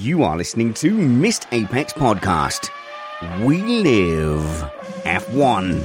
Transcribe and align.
You 0.00 0.22
are 0.22 0.34
listening 0.34 0.72
to 0.74 0.90
Missed 0.92 1.46
Apex 1.52 1.92
Podcast. 1.92 2.70
We 3.44 3.60
live 3.60 4.40
F1. 5.04 5.84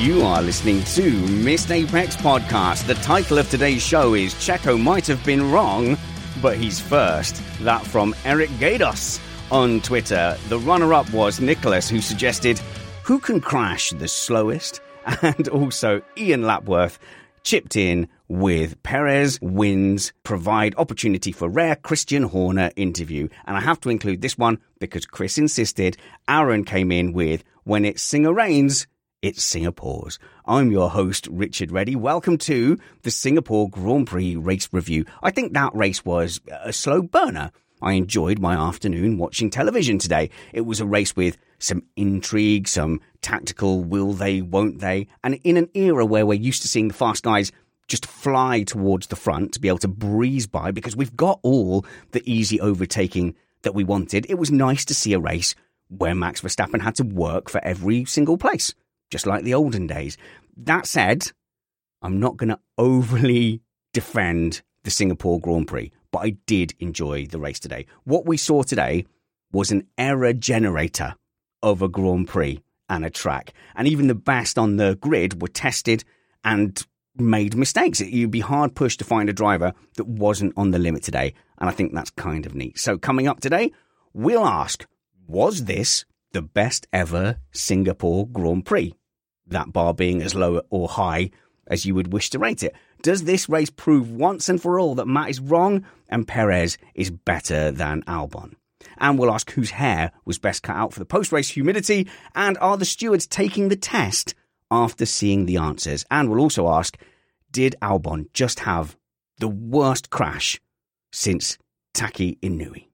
You 0.00 0.22
are 0.22 0.40
listening 0.42 0.84
to 0.84 1.10
Missed 1.42 1.72
Apex 1.72 2.14
Podcast. 2.14 2.86
The 2.86 2.94
title 2.94 3.38
of 3.38 3.50
today's 3.50 3.82
show 3.82 4.14
is 4.14 4.32
Checo 4.34 4.80
Might 4.80 5.08
Have 5.08 5.24
Been 5.24 5.50
Wrong, 5.50 5.98
but 6.40 6.56
he's 6.56 6.78
first. 6.78 7.42
That 7.62 7.84
from 7.84 8.14
Eric 8.24 8.50
Gados 8.60 9.18
on 9.50 9.80
Twitter. 9.80 10.38
The 10.48 10.60
runner 10.60 10.94
up 10.94 11.12
was 11.12 11.40
Nicholas, 11.40 11.88
who 11.90 12.00
suggested 12.00 12.60
who 13.02 13.18
can 13.18 13.40
crash 13.40 13.90
the 13.90 14.06
slowest? 14.06 14.82
And 15.22 15.48
also 15.48 16.02
Ian 16.16 16.42
Lapworth 16.42 16.98
chipped 17.44 17.76
in 17.76 18.08
with 18.28 18.82
Perez 18.82 19.38
wins 19.40 20.12
provide 20.24 20.74
opportunity 20.76 21.30
for 21.30 21.48
rare 21.48 21.76
Christian 21.76 22.24
Horner 22.24 22.72
interview. 22.74 23.28
And 23.46 23.56
I 23.56 23.60
have 23.60 23.80
to 23.82 23.88
include 23.88 24.20
this 24.20 24.36
one 24.36 24.58
because 24.80 25.06
Chris 25.06 25.38
insisted. 25.38 25.96
Aaron 26.28 26.64
came 26.64 26.90
in 26.90 27.12
with 27.12 27.44
when 27.62 27.84
it's 27.84 28.02
Singer 28.02 28.32
Rains, 28.32 28.88
it's 29.22 29.44
Singapore's. 29.44 30.18
I'm 30.44 30.72
your 30.72 30.90
host, 30.90 31.28
Richard 31.30 31.70
Ready. 31.70 31.94
Welcome 31.94 32.36
to 32.38 32.78
the 33.02 33.10
Singapore 33.12 33.70
Grand 33.70 34.08
Prix 34.08 34.34
race 34.34 34.68
review. 34.72 35.04
I 35.22 35.30
think 35.30 35.52
that 35.52 35.74
race 35.74 36.04
was 36.04 36.40
a 36.50 36.72
slow 36.72 37.00
burner. 37.02 37.52
I 37.80 37.92
enjoyed 37.92 38.38
my 38.38 38.54
afternoon 38.54 39.18
watching 39.18 39.50
television 39.50 39.98
today. 39.98 40.30
It 40.52 40.62
was 40.62 40.80
a 40.80 40.86
race 40.86 41.14
with 41.14 41.36
some 41.58 41.82
intrigue, 41.96 42.68
some 42.68 43.00
tactical 43.22 43.82
will 43.82 44.12
they, 44.12 44.42
won't 44.42 44.80
they, 44.80 45.08
and 45.24 45.38
in 45.44 45.56
an 45.56 45.68
era 45.74 46.04
where 46.04 46.26
we're 46.26 46.34
used 46.34 46.62
to 46.62 46.68
seeing 46.68 46.88
the 46.88 46.94
fast 46.94 47.22
guys 47.22 47.52
just 47.88 48.06
fly 48.06 48.62
towards 48.62 49.06
the 49.06 49.16
front 49.16 49.52
to 49.52 49.60
be 49.60 49.68
able 49.68 49.78
to 49.78 49.88
breeze 49.88 50.46
by 50.46 50.70
because 50.70 50.96
we've 50.96 51.16
got 51.16 51.38
all 51.42 51.84
the 52.12 52.22
easy 52.30 52.60
overtaking 52.60 53.34
that 53.62 53.74
we 53.74 53.84
wanted. 53.84 54.26
It 54.28 54.38
was 54.38 54.50
nice 54.50 54.84
to 54.86 54.94
see 54.94 55.12
a 55.12 55.20
race 55.20 55.54
where 55.88 56.14
Max 56.14 56.40
Verstappen 56.40 56.80
had 56.80 56.96
to 56.96 57.04
work 57.04 57.48
for 57.48 57.62
every 57.64 58.04
single 58.04 58.36
place, 58.36 58.74
just 59.10 59.26
like 59.26 59.44
the 59.44 59.54
olden 59.54 59.86
days. 59.86 60.16
That 60.56 60.86
said, 60.86 61.30
I'm 62.02 62.18
not 62.18 62.36
going 62.36 62.48
to 62.48 62.60
overly 62.76 63.62
defend 63.92 64.62
the 64.82 64.90
Singapore 64.90 65.40
Grand 65.40 65.68
Prix, 65.68 65.92
but 66.10 66.18
I 66.18 66.30
did 66.46 66.74
enjoy 66.80 67.26
the 67.26 67.38
race 67.38 67.60
today. 67.60 67.86
What 68.04 68.26
we 68.26 68.36
saw 68.36 68.62
today 68.62 69.06
was 69.52 69.70
an 69.70 69.86
error 69.96 70.32
generator 70.32 71.14
of 71.66 71.82
a 71.82 71.88
Grand 71.88 72.28
Prix 72.28 72.62
and 72.88 73.04
a 73.04 73.10
track. 73.10 73.52
And 73.74 73.88
even 73.88 74.06
the 74.06 74.14
best 74.14 74.56
on 74.56 74.76
the 74.76 74.96
grid 75.00 75.42
were 75.42 75.48
tested 75.48 76.04
and 76.44 76.80
made 77.16 77.56
mistakes. 77.56 78.00
You'd 78.00 78.30
be 78.30 78.40
hard 78.40 78.76
pushed 78.76 79.00
to 79.00 79.04
find 79.04 79.28
a 79.28 79.32
driver 79.32 79.72
that 79.96 80.06
wasn't 80.06 80.52
on 80.56 80.70
the 80.70 80.78
limit 80.78 81.02
today. 81.02 81.34
And 81.58 81.68
I 81.68 81.72
think 81.72 81.92
that's 81.92 82.10
kind 82.10 82.46
of 82.46 82.54
neat. 82.54 82.78
So 82.78 82.98
coming 82.98 83.26
up 83.26 83.40
today, 83.40 83.72
we'll 84.12 84.46
ask, 84.46 84.86
was 85.26 85.64
this 85.64 86.04
the 86.32 86.42
best 86.42 86.86
ever 86.92 87.38
Singapore 87.50 88.28
Grand 88.28 88.64
Prix? 88.64 88.94
That 89.48 89.72
bar 89.72 89.92
being 89.92 90.22
as 90.22 90.36
low 90.36 90.62
or 90.70 90.86
high 90.86 91.30
as 91.66 91.84
you 91.84 91.96
would 91.96 92.12
wish 92.12 92.30
to 92.30 92.38
rate 92.38 92.62
it. 92.62 92.76
Does 93.02 93.24
this 93.24 93.48
race 93.48 93.70
prove 93.70 94.08
once 94.08 94.48
and 94.48 94.62
for 94.62 94.78
all 94.78 94.94
that 94.94 95.08
Matt 95.08 95.30
is 95.30 95.40
wrong 95.40 95.84
and 96.08 96.28
Perez 96.28 96.78
is 96.94 97.10
better 97.10 97.72
than 97.72 98.02
Albon? 98.02 98.54
And 98.98 99.18
we'll 99.18 99.30
ask 99.30 99.50
whose 99.50 99.70
hair 99.70 100.12
was 100.24 100.38
best 100.38 100.62
cut 100.62 100.76
out 100.76 100.92
for 100.92 100.98
the 101.00 101.06
post 101.06 101.32
race 101.32 101.50
humidity 101.50 102.08
and 102.34 102.58
are 102.58 102.76
the 102.76 102.84
stewards 102.84 103.26
taking 103.26 103.68
the 103.68 103.76
test 103.76 104.34
after 104.70 105.06
seeing 105.06 105.46
the 105.46 105.56
answers? 105.56 106.04
And 106.10 106.30
we'll 106.30 106.40
also 106.40 106.68
ask 106.68 106.96
did 107.50 107.74
Albon 107.80 108.26
just 108.32 108.60
have 108.60 108.96
the 109.38 109.48
worst 109.48 110.10
crash 110.10 110.60
since 111.12 111.56
Taki 111.94 112.36
Inoue? 112.42 112.86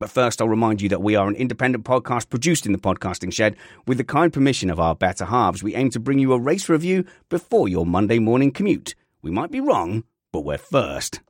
But 0.00 0.10
first, 0.10 0.40
I'll 0.40 0.48
remind 0.48 0.80
you 0.80 0.88
that 0.90 1.02
we 1.02 1.16
are 1.16 1.26
an 1.26 1.34
independent 1.34 1.84
podcast 1.84 2.28
produced 2.30 2.66
in 2.66 2.72
the 2.72 2.78
podcasting 2.78 3.32
shed. 3.32 3.56
With 3.86 3.98
the 3.98 4.04
kind 4.04 4.32
permission 4.32 4.70
of 4.70 4.78
our 4.78 4.94
better 4.94 5.24
halves, 5.24 5.62
we 5.62 5.74
aim 5.74 5.90
to 5.90 6.00
bring 6.00 6.18
you 6.18 6.32
a 6.32 6.38
race 6.38 6.68
review 6.68 7.04
before 7.28 7.68
your 7.68 7.84
Monday 7.84 8.18
morning 8.18 8.52
commute. 8.52 8.94
We 9.22 9.30
might 9.30 9.50
be 9.50 9.60
wrong, 9.60 10.04
but 10.32 10.40
we're 10.40 10.58
first. 10.58 11.20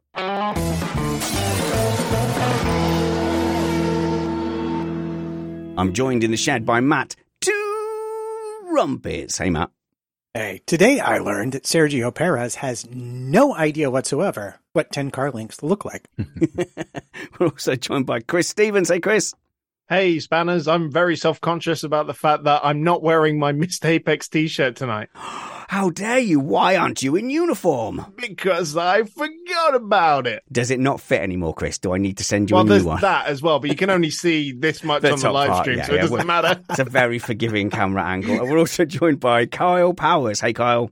I'm 5.79 5.93
joined 5.93 6.25
in 6.25 6.33
the 6.33 6.37
shed 6.37 6.67
by 6.67 6.81
Matt 6.81 7.15
Two 7.41 8.61
Rumpets. 8.65 9.39
Hey, 9.39 9.49
Matt. 9.49 9.71
Hey, 10.35 10.61
today 10.67 10.99
I 10.99 11.19
learned 11.19 11.53
that 11.53 11.63
Sergio 11.63 12.13
Perez 12.13 12.57
has 12.57 12.85
no 12.91 13.55
idea 13.55 13.89
whatsoever 13.89 14.59
what 14.73 14.91
10 14.91 15.13
car 15.13 15.31
links 15.31 15.63
look 15.63 15.85
like. 15.85 16.09
We're 17.39 17.47
also 17.47 17.77
joined 17.77 18.07
by 18.07 18.19
Chris 18.19 18.49
Stevens. 18.49 18.89
Hey, 18.89 18.99
Chris. 18.99 19.35
Hey, 19.89 20.19
Spanners, 20.19 20.67
I'm 20.67 20.91
very 20.91 21.15
self 21.15 21.41
conscious 21.41 21.85
about 21.85 22.09
the 22.09 22.13
fact 22.13 22.43
that 22.43 22.63
I'm 22.65 22.83
not 22.83 23.05
wearing 23.05 23.39
my 23.39 23.53
Missed 23.53 23.87
Apex 23.87 24.29
t 24.29 24.49
shirt 24.49 24.75
tonight. 24.75 25.11
How 25.69 25.91
dare 25.91 26.19
you? 26.19 26.41
Why 26.41 26.79
aren't 26.79 27.03
you 27.03 27.15
in 27.15 27.29
uniform? 27.29 28.07
Because 28.17 28.75
I 28.75 29.03
forgot 29.03 29.75
about 29.75 30.27
it. 30.27 30.43
Does 30.51 30.71
it 30.71 30.81
not 30.81 30.99
fit 30.99 31.21
anymore, 31.21 31.53
Chris? 31.53 31.77
Do 31.77 31.93
I 31.93 31.99
need 31.99 32.17
to 32.17 32.25
send 32.25 32.49
you 32.49 32.55
well, 32.55 32.73
a 32.73 32.79
new 32.79 32.85
one? 32.87 33.03
that 33.03 33.27
as 33.27 33.43
well, 33.43 33.61
but 33.61 33.69
you 33.69 33.77
can 33.77 33.91
only 33.91 34.09
see 34.09 34.53
this 34.53 34.83
much 34.83 35.03
The 35.09 35.13
on 35.13 35.21
the 35.21 35.31
live 35.31 35.51
part, 35.51 35.65
stream, 35.65 35.77
yeah, 35.77 35.85
so 35.85 35.93
it 35.93 35.97
yeah, 35.97 36.03
doesn't 36.03 36.27
matter. 36.27 36.59
It's 36.71 36.79
a 36.79 36.85
very 36.85 37.19
forgiving 37.19 37.69
camera 37.69 38.03
angle. 38.03 38.41
And 38.41 38.51
we're 38.51 38.59
also 38.59 38.87
joined 38.87 39.21
by 39.21 39.45
Kyle 39.45 39.93
Powers. 39.93 40.41
Hey, 40.41 40.55
Kyle. 40.55 40.91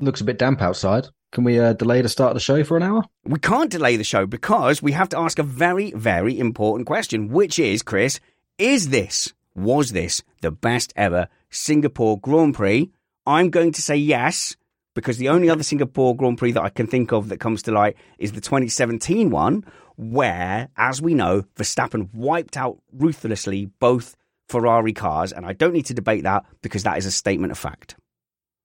Looks 0.00 0.20
a 0.20 0.24
bit 0.24 0.38
damp 0.38 0.62
outside. 0.62 1.08
Can 1.32 1.42
we 1.42 1.58
uh, 1.58 1.72
delay 1.72 2.00
the 2.00 2.08
start 2.08 2.30
of 2.30 2.34
the 2.34 2.40
show 2.40 2.62
for 2.62 2.76
an 2.76 2.84
hour? 2.84 3.02
We 3.24 3.40
can't 3.40 3.72
delay 3.72 3.96
the 3.96 4.04
show 4.04 4.24
because 4.24 4.80
we 4.80 4.92
have 4.92 5.08
to 5.08 5.18
ask 5.18 5.40
a 5.40 5.42
very, 5.42 5.90
very 5.90 6.38
important 6.38 6.86
question, 6.86 7.26
which 7.30 7.58
is, 7.58 7.82
Chris, 7.82 8.20
is 8.56 8.90
this, 8.90 9.34
was 9.56 9.90
this 9.90 10.22
the 10.42 10.52
best 10.52 10.92
ever 10.94 11.26
Singapore 11.50 12.20
Grand 12.20 12.54
Prix? 12.54 12.92
I'm 13.26 13.50
going 13.50 13.72
to 13.72 13.82
say 13.82 13.96
yes, 13.96 14.56
because 14.94 15.18
the 15.18 15.28
only 15.28 15.50
other 15.50 15.62
Singapore 15.62 16.16
Grand 16.16 16.38
Prix 16.38 16.52
that 16.52 16.62
I 16.62 16.68
can 16.70 16.86
think 16.86 17.12
of 17.12 17.28
that 17.28 17.40
comes 17.40 17.62
to 17.62 17.72
light 17.72 17.96
is 18.18 18.32
the 18.32 18.40
2017 18.40 19.30
one, 19.30 19.64
where, 19.96 20.68
as 20.76 21.00
we 21.02 21.14
know, 21.14 21.42
Verstappen 21.56 22.08
wiped 22.14 22.56
out 22.56 22.78
ruthlessly 22.92 23.66
both 23.80 24.16
Ferrari 24.48 24.92
cars, 24.92 25.32
and 25.32 25.44
I 25.44 25.52
don't 25.52 25.72
need 25.72 25.86
to 25.86 25.94
debate 25.94 26.22
that 26.24 26.44
because 26.62 26.84
that 26.84 26.98
is 26.98 27.06
a 27.06 27.10
statement 27.10 27.50
of 27.50 27.58
fact. 27.58 27.96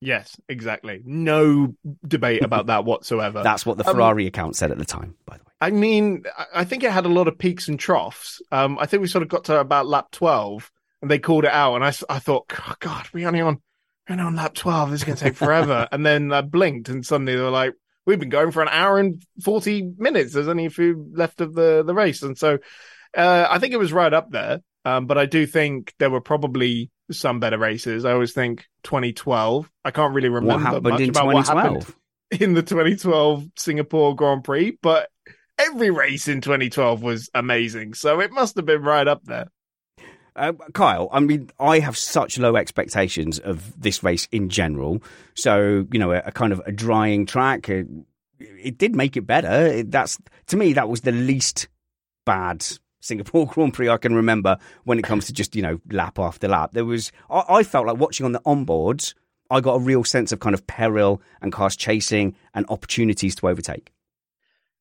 Yes, 0.04 0.36
exactly. 0.50 1.02
No 1.06 1.76
debate 2.08 2.44
about 2.44 2.68
that 2.68 2.86
whatsoever. 2.86 3.44
That's 3.44 3.66
what 3.66 3.78
the 3.78 3.88
Um, 3.88 3.94
Ferrari 3.96 4.26
account 4.26 4.56
said 4.56 4.72
at 4.72 4.78
the 4.80 4.86
time, 4.86 5.16
by 5.26 5.38
the 5.38 5.44
way. 5.44 5.52
I 5.62 5.70
mean, 5.70 6.24
I- 6.38 6.62
I 6.62 6.64
think 6.64 6.84
it 6.84 6.92
had 6.92 7.06
a 7.06 7.10
lot 7.10 7.28
of 7.28 7.38
peaks 7.38 7.68
and 7.68 7.80
troughs. 7.80 8.42
Um, 8.52 8.80
I 8.80 8.88
think 8.88 9.02
we 9.02 9.08
sort 9.08 9.22
of 9.22 9.30
got 9.30 9.44
to 9.46 9.60
about 9.60 9.86
lap 9.88 10.08
12 10.12 10.72
and 11.04 11.12
they 11.12 11.20
called 11.20 11.46
it 11.46 11.52
out. 11.52 11.76
And 11.76 11.84
I 11.84 11.92
thought, 11.92 12.46
"Oh, 12.68 12.74
God, 12.80 13.08
we're 13.14 13.28
only 13.28 13.42
on, 13.42 13.62
we're 14.10 14.20
on 14.20 14.36
lap 14.36 14.54
12. 14.54 14.92
This 14.92 15.02
is 15.02 15.04
going 15.06 15.18
to 15.18 15.24
take 15.24 15.36
forever. 15.36 15.88
and 15.92 16.06
then 16.06 16.32
I 16.32 16.42
blinked 16.42 16.90
and 16.90 17.06
suddenly 17.06 17.36
they 17.36 17.42
were 17.42 17.50
like, 17.50 17.74
we've 18.06 18.20
been 18.20 18.30
going 18.30 18.52
for 18.52 18.62
an 18.62 18.70
hour 18.70 18.98
and 18.98 19.24
40 19.44 19.94
minutes. 19.98 20.34
There's 20.34 20.48
only 20.48 20.66
a 20.66 20.72
few 20.72 21.12
left 21.14 21.42
of 21.42 21.54
the, 21.54 21.84
the 21.86 21.94
race. 21.94 22.24
And 22.24 22.38
so 22.38 22.60
uh, 23.16 23.48
I 23.50 23.60
think 23.60 23.74
it 23.74 23.78
was 23.78 23.94
right 23.94 24.14
up 24.14 24.32
there. 24.32 24.62
Um, 24.84 25.06
but 25.06 25.18
I 25.18 25.28
do 25.28 25.46
think 25.46 25.94
there 26.00 26.10
were 26.10 26.22
probably 26.22 26.90
some 27.12 27.40
better 27.40 27.58
races. 27.58 28.04
I 28.04 28.14
always 28.14 28.34
think 28.34 28.66
2012. 28.84 29.70
I 29.86 29.92
can't 29.92 30.14
really 30.14 30.30
remember 30.30 30.56
What 30.56 30.62
happened 30.62 30.84
much 30.84 31.02
in 31.02 31.10
about 31.10 31.26
what 31.28 31.48
happened 31.48 31.82
2012? 31.82 31.96
in 32.42 32.54
the 32.54 32.64
2012 32.64 33.48
Singapore 33.58 34.16
Grand 34.16 34.44
Prix, 34.44 34.78
but 34.82 35.10
every 35.58 35.92
race 35.92 36.28
in 36.28 36.42
2012 36.42 37.04
was 37.04 37.30
amazing. 37.34 37.94
So 37.94 38.20
it 38.22 38.32
must 38.32 38.56
have 38.56 38.66
been 38.66 38.82
right 38.82 39.08
up 39.08 39.24
there. 39.24 39.48
Uh, 40.36 40.54
Kyle, 40.74 41.10
I 41.12 41.20
mean, 41.20 41.50
I 41.60 41.80
have 41.80 41.98
such 41.98 42.40
low 42.40 42.56
expectations 42.56 43.40
of 43.40 43.80
this 43.80 44.02
race 44.02 44.28
in 44.32 44.50
general. 44.50 45.04
So, 45.34 45.86
you 45.92 46.00
know, 46.00 46.12
a, 46.12 46.22
a 46.26 46.32
kind 46.32 46.54
of 46.54 46.62
a 46.66 46.72
drying 46.72 47.26
track, 47.26 47.68
it, 47.68 47.88
it 48.40 48.78
did 48.78 48.96
make 48.96 49.18
it 49.18 49.28
better. 49.28 49.68
It, 49.68 49.92
that's 49.92 50.18
to 50.48 50.58
me, 50.58 50.74
that 50.74 50.88
was 50.88 51.02
the 51.02 51.12
least 51.12 51.68
bad 52.26 52.66
Singapore 53.02 53.48
Grand 53.54 53.74
Prix 53.74 53.90
I 53.90 53.98
can 53.98 54.16
remember 54.16 54.58
when 54.86 55.00
it 55.00 55.04
comes 55.04 55.26
to 55.26 55.34
just 55.34 55.56
you 55.56 55.62
know 55.62 55.80
lap 55.92 56.18
after 56.18 56.48
lap. 56.48 56.72
There 56.74 56.86
was, 56.86 57.12
I, 57.30 57.44
I 57.50 57.64
felt 57.64 57.88
like 57.88 57.98
watching 57.98 58.26
on 58.26 58.32
the 58.32 58.42
onboards, 58.42 59.14
I 59.50 59.60
got 59.60 59.76
a 59.76 59.80
real 59.80 60.04
sense 60.04 60.32
of 60.32 60.40
kind 60.40 60.54
of 60.54 60.66
peril 60.66 61.22
and 61.42 61.52
cars 61.52 61.76
chasing 61.76 62.36
and 62.54 62.66
opportunities 62.70 63.36
to 63.36 63.50
overtake. 63.50 63.92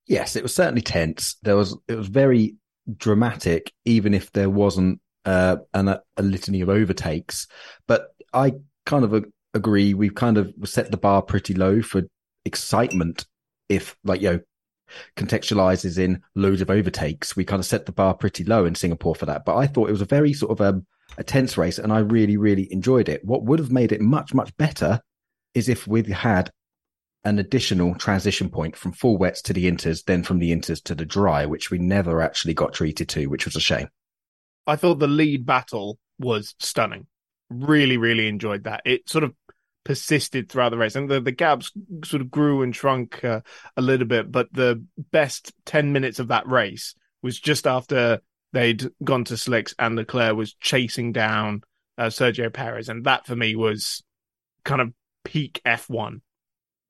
Yes, 0.07 0.37
it 0.37 0.43
was 0.43 0.55
certainly 0.55 0.83
tense. 0.83 1.37
There 1.43 1.57
was 1.57 1.77
it 1.89 1.97
was 1.97 2.09
very 2.09 2.55
dramatic, 2.97 3.73
even 3.85 4.15
if 4.15 4.33
there 4.33 4.51
wasn't 4.51 5.01
uh, 5.25 5.57
an, 5.75 5.89
a, 5.89 6.03
a 6.17 6.23
litany 6.23 6.61
of 6.61 6.69
overtakes. 6.69 7.47
But 7.87 8.09
I 8.33 8.55
kind 8.87 9.05
of 9.05 9.25
agree. 9.55 9.95
We've 9.95 10.15
kind 10.15 10.39
of 10.39 10.53
set 10.65 10.91
the 10.91 10.97
bar 10.97 11.23
pretty 11.23 11.55
low 11.55 11.83
for 11.83 12.03
excitement. 12.45 13.27
If 13.69 13.97
like 14.03 14.21
you 14.21 14.31
know 14.31 14.41
contextualizes 15.17 15.99
in 15.99 16.23
loads 16.35 16.61
of 16.61 16.71
overtakes, 16.71 17.37
we 17.37 17.45
kind 17.45 17.61
of 17.61 17.67
set 17.67 17.87
the 17.87 17.93
bar 17.93 18.15
pretty 18.15 18.45
low 18.45 18.65
in 18.65 18.75
Singapore 18.75 19.15
for 19.15 19.27
that. 19.27 19.45
But 19.45 19.57
I 19.57 19.67
thought 19.67 19.89
it 19.89 19.93
was 19.93 20.03
a 20.03 20.07
very 20.07 20.33
sort 20.33 20.53
of 20.53 20.61
um, 20.61 20.87
a 21.19 21.25
tense 21.25 21.57
race, 21.57 21.79
and 21.79 21.93
I 21.93 22.01
really 22.01 22.37
really 22.37 22.73
enjoyed 22.73 23.09
it. 23.09 23.25
What 23.25 23.45
would 23.45 23.59
have 23.59 23.71
made 23.71 23.93
it 23.93 24.01
much 24.01 24.35
much 24.35 24.57
better 24.57 25.01
is 25.55 25.69
if 25.69 25.87
we'd 25.87 26.07
had 26.07 26.51
an 27.25 27.39
additional 27.39 27.95
transition 27.97 28.49
point 28.49 28.77
from 28.77 28.93
full 28.93 29.19
wets 29.19 29.43
to 29.43 29.53
the 29.53 29.71
inters, 29.71 30.05
then 30.05 30.23
from 30.23 30.39
the 30.39 30.53
inters 30.53 30.83
to 30.85 30.95
the 30.95 31.05
dry, 31.05 31.45
which 31.45 31.71
we 31.71 31.79
never 31.79 32.23
actually 32.23 32.55
got 32.55 32.73
treated 32.73 33.09
to, 33.11 33.27
which 33.27 33.45
was 33.45 33.57
a 33.57 33.61
shame. 33.61 33.89
I 34.67 34.77
thought 34.77 34.99
the 34.99 35.09
lead 35.09 35.47
battle 35.47 35.99
was 36.19 36.55
stunning. 36.59 37.07
Really, 37.49 37.97
really 37.97 38.29
enjoyed 38.29 38.65
that. 38.65 38.83
It 38.85 39.09
sort 39.09 39.25
of 39.25 39.35
persisted 39.85 40.49
throughout 40.49 40.69
the 40.71 40.79
race, 40.79 40.95
and 40.95 41.09
the, 41.09 41.21
the 41.21 41.33
gaps 41.33 41.73
sort 42.05 42.21
of 42.21 42.31
grew 42.31 42.63
and 42.63 42.75
shrunk 42.75 43.25
uh, 43.25 43.41
a 43.77 43.83
little 43.83 44.07
bit. 44.07 44.31
But 44.31 44.53
the 44.53 44.85
best 45.11 45.53
10 45.67 45.93
minutes 45.93 46.19
of 46.19 46.29
that 46.29 46.47
race 46.47 46.95
was 47.23 47.39
just 47.39 47.67
after 47.67 48.21
they'd 48.53 48.89
gone 49.03 49.25
to 49.25 49.37
slicks 49.37 49.75
and 49.79 49.97
Leclerc 49.97 50.37
was 50.37 50.55
chasing 50.55 51.13
down 51.13 51.63
uh, 51.99 52.07
Sergio 52.07 52.53
Perez. 52.53 52.89
And 52.89 53.05
that 53.05 53.27
for 53.27 53.37
me 53.37 53.57
was 53.57 54.03
kind 54.65 54.81
of 54.81 54.93
peak 55.25 55.61
F1. 55.65 56.21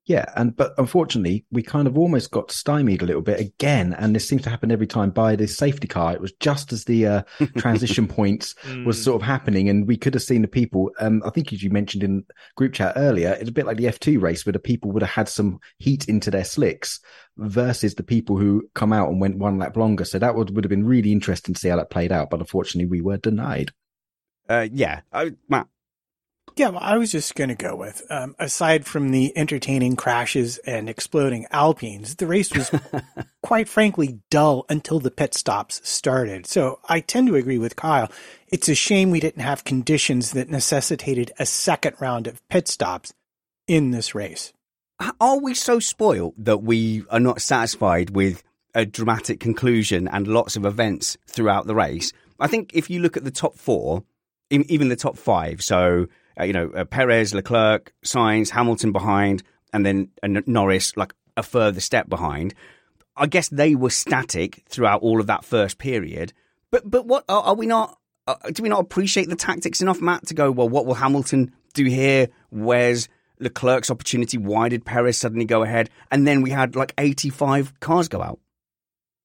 Yeah, 0.06 0.25
and 0.35 0.56
but 0.56 0.73
unfortunately, 0.79 1.44
we 1.52 1.62
kind 1.62 1.87
of 1.87 1.97
almost 1.97 2.31
got 2.32 2.50
stymied 2.50 3.02
a 3.02 3.05
little 3.06 3.23
bit 3.23 3.38
again, 3.38 3.93
and 3.93 4.17
this 4.17 4.26
seems 4.26 4.43
to 4.43 4.50
happen 4.50 4.73
every 4.73 4.87
time 4.87 5.11
by 5.11 5.37
the 5.37 5.47
safety 5.47 5.87
car. 5.87 6.12
It 6.14 6.20
was 6.20 6.32
just 6.41 6.73
as 6.73 6.85
the 6.85 7.06
uh, 7.06 7.23
transition 7.58 8.08
points 8.19 8.55
was 8.85 8.99
Mm. 8.99 9.05
sort 9.05 9.23
of 9.23 9.26
happening, 9.26 9.69
and 9.69 9.87
we 9.87 9.97
could 9.97 10.14
have 10.14 10.23
seen 10.23 10.43
the 10.43 10.49
people. 10.49 10.91
Um, 10.99 11.23
I 11.25 11.31
think 11.31 11.52
as 11.52 11.62
you 11.62 11.70
mentioned 11.70 12.02
in 12.02 12.25
group 12.56 12.73
chat 12.73 12.94
earlier, 12.97 13.37
it's 13.38 13.50
a 13.50 13.52
bit 13.52 13.67
like 13.67 13.76
the 13.76 13.87
F 13.88 14.00
two 14.00 14.19
race 14.19 14.44
where 14.44 14.55
the 14.55 14.58
people 14.58 14.91
would 14.91 15.02
have 15.02 15.11
had 15.12 15.29
some 15.29 15.61
heat 15.79 16.08
into 16.08 16.31
their 16.31 16.44
slicks 16.44 16.99
versus 17.37 17.94
the 17.94 18.03
people 18.03 18.37
who 18.38 18.69
come 18.75 18.93
out 18.93 19.11
and 19.11 19.20
went 19.20 19.37
one 19.38 19.58
lap 19.58 19.76
longer. 19.76 20.05
So 20.06 20.19
that 20.19 20.35
would 20.35 20.55
would 20.56 20.64
have 20.64 20.70
been 20.70 20.87
really 20.87 21.12
interesting 21.12 21.55
to 21.55 21.61
see 21.61 21.69
how 21.69 21.76
that 21.76 21.91
played 21.91 22.11
out. 22.11 22.31
But 22.31 22.41
unfortunately, 22.41 22.87
we 22.91 23.03
were 23.03 23.19
denied. 23.19 23.70
Uh, 24.49 24.67
yeah, 24.73 25.03
uh, 25.12 25.31
Matt. 25.49 25.69
Yeah, 26.56 26.70
well, 26.70 26.81
I 26.82 26.99
was 26.99 27.12
just 27.12 27.35
going 27.35 27.49
to 27.49 27.55
go 27.55 27.75
with, 27.75 28.02
um, 28.11 28.35
aside 28.38 28.87
from 28.87 29.11
the 29.11 29.37
entertaining 29.37 29.97
crashes 29.97 30.58
and 30.58 30.88
exploding 30.88 31.47
Alpines, 31.50 32.17
the 32.17 32.26
race 32.26 32.52
was 32.52 32.70
quite 33.43 33.69
frankly 33.69 34.20
dull 34.31 34.67
until 34.69 35.00
the 35.00 35.11
pit 35.11 35.35
stops 35.35 35.81
started. 35.88 36.47
So 36.47 36.81
I 36.88 37.00
tend 37.00 37.29
to 37.29 37.37
agree 37.37 37.58
with 37.58 37.76
Kyle. 37.76 38.11
It's 38.49 38.69
a 38.69 38.75
shame 38.75 39.11
we 39.11 39.20
didn't 39.20 39.43
have 39.43 39.64
conditions 39.64 40.32
that 40.32 40.50
necessitated 40.50 41.32
a 41.38 41.47
second 41.47 41.97
round 42.00 42.26
of 42.26 42.47
pit 42.49 42.69
stops 42.69 43.12
in 43.67 43.91
this 43.91 44.14
race. 44.14 44.53
Are 45.20 45.38
we 45.38 45.55
so 45.55 45.81
spoiled 45.81 46.35
that 46.37 46.62
we 46.62 47.05
are 47.11 47.20
not 47.20 47.41
satisfied 47.41 48.11
with 48.11 48.43
a 48.75 48.85
dramatic 48.85 49.41
conclusion 49.41 50.06
and 50.08 50.29
lots 50.29 50.56
of 50.56 50.67
events 50.67 51.17
throughout 51.26 51.67
the 51.67 51.75
race? 51.75 52.12
I 52.38 52.49
think 52.49 52.73
if 52.75 52.91
you 52.91 53.00
look 53.00 53.17
at 53.17 53.25
the 53.25 53.31
top 53.31 53.56
four, 53.56 54.05
even 54.50 54.88
the 54.88 54.96
top 54.96 55.17
five, 55.17 55.62
so 55.62 56.06
uh, 56.41 56.45
you 56.45 56.53
know 56.53 56.71
uh, 56.75 56.85
Perez, 56.85 57.35
Leclerc, 57.35 57.93
Sainz, 58.05 58.51
Hamilton 58.51 58.93
behind, 58.93 59.43
and 59.73 59.85
then 59.85 60.09
uh, 60.23 60.41
Norris 60.47 60.97
like 60.97 61.15
a 61.37 61.43
further 61.43 61.81
step 61.81 62.09
behind. 62.09 62.55
I 63.17 63.27
guess 63.27 63.49
they 63.49 63.75
were 63.75 63.91
static 63.91 64.63
throughout 64.69 65.03
all 65.03 65.21
of 65.21 65.27
that 65.27 65.45
first 65.45 65.79
period. 65.79 66.33
But 66.71 66.91
but 66.91 67.07
what 67.07 67.25
are, 67.29 67.43
are 67.43 67.55
we 67.55 67.67
not? 67.67 67.99
Uh, 68.27 68.37
do 68.53 68.63
we 68.63 68.69
not 68.69 68.81
appreciate 68.81 69.29
the 69.29 69.37
tactics 69.37 69.81
enough, 69.81 70.01
Matt, 70.01 70.27
to 70.29 70.35
go? 70.35 70.51
Well, 70.51 70.69
what 70.69 70.87
will 70.87 70.95
Hamilton 70.95 71.53
do 71.75 71.85
here? 71.85 72.29
Where's 72.51 73.09
Leclerc's 73.41 73.91
opportunity? 73.91 74.39
Why 74.39 74.69
did 74.69 74.85
Perez 74.85 75.19
suddenly 75.19 75.45
go 75.45 75.63
ahead? 75.63 75.91
And 76.11 76.27
then 76.27 76.43
we 76.43 76.51
had 76.51 76.77
like 76.77 76.95
eighty-five 76.97 77.81
cars 77.81 78.09
go 78.09 78.23
out. 78.23 78.39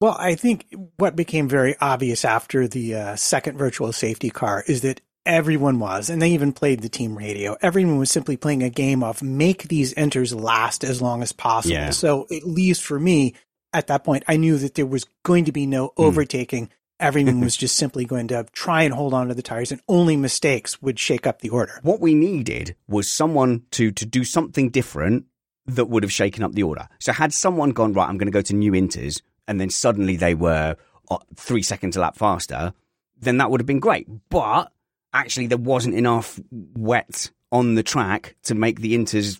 Well, 0.02 0.16
I 0.20 0.36
think 0.36 0.66
what 0.98 1.16
became 1.16 1.48
very 1.48 1.76
obvious 1.80 2.26
after 2.26 2.68
the 2.68 2.96
uh, 2.96 3.16
second 3.16 3.58
virtual 3.58 3.94
safety 3.94 4.30
car 4.30 4.64
is 4.68 4.82
that 4.82 5.02
everyone 5.26 5.80
was, 5.80 6.10
and 6.10 6.22
they 6.22 6.32
even 6.32 6.54
played 6.54 6.82
the 6.82 6.90
team 6.90 7.18
radio, 7.18 7.58
everyone 7.62 7.98
was 7.98 8.12
simply 8.12 8.38
playing 8.38 8.64
a 8.64 8.70
game 8.70 9.04
of 9.04 9.22
make 9.24 9.64
these 9.64 9.94
inters 9.96 10.40
last 10.40 10.84
as 10.84 11.02
long 11.02 11.22
as 11.22 11.32
possible. 11.32 11.74
Yeah. 11.74 11.90
So, 11.90 12.28
at 12.32 12.44
least 12.44 12.84
for 12.84 13.00
me, 13.00 13.34
at 13.74 13.88
that 13.88 14.04
point, 14.04 14.24
I 14.28 14.38
knew 14.38 14.58
that 14.58 14.76
there 14.76 14.86
was 14.86 15.06
going 15.24 15.46
to 15.46 15.52
be 15.52 15.66
no 15.66 15.92
overtaking. 15.98 16.70
Everyone 17.00 17.40
was 17.42 17.58
just 17.58 17.76
simply 17.76 18.06
going 18.06 18.30
to 18.30 18.46
try 18.54 18.84
and 18.84 18.94
hold 18.94 19.14
on 19.14 19.28
to 19.28 19.34
the 19.34 19.42
tires, 19.42 19.72
and 19.72 19.82
only 19.88 20.16
mistakes 20.16 20.82
would 20.82 21.00
shake 21.00 21.28
up 21.28 21.42
the 21.42 21.50
order. 21.50 21.80
What 21.84 22.00
we 22.00 22.14
needed 22.14 22.76
was 22.88 23.12
someone 23.12 23.64
to 23.72 23.92
to 23.92 24.06
do 24.06 24.24
something 24.24 24.70
different 24.70 25.26
that 25.68 25.86
would 25.86 26.04
have 26.04 26.12
shaken 26.12 26.44
up 26.44 26.54
the 26.54 26.64
order. 26.64 26.88
So 27.00 27.12
had 27.12 27.34
someone 27.34 27.72
gone 27.72 27.94
right, 27.94 28.08
I'm 28.08 28.18
going 28.18 28.28
to 28.28 28.32
go 28.32 28.42
to 28.42 28.56
new 28.56 28.72
inters, 28.74 29.22
and 29.48 29.60
then 29.60 29.70
suddenly 29.70 30.16
they 30.16 30.36
were 30.36 30.76
uh, 31.10 31.18
three 31.36 31.64
seconds 31.64 31.98
a 31.98 32.02
lap 32.02 32.16
faster, 32.16 32.74
then 33.20 33.38
that 33.38 33.50
would 33.50 33.62
have 33.62 33.68
been 33.68 33.80
great. 33.80 34.08
But 34.30 34.72
actually, 35.16 35.48
there 35.48 35.58
wasn't 35.58 35.96
enough 35.96 36.40
wet 36.52 37.32
on 37.52 37.76
the 37.76 37.84
track 37.84 38.36
to 38.44 38.54
make 38.54 38.82
the 38.82 38.96
inters 38.96 39.40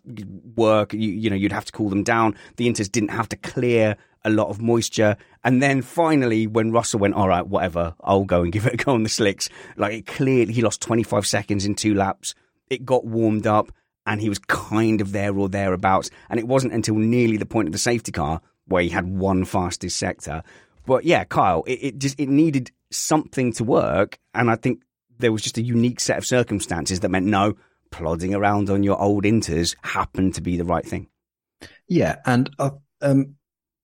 work. 0.56 0.94
You, 0.94 1.12
you 1.12 1.30
know, 1.30 1.36
you'd 1.36 1.52
have 1.52 1.66
to 1.66 1.72
cool 1.72 1.90
them 1.90 2.04
down. 2.04 2.36
The 2.56 2.68
inters 2.68 2.90
didn't 2.90 3.10
have 3.10 3.30
to 3.30 3.36
clear 3.36 3.98
a 4.24 4.30
lot 4.30 4.48
of 4.48 4.62
moisture. 4.62 5.18
And 5.44 5.62
then 5.62 5.82
finally, 5.82 6.48
when 6.48 6.72
Russell 6.72 7.00
went, 7.00 7.14
all 7.14 7.28
right, 7.28 7.46
whatever, 7.46 7.94
I'll 8.02 8.24
go 8.24 8.42
and 8.42 8.52
give 8.52 8.66
it 8.66 8.74
a 8.74 8.78
go 8.78 8.94
on 8.94 9.04
the 9.04 9.10
slicks. 9.10 9.50
Like 9.76 9.94
it 9.94 10.08
cleared, 10.08 10.50
he 10.50 10.62
lost 10.62 10.82
25 10.82 11.28
seconds 11.28 11.66
in 11.66 11.76
two 11.76 11.94
laps. 11.94 12.34
It 12.70 12.86
got 12.86 13.06
warmed 13.06 13.46
up 13.46 13.72
and 14.08 14.22
he 14.22 14.30
was 14.30 14.40
kind 14.40 15.02
of 15.02 15.12
there 15.12 15.38
or 15.38 15.50
thereabouts. 15.50 16.10
And 16.30 16.40
it 16.40 16.48
wasn't 16.48 16.74
until 16.74 16.96
nearly 16.96 17.38
the 17.38 17.46
point 17.46 17.68
of 17.68 17.74
the 17.74 17.80
safety 17.80 18.12
car 18.12 18.42
where 18.68 18.82
he 18.82 18.90
had 18.90 19.08
one 19.08 19.46
fastest 19.46 19.98
sector. 19.98 20.42
But 20.86 21.04
yeah, 21.04 21.24
Kyle, 21.26 21.64
it, 21.68 21.80
it 21.82 21.98
just, 22.00 22.20
it 22.20 22.30
needed 22.30 22.72
something 22.92 23.52
to 23.54 23.64
work. 23.64 24.18
And 24.34 24.50
I 24.50 24.56
think 24.56 24.82
there 25.20 25.32
was 25.32 25.42
just 25.42 25.58
a 25.58 25.62
unique 25.62 26.00
set 26.00 26.18
of 26.18 26.26
circumstances 26.26 27.00
that 27.00 27.10
meant 27.10 27.26
no, 27.26 27.56
plodding 27.92 28.34
around 28.34 28.70
on 28.70 28.84
your 28.84 29.02
old 29.02 29.24
inters 29.24 29.76
happened 29.84 30.36
to 30.36 30.42
be 30.42 30.58
the 30.58 30.66
right 30.66 30.86
thing. 30.86 31.08
Yeah, 31.88 32.18
and 32.26 32.50
uh, 32.60 32.72
um, 33.02 33.36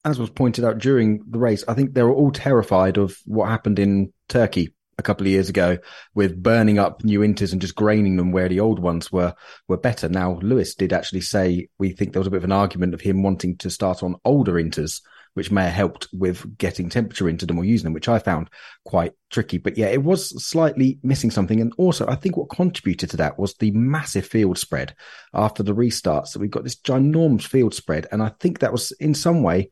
as 0.03 0.19
was 0.19 0.29
pointed 0.29 0.65
out 0.65 0.79
during 0.79 1.23
the 1.29 1.39
race, 1.39 1.63
I 1.67 1.73
think 1.73 1.93
they 1.93 2.03
were 2.03 2.13
all 2.13 2.31
terrified 2.31 2.97
of 2.97 3.17
what 3.25 3.49
happened 3.49 3.79
in 3.79 4.11
Turkey 4.27 4.73
a 4.97 5.03
couple 5.03 5.25
of 5.25 5.31
years 5.31 5.49
ago 5.49 5.77
with 6.13 6.41
burning 6.41 6.77
up 6.77 7.03
new 7.03 7.19
inters 7.21 7.51
and 7.51 7.61
just 7.61 7.75
graining 7.75 8.17
them 8.17 8.31
where 8.31 8.49
the 8.49 8.59
old 8.59 8.79
ones 8.79 9.11
were 9.11 9.33
were 9.67 9.77
better. 9.77 10.09
Now, 10.09 10.39
Lewis 10.41 10.75
did 10.75 10.93
actually 10.93 11.21
say 11.21 11.67
we 11.77 11.91
think 11.91 12.13
there 12.13 12.19
was 12.19 12.27
a 12.27 12.31
bit 12.31 12.37
of 12.37 12.43
an 12.43 12.51
argument 12.51 12.93
of 12.93 13.01
him 13.01 13.23
wanting 13.23 13.57
to 13.57 13.69
start 13.69 14.03
on 14.03 14.15
older 14.25 14.53
inters 14.53 15.01
which 15.33 15.51
may 15.51 15.63
have 15.63 15.73
helped 15.73 16.07
with 16.13 16.57
getting 16.57 16.89
temperature 16.89 17.29
into 17.29 17.45
them 17.45 17.57
or 17.57 17.65
using 17.65 17.85
them, 17.85 17.93
which 17.93 18.09
I 18.09 18.19
found 18.19 18.49
quite 18.85 19.13
tricky. 19.29 19.57
But 19.57 19.77
yeah, 19.77 19.87
it 19.87 20.03
was 20.03 20.43
slightly 20.43 20.99
missing 21.03 21.31
something. 21.31 21.61
And 21.61 21.73
also, 21.77 22.07
I 22.07 22.15
think 22.15 22.37
what 22.37 22.49
contributed 22.49 23.09
to 23.11 23.17
that 23.17 23.39
was 23.39 23.53
the 23.55 23.71
massive 23.71 24.25
field 24.25 24.57
spread 24.57 24.93
after 25.33 25.63
the 25.63 25.75
restarts. 25.75 26.27
So 26.27 26.39
we've 26.39 26.51
got 26.51 26.63
this 26.63 26.75
ginormous 26.75 27.47
field 27.47 27.73
spread. 27.73 28.07
And 28.11 28.21
I 28.21 28.33
think 28.39 28.59
that 28.59 28.71
was 28.71 28.91
in 28.93 29.13
some 29.13 29.41
way 29.43 29.69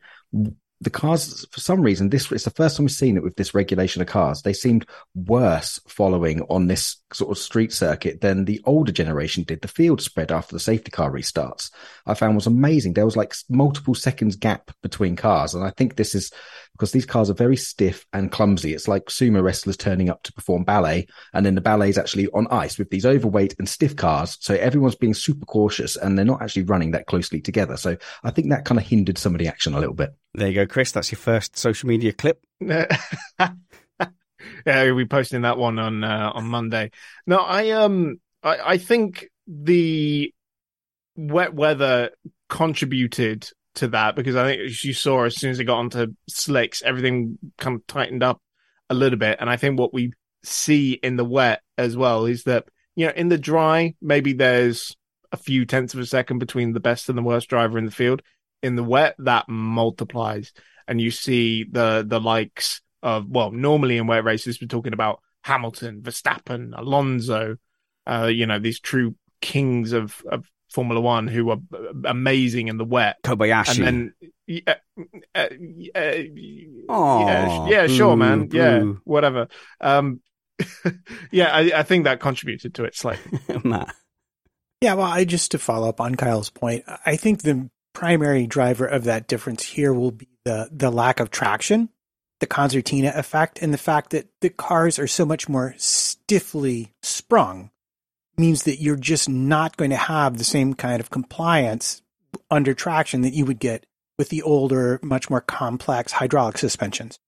the 0.81 0.89
cars, 0.89 1.45
for 1.51 1.59
some 1.59 1.81
reason, 1.81 2.09
this 2.09 2.31
it's 2.31 2.45
the 2.45 2.51
first 2.51 2.77
time 2.77 2.85
we've 2.85 2.91
seen 2.91 3.17
it 3.17 3.23
with 3.23 3.35
this 3.35 3.53
regulation 3.53 4.01
of 4.01 4.07
cars. 4.07 4.41
They 4.41 4.53
seemed 4.53 4.85
worse 5.13 5.79
following 5.87 6.41
on 6.43 6.67
this 6.67 6.97
sort 7.11 7.31
of 7.31 7.37
street 7.37 7.73
circuit 7.73 8.21
than 8.21 8.45
the 8.45 8.61
older 8.63 8.93
generation 8.93 9.43
did. 9.43 9.61
The 9.61 9.67
field 9.67 10.01
spread 10.01 10.31
after 10.31 10.55
the 10.55 10.59
safety 10.59 10.89
car 10.89 11.11
restarts, 11.11 11.69
I 12.05 12.13
found 12.13 12.35
was 12.35 12.47
amazing. 12.47 12.93
There 12.93 13.05
was 13.05 13.17
like 13.17 13.33
multiple 13.49 13.93
seconds 13.93 14.37
gap 14.37 14.71
between 14.81 15.17
cars. 15.17 15.53
And 15.53 15.65
I 15.65 15.71
think 15.71 15.95
this 15.95 16.15
is 16.15 16.31
because 16.79 16.93
these 16.93 17.05
cars 17.05 17.29
are 17.29 17.33
very 17.33 17.57
stiff 17.57 18.07
and 18.13 18.31
clumsy. 18.31 18.73
It's 18.73 18.87
like 18.87 19.07
sumo 19.07 19.43
wrestlers 19.43 19.75
turning 19.75 20.09
up 20.09 20.23
to 20.23 20.31
perform 20.31 20.63
ballet. 20.63 21.07
And 21.33 21.45
then 21.45 21.55
the 21.55 21.61
ballet 21.61 21.89
is 21.89 21.97
actually 21.97 22.29
on 22.29 22.47
ice 22.51 22.77
with 22.77 22.89
these 22.89 23.05
overweight 23.05 23.53
and 23.59 23.67
stiff 23.67 23.97
cars. 23.97 24.37
So 24.39 24.53
everyone's 24.55 24.95
being 24.95 25.13
super 25.13 25.45
cautious 25.45 25.97
and 25.97 26.17
they're 26.17 26.23
not 26.23 26.41
actually 26.41 26.63
running 26.63 26.91
that 26.91 27.05
closely 27.05 27.41
together. 27.41 27.75
So 27.75 27.97
I 28.23 28.31
think 28.31 28.49
that 28.49 28.63
kind 28.63 28.79
of 28.79 28.87
hindered 28.87 29.17
some 29.17 29.35
of 29.35 29.39
the 29.39 29.49
action 29.49 29.73
a 29.73 29.79
little 29.79 29.93
bit. 29.93 30.15
There 30.35 30.47
you 30.47 30.55
go, 30.55 30.65
Chris. 30.67 30.93
That's 30.93 31.11
your 31.11 31.19
first 31.19 31.57
social 31.57 31.89
media 31.89 32.13
clip. 32.13 32.41
yeah, 32.61 33.51
we'll 34.65 34.95
be 34.95 35.05
posting 35.05 35.41
that 35.41 35.57
one 35.57 35.79
on 35.79 36.05
uh, 36.05 36.31
on 36.33 36.45
Monday. 36.45 36.91
No, 37.27 37.39
I 37.39 37.71
um, 37.71 38.21
I, 38.41 38.57
I 38.65 38.77
think 38.77 39.27
the 39.47 40.33
wet 41.17 41.53
weather 41.53 42.11
contributed 42.47 43.49
to 43.79 43.89
that 43.89 44.15
because 44.15 44.35
I 44.35 44.43
think 44.43 44.61
as 44.61 44.83
you 44.83 44.93
saw 44.93 45.23
as 45.23 45.35
soon 45.35 45.51
as 45.51 45.59
it 45.59 45.65
got 45.65 45.79
onto 45.79 46.13
slicks, 46.27 46.81
everything 46.81 47.37
kind 47.57 47.75
of 47.77 47.87
tightened 47.87 48.23
up 48.23 48.41
a 48.89 48.93
little 48.93 49.19
bit. 49.19 49.37
And 49.39 49.49
I 49.49 49.57
think 49.57 49.79
what 49.79 49.93
we 49.93 50.13
see 50.43 50.93
in 50.93 51.15
the 51.15 51.25
wet 51.25 51.61
as 51.77 51.97
well 51.97 52.25
is 52.25 52.43
that 52.43 52.65
you 52.95 53.05
know 53.05 53.13
in 53.15 53.29
the 53.29 53.37
dry 53.37 53.95
maybe 54.01 54.33
there's 54.33 54.95
a 55.31 55.37
few 55.37 55.65
tenths 55.65 55.93
of 55.93 55.99
a 55.99 56.05
second 56.05 56.39
between 56.39 56.73
the 56.73 56.79
best 56.79 57.09
and 57.09 57.17
the 57.17 57.23
worst 57.23 57.49
driver 57.49 57.77
in 57.77 57.85
the 57.85 57.91
field. 57.91 58.21
In 58.61 58.75
the 58.75 58.83
wet, 58.83 59.15
that 59.19 59.47
multiplies, 59.47 60.51
and 60.87 60.99
you 60.99 61.11
see 61.11 61.63
the 61.63 62.03
the 62.05 62.19
likes 62.19 62.81
of 63.01 63.27
well, 63.29 63.51
normally 63.51 63.97
in 63.97 64.07
wet 64.07 64.23
races, 64.23 64.59
we're 64.61 64.67
talking 64.67 64.93
about 64.93 65.21
Hamilton, 65.43 66.01
Verstappen, 66.01 66.77
Alonso, 66.77 67.55
uh, 68.05 68.29
you 68.31 68.45
know, 68.45 68.59
these 68.59 68.79
true 68.79 69.15
kings 69.41 69.93
of, 69.93 70.21
of 70.29 70.45
Formula 70.69 71.01
One 71.01 71.27
who 71.27 71.49
are 71.51 71.57
amazing 72.05 72.67
in 72.67 72.77
the 72.77 72.85
wet. 72.85 73.17
Kobayashi. 73.23 73.85
And 73.85 74.13
then, 74.47 74.63
uh, 74.67 74.73
uh, 75.35 75.47
uh, 75.95 76.19
yeah, 77.25 77.67
yeah, 77.67 77.87
sure, 77.87 78.15
man. 78.15 78.47
Boo. 78.47 78.57
Yeah, 78.57 78.83
whatever. 79.03 79.47
Um, 79.81 80.21
yeah, 81.31 81.53
I, 81.53 81.71
I, 81.79 81.83
think 81.83 82.03
that 82.03 82.19
contributed 82.19 82.75
to 82.75 82.83
it 82.83 82.95
slightly. 82.95 83.39
Matt. 83.63 83.95
Yeah, 84.81 84.95
well, 84.95 85.07
I 85.07 85.25
just 85.25 85.51
to 85.51 85.59
follow 85.59 85.89
up 85.89 86.01
on 86.01 86.15
Kyle's 86.15 86.49
point, 86.49 86.83
I 87.05 87.15
think 87.15 87.41
the 87.41 87.69
primary 87.93 88.47
driver 88.47 88.85
of 88.85 89.05
that 89.05 89.27
difference 89.27 89.63
here 89.63 89.93
will 89.93 90.11
be 90.11 90.27
the 90.45 90.69
the 90.71 90.91
lack 90.91 91.19
of 91.19 91.31
traction 91.31 91.89
the 92.39 92.47
concertina 92.47 93.11
effect 93.15 93.61
and 93.61 93.73
the 93.73 93.77
fact 93.77 94.11
that 94.11 94.27
the 94.41 94.49
cars 94.49 94.97
are 94.97 95.07
so 95.07 95.25
much 95.25 95.49
more 95.49 95.75
stiffly 95.77 96.93
sprung 97.01 97.69
means 98.39 98.63
that 98.63 98.81
you're 98.81 98.95
just 98.95 99.29
not 99.29 99.77
going 99.77 99.91
to 99.91 99.97
have 99.97 100.37
the 100.37 100.43
same 100.43 100.73
kind 100.73 100.99
of 100.99 101.09
compliance 101.09 102.01
under 102.49 102.73
traction 102.73 103.21
that 103.21 103.33
you 103.33 103.45
would 103.45 103.59
get 103.59 103.85
with 104.17 104.29
the 104.29 104.41
older, 104.41 104.99
much 105.03 105.29
more 105.29 105.41
complex 105.41 106.11
hydraulic 106.13 106.57
suspensions. 106.57 107.19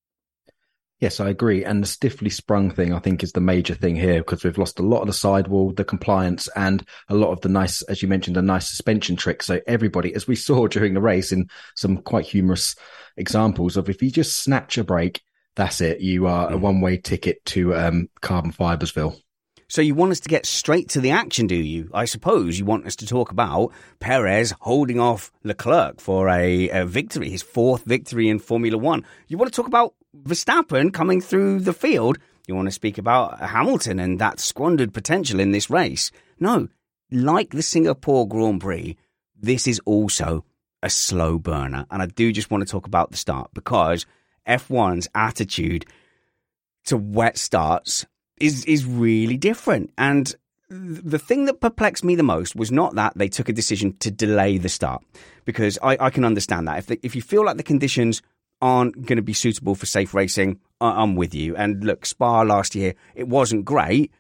Yes, 1.00 1.20
I 1.20 1.30
agree. 1.30 1.66
And 1.66 1.82
the 1.82 1.88
stiffly 1.88 2.30
sprung 2.30 2.70
thing, 2.70 2.94
I 2.94 3.00
think, 3.00 3.24
is 3.24 3.32
the 3.32 3.42
major 3.42 3.74
thing 3.74 3.96
here 3.96 4.20
because 4.20 4.44
we've 4.44 4.58
lost 4.58 4.78
a 4.78 4.84
lot 4.84 5.02
of 5.02 5.08
the 5.08 5.14
sidewall, 5.14 5.74
the 5.74 5.84
compliance, 5.84 6.48
and 6.56 6.86
a 7.10 7.16
lot 7.16 7.32
of 7.32 7.42
the 7.42 7.50
nice, 7.50 7.82
as 7.84 8.04
you 8.04 8.08
mentioned, 8.08 8.36
the 8.36 8.44
nice 8.44 8.70
suspension 8.70 9.16
tricks. 9.16 9.48
So 9.48 9.62
everybody, 9.66 10.14
as 10.14 10.28
we 10.28 10.36
saw 10.48 10.68
during 10.68 10.94
the 10.94 11.02
race 11.02 11.32
in 11.32 11.50
some 11.76 11.98
quite 11.98 12.26
humorous 12.26 12.76
examples 13.18 13.78
of 13.78 13.90
if 13.90 14.04
you 14.04 14.12
just 14.12 14.44
snatch 14.44 14.78
a 14.78 14.84
brake, 14.84 15.24
that's 15.56 15.82
it. 15.82 16.02
You 16.02 16.28
are 16.28 16.50
mm. 16.50 16.54
a 16.54 16.58
one 16.58 16.82
way 16.82 16.98
ticket 16.98 17.44
to 17.46 17.76
um, 17.76 18.10
Carbon 18.22 18.52
Fibersville. 18.52 19.20
So 19.72 19.82
you 19.82 19.96
want 19.96 20.12
us 20.12 20.20
to 20.20 20.28
get 20.28 20.46
straight 20.46 20.90
to 20.90 21.00
the 21.00 21.12
action, 21.12 21.48
do 21.48 21.56
you? 21.56 21.90
I 21.94 22.04
suppose 22.04 22.60
you 22.60 22.66
want 22.66 22.86
us 22.86 22.98
to 22.98 23.08
talk 23.08 23.32
about 23.32 23.72
Perez 24.02 24.54
holding 24.60 25.00
off 25.00 25.32
Leclerc 25.46 26.02
for 26.02 26.28
a, 26.28 26.68
a 26.72 26.86
victory, 26.86 27.30
his 27.30 27.42
fourth 27.42 27.86
victory 27.86 28.28
in 28.28 28.40
Formula 28.40 28.78
One. 28.78 29.06
You 29.30 29.38
want 29.38 29.50
to 29.50 29.56
talk 29.56 29.68
about 29.68 29.94
Verstappen 30.14 30.94
coming 30.94 31.22
through 31.22 31.62
the 31.62 31.72
field. 31.72 32.18
You 32.50 32.56
want 32.56 32.68
to 32.68 32.74
speak 32.74 32.98
about 32.98 33.40
Hamilton 33.40 34.02
and 34.02 34.20
that 34.20 34.42
squandered 34.42 34.94
potential 34.94 35.40
in 35.40 35.52
this 35.52 35.70
race. 35.70 36.12
No, 36.38 36.68
like 37.10 37.52
the 37.52 37.64
Singapore 37.64 38.28
Grand 38.28 38.60
Prix, 38.60 38.98
this 39.40 39.68
is 39.68 39.80
also 39.86 40.44
a 40.84 40.90
slow 40.90 41.40
burner. 41.40 41.86
And 41.90 42.02
I 42.02 42.08
do 42.08 42.34
just 42.34 42.52
want 42.52 42.68
to 42.68 42.70
talk 42.70 42.88
about 42.88 43.12
the 43.12 43.18
start 43.18 43.52
because 43.54 44.06
F1's 44.46 45.08
attitude 45.16 45.86
to 46.88 46.98
wet 46.98 47.38
starts 47.38 48.06
is 48.42 48.66
is 48.66 48.86
really 48.86 49.38
different. 49.38 49.92
And 49.98 50.34
the 50.70 51.20
thing 51.20 51.46
that 51.46 51.60
perplexed 51.60 52.04
me 52.04 52.16
the 52.16 52.24
most 52.24 52.56
was 52.56 52.72
not 52.72 52.96
that 52.96 53.14
they 53.16 53.28
took 53.28 53.50
a 53.50 53.54
decision 53.54 53.96
to 53.98 54.10
delay 54.10 54.58
the 54.58 54.70
start, 54.70 55.04
because 55.46 55.78
I, 55.84 55.98
I 56.00 56.10
can 56.10 56.24
understand 56.24 56.68
that. 56.68 56.78
If 56.80 56.86
the, 56.88 57.00
if 57.04 57.16
you 57.16 57.22
feel 57.22 57.46
like 57.46 57.58
the 57.58 57.64
conditions 57.64 58.22
aren't 58.62 59.06
going 59.06 59.18
to 59.18 59.24
be 59.24 59.34
suitable 59.34 59.76
for 59.76 59.86
safe 59.86 60.14
racing, 60.14 60.60
I, 60.80 61.02
I'm 61.02 61.16
with 61.16 61.34
you. 61.34 61.56
And 61.56 61.84
look, 61.84 62.06
Spa 62.06 62.42
last 62.42 62.76
year 62.76 62.94
it 63.16 63.28
wasn't 63.28 63.66
great, 63.66 64.12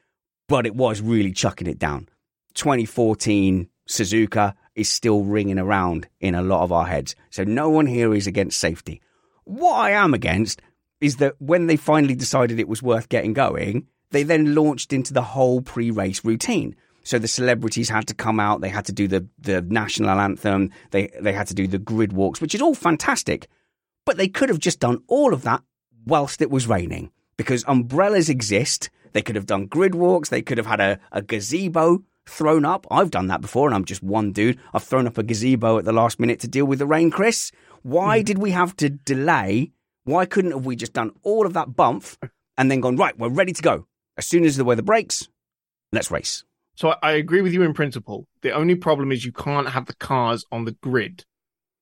but 0.47 0.65
it 0.65 0.75
was 0.75 1.01
really 1.01 1.31
chucking 1.31 1.67
it 1.67 1.79
down. 1.79 2.09
2014 2.55 3.69
Suzuka 3.87 4.53
is 4.75 4.89
still 4.89 5.23
ringing 5.23 5.59
around 5.59 6.07
in 6.19 6.35
a 6.35 6.41
lot 6.41 6.63
of 6.63 6.71
our 6.71 6.85
heads. 6.85 7.15
So 7.29 7.43
no 7.43 7.69
one 7.69 7.85
here 7.85 8.13
is 8.13 8.27
against 8.27 8.59
safety. 8.59 9.01
What 9.43 9.75
I 9.75 9.91
am 9.91 10.13
against 10.13 10.61
is 11.01 11.17
that 11.17 11.35
when 11.39 11.67
they 11.67 11.77
finally 11.77 12.15
decided 12.15 12.59
it 12.59 12.67
was 12.67 12.81
worth 12.81 13.09
getting 13.09 13.33
going, 13.33 13.87
they 14.11 14.23
then 14.23 14.55
launched 14.55 14.93
into 14.93 15.13
the 15.13 15.21
whole 15.21 15.61
pre-race 15.61 16.23
routine. 16.23 16.75
So 17.03 17.17
the 17.17 17.27
celebrities 17.27 17.89
had 17.89 18.07
to 18.07 18.13
come 18.13 18.39
out, 18.39 18.61
they 18.61 18.69
had 18.69 18.85
to 18.85 18.91
do 18.91 19.07
the, 19.07 19.27
the 19.39 19.61
national 19.61 20.19
anthem, 20.19 20.69
they, 20.91 21.09
they 21.19 21.33
had 21.33 21.47
to 21.47 21.55
do 21.55 21.67
the 21.67 21.79
grid 21.79 22.13
walks, 22.13 22.39
which 22.39 22.53
is 22.53 22.61
all 22.61 22.75
fantastic. 22.75 23.47
But 24.05 24.17
they 24.17 24.27
could 24.27 24.49
have 24.49 24.59
just 24.59 24.79
done 24.79 25.01
all 25.07 25.33
of 25.33 25.41
that 25.43 25.63
whilst 26.05 26.41
it 26.41 26.51
was 26.51 26.67
raining 26.67 27.11
because 27.37 27.63
umbrellas 27.67 28.29
exist. 28.29 28.89
They 29.13 29.21
could 29.21 29.35
have 29.35 29.45
done 29.45 29.65
grid 29.65 29.95
walks, 29.95 30.29
they 30.29 30.41
could 30.41 30.57
have 30.57 30.67
had 30.67 30.79
a, 30.79 30.99
a 31.11 31.21
gazebo 31.21 32.03
thrown 32.27 32.65
up. 32.65 32.85
I've 32.91 33.11
done 33.11 33.27
that 33.27 33.41
before 33.41 33.67
and 33.67 33.75
I'm 33.75 33.85
just 33.85 34.03
one 34.03 34.31
dude. 34.31 34.59
I've 34.73 34.83
thrown 34.83 35.07
up 35.07 35.17
a 35.17 35.23
gazebo 35.23 35.79
at 35.79 35.85
the 35.85 35.91
last 35.91 36.19
minute 36.19 36.39
to 36.41 36.47
deal 36.47 36.65
with 36.65 36.79
the 36.79 36.85
rain, 36.85 37.11
Chris. 37.11 37.51
Why 37.81 38.21
mm. 38.21 38.25
did 38.25 38.37
we 38.37 38.51
have 38.51 38.75
to 38.77 38.89
delay? 38.89 39.71
Why 40.03 40.25
couldn't 40.25 40.51
have 40.51 40.65
we 40.65 40.75
just 40.75 40.93
done 40.93 41.11
all 41.23 41.45
of 41.45 41.53
that 41.53 41.75
bump 41.75 42.05
and 42.57 42.71
then 42.71 42.79
gone, 42.79 42.95
right, 42.95 43.17
we're 43.17 43.29
ready 43.29 43.53
to 43.53 43.61
go? 43.61 43.87
As 44.17 44.27
soon 44.27 44.43
as 44.43 44.57
the 44.57 44.65
weather 44.65 44.81
breaks, 44.81 45.27
let's 45.91 46.11
race. 46.11 46.43
So 46.75 46.95
I 47.01 47.11
agree 47.11 47.41
with 47.41 47.53
you 47.53 47.63
in 47.63 47.73
principle. 47.73 48.27
The 48.41 48.51
only 48.51 48.75
problem 48.75 49.11
is 49.11 49.25
you 49.25 49.31
can't 49.31 49.69
have 49.69 49.85
the 49.85 49.95
cars 49.95 50.45
on 50.51 50.65
the 50.65 50.71
grid 50.71 51.25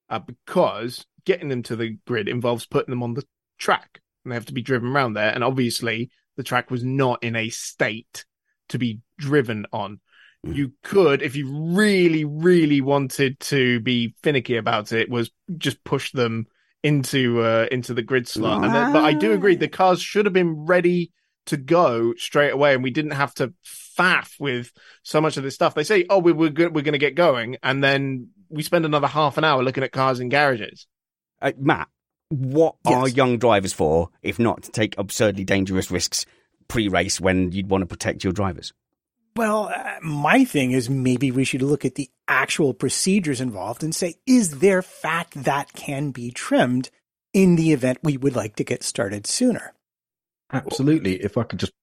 uh, 0.10 0.20
because 0.20 1.06
getting 1.26 1.50
them 1.50 1.64
to 1.64 1.76
the 1.76 1.98
grid 2.06 2.28
involves 2.28 2.66
putting 2.66 2.92
them 2.92 3.04
on 3.04 3.14
the 3.14 3.24
track 3.58 4.02
and 4.24 4.32
they 4.32 4.36
have 4.36 4.48
to 4.48 4.54
be 4.54 4.62
driven 4.62 4.90
around 4.90 5.14
there. 5.14 5.32
And 5.34 5.44
obviously, 5.44 6.10
the 6.38 6.44
track 6.44 6.72
was 6.72 6.84
not 6.84 7.24
in 7.24 7.36
a 7.36 7.50
state 7.50 8.26
to 8.70 8.78
be 8.78 9.00
driven 9.18 9.66
on. 9.72 10.00
Mm. 10.46 10.56
You 10.56 10.74
could, 10.84 11.22
if 11.22 11.36
you 11.36 11.74
really, 11.74 12.26
really 12.26 12.82
wanted 12.82 13.40
to 13.42 13.80
be 13.82 14.16
finicky 14.24 14.56
about 14.56 14.92
it, 14.92 15.10
was 15.10 15.32
just 15.58 15.84
push 15.84 16.12
them 16.12 16.48
into 16.82 17.42
uh, 17.42 17.68
into 17.72 17.94
the 17.94 18.02
grid 18.02 18.28
slot. 18.28 18.62
Then, 18.62 18.94
but 18.94 19.04
I 19.04 19.14
do 19.14 19.34
agree, 19.34 19.56
the 19.56 19.68
cars 19.68 20.02
should 20.02 20.26
have 20.26 20.34
been 20.34 20.66
ready 20.66 21.12
to 21.50 21.58
go 21.58 22.14
straight 22.18 22.52
away, 22.52 22.74
and 22.74 22.84
we 22.84 22.92
didn't 22.92 23.12
have 23.12 23.34
to 23.36 23.54
faff 23.66 24.40
with 24.40 24.72
so 25.04 25.22
much 25.22 25.38
of 25.38 25.44
this 25.44 25.56
stuff. 25.56 25.76
They 25.76 25.84
say, 25.84 26.06
"Oh, 26.10 26.20
we, 26.20 26.32
we're 26.32 26.50
good, 26.50 26.74
we're 26.74 26.84
going 26.84 26.94
to 26.94 27.00
get 27.00 27.16
going," 27.16 27.58
and 27.62 27.84
then 27.84 28.30
we 28.50 28.64
spend 28.64 28.86
another 28.86 29.08
half 29.08 29.38
an 29.38 29.44
hour 29.44 29.64
looking 29.64 29.84
at 29.84 29.92
cars 29.92 30.20
in 30.20 30.30
garages. 30.30 30.88
Uh, 31.42 31.52
Matt, 31.58 31.88
what 32.30 32.76
yes. 32.86 32.96
are 32.96 33.08
young 33.08 33.38
drivers 33.38 33.74
for 33.74 34.10
if 34.22 34.40
not 34.40 34.64
to 34.64 34.72
take 34.72 34.98
absurdly 34.98 35.44
dangerous 35.44 35.92
risks 35.92 36.26
pre-race 36.68 37.20
when 37.20 37.52
you'd 37.52 37.70
want 37.70 37.82
to 37.82 37.86
protect 37.86 38.24
your 38.24 38.34
drivers? 38.34 38.74
Well, 39.36 39.72
uh, 39.74 39.96
my 40.02 40.44
thing 40.44 40.72
is 40.72 40.90
maybe 40.90 41.32
we 41.32 41.44
should 41.44 41.62
look 41.62 41.86
at 41.86 41.96
the 41.96 42.10
actual 42.28 42.74
procedures 42.74 43.42
involved 43.42 43.84
and 43.84 43.96
say, 43.96 44.16
is 44.26 44.60
there 44.60 44.82
fat 44.82 45.28
that 45.36 45.74
can 45.74 46.12
be 46.12 46.32
trimmed 46.32 46.90
in 47.34 47.56
the 47.56 47.72
event 47.72 48.00
we 48.04 48.18
would 48.18 48.36
like 48.36 48.56
to 48.58 48.64
get 48.64 48.84
started 48.84 49.26
sooner? 49.26 49.74
Absolutely. 50.52 51.16
If 51.16 51.38
I 51.38 51.44
could 51.44 51.60
just 51.60 51.74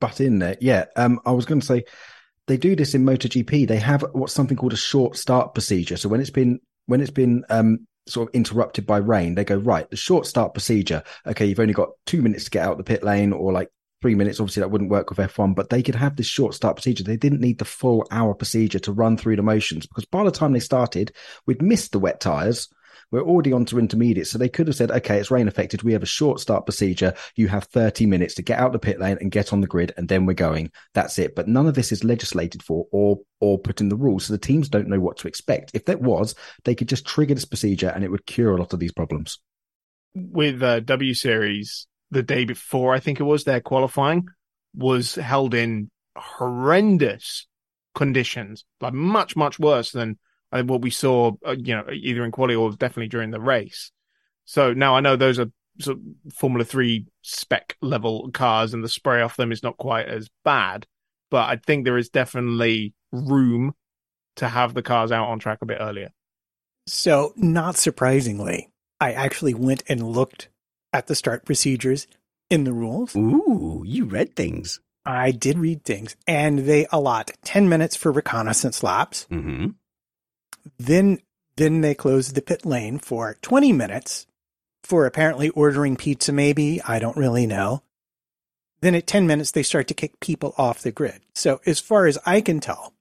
butt 0.00 0.20
in 0.20 0.40
there. 0.40 0.56
Yeah. 0.60 0.86
Um, 0.96 1.20
I 1.24 1.32
was 1.32 1.46
going 1.46 1.60
to 1.60 1.66
say 1.66 1.84
they 2.46 2.56
do 2.56 2.76
this 2.76 2.94
in 2.94 3.04
MotoGP. 3.04 3.68
They 3.68 3.78
have 3.78 4.04
what's 4.12 4.34
something 4.34 4.56
called 4.56 4.72
a 4.72 4.76
short 4.76 5.16
start 5.16 5.54
procedure. 5.54 5.96
So 5.96 6.08
when 6.08 6.20
it's 6.20 6.30
been 6.30 6.60
when 6.86 7.00
it's 7.00 7.10
been 7.10 7.44
um, 7.48 7.86
sort 8.06 8.28
of 8.28 8.34
interrupted 8.34 8.84
by 8.84 8.98
rain, 8.98 9.34
they 9.34 9.44
go, 9.44 9.56
right, 9.56 9.88
the 9.88 9.96
short 9.96 10.26
start 10.26 10.52
procedure. 10.52 11.02
Okay, 11.26 11.46
you've 11.46 11.60
only 11.60 11.72
got 11.72 11.90
two 12.06 12.20
minutes 12.20 12.44
to 12.44 12.50
get 12.50 12.66
out 12.66 12.76
the 12.76 12.84
pit 12.84 13.04
lane 13.04 13.32
or 13.32 13.52
like 13.52 13.68
three 14.02 14.16
minutes. 14.16 14.40
Obviously, 14.40 14.60
that 14.60 14.70
wouldn't 14.70 14.90
work 14.90 15.08
with 15.08 15.18
F1, 15.18 15.54
but 15.54 15.70
they 15.70 15.82
could 15.82 15.94
have 15.94 16.16
this 16.16 16.26
short 16.26 16.54
start 16.54 16.76
procedure. 16.76 17.04
They 17.04 17.16
didn't 17.16 17.40
need 17.40 17.58
the 17.58 17.64
full 17.64 18.06
hour 18.10 18.34
procedure 18.34 18.80
to 18.80 18.92
run 18.92 19.16
through 19.16 19.36
the 19.36 19.42
motions 19.42 19.86
because 19.86 20.04
by 20.04 20.24
the 20.24 20.32
time 20.32 20.52
they 20.52 20.60
started, 20.60 21.12
we'd 21.46 21.62
missed 21.62 21.92
the 21.92 22.00
wet 22.00 22.20
tires. 22.20 22.68
We're 23.12 23.22
already 23.22 23.52
on 23.52 23.66
to 23.66 23.78
intermediate. 23.78 24.26
So 24.26 24.38
they 24.38 24.48
could 24.48 24.66
have 24.66 24.74
said, 24.74 24.90
okay, 24.90 25.18
it's 25.18 25.30
rain 25.30 25.46
affected. 25.46 25.82
We 25.82 25.92
have 25.92 26.02
a 26.02 26.06
short 26.06 26.40
start 26.40 26.64
procedure. 26.64 27.14
You 27.36 27.46
have 27.48 27.64
30 27.64 28.06
minutes 28.06 28.34
to 28.34 28.42
get 28.42 28.58
out 28.58 28.72
the 28.72 28.78
pit 28.78 28.98
lane 28.98 29.18
and 29.20 29.30
get 29.30 29.52
on 29.52 29.60
the 29.60 29.66
grid, 29.66 29.92
and 29.96 30.08
then 30.08 30.26
we're 30.26 30.32
going. 30.32 30.72
That's 30.94 31.18
it. 31.18 31.36
But 31.36 31.46
none 31.46 31.66
of 31.66 31.74
this 31.74 31.92
is 31.92 32.02
legislated 32.02 32.62
for 32.62 32.86
or 32.90 33.20
or 33.38 33.58
put 33.58 33.80
in 33.80 33.90
the 33.90 33.96
rules. 33.96 34.24
So 34.24 34.32
the 34.32 34.38
teams 34.38 34.68
don't 34.68 34.88
know 34.88 35.00
what 35.00 35.18
to 35.18 35.28
expect. 35.28 35.72
If 35.74 35.84
that 35.84 36.00
was, 36.00 36.34
they 36.64 36.74
could 36.74 36.88
just 36.88 37.06
trigger 37.06 37.34
this 37.34 37.44
procedure 37.44 37.88
and 37.88 38.02
it 38.02 38.10
would 38.10 38.26
cure 38.26 38.54
a 38.54 38.58
lot 38.58 38.72
of 38.72 38.80
these 38.80 38.92
problems. 38.92 39.38
With 40.14 40.62
uh, 40.62 40.80
W 40.80 41.14
Series, 41.14 41.86
the 42.10 42.22
day 42.22 42.44
before, 42.44 42.94
I 42.94 43.00
think 43.00 43.20
it 43.20 43.24
was, 43.24 43.44
their 43.44 43.60
qualifying 43.60 44.26
was 44.74 45.16
held 45.16 45.54
in 45.54 45.90
horrendous 46.16 47.46
conditions, 47.94 48.64
like 48.80 48.92
much, 48.92 49.36
much 49.36 49.58
worse 49.58 49.90
than 49.90 50.18
uh, 50.52 50.62
what 50.62 50.82
we 50.82 50.90
saw, 50.90 51.32
uh, 51.46 51.56
you 51.58 51.74
know, 51.74 51.84
either 51.92 52.24
in 52.24 52.30
quality 52.30 52.54
or 52.54 52.70
definitely 52.72 53.08
during 53.08 53.30
the 53.30 53.40
race. 53.40 53.90
So 54.44 54.72
now 54.72 54.94
I 54.94 55.00
know 55.00 55.16
those 55.16 55.38
are 55.38 55.50
sort 55.80 55.98
of 55.98 56.32
Formula 56.34 56.64
Three 56.64 57.06
spec 57.22 57.76
level 57.80 58.30
cars, 58.32 58.74
and 58.74 58.84
the 58.84 58.88
spray 58.88 59.22
off 59.22 59.36
them 59.36 59.52
is 59.52 59.62
not 59.62 59.76
quite 59.78 60.06
as 60.06 60.28
bad. 60.44 60.86
But 61.30 61.48
I 61.48 61.56
think 61.56 61.84
there 61.84 61.96
is 61.96 62.10
definitely 62.10 62.94
room 63.10 63.74
to 64.36 64.48
have 64.48 64.74
the 64.74 64.82
cars 64.82 65.12
out 65.12 65.28
on 65.28 65.38
track 65.38 65.58
a 65.62 65.66
bit 65.66 65.78
earlier. 65.80 66.10
So, 66.86 67.32
not 67.36 67.76
surprisingly, 67.76 68.70
I 69.00 69.12
actually 69.12 69.54
went 69.54 69.82
and 69.88 70.02
looked 70.02 70.48
at 70.92 71.06
the 71.06 71.14
start 71.14 71.44
procedures 71.44 72.06
in 72.50 72.64
the 72.64 72.72
rules. 72.72 73.16
Ooh, 73.16 73.82
you 73.86 74.04
read 74.04 74.36
things. 74.36 74.80
I 75.04 75.30
did 75.32 75.58
read 75.58 75.84
things, 75.84 76.16
and 76.26 76.60
they 76.60 76.86
allot 76.92 77.32
10 77.44 77.68
minutes 77.68 77.96
for 77.96 78.12
reconnaissance 78.12 78.82
laps. 78.82 79.26
Mm-hmm. 79.30 79.68
Then 80.78 81.20
then 81.56 81.82
they 81.82 81.94
close 81.94 82.32
the 82.32 82.42
pit 82.42 82.64
lane 82.64 82.98
for 82.98 83.36
20 83.42 83.72
minutes 83.72 84.26
for 84.82 85.06
apparently 85.06 85.50
ordering 85.50 85.96
pizza 85.96 86.32
maybe, 86.32 86.80
I 86.86 86.98
don't 86.98 87.16
really 87.16 87.46
know. 87.46 87.82
Then 88.80 88.94
at 88.94 89.06
10 89.06 89.26
minutes 89.26 89.50
they 89.50 89.62
start 89.62 89.86
to 89.88 89.94
kick 89.94 90.18
people 90.20 90.54
off 90.58 90.80
the 90.82 90.90
grid. 90.90 91.20
So 91.34 91.60
as 91.66 91.78
far 91.78 92.06
as 92.06 92.18
I 92.26 92.40
can 92.40 92.58
tell, 92.58 92.94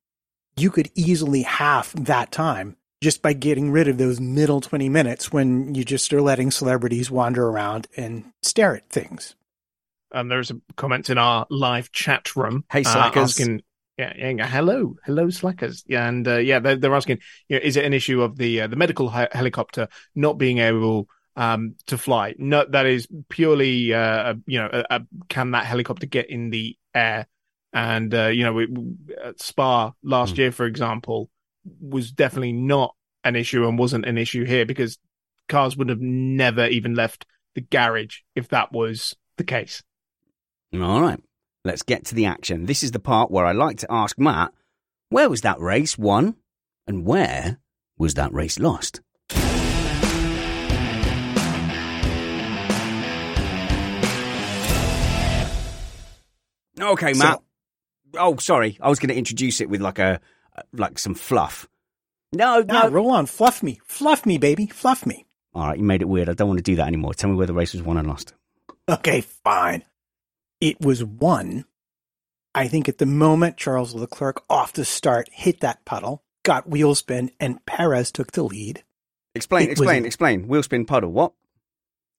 you 0.57 0.69
could 0.69 0.91
easily 0.95 1.43
half 1.43 1.93
that 1.93 2.31
time 2.31 2.75
just 3.01 3.21
by 3.21 3.33
getting 3.33 3.71
rid 3.71 3.87
of 3.87 3.97
those 3.97 4.19
middle 4.19 4.61
20 4.61 4.87
minutes 4.89 5.31
when 5.31 5.73
you 5.73 5.83
just 5.83 6.13
are 6.13 6.21
letting 6.21 6.51
celebrities 6.51 7.09
wander 7.09 7.47
around 7.47 7.87
and 7.97 8.31
stare 8.41 8.75
at 8.75 8.89
things. 8.89 9.35
Um, 10.11 10.27
there's 10.27 10.51
a 10.51 10.61
comment 10.75 11.09
in 11.09 11.17
our 11.17 11.47
live 11.49 11.91
chat 11.91 12.35
room. 12.35 12.63
Hey, 12.71 12.81
uh, 12.81 12.91
slackers. 12.91 13.39
asking, 13.39 13.63
yeah, 13.97 14.13
yeah, 14.17 14.47
hello, 14.47 14.95
hello, 15.05 15.29
slackers. 15.29 15.83
Yeah, 15.87 16.07
and 16.07 16.27
uh, 16.27 16.37
yeah, 16.37 16.59
they're, 16.59 16.75
they're 16.75 16.95
asking, 16.95 17.19
you 17.47 17.57
know, 17.57 17.61
is 17.63 17.77
it 17.77 17.85
an 17.85 17.93
issue 17.93 18.21
of 18.21 18.37
the 18.37 18.61
uh, 18.61 18.67
the 18.67 18.75
medical 18.75 19.09
he- 19.09 19.27
helicopter 19.31 19.87
not 20.15 20.37
being 20.37 20.57
able 20.57 21.07
um, 21.35 21.75
to 21.87 21.97
fly? 21.97 22.33
No, 22.37 22.65
that 22.69 22.85
is 22.85 23.07
purely, 23.29 23.93
uh, 23.93 24.35
you 24.47 24.59
know, 24.59 24.69
a, 24.71 24.95
a, 24.95 25.01
can 25.29 25.51
that 25.51 25.65
helicopter 25.65 26.07
get 26.07 26.29
in 26.29 26.49
the 26.49 26.77
air? 26.95 27.27
And 27.73 28.13
uh, 28.13 28.27
you 28.27 28.43
know, 28.43 28.53
we, 28.53 28.67
Spa 29.37 29.91
last 30.03 30.35
Mm. 30.35 30.37
year, 30.37 30.51
for 30.51 30.65
example, 30.65 31.29
was 31.79 32.11
definitely 32.11 32.53
not 32.53 32.95
an 33.23 33.35
issue 33.35 33.67
and 33.67 33.77
wasn't 33.77 34.05
an 34.05 34.17
issue 34.17 34.45
here 34.45 34.65
because 34.65 34.97
cars 35.47 35.77
would 35.77 35.89
have 35.89 36.01
never 36.01 36.65
even 36.67 36.95
left 36.95 37.25
the 37.55 37.61
garage 37.61 38.19
if 38.35 38.47
that 38.49 38.71
was 38.71 39.15
the 39.37 39.43
case. 39.43 39.83
All 40.73 41.01
right, 41.01 41.21
let's 41.63 41.83
get 41.83 42.05
to 42.05 42.15
the 42.15 42.25
action. 42.25 42.65
This 42.65 42.83
is 42.83 42.91
the 42.91 42.99
part 42.99 43.31
where 43.31 43.45
I 43.45 43.51
like 43.51 43.77
to 43.79 43.87
ask 43.91 44.17
Matt, 44.19 44.51
where 45.09 45.29
was 45.29 45.41
that 45.41 45.59
race 45.59 45.97
won, 45.97 46.35
and 46.87 47.05
where 47.05 47.59
was 47.97 48.15
that 48.15 48.33
race 48.33 48.59
lost? 48.59 49.01
Okay, 56.79 57.13
Matt. 57.13 57.39
oh, 58.17 58.37
sorry. 58.37 58.77
I 58.81 58.89
was 58.89 58.99
going 58.99 59.09
to 59.09 59.15
introduce 59.17 59.61
it 59.61 59.69
with 59.69 59.81
like 59.81 59.99
a 59.99 60.19
uh, 60.55 60.61
like 60.73 60.97
some 60.97 61.13
fluff. 61.13 61.67
No, 62.33 62.59
ah, 62.59 62.63
No, 62.67 62.81
no. 62.83 62.89
roll 62.89 63.11
on, 63.11 63.25
fluff 63.25 63.61
me, 63.61 63.79
fluff 63.85 64.25
me, 64.25 64.37
baby, 64.37 64.67
fluff 64.67 65.05
me. 65.05 65.25
All 65.53 65.67
right, 65.67 65.77
you 65.77 65.83
made 65.83 66.01
it 66.01 66.07
weird. 66.07 66.29
I 66.29 66.33
don't 66.33 66.47
want 66.47 66.59
to 66.59 66.63
do 66.63 66.77
that 66.77 66.87
anymore. 66.87 67.13
Tell 67.13 67.29
me 67.29 67.35
where 67.35 67.45
the 67.47 67.53
race 67.53 67.73
was 67.73 67.81
won 67.81 67.97
and 67.97 68.07
lost. 68.07 68.33
Okay, 68.89 69.21
fine. 69.21 69.83
It 70.61 70.79
was 70.79 71.03
won. 71.03 71.65
I 72.53 72.67
think 72.67 72.87
at 72.87 72.97
the 72.99 73.05
moment 73.05 73.57
Charles 73.57 73.93
Leclerc 73.95 74.43
off 74.49 74.73
the 74.73 74.85
start 74.85 75.27
hit 75.31 75.61
that 75.61 75.83
puddle, 75.85 76.23
got 76.43 76.69
wheel 76.69 76.95
spin, 76.95 77.31
and 77.39 77.65
Perez 77.65 78.11
took 78.11 78.31
the 78.33 78.43
lead. 78.43 78.83
Explain, 79.33 79.67
It 79.69 79.71
explain, 79.71 80.03
a- 80.03 80.07
explain. 80.07 80.47
Wheel 80.47 80.63
spin 80.63 80.85
puddle. 80.85 81.11
What? 81.11 81.33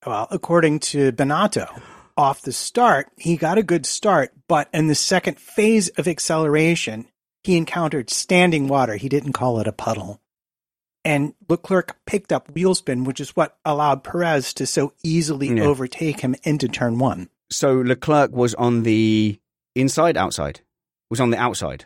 Well, 0.06 0.26
according 0.30 0.80
to 0.80 1.12
Binotto, 1.12 1.80
off 2.16 2.42
the 2.42 2.52
start, 2.52 3.08
he 3.16 3.36
got 3.36 3.58
a 3.58 3.62
good 3.62 3.86
start, 3.86 4.32
but 4.48 4.68
in 4.72 4.88
the 4.88 4.94
second 4.94 5.38
phase 5.38 5.88
of 5.90 6.08
acceleration, 6.08 7.06
he 7.44 7.56
encountered 7.56 8.10
standing 8.10 8.66
water. 8.68 8.96
He 8.96 9.08
didn't 9.08 9.32
call 9.34 9.60
it 9.60 9.66
a 9.68 9.72
puddle. 9.72 10.20
And 11.04 11.34
Leclerc 11.48 11.96
picked 12.06 12.32
up 12.32 12.50
wheel 12.52 12.74
spin, 12.74 13.04
which 13.04 13.20
is 13.20 13.36
what 13.36 13.58
allowed 13.64 14.02
Perez 14.04 14.54
to 14.54 14.66
so 14.66 14.92
easily 15.02 15.48
Yeah. 15.56 15.64
overtake 15.64 16.20
him 16.20 16.34
into 16.44 16.68
turn 16.68 16.98
one. 16.98 17.28
So 17.52 17.74
Leclerc 17.80 18.32
was 18.32 18.54
on 18.54 18.82
the 18.82 19.38
inside, 19.74 20.16
outside. 20.16 20.60
Was 21.10 21.20
on 21.20 21.30
the 21.30 21.38
outside. 21.38 21.84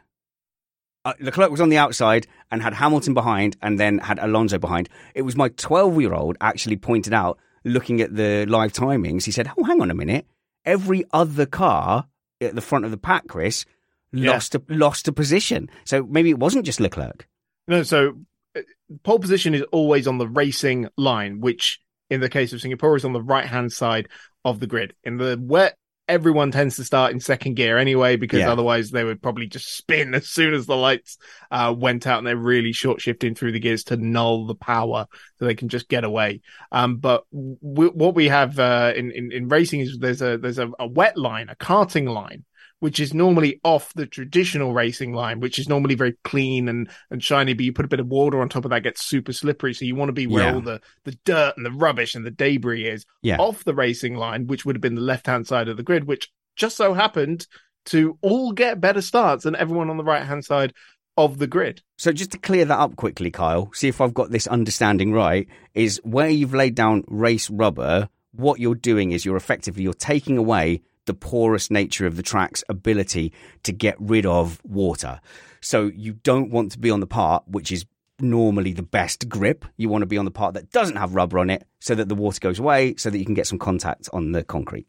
Uh, 1.04 1.14
Leclerc 1.20 1.50
was 1.50 1.60
on 1.60 1.68
the 1.68 1.78
outside 1.78 2.26
and 2.50 2.62
had 2.62 2.74
Hamilton 2.74 3.14
behind, 3.14 3.56
and 3.62 3.78
then 3.78 3.98
had 3.98 4.18
Alonso 4.18 4.58
behind. 4.58 4.88
It 5.14 5.22
was 5.22 5.36
my 5.36 5.48
twelve-year-old 5.50 6.36
actually 6.40 6.76
pointed 6.76 7.12
out, 7.12 7.38
looking 7.64 8.00
at 8.00 8.14
the 8.14 8.46
live 8.46 8.72
timings. 8.72 9.24
He 9.24 9.32
said, 9.32 9.50
"Oh, 9.56 9.64
hang 9.64 9.80
on 9.80 9.90
a 9.90 9.94
minute. 9.94 10.26
Every 10.64 11.04
other 11.12 11.46
car 11.46 12.06
at 12.40 12.54
the 12.54 12.60
front 12.60 12.84
of 12.84 12.90
the 12.90 12.96
pack, 12.96 13.28
Chris, 13.28 13.64
Yeah. 14.12 14.32
lost 14.32 14.54
a, 14.54 14.62
lost 14.68 15.08
a 15.08 15.12
position. 15.12 15.70
So 15.84 16.04
maybe 16.04 16.30
it 16.30 16.38
wasn't 16.38 16.66
just 16.66 16.80
Leclerc. 16.80 17.28
No, 17.68 17.82
so 17.82 18.18
uh, 18.56 18.60
pole 19.04 19.18
position 19.18 19.54
is 19.54 19.62
always 19.72 20.06
on 20.06 20.18
the 20.18 20.28
racing 20.28 20.88
line, 20.96 21.40
which 21.40 21.80
in 22.10 22.20
the 22.20 22.28
case 22.28 22.52
of 22.52 22.60
Singapore 22.60 22.96
is 22.96 23.04
on 23.04 23.12
the 23.12 23.22
right 23.22 23.46
hand 23.46 23.72
side 23.72 24.08
of 24.46 24.60
the 24.60 24.66
grid. 24.66 24.94
In 25.04 25.18
the 25.18 25.36
wet, 25.38 25.76
everyone 26.08 26.52
tends 26.52 26.76
to 26.76 26.84
start 26.84 27.12
in 27.12 27.18
second 27.18 27.54
gear 27.54 27.78
anyway, 27.78 28.14
because 28.14 28.38
Yeah. 28.38 28.52
otherwise 28.52 28.92
they 28.92 29.02
would 29.02 29.20
probably 29.20 29.48
just 29.48 29.76
spin 29.76 30.14
as 30.20 30.28
soon 30.28 30.54
as 30.54 30.64
the 30.66 30.76
lights 30.76 31.18
uh, 31.50 31.74
went 31.76 32.06
out 32.06 32.18
and 32.18 32.26
they're 32.26 32.36
really 32.36 32.72
short 32.72 33.00
shifting 33.00 33.34
through 33.34 33.50
the 33.52 33.58
gears 33.58 33.82
to 33.84 33.96
null 33.96 34.46
the 34.46 34.54
power 34.54 35.06
so 35.38 35.44
they 35.44 35.56
can 35.56 35.68
just 35.68 35.88
get 35.88 36.04
away. 36.04 36.42
Um, 36.70 36.98
but 36.98 37.24
w- 37.32 37.90
what 37.90 38.14
we 38.14 38.28
have 38.28 38.56
uh, 38.58 38.92
in, 38.94 39.10
in, 39.10 39.32
in 39.32 39.48
racing 39.48 39.80
is 39.80 39.98
there's 39.98 40.22
a 40.22 40.38
there's 40.38 40.60
a, 40.60 40.70
a 40.78 40.86
wet 40.86 41.18
line, 41.18 41.48
a 41.48 41.56
karting 41.56 42.08
line 42.08 42.44
which 42.80 43.00
is 43.00 43.14
normally 43.14 43.60
off 43.64 43.92
the 43.94 44.06
traditional 44.06 44.74
racing 44.74 45.12
line, 45.14 45.40
which 45.40 45.58
is 45.58 45.68
normally 45.68 45.94
very 45.94 46.14
clean 46.24 46.68
and, 46.68 46.88
and 47.10 47.22
shiny, 47.22 47.54
but 47.54 47.64
you 47.64 47.72
put 47.72 47.84
a 47.84 47.88
bit 47.88 48.00
of 48.00 48.06
water 48.06 48.40
on 48.40 48.48
top 48.48 48.64
of 48.64 48.70
that, 48.70 48.82
gets 48.82 49.04
super 49.04 49.32
slippery. 49.32 49.72
So 49.72 49.84
you 49.84 49.94
want 49.94 50.10
to 50.10 50.12
be 50.12 50.26
where 50.26 50.44
Yeah. 50.44 50.54
all 50.54 50.60
the, 50.60 50.80
the 51.04 51.16
dirt 51.24 51.54
and 51.56 51.64
the 51.64 51.70
rubbish 51.70 52.14
and 52.14 52.24
the 52.26 52.30
debris 52.30 52.86
is 52.86 53.06
Yeah. 53.22 53.38
off 53.38 53.64
the 53.64 53.74
racing 53.74 54.14
line, 54.16 54.46
which 54.46 54.64
would 54.64 54.76
have 54.76 54.82
been 54.82 54.94
the 54.94 55.00
left 55.00 55.26
hand 55.26 55.46
side 55.46 55.68
of 55.68 55.76
the 55.76 55.82
grid, 55.82 56.04
which 56.04 56.28
just 56.54 56.76
so 56.76 56.92
happened 56.94 57.46
to 57.86 58.18
all 58.20 58.52
get 58.52 58.80
better 58.80 59.00
starts 59.00 59.44
than 59.44 59.56
everyone 59.56 59.88
on 59.90 59.96
the 59.96 60.04
right 60.04 60.24
hand 60.24 60.44
side 60.44 60.72
of 61.16 61.38
the 61.38 61.46
grid. 61.46 61.80
So 61.96 62.12
just 62.12 62.32
to 62.32 62.38
clear 62.38 62.66
that 62.66 62.78
up 62.78 62.96
quickly, 62.96 63.30
Kyle, 63.30 63.70
see 63.72 63.88
if 63.88 64.02
I've 64.02 64.12
got 64.12 64.30
this 64.30 64.46
understanding 64.46 65.12
right, 65.12 65.48
is 65.72 65.98
where 66.04 66.28
you've 66.28 66.52
laid 66.52 66.74
down 66.74 67.04
race 67.08 67.48
rubber, 67.48 68.10
what 68.32 68.60
you're 68.60 68.74
doing 68.74 69.12
is 69.12 69.24
you're 69.24 69.36
effectively 69.36 69.82
you're 69.82 69.94
taking 69.94 70.36
away 70.36 70.82
the 71.06 71.14
porous 71.14 71.70
nature 71.70 72.06
of 72.06 72.16
the 72.16 72.22
track's 72.22 72.62
ability 72.68 73.32
to 73.62 73.72
get 73.72 73.96
rid 73.98 74.26
of 74.26 74.60
water. 74.64 75.20
So 75.60 75.90
you 75.94 76.12
don't 76.12 76.50
want 76.50 76.72
to 76.72 76.78
be 76.78 76.90
on 76.90 77.00
the 77.00 77.06
part 77.06 77.44
which 77.46 77.72
is 77.72 77.86
normally 78.20 78.72
the 78.72 78.82
best 78.82 79.28
grip. 79.28 79.64
You 79.76 79.88
want 79.88 80.02
to 80.02 80.06
be 80.06 80.18
on 80.18 80.24
the 80.24 80.30
part 80.30 80.54
that 80.54 80.70
doesn't 80.70 80.96
have 80.96 81.14
rubber 81.14 81.38
on 81.38 81.50
it 81.50 81.66
so 81.80 81.94
that 81.94 82.08
the 82.08 82.14
water 82.14 82.40
goes 82.40 82.58
away 82.58 82.94
so 82.96 83.10
that 83.10 83.18
you 83.18 83.24
can 83.24 83.34
get 83.34 83.46
some 83.46 83.58
contact 83.58 84.08
on 84.12 84.32
the 84.32 84.44
concrete. 84.44 84.86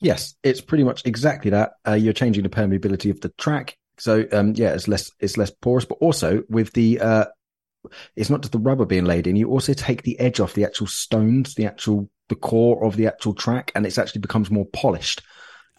Yes, 0.00 0.34
it's 0.42 0.60
pretty 0.60 0.84
much 0.84 1.02
exactly 1.04 1.50
that. 1.50 1.72
Uh, 1.86 1.94
you're 1.94 2.12
changing 2.12 2.44
the 2.44 2.48
permeability 2.48 3.10
of 3.10 3.20
the 3.20 3.30
track, 3.30 3.76
so 3.98 4.26
um, 4.32 4.52
yeah, 4.54 4.72
it's 4.72 4.86
less 4.86 5.10
it's 5.18 5.36
less 5.36 5.50
porous. 5.50 5.86
But 5.86 5.98
also 6.00 6.44
with 6.48 6.72
the, 6.72 7.00
uh, 7.00 7.24
it's 8.14 8.30
not 8.30 8.42
just 8.42 8.52
the 8.52 8.60
rubber 8.60 8.84
being 8.84 9.06
laid 9.06 9.26
in. 9.26 9.34
You 9.34 9.50
also 9.50 9.72
take 9.72 10.02
the 10.02 10.18
edge 10.20 10.38
off 10.38 10.54
the 10.54 10.64
actual 10.64 10.86
stones, 10.86 11.54
the 11.54 11.66
actual 11.66 12.08
the 12.28 12.36
core 12.36 12.84
of 12.84 12.94
the 12.94 13.08
actual 13.08 13.34
track, 13.34 13.72
and 13.74 13.84
it's 13.84 13.98
actually 13.98 14.20
becomes 14.20 14.50
more 14.50 14.66
polished. 14.66 15.22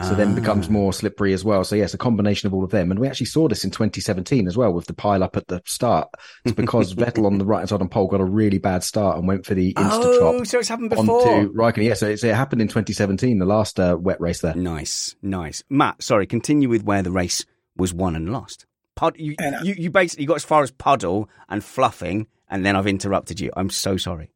So 0.02 0.14
then 0.14 0.34
becomes 0.34 0.68
Ah. 0.68 0.72
more 0.72 0.92
slippery 0.92 1.32
as 1.32 1.44
well. 1.44 1.62
So 1.64 1.76
yes, 1.76 1.92
a 1.94 1.98
combination 1.98 2.46
of 2.46 2.54
all 2.54 2.64
of 2.64 2.70
them. 2.70 2.90
And 2.90 2.98
we 2.98 3.06
actually 3.06 3.26
saw 3.26 3.48
this 3.48 3.64
in 3.64 3.70
2017 3.70 4.46
as 4.48 4.56
well 4.56 4.72
with 4.72 4.86
the 4.86 4.94
pile 4.94 5.22
up 5.22 5.36
at 5.36 5.46
the 5.48 5.60
start. 5.66 6.08
It's 6.44 6.54
because 6.54 6.94
Vettel 6.96 7.26
on 7.26 7.38
the 7.38 7.44
right 7.44 7.58
hand 7.58 7.68
side 7.68 7.80
on 7.82 7.88
pole 7.88 8.06
got 8.08 8.20
a 8.20 8.24
really 8.24 8.58
bad 8.58 8.82
start 8.82 9.18
and 9.18 9.28
went 9.28 9.44
for 9.44 9.54
the 9.54 9.74
insta 9.74 10.00
Oh, 10.02 10.44
so 10.44 10.58
it's 10.58 10.68
happened 10.68 10.90
before. 10.90 11.28
onto 11.28 11.52
Raikkonen. 11.52 11.84
Yeah, 11.84 11.94
so 11.94 12.08
it's, 12.08 12.24
it 12.24 12.34
happened 12.34 12.62
in 12.62 12.68
2017, 12.68 13.38
the 13.38 13.44
last 13.44 13.78
uh, 13.78 13.96
wet 14.00 14.20
race 14.20 14.40
there. 14.40 14.54
Nice, 14.54 15.16
nice. 15.22 15.62
Matt, 15.68 16.02
sorry, 16.02 16.26
continue 16.26 16.68
with 16.68 16.82
where 16.84 17.02
the 17.02 17.10
race 17.12 17.44
was 17.76 17.92
won 17.92 18.16
and 18.16 18.32
lost. 18.32 18.66
Pud- 18.96 19.16
you, 19.18 19.34
And, 19.38 19.54
uh, 19.56 19.60
you, 19.64 19.74
you 19.78 19.90
basically 19.90 20.26
got 20.26 20.36
as 20.36 20.44
far 20.44 20.62
as 20.62 20.70
puddle 20.70 21.28
and 21.48 21.62
fluffing, 21.64 22.26
and 22.48 22.64
then 22.66 22.74
I've 22.76 22.86
interrupted 22.86 23.38
you. 23.40 23.50
I'm 23.56 23.70
so 23.70 23.96
sorry. 23.96 24.30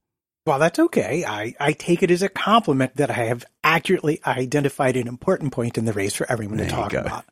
Well, 0.46 0.59
that's 0.59 0.78
okay. 0.78 1.24
I, 1.24 1.54
I 1.59 1.72
take 1.72 2.02
it 2.02 2.11
as 2.11 2.22
a 2.22 2.28
compliment 2.28 2.96
that 2.96 3.11
I 3.11 3.14
have 3.24 3.44
accurately 3.62 4.20
identified 4.26 4.96
an 4.96 5.09
important 5.09 5.52
point 5.52 5.78
in 5.78 5.87
the 5.87 5.92
race 5.94 6.14
for 6.14 6.30
everyone 6.30 6.59
There 6.59 6.66
to 6.66 6.72
talk 6.72 6.92
about. 6.92 7.24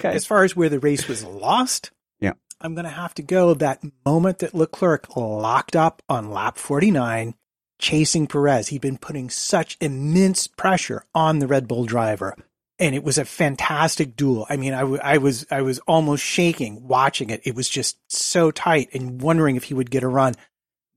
Okay. 0.00 0.14
As 0.14 0.24
far 0.24 0.44
as 0.44 0.56
where 0.56 0.70
the 0.70 0.78
race 0.80 1.06
was 1.06 1.22
lost, 1.22 1.90
Yeah. 2.18 2.32
I'm 2.60 2.74
going 2.74 2.84
to 2.86 2.90
have 2.90 3.12
to 3.14 3.22
go 3.22 3.52
that 3.54 3.82
moment 4.06 4.38
that 4.38 4.54
Leclerc 4.54 5.14
locked 5.16 5.76
up 5.76 6.02
on 6.08 6.30
lap 6.30 6.56
49, 6.56 7.34
chasing 7.78 8.26
Perez. 8.26 8.68
He'd 8.68 8.80
been 8.80 8.96
putting 8.96 9.28
such 9.28 9.76
immense 9.80 10.46
pressure 10.46 11.04
on 11.14 11.40
the 11.40 11.46
Red 11.46 11.68
Bull 11.68 11.84
driver. 11.84 12.34
And 12.78 12.94
it 12.94 13.04
was 13.04 13.18
a 13.18 13.26
fantastic 13.26 14.16
duel. 14.16 14.46
I 14.48 14.56
mean, 14.56 14.72
I, 14.72 14.80
w- 14.80 15.00
I 15.04 15.18
was 15.18 15.46
I 15.50 15.60
was 15.60 15.80
almost 15.80 16.24
shaking 16.24 16.88
watching 16.88 17.28
it. 17.28 17.42
It 17.44 17.54
was 17.54 17.68
just 17.68 17.98
so 18.10 18.50
tight 18.50 18.88
and 18.94 19.20
wondering 19.20 19.56
if 19.56 19.64
he 19.64 19.74
would 19.74 19.90
get 19.90 20.02
a 20.02 20.08
run. 20.08 20.34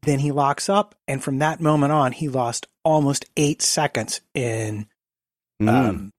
Then 0.05 0.19
he 0.19 0.31
locks 0.31 0.67
up, 0.69 0.95
and 1.07 1.23
from 1.23 1.39
that 1.39 1.61
moment 1.61 1.93
on, 1.93 2.11
he 2.11 2.27
lost 2.27 2.67
almost 2.83 3.25
eight 3.37 3.61
seconds 3.61 4.21
in 4.33 4.87
Mm. 5.61 5.69
um, 5.69 6.11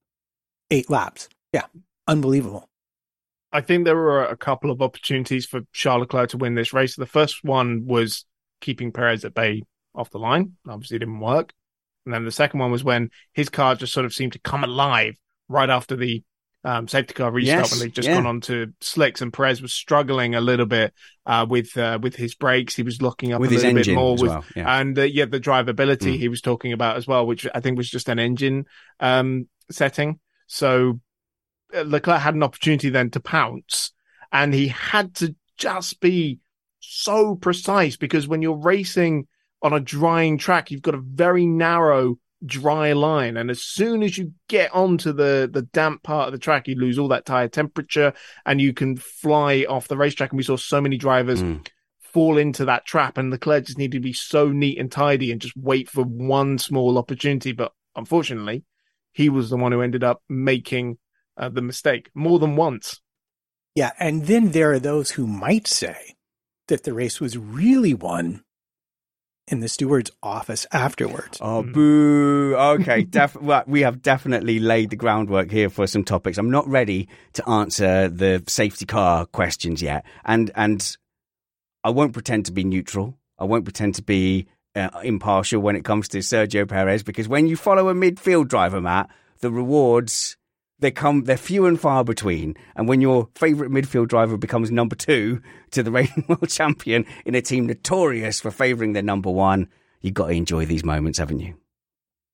eight 0.70 0.88
laps. 0.88 1.28
Yeah, 1.52 1.66
unbelievable. 2.06 2.68
I 3.52 3.60
think 3.60 3.84
there 3.84 3.96
were 3.96 4.24
a 4.24 4.36
couple 4.36 4.70
of 4.70 4.80
opportunities 4.82 5.46
for 5.46 5.60
Charles 5.72 6.00
Leclerc 6.00 6.30
to 6.30 6.38
win 6.38 6.54
this 6.54 6.72
race. 6.72 6.96
The 6.96 7.06
first 7.06 7.44
one 7.44 7.84
was 7.86 8.24
keeping 8.60 8.90
Perez 8.90 9.24
at 9.24 9.34
bay 9.34 9.62
off 9.94 10.10
the 10.10 10.18
line. 10.18 10.56
Obviously, 10.66 10.96
it 10.96 11.00
didn't 11.00 11.20
work. 11.20 11.52
And 12.06 12.14
then 12.14 12.24
the 12.24 12.32
second 12.32 12.60
one 12.60 12.70
was 12.72 12.82
when 12.82 13.10
his 13.32 13.48
car 13.48 13.74
just 13.76 13.92
sort 13.92 14.06
of 14.06 14.14
seemed 14.14 14.32
to 14.32 14.38
come 14.40 14.64
alive 14.64 15.16
right 15.48 15.70
after 15.70 15.94
the 15.94 16.22
um, 16.64 16.88
safety 16.88 17.14
car 17.14 17.30
restart 17.30 17.60
Yes, 17.60 17.70
when 17.72 17.80
they'd 17.80 17.94
just 17.94 18.08
yeah. 18.08 18.14
gone 18.14 18.26
on 18.26 18.40
to 18.42 18.72
slicks 18.80 19.20
and 19.20 19.32
Perez 19.32 19.60
was 19.60 19.72
struggling 19.72 20.34
a 20.34 20.40
little 20.40 20.66
bit 20.66 20.94
uh, 21.26 21.44
with 21.48 21.76
uh, 21.76 21.98
with 22.00 22.16
his 22.16 22.34
brakes. 22.34 22.74
He 22.74 22.82
was 22.82 23.02
locking 23.02 23.32
up 23.32 23.40
with 23.40 23.50
a 23.50 23.54
his 23.54 23.64
little 23.64 23.82
bit 23.82 23.94
more 23.94 24.14
as 24.14 24.22
with 24.22 24.30
well. 24.30 24.44
Yeah. 24.56 24.80
and 24.80 24.98
uh, 24.98 25.02
yeah, 25.02 25.26
the 25.26 25.40
drivability 25.40 26.14
Mm. 26.14 26.18
he 26.18 26.28
was 26.28 26.40
talking 26.40 26.72
about 26.72 26.96
as 26.96 27.06
well, 27.06 27.26
which 27.26 27.46
I 27.54 27.60
think 27.60 27.76
was 27.76 27.90
just 27.90 28.08
an 28.08 28.18
engine 28.18 28.64
um, 29.00 29.46
setting. 29.70 30.18
So 30.46 31.00
uh, 31.74 31.82
Leclerc 31.82 32.20
had 32.20 32.34
an 32.34 32.42
opportunity 32.42 32.88
then 32.88 33.10
to 33.10 33.20
pounce, 33.20 33.92
and 34.32 34.54
he 34.54 34.68
had 34.68 35.14
to 35.16 35.34
just 35.56 36.00
be 36.00 36.40
so 36.80 37.34
precise 37.36 37.96
because 37.96 38.26
when 38.28 38.42
you're 38.42 38.56
racing 38.56 39.26
on 39.62 39.72
a 39.72 39.80
drying 39.80 40.36
track, 40.38 40.70
you've 40.70 40.82
got 40.82 40.94
a 40.94 41.00
very 41.00 41.46
narrow 41.46 42.16
dry 42.46 42.92
line, 42.92 43.36
and 43.36 43.50
as 43.50 43.62
soon 43.62 44.02
as 44.02 44.18
you 44.18 44.32
get 44.48 44.72
onto 44.74 45.12
the 45.12 45.48
the 45.52 45.62
damp 45.62 46.02
part 46.02 46.28
of 46.28 46.32
the 46.32 46.38
track, 46.38 46.68
you 46.68 46.74
lose 46.74 46.98
all 46.98 47.08
that 47.08 47.24
tire 47.24 47.48
temperature, 47.48 48.12
and 48.44 48.60
you 48.60 48.72
can 48.72 48.96
fly 48.96 49.64
off 49.68 49.88
the 49.88 49.96
racetrack. 49.96 50.30
And 50.30 50.36
we 50.36 50.42
saw 50.44 50.56
so 50.56 50.80
many 50.80 50.96
drivers 50.96 51.42
Mm. 51.42 51.66
fall 52.00 52.38
into 52.38 52.64
that 52.64 52.86
trap, 52.86 53.18
and 53.18 53.30
Leclerc 53.30 53.66
just 53.66 53.78
needed 53.78 53.98
to 53.98 54.00
be 54.00 54.12
so 54.12 54.50
neat 54.50 54.78
and 54.78 54.90
tidy 54.90 55.32
and 55.32 55.40
just 55.40 55.56
wait 55.56 55.88
for 55.88 56.04
one 56.04 56.58
small 56.58 56.96
opportunity. 56.98 57.52
But 57.52 57.72
unfortunately, 57.96 58.64
he 59.12 59.28
was 59.28 59.50
the 59.50 59.56
one 59.56 59.72
who 59.72 59.80
ended 59.80 60.04
up 60.04 60.22
making 60.28 60.98
uh, 61.36 61.48
the 61.48 61.62
mistake 61.62 62.10
more 62.14 62.38
than 62.38 62.56
once. 62.56 63.00
Yeah, 63.74 63.92
and 63.98 64.26
then 64.26 64.52
there 64.52 64.72
are 64.72 64.78
those 64.78 65.12
who 65.12 65.26
might 65.26 65.66
say 65.66 66.14
that 66.68 66.84
the 66.84 66.94
race 66.94 67.20
was 67.20 67.36
really 67.36 67.92
won 67.94 68.44
in 69.48 69.60
the 69.60 69.68
steward's 69.68 70.10
office 70.22 70.66
afterwards. 70.72 71.38
Oh, 71.40 71.62
Mm. 71.62 71.72
boo. 71.72 72.54
Okay. 72.56 73.02
Def- 73.10 73.36
well, 73.40 73.62
we 73.66 73.82
have 73.82 74.00
definitely 74.02 74.58
laid 74.58 74.90
the 74.90 74.96
groundwork 74.96 75.50
here 75.50 75.68
for 75.68 75.86
some 75.86 76.02
topics. 76.04 76.38
I'm 76.38 76.50
not 76.50 76.66
ready 76.66 77.08
to 77.34 77.48
answer 77.48 78.08
the 78.08 78.42
safety 78.46 78.86
car 78.86 79.26
questions 79.26 79.82
yet. 79.82 80.04
And, 80.24 80.50
and 80.54 80.96
I 81.82 81.90
won't 81.90 82.12
pretend 82.14 82.46
to 82.46 82.52
be 82.52 82.64
neutral. 82.64 83.18
I 83.38 83.44
won't 83.44 83.64
pretend 83.64 83.96
to 83.96 84.02
be 84.02 84.46
uh, 84.74 84.88
impartial 85.02 85.60
when 85.60 85.76
it 85.76 85.84
comes 85.84 86.08
to 86.08 86.18
Sergio 86.18 86.66
Perez 86.66 87.02
because 87.02 87.28
when 87.28 87.46
you 87.46 87.56
follow 87.56 87.88
a 87.90 87.94
midfield 87.94 88.48
driver, 88.48 88.80
Matt, 88.80 89.10
the 89.40 89.50
rewards 89.50 90.36
they 90.78 90.90
come 90.90 91.24
they're 91.24 91.36
few 91.36 91.66
and 91.66 91.80
far 91.80 92.04
between. 92.04 92.56
And 92.76 92.88
when 92.88 93.00
your 93.00 93.28
favourite 93.34 93.72
midfield 93.72 94.08
driver 94.08 94.36
becomes 94.36 94.70
number 94.70 94.96
two 94.96 95.40
to 95.72 95.82
the 95.82 95.90
reigning 95.92 96.24
world 96.28 96.48
champion 96.48 97.06
in 97.24 97.34
a 97.34 97.42
team 97.42 97.66
notorious 97.66 98.40
for 98.40 98.50
favouring 98.50 98.92
their 98.92 99.02
number 99.02 99.30
one, 99.30 99.68
you've 100.00 100.14
got 100.14 100.26
to 100.28 100.32
enjoy 100.34 100.66
these 100.66 100.84
moments, 100.84 101.18
haven't 101.18 101.40
you? 101.40 101.54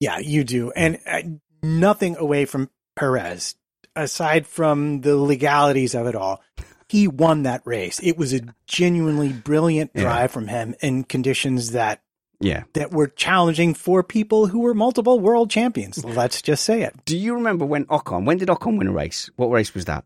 Yeah, 0.00 0.18
you 0.18 0.44
do. 0.44 0.70
And 0.72 0.98
uh, 1.06 1.22
nothing 1.62 2.16
away 2.16 2.44
from 2.46 2.70
Perez, 2.96 3.54
aside 3.94 4.46
from 4.46 5.02
the 5.02 5.16
legalities 5.16 5.94
of 5.94 6.06
it 6.06 6.14
all. 6.14 6.42
He 6.88 7.06
won 7.06 7.44
that 7.44 7.62
race. 7.64 8.00
It 8.02 8.16
was 8.16 8.32
a 8.34 8.40
genuinely 8.66 9.32
brilliant 9.32 9.92
Yeah. 9.94 10.02
drive 10.02 10.30
from 10.32 10.48
him 10.48 10.74
in 10.80 11.04
conditions 11.04 11.72
that 11.72 12.02
Yeah. 12.40 12.62
that 12.72 12.90
were 12.90 13.06
challenging 13.06 13.74
for 13.74 14.02
people 14.02 14.46
who 14.46 14.60
were 14.60 14.72
multiple 14.74 15.20
world 15.20 15.50
champions. 15.50 16.02
Let's 16.04 16.40
just 16.40 16.64
say 16.64 16.82
it. 16.82 16.94
Do 17.04 17.16
you 17.16 17.34
remember 17.34 17.66
when 17.66 17.84
Ocon? 17.86 18.24
When 18.24 18.38
did 18.38 18.48
Ocon 18.48 18.78
win 18.78 18.86
a 18.88 18.92
race? 18.92 19.30
What 19.36 19.48
race 19.48 19.74
was 19.74 19.84
that? 19.84 20.04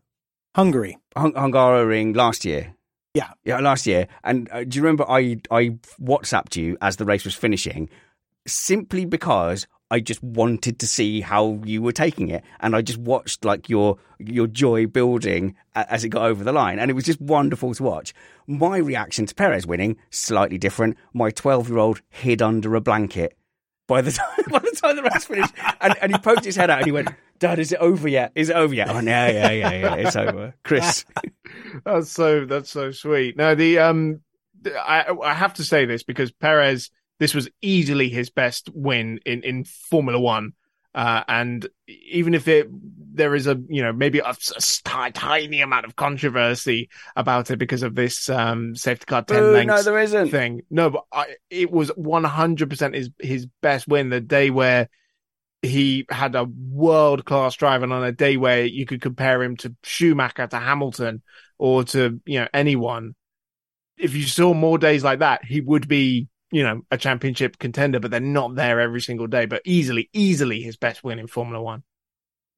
Hungary. 0.55 0.97
Hung- 1.15 1.33
Hungaroring 1.33 2.15
last 2.15 2.43
year. 2.45 2.75
Yeah. 3.13 3.29
Yeah, 3.45 3.59
last 3.61 3.87
year. 3.87 4.07
And 4.23 4.49
uh, 4.51 4.65
do 4.65 4.75
you 4.77 4.83
remember 4.83 5.05
I 5.09 5.37
I 5.49 5.77
WhatsApped 6.01 6.57
you 6.57 6.77
as 6.81 6.97
the 6.97 7.05
race 7.05 7.23
was 7.23 7.35
finishing, 7.35 7.89
simply 8.45 9.05
because 9.05 9.67
I 9.91 9.99
just 9.99 10.23
wanted 10.23 10.79
to 10.79 10.87
see 10.87 11.21
how 11.21 11.61
you 11.63 11.81
were 11.81 11.91
taking 11.91 12.29
it, 12.29 12.43
and 12.59 12.75
I 12.75 12.81
just 12.81 12.97
watched 12.97 13.45
like 13.45 13.69
your 13.69 13.97
your 14.19 14.47
joy 14.47 14.87
building 14.87 15.55
as 15.75 16.03
it 16.03 16.09
got 16.09 16.25
over 16.25 16.43
the 16.43 16.51
line, 16.51 16.79
and 16.79 16.89
it 16.89 16.95
was 16.95 17.03
just 17.05 17.21
wonderful 17.21 17.73
to 17.75 17.83
watch. 17.83 18.13
My 18.47 18.77
reaction 18.77 19.25
to 19.27 19.35
Perez 19.35 19.67
winning 19.67 19.97
slightly 20.09 20.57
different. 20.57 20.97
My 21.13 21.29
twelve 21.29 21.69
year 21.69 21.77
old 21.77 22.01
hid 22.09 22.41
under 22.41 22.75
a 22.75 22.81
blanket 22.81 23.37
by 23.87 24.01
the 24.01 24.11
time 24.11 24.45
by 24.49 24.59
the 24.59 24.75
time 24.75 24.95
the 24.95 25.03
race 25.03 25.25
finished, 25.25 25.53
and, 25.81 25.95
and 26.01 26.11
he 26.13 26.17
poked 26.19 26.45
his 26.45 26.55
head 26.55 26.69
out 26.69 26.79
and 26.79 26.85
he 26.87 26.91
went, 26.91 27.09
"Dad, 27.39 27.59
is 27.59 27.71
it 27.71 27.79
over 27.79 28.07
yet? 28.07 28.31
Is 28.35 28.49
it 28.49 28.55
over 28.55 28.73
yet?" 28.73 28.89
Oh, 28.89 28.99
no, 28.99 29.27
yeah, 29.27 29.51
yeah, 29.51 29.73
yeah, 29.73 29.95
it's 29.95 30.15
over. 30.15 30.55
Chris, 30.63 31.05
That's 31.85 32.11
so 32.11 32.45
that's 32.45 32.71
so 32.71 32.91
sweet. 32.91 33.37
No, 33.37 33.55
the 33.55 33.79
um, 33.79 34.21
I 34.65 35.05
I 35.23 35.33
have 35.33 35.53
to 35.55 35.63
say 35.63 35.85
this 35.85 36.03
because 36.03 36.31
Perez, 36.31 36.89
this 37.19 37.33
was 37.33 37.49
easily 37.61 38.09
his 38.09 38.29
best 38.29 38.69
win 38.73 39.19
in 39.25 39.43
in 39.43 39.63
Formula 39.63 40.19
One. 40.19 40.53
Uh, 40.93 41.23
and 41.27 41.67
even 41.87 42.33
if 42.33 42.47
it 42.47 42.69
there 42.71 43.35
is 43.35 43.47
a 43.47 43.61
you 43.67 43.81
know 43.81 43.91
maybe 43.91 44.19
a, 44.19 44.27
s- 44.29 44.51
a 44.51 44.57
s- 44.57 44.81
ti- 44.81 45.11
tiny 45.11 45.59
amount 45.61 45.85
of 45.85 45.95
controversy 45.97 46.89
about 47.17 47.51
it 47.51 47.57
because 47.57 47.83
of 47.83 47.95
this 47.95 48.29
um 48.29 48.75
safety 48.75 49.05
car 49.05 49.21
ten 49.21 49.43
Boo, 49.43 49.51
lengths 49.51 49.75
no, 49.75 49.83
there 49.83 49.99
isn't. 49.99 50.31
thing. 50.31 50.61
No, 50.69 50.89
but 50.89 51.03
I, 51.11 51.35
it 51.49 51.69
was 51.71 51.89
one 51.89 52.23
hundred 52.23 52.69
percent 52.69 52.95
his 52.95 53.09
his 53.19 53.47
best 53.61 53.87
win. 53.87 54.09
The 54.09 54.21
day 54.21 54.49
where 54.49 54.89
he 55.61 56.05
had 56.09 56.35
a 56.35 56.45
world 56.45 57.25
class 57.25 57.55
drive, 57.55 57.83
and 57.83 57.91
on 57.91 58.03
a 58.03 58.11
day 58.11 58.37
where 58.37 58.65
you 58.65 58.85
could 58.85 59.01
compare 59.01 59.41
him 59.43 59.57
to 59.57 59.75
Schumacher, 59.83 60.47
to 60.47 60.59
Hamilton, 60.59 61.23
or 61.57 61.83
to 61.85 62.21
you 62.25 62.39
know 62.39 62.47
anyone. 62.53 63.15
If 63.97 64.13
you 64.15 64.23
saw 64.23 64.53
more 64.53 64.77
days 64.77 65.03
like 65.03 65.19
that, 65.19 65.45
he 65.45 65.61
would 65.61 65.87
be 65.87 66.27
you 66.55 66.63
know 66.63 66.81
a 66.89 66.97
championship 66.97 67.59
contender. 67.59 67.99
But 67.99 68.11
they're 68.11 68.21
not 68.21 68.55
there 68.55 68.79
every 68.79 69.01
single 69.01 69.27
day. 69.27 69.45
But 69.45 69.61
easily, 69.65 70.09
easily 70.13 70.61
his 70.61 70.77
best 70.77 71.03
win 71.03 71.19
in 71.19 71.27
Formula 71.27 71.61
One. 71.61 71.83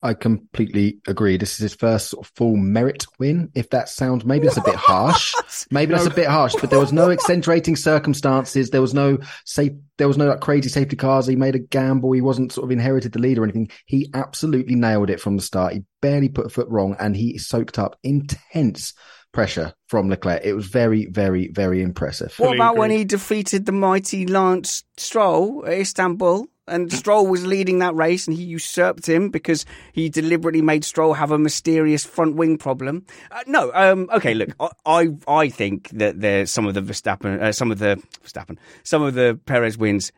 I 0.04 0.14
completely 0.14 1.00
agree. 1.08 1.38
This 1.38 1.54
is 1.54 1.58
his 1.58 1.74
first 1.74 2.10
sort 2.10 2.24
of 2.24 2.32
full 2.36 2.56
merit 2.56 3.08
win. 3.18 3.50
If 3.56 3.72
that 3.72 3.90
sounds 3.90 4.24
maybe 4.24 4.46
that's 4.46 4.58
a 4.58 4.62
bit 4.62 4.76
harsh. 4.76 5.34
Maybe 5.72 5.94
that's 5.94 6.06
a 6.06 6.12
bit 6.12 6.28
harsh, 6.28 6.54
but 6.62 6.70
there 6.70 6.80
was 6.80 6.94
no 6.94 7.10
accentuating 7.10 7.76
circumstances. 7.76 8.70
There 8.70 8.82
was 8.82 8.94
no 8.94 9.18
safe. 9.46 9.72
There 9.98 10.08
was 10.08 10.18
no 10.18 10.28
like 10.28 10.42
crazy 10.42 10.70
safety 10.70 10.96
cars. 10.96 11.26
He 11.26 11.36
made 11.36 11.56
a 11.56 11.60
gamble. 11.60 12.12
He 12.12 12.22
wasn't 12.22 12.52
sort 12.52 12.66
of 12.66 12.72
inherited 12.72 13.14
the 13.14 13.20
lead 13.20 13.40
or 13.40 13.44
anything. 13.44 13.72
He 13.88 14.12
absolutely 14.14 14.76
nailed 14.76 15.10
it 15.10 15.20
from 15.20 15.36
the 15.36 15.42
start. 15.42 15.74
He 15.74 15.84
barely 16.00 16.30
put 16.30 16.46
a 16.46 16.50
foot 16.50 16.68
wrong, 16.70 16.96
and 17.00 17.16
he 17.16 17.40
soaked 17.40 17.80
up 17.80 17.98
intense 18.04 18.94
pressure 19.38 19.71
from 19.86 20.10
Leclerc. 20.10 20.41
It 20.43 20.54
was 20.54 20.65
very, 20.65 21.06
very, 21.06 21.50
very 21.50 21.84
impressive. 21.84 22.34
what 22.39 22.56
about 22.56 22.76
when 22.76 22.89
he 22.89 23.06
defeated 23.06 23.67
the 23.67 23.71
mighty 23.71 24.26
Lance 24.26 24.84
Stroll 24.97 25.63
at 25.67 25.73
Istanbul? 25.73 26.47
And 26.67 26.91
Stroll 26.91 27.28
was 27.28 27.45
leading 27.45 27.78
that 27.80 27.93
race, 27.93 28.28
and 28.28 28.36
he 28.36 28.43
usurped 28.43 29.08
him 29.08 29.30
because 29.30 29.63
he 29.93 30.10
deliberately 30.10 30.63
made 30.63 30.84
Stroll 30.84 31.13
have 31.13 31.30
a 31.30 31.38
mysterious 31.38 32.04
front 32.04 32.36
wing 32.36 32.58
problem. 32.58 33.06
Uh, 33.30 33.43
no, 33.45 33.71
um, 33.76 34.10
okay, 34.12 34.34
look, 34.34 34.50
I, 34.60 34.69
I 34.88 35.10
I 35.28 35.50
think 35.50 35.89
that 35.89 36.19
there's 36.19 36.50
some 36.50 36.65
of 36.65 36.73
the 36.73 36.82
Verstappen, 36.82 37.39
uh, 37.39 37.52
some 37.52 37.71
of 37.71 37.78
the 37.78 38.02
Verstappen, 38.26 38.58
some 38.82 39.04
of 39.04 39.13
the 39.13 39.39
Perez 39.45 39.78
wins 39.78 40.12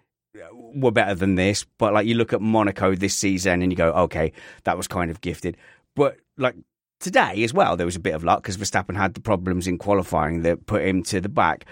were 0.74 0.92
better 0.92 1.14
than 1.14 1.36
this. 1.36 1.66
But 1.78 1.94
like 1.94 2.08
you 2.08 2.16
look 2.16 2.32
at 2.32 2.40
Monaco 2.40 2.96
this 2.96 3.16
season 3.16 3.62
and 3.62 3.70
you 3.70 3.76
go, 3.76 3.92
okay, 3.92 4.32
that 4.64 4.78
was 4.78 4.88
kind 4.88 5.12
of 5.12 5.20
gifted. 5.20 5.58
But 5.94 6.16
like 6.38 6.56
today 7.00 7.44
as 7.44 7.54
well, 7.54 7.76
there 7.76 7.86
was 7.86 7.96
a 7.96 8.02
bit 8.02 8.14
of 8.14 8.24
luck 8.24 8.42
because 8.44 8.58
Verstappen 8.58 8.96
had 8.96 9.14
the 9.14 9.22
problems 9.22 9.68
in 9.68 9.78
qualifying 9.78 10.42
that 10.44 10.66
put 10.66 10.84
him 10.84 11.04
to 11.04 11.22
the 11.22 11.30
back. 11.30 11.66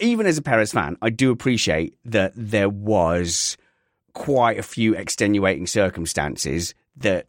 Even 0.00 0.26
as 0.26 0.38
a 0.38 0.42
Perez 0.42 0.72
fan, 0.72 0.96
I 1.02 1.10
do 1.10 1.30
appreciate 1.30 1.96
that 2.04 2.32
there 2.34 2.68
was 2.68 3.56
quite 4.12 4.58
a 4.58 4.62
few 4.62 4.94
extenuating 4.94 5.66
circumstances 5.66 6.74
that 6.96 7.26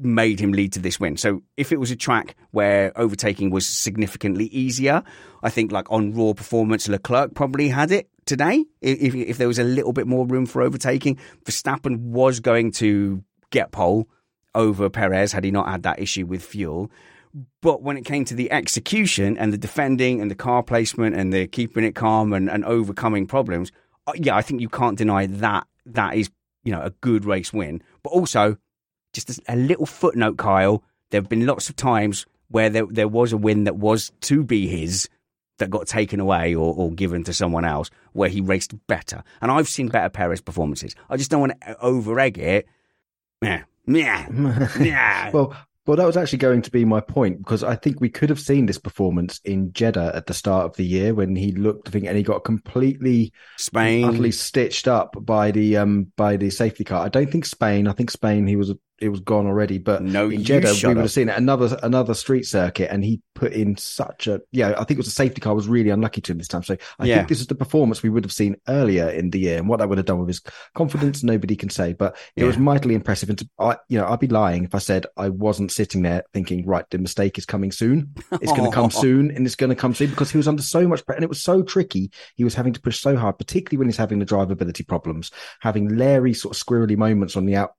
made 0.00 0.40
him 0.40 0.52
lead 0.52 0.72
to 0.72 0.80
this 0.80 0.98
win. 0.98 1.16
So 1.16 1.42
if 1.56 1.72
it 1.72 1.78
was 1.78 1.90
a 1.90 1.96
track 1.96 2.34
where 2.50 2.92
overtaking 2.98 3.50
was 3.50 3.66
significantly 3.66 4.46
easier, 4.46 5.02
I 5.42 5.50
think 5.50 5.72
like 5.72 5.90
on 5.90 6.12
raw 6.12 6.32
performance, 6.32 6.88
Leclerc 6.88 7.34
probably 7.34 7.68
had 7.68 7.92
it 7.92 8.08
today. 8.24 8.64
If, 8.80 9.14
if 9.14 9.38
there 9.38 9.48
was 9.48 9.58
a 9.58 9.64
little 9.64 9.92
bit 9.92 10.06
more 10.06 10.26
room 10.26 10.46
for 10.46 10.62
overtaking, 10.62 11.18
Verstappen 11.44 11.98
was 12.00 12.40
going 12.40 12.72
to 12.72 13.22
get 13.50 13.70
pole 13.70 14.08
over 14.56 14.90
Perez 14.90 15.32
had 15.32 15.44
he 15.44 15.52
not 15.52 15.68
had 15.68 15.84
that 15.84 16.00
issue 16.00 16.26
with 16.26 16.44
fuel. 16.44 16.90
But 17.60 17.82
when 17.82 17.96
it 17.96 18.04
came 18.04 18.24
to 18.24 18.34
the 18.34 18.50
execution 18.50 19.36
and 19.36 19.52
the 19.52 19.58
defending 19.58 20.20
and 20.20 20.30
the 20.30 20.34
car 20.34 20.62
placement 20.62 21.14
and 21.14 21.32
the 21.32 21.46
keeping 21.46 21.84
it 21.84 21.94
calm 21.94 22.32
and, 22.32 22.50
and 22.50 22.64
overcoming 22.64 23.26
problems, 23.26 23.70
uh, 24.06 24.12
yeah, 24.16 24.34
I 24.34 24.42
think 24.42 24.60
you 24.60 24.68
can't 24.68 24.96
deny 24.96 25.26
that 25.26 25.66
that 25.84 26.16
is 26.16 26.30
you 26.64 26.72
know 26.72 26.82
a 26.82 26.90
good 26.90 27.24
race 27.24 27.52
win. 27.52 27.82
But 28.02 28.10
also, 28.10 28.56
just 29.12 29.40
a 29.48 29.56
little 29.56 29.86
footnote, 29.86 30.38
Kyle. 30.38 30.82
There 31.10 31.20
have 31.20 31.28
been 31.28 31.46
lots 31.46 31.68
of 31.68 31.76
times 31.76 32.26
where 32.48 32.70
there 32.70 32.86
there 32.86 33.08
was 33.08 33.32
a 33.32 33.36
win 33.36 33.64
that 33.64 33.76
was 33.76 34.10
to 34.22 34.42
be 34.42 34.66
his 34.66 35.08
that 35.58 35.70
got 35.70 35.86
taken 35.86 36.20
away 36.20 36.54
or, 36.54 36.74
or 36.74 36.90
given 36.90 37.24
to 37.24 37.32
someone 37.32 37.64
else 37.64 37.90
where 38.12 38.28
he 38.28 38.40
raced 38.40 38.74
better. 38.86 39.22
And 39.40 39.50
I've 39.50 39.68
seen 39.68 39.88
better 39.88 40.10
Perez 40.10 40.40
performances. 40.40 40.94
I 41.08 41.16
just 41.16 41.30
don't 41.30 41.40
want 41.40 41.60
to 41.60 41.80
over 41.80 42.18
egg 42.20 42.38
it. 42.38 42.66
Yeah. 43.42 43.62
Yeah. 43.86 44.26
Yeah. 44.80 45.30
well, 45.34 45.56
well, 45.86 45.96
that 45.96 46.06
was 46.06 46.16
actually 46.16 46.38
going 46.38 46.62
to 46.62 46.70
be 46.70 46.84
my 46.84 47.00
point 47.00 47.38
because 47.38 47.62
I 47.62 47.76
think 47.76 48.00
we 48.00 48.08
could 48.08 48.28
have 48.28 48.40
seen 48.40 48.66
this 48.66 48.78
performance 48.78 49.40
in 49.44 49.72
Jeddah 49.72 50.12
at 50.16 50.26
the 50.26 50.34
start 50.34 50.66
of 50.66 50.76
the 50.76 50.84
year 50.84 51.14
when 51.14 51.36
he 51.36 51.52
looked, 51.52 51.88
I 51.88 51.92
think, 51.92 52.06
and 52.06 52.16
he 52.16 52.24
got 52.24 52.42
completely 52.42 53.32
Spain 53.56 54.04
utterly 54.04 54.32
stitched 54.32 54.88
up 54.88 55.14
by 55.20 55.52
the 55.52 55.76
um 55.76 56.12
by 56.16 56.36
the 56.36 56.50
safety 56.50 56.82
car. 56.82 57.04
I 57.04 57.08
don't 57.08 57.30
think 57.30 57.44
Spain. 57.44 57.86
I 57.86 57.92
think 57.92 58.10
Spain. 58.10 58.48
He 58.48 58.56
was 58.56 58.74
it 58.98 59.08
was 59.10 59.20
gone 59.20 59.46
already. 59.46 59.78
But 59.78 60.02
no, 60.02 60.28
in 60.30 60.42
Jeddah, 60.42 60.72
we 60.82 60.88
would 60.88 60.98
up. 60.98 61.02
have 61.04 61.10
seen 61.12 61.28
it 61.28 61.36
another 61.36 61.78
another 61.82 62.14
street 62.14 62.46
circuit, 62.46 62.90
and 62.90 63.04
he 63.04 63.20
put 63.34 63.52
in 63.52 63.76
such 63.76 64.26
a 64.26 64.40
yeah. 64.52 64.70
I 64.72 64.84
think 64.84 64.92
it 64.92 64.98
was 64.98 65.08
a 65.08 65.10
safety 65.10 65.40
car 65.40 65.54
was 65.54 65.68
really 65.68 65.90
unlucky 65.90 66.20
to 66.22 66.32
him 66.32 66.38
this 66.38 66.48
time. 66.48 66.62
So 66.62 66.76
I 66.98 67.06
Yeah. 67.06 67.16
think 67.16 67.28
this 67.28 67.40
is 67.40 67.46
the 67.46 67.54
performance 67.54 68.02
we 68.02 68.08
would 68.10 68.24
have 68.24 68.32
seen 68.32 68.56
earlier 68.68 69.08
in 69.10 69.30
the 69.30 69.38
year, 69.38 69.58
and 69.58 69.68
what 69.68 69.78
that 69.78 69.88
would 69.88 69.98
have 69.98 70.06
done 70.06 70.18
with 70.18 70.28
his 70.28 70.40
confidence, 70.74 71.22
nobody 71.22 71.56
can 71.56 71.70
say. 71.70 71.92
But 71.92 72.16
it 72.36 72.44
was 72.44 72.58
mightily 72.58 72.94
impressive. 72.94 73.28
And 73.28 73.38
to, 73.38 73.48
I, 73.58 73.76
you 73.88 73.98
know, 73.98 74.06
I'd 74.06 74.20
be 74.20 74.28
lying 74.28 74.64
if 74.64 74.74
I 74.74 74.78
said 74.78 75.06
I 75.16 75.28
wasn't 75.28 75.72
sitting 75.72 76.02
there 76.02 76.24
thinking, 76.32 76.66
right, 76.66 76.88
the 76.90 76.98
mistake 76.98 77.38
is 77.38 77.46
coming 77.46 77.72
soon. 77.72 78.14
It's 78.40 78.52
going 78.52 78.64
to 78.64 78.74
come 78.74 78.90
soon, 78.90 79.30
and 79.30 79.46
it's 79.46 79.56
going 79.56 79.70
to 79.70 79.76
come 79.76 79.94
soon 79.94 80.10
because 80.10 80.30
he 80.30 80.36
was 80.38 80.48
under 80.48 80.62
so 80.62 80.86
much 80.88 81.04
pressure, 81.04 81.16
and 81.16 81.24
it 81.24 81.28
was 81.28 81.42
so 81.42 81.62
tricky. 81.62 82.10
He 82.34 82.44
was 82.44 82.54
having 82.54 82.72
to 82.72 82.80
push 82.80 82.98
so 83.00 83.16
hard, 83.16 83.38
particularly 83.38 83.78
when 83.78 83.88
he's 83.88 83.96
having 83.96 84.18
the 84.18 84.26
drivability 84.26 84.86
problems, 84.86 85.30
having 85.60 85.96
Larry 85.96 86.32
sort 86.34 86.56
of 86.56 86.62
squirrely 86.62 86.96
moments 86.96 87.36
on 87.36 87.46
the 87.46 87.56
out, 87.56 87.72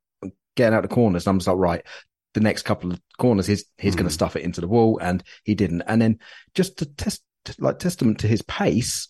getting 0.57 0.75
out 0.75 0.81
the 0.81 0.89
corners. 0.89 1.25
And 1.25 1.31
I'm 1.31 1.39
just 1.39 1.47
like, 1.47 1.57
right, 1.57 1.85
the 2.33 2.41
next 2.41 2.63
couple 2.63 2.91
of 2.91 2.99
corners, 3.17 3.47
he's 3.47 3.63
he's 3.77 3.95
going 3.95 4.05
to 4.07 4.11
hmm. 4.11 4.15
stuff 4.15 4.35
it 4.35 4.43
into 4.43 4.61
the 4.61 4.67
wall, 4.67 4.99
and 5.01 5.23
he 5.43 5.55
didn't. 5.55 5.83
And 5.83 6.01
then 6.01 6.19
just 6.53 6.77
to 6.79 6.85
test, 6.85 7.23
like 7.59 7.79
testament 7.79 8.19
to 8.19 8.27
his 8.27 8.41
pace. 8.41 9.09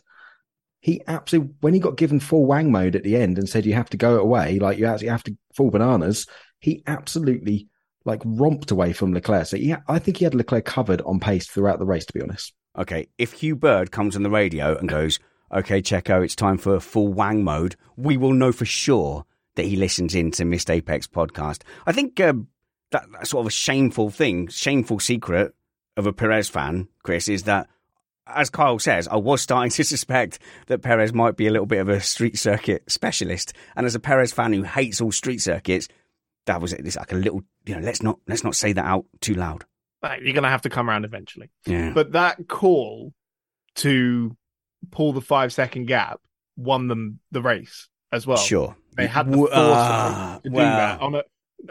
He 0.80 1.02
absolutely, 1.08 1.56
when 1.60 1.74
he 1.74 1.80
got 1.80 1.98
given 1.98 2.20
full 2.20 2.46
wang 2.46 2.72
mode 2.72 2.96
at 2.96 3.04
the 3.04 3.18
end 3.18 3.40
and 3.40 3.50
said 3.50 3.66
you 3.66 3.74
have 3.74 3.90
to 3.90 3.98
go 3.98 4.20
away, 4.20 4.60
like 4.60 4.78
you 4.78 4.86
actually 4.86 5.08
have 5.08 5.24
to 5.24 5.36
full 5.54 5.72
bananas, 5.72 6.28
he 6.60 6.84
absolutely 6.86 7.68
like 8.06 8.22
romped 8.24 8.72
away 8.72 8.94
from 8.94 9.12
Leclerc. 9.12 9.48
So 9.48 9.58
yeah, 9.58 9.80
I 9.88 10.00
think 10.00 10.18
he 10.18 10.24
had 10.24 10.36
Leclerc 10.36 10.66
covered 10.66 11.02
on 11.02 11.20
pace 11.20 11.48
throughout 11.48 11.80
the 11.80 11.86
race, 11.86 12.06
to 12.06 12.14
be 12.14 12.22
honest. 12.22 12.54
Okay, 12.78 13.08
if 13.18 13.34
Hugh 13.34 13.56
Bird 13.56 13.92
comes 13.92 14.16
on 14.16 14.22
the 14.22 14.30
radio 14.30 14.78
and 14.78 14.88
goes, 14.88 15.20
"Okay, 15.52 15.82
Checo, 15.82 16.24
it's 16.24 16.36
time 16.36 16.60
for 16.60 16.80
full 16.80 17.12
wang 17.12 17.44
mode," 17.44 17.76
we 17.98 18.16
will 18.16 18.34
know 18.34 18.52
for 18.52 18.66
sure 18.66 19.26
that 19.58 19.66
he 19.66 19.76
listens 19.76 20.16
in 20.16 20.32
to 20.32 20.46
Missed 20.46 20.72
Apex 20.72 21.06
podcast. 21.06 21.62
I 21.86 21.92
think 21.92 22.20
um, 22.22 22.48
that 22.92 23.06
that's 23.12 23.32
sort 23.32 23.42
of 23.42 23.48
a 23.48 23.52
shameful 23.52 24.10
thing, 24.10 24.48
shameful 24.48 25.00
secret 25.00 25.54
of 25.98 26.08
a 26.08 26.14
Perez 26.14 26.48
fan, 26.50 26.88
Chris, 27.04 27.28
is 27.28 27.44
that. 27.44 27.68
As 28.30 28.50
Kyle 28.50 28.78
says, 28.78 29.08
I 29.08 29.16
was 29.16 29.42
starting 29.42 29.72
to 29.72 29.86
suspect 29.86 30.40
that 30.68 30.82
Perez 30.82 31.14
might 31.14 31.38
be 31.38 31.48
a 31.48 31.52
little 31.52 31.66
bit 31.66 31.80
of 31.80 31.88
a 31.88 32.02
street 32.02 32.38
circuit 32.38 32.84
specialist, 32.88 33.54
and 33.76 33.86
as 33.86 33.96
a 33.96 34.00
Perez 34.02 34.34
fan 34.34 34.52
who 34.54 34.64
hates 34.64 35.00
all 35.00 35.12
street 35.14 35.40
circuits, 35.40 35.88
that 36.46 36.60
was 36.62 36.74
it's 36.74 36.98
like 36.98 37.12
a 37.14 37.16
little, 37.16 37.42
you 37.66 37.76
know. 37.76 37.82
Let's 37.82 38.02
not 38.04 38.20
let's 38.28 38.44
not 38.44 38.56
say 38.56 38.74
that 38.74 38.86
out 38.86 39.06
too 39.22 39.34
loud. 39.34 39.66
Like, 40.04 40.22
you're 40.22 40.34
going 40.34 40.44
to 40.44 40.50
have 40.50 40.62
to 40.64 40.70
come 40.70 40.90
around 40.90 41.06
eventually. 41.06 41.50
Yeah, 41.66 41.92
But 41.94 42.12
that 42.12 42.48
call 42.48 43.14
to 43.76 44.36
pull 44.92 45.14
the 45.14 45.22
five 45.22 45.52
second 45.52 45.88
gap 45.88 46.20
won 46.58 46.88
them 46.88 47.20
the 47.32 47.42
race 47.42 47.88
as 48.12 48.28
well. 48.28 48.38
sure. 48.38 48.76
They 48.98 49.08
had 49.08 49.32
the 49.32 49.38
foresight 49.38 49.56
ah, 49.58 50.40
to 50.44 50.50
do 50.50 50.56
well, 50.56 50.78
that 50.78 51.02
on 51.02 51.16
a 51.16 51.24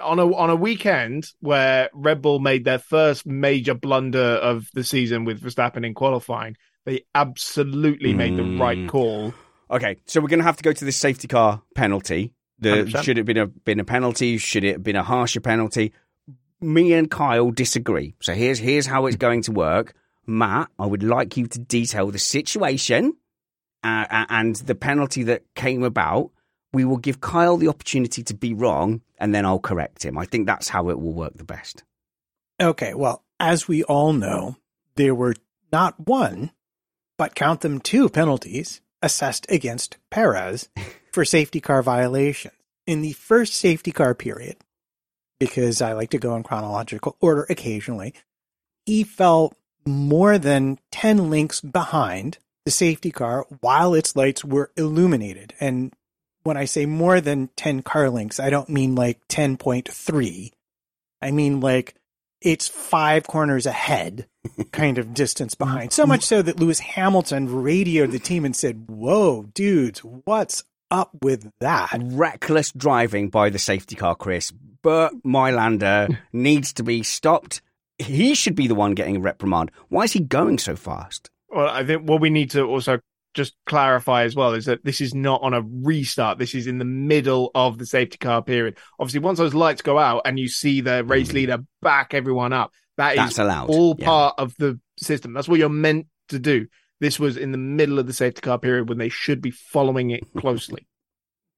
on 0.02 0.18
a 0.18 0.34
on 0.34 0.50
a 0.50 0.56
weekend 0.56 1.32
where 1.40 1.90
Red 1.92 2.22
Bull 2.22 2.38
made 2.38 2.64
their 2.64 2.78
first 2.78 3.26
major 3.26 3.74
blunder 3.74 4.18
of 4.18 4.68
the 4.74 4.84
season 4.84 5.24
with 5.24 5.42
Verstappen 5.42 5.84
in 5.84 5.94
qualifying. 5.94 6.56
They 6.84 7.04
absolutely 7.14 8.14
made 8.14 8.36
the 8.36 8.44
right 8.58 8.78
Mm. 8.78 8.88
call. 8.88 9.34
Okay, 9.70 9.96
so 10.06 10.20
we're 10.20 10.28
going 10.28 10.38
to 10.38 10.44
have 10.44 10.56
to 10.58 10.62
go 10.62 10.72
to 10.72 10.84
this 10.84 10.96
safety 10.96 11.26
car 11.26 11.62
penalty. 11.74 12.32
The, 12.60 12.84
100%. 12.84 13.02
should 13.02 13.18
it 13.18 13.18
have 13.18 13.26
been 13.26 13.36
a 13.36 13.46
been 13.46 13.80
a 13.80 13.84
penalty? 13.84 14.38
Should 14.38 14.64
it 14.64 14.72
have 14.74 14.82
been 14.84 14.96
a 14.96 15.02
harsher 15.02 15.40
penalty? 15.40 15.92
Me 16.60 16.92
and 16.92 17.10
Kyle 17.10 17.50
disagree. 17.50 18.14
So 18.20 18.32
here's 18.32 18.60
here's 18.60 18.86
how 18.86 19.06
it's 19.06 19.16
going 19.16 19.42
to 19.42 19.52
work. 19.52 19.94
Matt, 20.26 20.68
I 20.78 20.86
would 20.86 21.02
like 21.02 21.36
you 21.36 21.46
to 21.48 21.58
detail 21.58 22.10
the 22.10 22.18
situation 22.18 23.14
uh, 23.84 24.06
uh, 24.10 24.26
and 24.28 24.56
the 24.56 24.74
penalty 24.74 25.22
that 25.24 25.42
came 25.54 25.82
about. 25.82 26.30
We 26.72 26.84
will 26.84 26.96
give 26.96 27.20
Kyle 27.20 27.56
the 27.56 27.68
opportunity 27.68 28.22
to 28.22 28.34
be 28.34 28.54
wrong, 28.54 29.00
and 29.18 29.34
then 29.34 29.46
I'll 29.46 29.58
correct 29.58 30.04
him. 30.04 30.18
I 30.18 30.24
think 30.24 30.46
that's 30.46 30.68
how 30.68 30.90
it 30.90 31.00
will 31.00 31.12
work 31.12 31.36
the 31.36 31.44
best. 31.44 31.84
Okay, 32.60 32.94
well, 32.94 33.24
as 33.38 33.68
we 33.68 33.82
all 33.84 34.12
know, 34.12 34.56
there 34.96 35.14
were 35.14 35.34
not 35.72 36.06
one, 36.06 36.50
but 37.18 37.34
count 37.34 37.60
them 37.60 37.80
two 37.80 38.08
penalties 38.08 38.80
assessed 39.02 39.46
against 39.50 39.98
Perez 40.10 40.68
for 41.12 41.24
safety 41.24 41.60
car 41.60 41.82
violations. 41.82 42.54
In 42.86 43.02
the 43.02 43.12
first 43.12 43.54
safety 43.54 43.90
car 43.90 44.14
period, 44.14 44.56
because 45.40 45.82
I 45.82 45.92
like 45.92 46.10
to 46.10 46.18
go 46.18 46.36
in 46.36 46.44
chronological 46.44 47.16
order 47.20 47.46
occasionally, 47.50 48.14
he 48.84 49.02
fell 49.02 49.54
more 49.84 50.38
than 50.38 50.78
10 50.92 51.30
links 51.30 51.60
behind 51.60 52.38
the 52.64 52.70
safety 52.70 53.10
car 53.10 53.46
while 53.60 53.94
its 53.94 54.16
lights 54.16 54.44
were 54.44 54.70
illuminated. 54.76 55.54
And 55.60 55.94
when 56.46 56.56
I 56.56 56.64
say 56.64 56.86
more 56.86 57.20
than 57.20 57.50
10 57.56 57.82
car 57.82 58.08
links, 58.08 58.38
I 58.38 58.50
don't 58.50 58.68
mean 58.68 58.94
like 58.94 59.26
10.3. 59.28 60.52
I 61.20 61.30
mean 61.30 61.60
like 61.60 61.94
it's 62.40 62.68
five 62.68 63.26
corners 63.26 63.66
ahead 63.66 64.28
kind 64.72 64.98
of 64.98 65.12
distance 65.12 65.54
mm-hmm. 65.54 65.64
behind. 65.64 65.92
So 65.92 66.06
much 66.06 66.22
so 66.22 66.42
that 66.42 66.60
Lewis 66.60 66.78
Hamilton 66.78 67.62
radioed 67.62 68.12
the 68.12 68.18
team 68.18 68.44
and 68.44 68.54
said, 68.54 68.84
Whoa, 68.88 69.42
dudes, 69.54 70.00
what's 70.00 70.64
up 70.90 71.10
with 71.20 71.50
that? 71.60 71.98
reckless 72.00 72.70
driving 72.70 73.28
by 73.28 73.50
the 73.50 73.58
safety 73.58 73.96
car, 73.96 74.14
Chris. 74.14 74.52
Bernd 74.82 75.22
Maylander 75.24 76.16
needs 76.32 76.72
to 76.74 76.84
be 76.84 77.02
stopped. 77.02 77.60
He 77.98 78.34
should 78.34 78.54
be 78.54 78.68
the 78.68 78.74
one 78.74 78.92
getting 78.92 79.16
a 79.16 79.20
reprimand. 79.20 79.72
Why 79.88 80.04
is 80.04 80.12
he 80.12 80.20
going 80.20 80.58
so 80.58 80.76
fast? 80.76 81.30
Well, 81.48 81.68
I 81.68 81.84
think 81.84 82.08
what 82.08 82.20
we 82.20 82.30
need 82.30 82.50
to 82.50 82.62
also 82.62 83.00
just 83.36 83.54
clarify 83.66 84.24
as 84.24 84.34
well 84.34 84.54
is 84.54 84.64
that 84.64 84.84
this 84.84 85.00
is 85.00 85.14
not 85.14 85.42
on 85.42 85.54
a 85.54 85.62
restart. 85.62 86.38
This 86.38 86.54
is 86.54 86.66
in 86.66 86.78
the 86.78 86.84
middle 86.84 87.50
of 87.54 87.78
the 87.78 87.86
safety 87.86 88.18
car 88.18 88.42
period. 88.42 88.78
Obviously, 88.98 89.20
once 89.20 89.38
those 89.38 89.54
lights 89.54 89.82
go 89.82 89.98
out 89.98 90.22
and 90.24 90.38
you 90.38 90.48
see 90.48 90.80
the 90.80 91.04
race 91.04 91.28
mm-hmm. 91.28 91.36
leader 91.36 91.58
back 91.82 92.14
everyone 92.14 92.52
up, 92.52 92.72
that 92.96 93.12
is 93.12 93.18
That's 93.18 93.38
allowed. 93.38 93.68
all 93.68 93.94
Yeah. 93.98 94.06
part 94.06 94.34
of 94.38 94.54
the 94.58 94.80
system. 94.98 95.34
That's 95.34 95.48
what 95.48 95.58
you're 95.58 95.68
meant 95.68 96.06
to 96.30 96.38
do. 96.38 96.66
This 96.98 97.20
was 97.20 97.36
in 97.36 97.52
the 97.52 97.58
middle 97.58 97.98
of 97.98 98.06
the 98.06 98.14
safety 98.14 98.40
car 98.40 98.58
period 98.58 98.88
when 98.88 98.98
they 98.98 99.10
should 99.10 99.42
be 99.42 99.50
following 99.50 100.10
it 100.10 100.24
closely. 100.36 100.86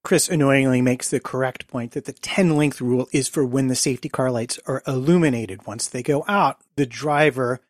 Chris 0.04 0.28
annoyingly 0.28 0.80
makes 0.80 1.10
the 1.10 1.20
correct 1.20 1.68
point 1.68 1.92
that 1.92 2.06
the 2.06 2.12
10 2.12 2.56
length 2.56 2.80
rule 2.80 3.08
is 3.12 3.28
for 3.28 3.44
when 3.44 3.68
the 3.68 3.74
safety 3.74 4.08
car 4.08 4.30
lights 4.30 4.58
are 4.66 4.82
illuminated. 4.86 5.66
Once 5.66 5.86
they 5.86 6.02
go 6.02 6.24
out, 6.26 6.58
the 6.76 6.86
driver 6.86 7.60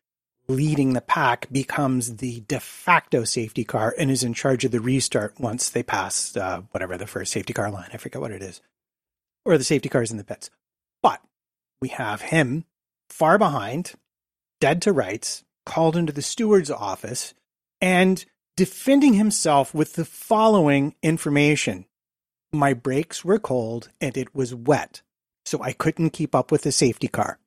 leading 0.49 0.93
the 0.93 1.01
pack 1.01 1.47
becomes 1.51 2.17
the 2.17 2.41
de 2.41 2.59
facto 2.59 3.23
safety 3.23 3.63
car 3.63 3.93
and 3.97 4.09
is 4.09 4.23
in 4.23 4.33
charge 4.33 4.65
of 4.65 4.71
the 4.71 4.81
restart 4.81 5.39
once 5.39 5.69
they 5.69 5.83
pass 5.83 6.35
uh, 6.35 6.61
whatever 6.71 6.97
the 6.97 7.07
first 7.07 7.31
safety 7.31 7.53
car 7.53 7.69
line. 7.69 7.89
I 7.93 7.97
forget 7.97 8.19
what 8.19 8.31
it 8.31 8.41
is. 8.41 8.59
Or 9.45 9.57
the 9.57 9.63
safety 9.63 9.89
cars 9.89 10.11
in 10.11 10.17
the 10.17 10.23
pits. 10.23 10.49
But 11.03 11.21
we 11.81 11.89
have 11.89 12.21
him 12.21 12.65
far 13.09 13.37
behind, 13.37 13.93
dead 14.59 14.81
to 14.81 14.91
rights, 14.91 15.43
called 15.65 15.95
into 15.95 16.11
the 16.11 16.21
steward's 16.23 16.71
office, 16.71 17.35
and 17.79 18.25
defending 18.57 19.13
himself 19.13 19.73
with 19.73 19.93
the 19.93 20.05
following 20.05 20.95
information. 21.03 21.85
My 22.51 22.73
brakes 22.73 23.23
were 23.23 23.39
cold 23.39 23.89
and 24.01 24.17
it 24.17 24.33
was 24.33 24.55
wet, 24.55 25.03
so 25.45 25.61
I 25.61 25.73
couldn't 25.73 26.09
keep 26.09 26.33
up 26.33 26.51
with 26.51 26.63
the 26.63 26.71
safety 26.71 27.07
car. 27.07 27.37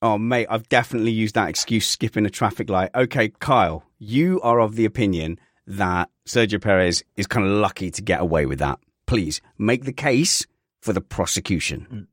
Oh, 0.00 0.16
mate, 0.16 0.46
I've 0.48 0.68
definitely 0.68 1.10
used 1.10 1.34
that 1.34 1.48
excuse 1.48 1.86
skipping 1.86 2.24
a 2.24 2.30
traffic 2.30 2.70
light. 2.70 2.90
Okay, 2.94 3.30
Kyle, 3.40 3.84
you 3.98 4.40
are 4.42 4.60
of 4.60 4.76
the 4.76 4.84
opinion 4.84 5.38
that 5.66 6.08
Sergio 6.26 6.60
Perez 6.60 7.02
is 7.16 7.26
kind 7.26 7.44
of 7.46 7.52
lucky 7.52 7.90
to 7.90 8.02
get 8.02 8.20
away 8.20 8.46
with 8.46 8.60
that. 8.60 8.78
Please 9.06 9.40
make 9.58 9.84
the 9.84 9.92
case 9.92 10.46
for 10.80 10.92
the 10.92 11.00
prosecution. 11.00 11.86
Mm. 11.90 12.06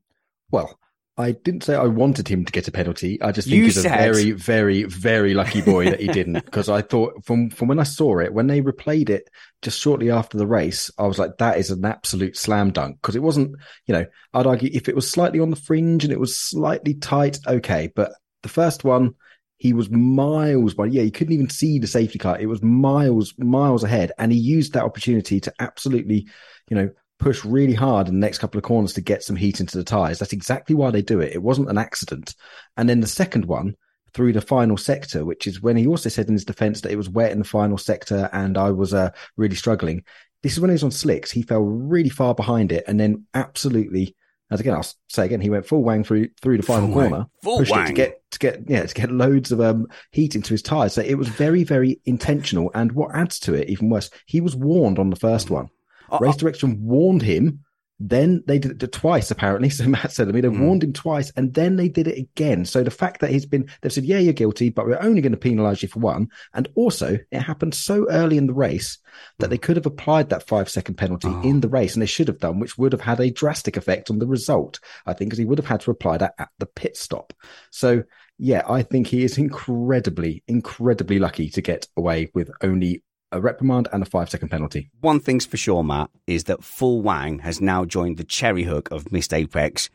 Well, 0.50 0.78
I 1.18 1.32
didn't 1.32 1.64
say 1.64 1.74
I 1.74 1.86
wanted 1.86 2.28
him 2.28 2.44
to 2.44 2.52
get 2.52 2.68
a 2.68 2.70
penalty. 2.72 3.20
I 3.22 3.32
just 3.32 3.48
think 3.48 3.56
You 3.56 3.64
he's 3.64 3.80
said- 3.80 3.86
a 3.86 4.12
very, 4.12 4.32
very, 4.32 4.82
very 4.84 5.32
lucky 5.32 5.62
boy 5.62 5.86
that 5.86 6.00
he 6.00 6.08
didn't. 6.08 6.34
Because 6.44 6.68
I 6.68 6.82
thought 6.82 7.24
from 7.24 7.48
from 7.50 7.68
when 7.68 7.78
I 7.78 7.84
saw 7.84 8.18
it, 8.18 8.34
when 8.34 8.46
they 8.48 8.60
replayed 8.60 9.08
it 9.08 9.28
just 9.62 9.80
shortly 9.80 10.10
after 10.10 10.36
the 10.36 10.46
race, 10.46 10.90
I 10.98 11.06
was 11.06 11.18
like, 11.18 11.38
that 11.38 11.58
is 11.58 11.70
an 11.70 11.84
absolute 11.86 12.36
slam 12.36 12.70
dunk. 12.70 12.98
Because 13.00 13.16
it 13.16 13.22
wasn't, 13.22 13.56
you 13.86 13.94
know, 13.94 14.04
I'd 14.34 14.46
argue 14.46 14.68
if 14.72 14.88
it 14.90 14.94
was 14.94 15.10
slightly 15.10 15.40
on 15.40 15.50
the 15.50 15.56
fringe 15.56 16.04
and 16.04 16.12
it 16.12 16.20
was 16.20 16.38
slightly 16.38 16.92
tight, 16.94 17.38
okay. 17.46 17.90
But 17.94 18.12
the 18.42 18.48
first 18.50 18.84
one, 18.84 19.14
he 19.56 19.72
was 19.72 19.88
miles 19.88 20.74
by 20.74 20.84
yeah, 20.84 21.00
you 21.00 21.10
couldn't 21.10 21.32
even 21.32 21.48
see 21.48 21.78
the 21.78 21.86
safety 21.86 22.18
car. 22.18 22.38
It 22.38 22.44
was 22.46 22.62
miles, 22.62 23.32
miles 23.38 23.82
ahead, 23.84 24.12
and 24.18 24.30
he 24.32 24.38
used 24.38 24.74
that 24.74 24.84
opportunity 24.84 25.40
to 25.40 25.52
absolutely, 25.60 26.26
you 26.68 26.76
know, 26.76 26.90
push 27.18 27.44
really 27.44 27.74
hard 27.74 28.08
in 28.08 28.14
the 28.14 28.20
next 28.26 28.38
couple 28.38 28.58
of 28.58 28.64
corners 28.64 28.92
to 28.94 29.00
get 29.00 29.22
some 29.22 29.36
heat 29.36 29.60
into 29.60 29.78
the 29.78 29.84
tires. 29.84 30.18
That's 30.18 30.32
exactly 30.32 30.74
why 30.74 30.90
they 30.90 31.02
do 31.02 31.20
it. 31.20 31.32
It 31.34 31.42
wasn't 31.42 31.70
an 31.70 31.78
accident. 31.78 32.34
And 32.76 32.88
then 32.88 33.00
the 33.00 33.06
second 33.06 33.46
one 33.46 33.74
through 34.12 34.32
the 34.32 34.40
final 34.40 34.76
sector, 34.76 35.24
which 35.24 35.46
is 35.46 35.60
when 35.62 35.76
he 35.76 35.86
also 35.86 36.08
said 36.08 36.26
in 36.28 36.34
his 36.34 36.44
defense 36.44 36.80
that 36.80 36.92
it 36.92 36.96
was 36.96 37.08
wet 37.08 37.32
in 37.32 37.38
the 37.38 37.44
final 37.44 37.78
sector 37.78 38.28
and 38.32 38.56
I 38.58 38.70
was 38.70 38.94
uh, 38.94 39.10
really 39.36 39.56
struggling. 39.56 40.04
This 40.42 40.52
is 40.52 40.60
when 40.60 40.70
he 40.70 40.74
was 40.74 40.84
on 40.84 40.90
slicks. 40.90 41.30
He 41.30 41.42
fell 41.42 41.62
really 41.62 42.08
far 42.10 42.34
behind 42.34 42.70
it 42.72 42.84
and 42.86 43.00
then 43.00 43.26
absolutely, 43.34 44.14
as 44.50 44.60
again, 44.60 44.74
I'll 44.74 44.86
say 45.08 45.24
again, 45.24 45.40
he 45.40 45.50
went 45.50 45.66
full 45.66 45.82
wang 45.82 46.04
through 46.04 46.28
through 46.40 46.56
the 46.58 46.62
final 46.62 46.86
Full 46.88 46.96
wang. 46.96 47.10
corner, 47.10 47.26
Full 47.42 47.58
pushed 47.58 47.72
it 47.72 47.74
wang. 47.76 47.86
to 47.88 47.92
get 47.92 48.30
to 48.30 48.38
get 48.38 48.60
yeah 48.68 48.86
to 48.86 48.94
get 48.94 49.10
loads 49.10 49.50
of 49.52 49.60
um 49.60 49.86
heat 50.12 50.34
into 50.36 50.50
his 50.54 50.62
tires. 50.62 50.92
So 50.92 51.02
it 51.02 51.16
was 51.16 51.28
very 51.28 51.64
very 51.64 52.00
intentional. 52.04 52.70
And 52.74 52.92
what 52.92 53.14
adds 53.14 53.38
to 53.40 53.54
it 53.54 53.68
even 53.68 53.90
worse, 53.90 54.08
he 54.26 54.40
was 54.40 54.54
warned 54.54 54.98
on 54.98 55.10
the 55.10 55.16
first 55.16 55.50
one. 55.50 55.68
Uh, 56.10 56.18
Race 56.20 56.36
direction 56.36 56.78
warned 56.82 57.22
him. 57.22 57.60
Then 57.98 58.44
they 58.46 58.58
did 58.58 58.82
it 58.82 58.92
twice, 58.92 59.30
apparently. 59.30 59.70
So 59.76 59.88
Matt 59.88 60.12
said, 60.12 60.26
to 60.26 60.34
me, 60.34 60.42
they 60.42 60.48
Hmm. 60.48 60.60
warned 60.60 60.84
him 60.84 60.92
twice 60.92 61.32
and 61.34 61.54
then 61.54 61.76
they 61.76 61.88
did 61.88 62.06
it 62.06 62.18
again. 62.18 62.66
So 62.66 62.82
the 62.82 62.90
fact 62.90 63.22
that 63.22 63.30
he's 63.30 63.46
been, 63.46 63.70
they've 63.80 63.90
said, 63.92 64.04
yeah, 64.04 64.18
you're 64.18 64.34
guilty, 64.34 64.68
but 64.68 64.84
we're 64.84 65.00
only 65.00 65.22
going 65.22 65.32
to 65.32 65.38
penalize 65.38 65.82
you 65.82 65.88
for 65.88 66.00
one. 66.00 66.28
And 66.52 66.68
also, 66.74 67.16
it 67.30 67.40
happened 67.40 67.74
so 67.74 68.06
early 68.10 68.36
in 68.36 68.48
the 68.48 68.52
race 68.52 68.98
that 69.38 69.48
they 69.48 69.56
could 69.56 69.76
have 69.76 69.86
applied 69.86 70.28
that 70.28 70.46
five 70.46 70.68
second 70.68 70.96
penalty 70.96 71.28
Oh. 71.30 71.40
in 71.42 71.60
the 71.62 71.68
race 71.70 71.94
and 71.94 72.02
they 72.02 72.06
should 72.06 72.28
have 72.28 72.38
done, 72.38 72.60
which 72.60 72.76
would 72.76 72.92
have 72.92 73.00
had 73.00 73.18
a 73.18 73.30
drastic 73.30 73.78
effect 73.78 74.10
on 74.10 74.18
the 74.18 74.26
result. 74.26 74.78
I 75.06 75.14
think, 75.14 75.30
because 75.30 75.38
he 75.38 75.46
would 75.46 75.56
have 75.58 75.66
had 75.66 75.80
to 75.80 75.90
apply 75.90 76.18
that 76.18 76.34
at 76.38 76.50
the 76.58 76.66
pit 76.66 76.98
stop. 76.98 77.32
So, 77.70 78.02
yeah, 78.38 78.60
I 78.68 78.82
think 78.82 79.06
he 79.06 79.24
is 79.24 79.38
incredibly, 79.38 80.42
incredibly 80.46 81.18
lucky 81.18 81.48
to 81.48 81.62
get 81.62 81.88
away 81.96 82.30
with 82.34 82.50
only 82.62 83.02
a 83.32 83.40
reprimand 83.40 83.88
and 83.92 84.02
a 84.02 84.06
five 84.06 84.30
second 84.30 84.48
penalty. 84.50 84.90
One 85.00 85.20
thing's 85.20 85.46
for 85.46 85.56
sure, 85.56 85.82
Matt, 85.82 86.10
is 86.26 86.44
that 86.44 86.62
Full 86.64 87.02
Wang 87.02 87.40
has 87.40 87.60
now 87.60 87.84
joined 87.84 88.16
the 88.18 88.24
cherry 88.24 88.62
hook 88.64 88.90
of 88.90 89.10
Missed 89.12 89.34
Apex 89.34 89.90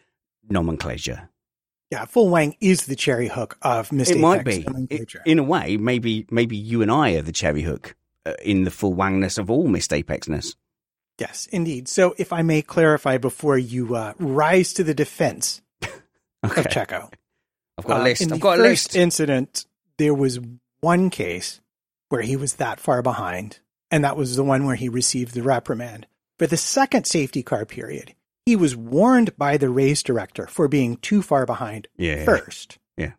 nomenclature. 0.50 1.30
Yeah, 1.90 2.06
full 2.06 2.30
wang 2.30 2.56
is 2.62 2.86
the 2.86 2.96
cherry 2.96 3.28
hook 3.28 3.58
of 3.62 3.92
Mistake 3.92 4.16
it 4.18 4.22
might 4.22 4.46
be. 4.46 4.64
nomenclature. 4.64 5.22
in 5.26 5.40
a 5.40 5.44
way, 5.44 5.76
maybe 5.78 6.26
maybe 6.32 6.56
you 6.56 6.82
and 6.82 6.90
I 6.90 7.12
are 7.16 7.22
the 7.22 7.34
cherry 7.34 7.64
hook 7.64 7.96
uh, 8.26 8.34
in 8.42 8.64
the 8.64 8.72
full 8.72 8.96
wangness 8.96 9.38
of 9.38 9.52
all 9.52 9.68
Missed 9.68 9.92
Apexness. 9.92 10.56
Yes, 11.20 11.48
indeed. 11.52 11.88
So, 11.90 12.16
if 12.18 12.32
I 12.34 12.42
may 12.42 12.62
clarify 12.62 13.18
before 13.18 13.58
you 13.58 13.96
uh, 13.96 14.14
rise 14.20 14.74
to 14.74 14.84
the 14.84 14.94
defense 14.94 15.62
Okay. 15.84 16.62
of 16.62 16.68
Checo, 16.68 17.12
I've 17.78 17.86
got 17.86 17.98
a 17.98 18.02
Uh, 18.02 18.04
list. 18.06 18.22
In 18.22 18.32
I've 18.32 18.40
the 18.40 18.42
got 18.42 18.60
a 18.60 18.64
first 18.64 18.88
list. 18.90 18.96
incident, 18.96 19.66
there 19.98 20.14
was 20.14 20.40
one 20.80 21.10
case 21.10 21.60
where 22.12 22.22
he 22.22 22.36
was 22.36 22.56
that 22.56 22.80
far 22.80 23.02
behind, 23.02 23.60
and 23.90 24.04
that 24.04 24.18
was 24.18 24.36
the 24.36 24.44
one 24.44 24.66
where 24.66 24.76
he 24.76 24.90
received 24.90 25.34
the 25.34 25.44
reprimand. 25.44 26.08
For 26.38 26.48
the 26.48 26.58
second 26.58 27.06
safety 27.06 27.44
car 27.44 27.66
period, 27.66 28.16
he 28.46 28.56
was 28.56 28.76
warned 28.76 29.38
by 29.38 29.58
the 29.58 29.70
race 29.70 30.04
director 30.04 30.48
for 30.48 30.68
being 30.68 30.98
too 30.98 31.22
far 31.22 31.46
behind 31.46 31.88
Yeah. 31.98 32.26
first. 32.26 32.80
Yeah. 32.98 33.14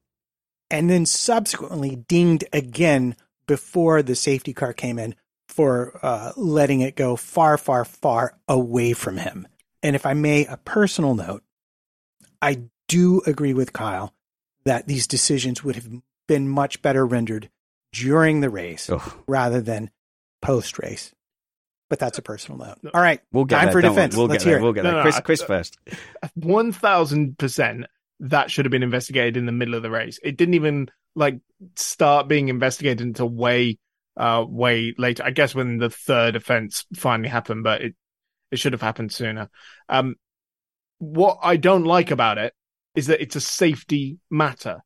And 0.71 0.91
then 0.91 1.07
subsequently 1.07 1.97
dinged 1.97 2.45
again 2.53 3.17
before 3.47 4.03
the 4.03 4.15
safety 4.15 4.53
car 4.53 4.73
came 4.73 4.99
in 4.99 5.15
for 5.49 5.99
uh, 6.03 6.33
letting 6.37 6.81
it 6.81 6.97
go 6.97 7.15
far, 7.17 7.57
far, 7.59 7.85
far 7.85 8.39
away 8.49 8.93
from 8.93 9.19
him. 9.19 9.47
And 9.83 9.95
if 9.97 10.07
I 10.07 10.15
may, 10.15 10.47
a 10.47 10.57
personal 10.57 11.15
note, 11.15 11.43
I 12.41 12.63
do 12.89 13.21
agree 13.27 13.55
with 13.55 13.73
Kyle 13.73 14.15
that 14.65 14.87
these 14.87 15.07
decisions 15.07 15.63
would 15.63 15.77
have 15.77 15.89
been 16.27 16.49
much 16.49 16.83
better 16.83 17.07
rendered 17.07 17.51
during 17.93 18.41
the 18.41 18.51
race 18.51 18.89
Ugh. 18.91 19.13
rather 19.27 19.61
than 19.61 19.91
post 20.41 20.79
race. 20.79 21.13
But 21.91 21.99
that's 21.99 22.17
a 22.19 22.23
personal 22.23 22.59
note. 22.59 22.79
All 22.95 23.03
right. 23.03 23.21
We'll 23.33 23.45
get 23.45 23.57
time 23.57 23.65
there. 23.67 23.73
for 23.73 23.81
don't 23.83 23.95
defense. 23.95 24.17
We'll 24.17 24.27
Let's 24.27 24.45
get 24.45 24.49
hear 24.51 24.59
it. 24.59 24.63
We'll 24.63 24.73
get 24.73 24.85
No, 24.85 24.91
there. 24.91 24.99
no, 24.99 25.03
Chris, 25.03 25.17
I- 25.17 25.21
Chris 25.21 25.43
first. 25.43 25.79
One 26.35 26.73
thousand 26.73 27.37
percent 27.39 27.87
that 28.21 28.51
should 28.51 28.65
have 28.65 28.71
been 28.71 28.83
investigated 28.85 29.37
in 29.37 29.47
the 29.47 29.53
middle 29.53 29.75
of 29.75 29.83
the 29.83 29.91
race. 29.91 30.19
It 30.23 30.37
didn't 30.37 30.55
even 30.55 30.89
like 31.15 31.41
start 31.77 32.29
being 32.29 32.49
investigated 32.49 33.01
until 33.07 33.29
way 33.29 33.79
uh 34.17 34.45
way 34.49 34.95
later. 34.97 35.23
I 35.25 35.31
guess 35.33 35.55
when 35.55 35.77
the 35.79 35.91
third 35.91 36.35
offense 36.37 36.87
finally 36.95 37.29
happened, 37.29 37.63
but 37.65 37.83
it 37.83 37.95
it 38.51 38.59
should 38.59 38.73
have 38.73 38.83
happened 38.83 39.13
sooner. 39.13 39.51
Um 39.89 40.17
what 40.99 41.39
I 41.43 41.57
don't 41.57 41.85
like 41.85 42.11
about 42.11 42.39
it 42.39 42.55
is 42.95 43.09
that 43.09 43.21
it's 43.21 43.37
a 43.37 43.41
safety 43.41 44.19
matter, 44.31 44.83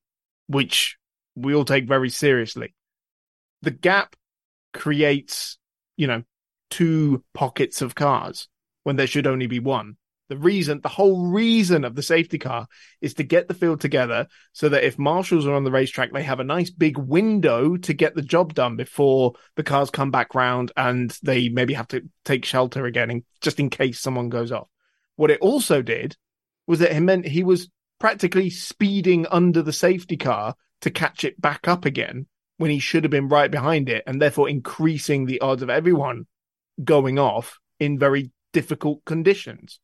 which 0.47 0.97
we 1.37 1.55
all 1.55 1.64
take 1.64 1.87
very 1.87 2.09
seriously. 2.09 2.75
The 3.67 3.73
gap 3.73 4.15
creates, 4.73 5.59
you 5.97 6.07
know, 6.07 6.23
two 6.71 7.25
pockets 7.35 7.83
of 7.83 7.97
cars 7.97 8.47
when 8.85 8.95
there 8.95 9.09
should 9.09 9.27
only 9.27 9.49
be 9.49 9.59
one. 9.59 9.97
The 10.29 10.37
reason, 10.37 10.83
the 10.83 10.89
whole 10.89 11.27
reason 11.27 11.85
of 11.85 11.97
the 11.97 12.03
safety 12.05 12.39
car 12.39 12.69
is 13.01 13.15
to 13.15 13.25
get 13.25 13.49
the 13.49 13.55
field 13.55 13.81
together 13.81 14.29
so 14.53 14.69
that 14.69 14.85
if 14.85 15.01
marshals 15.01 15.49
are 15.49 15.55
on 15.55 15.65
the 15.65 15.73
racetrack, 15.73 16.13
they 16.13 16.23
have 16.23 16.39
a 16.39 16.45
nice 16.45 16.71
big 16.71 16.97
window 16.97 17.77
to 17.77 17.93
get 17.93 18.15
the 18.15 18.23
job 18.23 18.55
done 18.55 18.77
before 18.77 19.33
the 19.57 19.65
cars 19.65 19.91
come 19.91 20.13
back 20.13 20.37
round 20.37 20.71
and 20.77 21.19
they 21.25 21.49
maybe 21.49 21.75
have 21.75 21.89
to 21.89 22.09
take 22.25 22.45
shelter 22.45 22.87
again 22.87 23.11
in, 23.11 23.25
just 23.41 23.59
in 23.59 23.69
case 23.69 23.99
someone 23.99 24.29
goes 24.29 24.53
off. 24.53 24.71
What 25.17 25.33
it 25.33 25.41
also 25.41 25.83
did 25.83 26.17
was 26.69 26.79
that 26.79 26.97
it 26.97 27.01
meant 27.01 27.27
he 27.27 27.43
was 27.43 27.69
practically 27.99 28.49
speeding 28.49 29.27
under 29.29 29.61
the 29.61 29.73
safety 29.73 30.17
car 30.17 30.55
to 30.83 30.91
catch 30.93 31.25
it 31.25 31.41
back 31.41 31.67
up 31.67 31.85
again 31.85 32.29
when 32.59 32.71
he 32.71 32.79
should 32.79 33.05
have 33.05 33.11
been 33.11 33.29
right 33.29 33.51
behind 33.51 33.88
it 33.88 34.03
and 34.07 34.21
therefore 34.21 34.49
increasing 34.49 35.27
the 35.27 35.40
odds 35.40 35.62
of 35.62 35.71
everyone 35.71 36.27
going 36.83 37.19
off 37.19 37.59
in 37.79 37.99
very 37.99 38.31
difficult 38.53 39.05
conditions. 39.05 39.81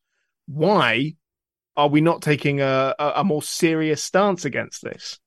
Why 0.46 1.14
are 1.76 1.88
we 1.88 2.00
not 2.00 2.22
taking 2.22 2.60
a, 2.60 2.94
a, 2.98 3.12
a 3.16 3.24
more 3.24 3.42
serious 3.42 4.02
stance 4.02 4.44
against 4.44 4.82
this? 4.82 5.18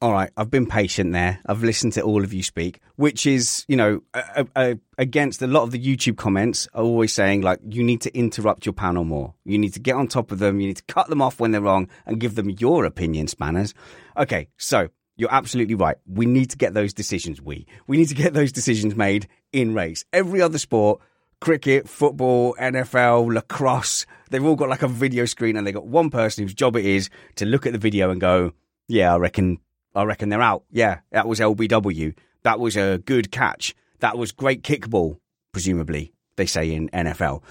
All 0.00 0.12
right, 0.12 0.30
I've 0.36 0.50
been 0.50 0.66
patient 0.66 1.12
there. 1.12 1.40
I've 1.44 1.64
listened 1.64 1.94
to 1.94 2.02
all 2.02 2.22
of 2.22 2.32
you 2.32 2.44
speak, 2.44 2.80
which 2.94 3.26
is, 3.26 3.64
you 3.66 3.76
know, 3.76 4.00
a, 4.14 4.46
a, 4.54 4.78
against 4.96 5.42
a 5.42 5.48
lot 5.48 5.64
of 5.64 5.72
the 5.72 5.84
YouTube 5.84 6.16
comments 6.16 6.68
are 6.72 6.84
always 6.84 7.12
saying 7.12 7.40
like 7.40 7.58
you 7.68 7.82
need 7.82 8.00
to 8.02 8.16
interrupt 8.16 8.64
your 8.64 8.74
panel 8.74 9.02
more. 9.02 9.34
You 9.44 9.58
need 9.58 9.74
to 9.74 9.80
get 9.80 9.96
on 9.96 10.06
top 10.06 10.30
of 10.30 10.38
them. 10.38 10.60
You 10.60 10.68
need 10.68 10.76
to 10.76 10.84
cut 10.84 11.08
them 11.08 11.20
off 11.20 11.40
when 11.40 11.50
they're 11.50 11.60
wrong 11.60 11.88
and 12.06 12.20
give 12.20 12.36
them 12.36 12.48
your 12.48 12.84
opinion, 12.84 13.26
spanners. 13.26 13.74
Okay, 14.16 14.50
so 14.56 14.88
you're 15.18 15.34
absolutely 15.34 15.74
right. 15.74 15.96
We 16.06 16.24
need 16.24 16.50
to 16.50 16.56
get 16.56 16.72
those 16.72 16.94
decisions. 16.94 17.42
We 17.42 17.66
we 17.86 17.98
need 17.98 18.08
to 18.08 18.14
get 18.14 18.32
those 18.32 18.52
decisions 18.52 18.96
made 18.96 19.28
in 19.52 19.74
race. 19.74 20.04
Every 20.12 20.40
other 20.40 20.58
sport, 20.58 21.00
cricket, 21.40 21.88
football, 21.88 22.54
NFL, 22.58 23.34
lacrosse, 23.34 24.06
they've 24.30 24.44
all 24.44 24.56
got 24.56 24.70
like 24.70 24.82
a 24.82 24.88
video 24.88 25.26
screen 25.26 25.56
and 25.56 25.66
they 25.66 25.72
got 25.72 25.86
one 25.86 26.08
person 26.08 26.44
whose 26.44 26.54
job 26.54 26.76
it 26.76 26.86
is 26.86 27.10
to 27.34 27.44
look 27.44 27.66
at 27.66 27.72
the 27.72 27.78
video 27.78 28.10
and 28.10 28.20
go, 28.20 28.52
yeah, 28.86 29.12
I 29.12 29.18
reckon 29.18 29.58
I 29.94 30.04
reckon 30.04 30.28
they're 30.28 30.40
out. 30.40 30.64
Yeah, 30.70 31.00
that 31.10 31.26
was 31.26 31.40
LBW. 31.40 32.14
That 32.44 32.60
was 32.60 32.76
a 32.76 32.98
good 32.98 33.32
catch. 33.32 33.74
That 33.98 34.16
was 34.16 34.30
great 34.30 34.62
kickball, 34.62 35.18
presumably, 35.52 36.12
they 36.36 36.46
say 36.46 36.72
in 36.72 36.88
NFL. 36.90 37.42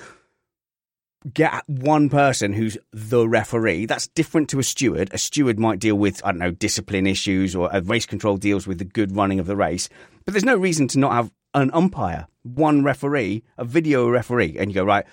Get 1.33 1.63
one 1.67 2.09
person 2.09 2.53
who's 2.53 2.77
the 2.93 3.27
referee. 3.27 3.87
That's 3.87 4.07
different 4.07 4.49
to 4.49 4.59
a 4.59 4.63
steward. 4.63 5.09
A 5.11 5.17
steward 5.17 5.59
might 5.59 5.79
deal 5.79 5.95
with, 5.95 6.23
I 6.23 6.31
don't 6.31 6.39
know, 6.39 6.51
discipline 6.51 7.07
issues 7.07 7.55
or 7.55 7.69
a 7.73 7.81
race 7.81 8.05
control 8.05 8.37
deals 8.37 8.67
with 8.67 8.77
the 8.77 8.85
good 8.85 9.15
running 9.15 9.39
of 9.39 9.47
the 9.47 9.55
race. 9.55 9.89
But 10.25 10.33
there's 10.33 10.45
no 10.45 10.55
reason 10.55 10.87
to 10.89 10.99
not 10.99 11.13
have 11.13 11.31
an 11.55 11.71
umpire, 11.73 12.27
one 12.43 12.83
referee, 12.83 13.43
a 13.57 13.65
video 13.65 14.07
referee. 14.07 14.57
And 14.59 14.69
you 14.69 14.75
go, 14.75 14.85
right, 14.85 15.05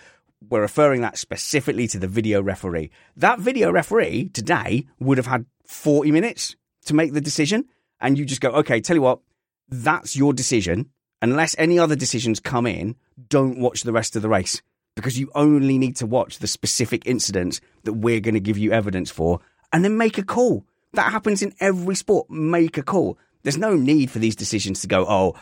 we're 0.49 0.61
referring 0.61 1.01
that 1.01 1.16
specifically 1.16 1.89
to 1.89 1.99
the 1.99 2.07
video 2.07 2.43
referee. 2.43 2.91
That 3.16 3.41
video 3.41 3.72
referee 3.72 4.28
today 4.28 4.87
would 5.01 5.16
have 5.16 5.26
had 5.26 5.47
40 5.66 6.11
minutes 6.11 6.55
to 6.85 6.95
make 6.95 7.14
the 7.14 7.20
decision. 7.20 7.64
And 7.99 8.18
you 8.18 8.26
just 8.26 8.43
go, 8.43 8.51
okay, 8.51 8.81
tell 8.83 8.97
you 8.97 9.03
what, 9.03 9.20
that's 9.68 10.16
your 10.16 10.35
decision. 10.35 10.91
Unless 11.22 11.57
any 11.57 11.78
other 11.78 11.97
decisions 11.97 12.41
come 12.41 12.66
in, 12.66 12.97
don't 13.31 13.59
watch 13.59 13.85
the 13.85 13.93
rest 13.93 14.16
of 14.16 14.22
the 14.22 14.28
race. 14.28 14.61
Because 14.95 15.18
you 15.18 15.30
only 15.34 15.78
need 15.78 15.97
to 15.97 16.07
watch 16.07 16.38
the 16.38 16.47
specific 16.47 17.07
incidents 17.07 17.61
that 17.84 17.95
we're 17.95 18.20
going 18.20 18.34
to 18.34 18.40
give 18.40 18.59
you 18.59 18.72
evidence 18.72 19.11
for 19.11 19.40
and 19.72 19.84
then 19.84 19.97
make 19.97 20.18
a 20.18 20.22
call. 20.22 20.64
That 20.92 21.11
happens 21.11 21.42
in 21.42 21.53
every 21.61 21.97
sport. 21.97 22.30
Make 22.30 22.78
a 22.78 22.82
call. 22.82 23.18
There's 23.42 23.59
no 23.59 23.74
need 23.74 24.11
for 24.11 24.20
these 24.20 24.36
decisions 24.36 24.80
to 24.82 24.86
go, 24.86 25.05
oh, 25.09 25.34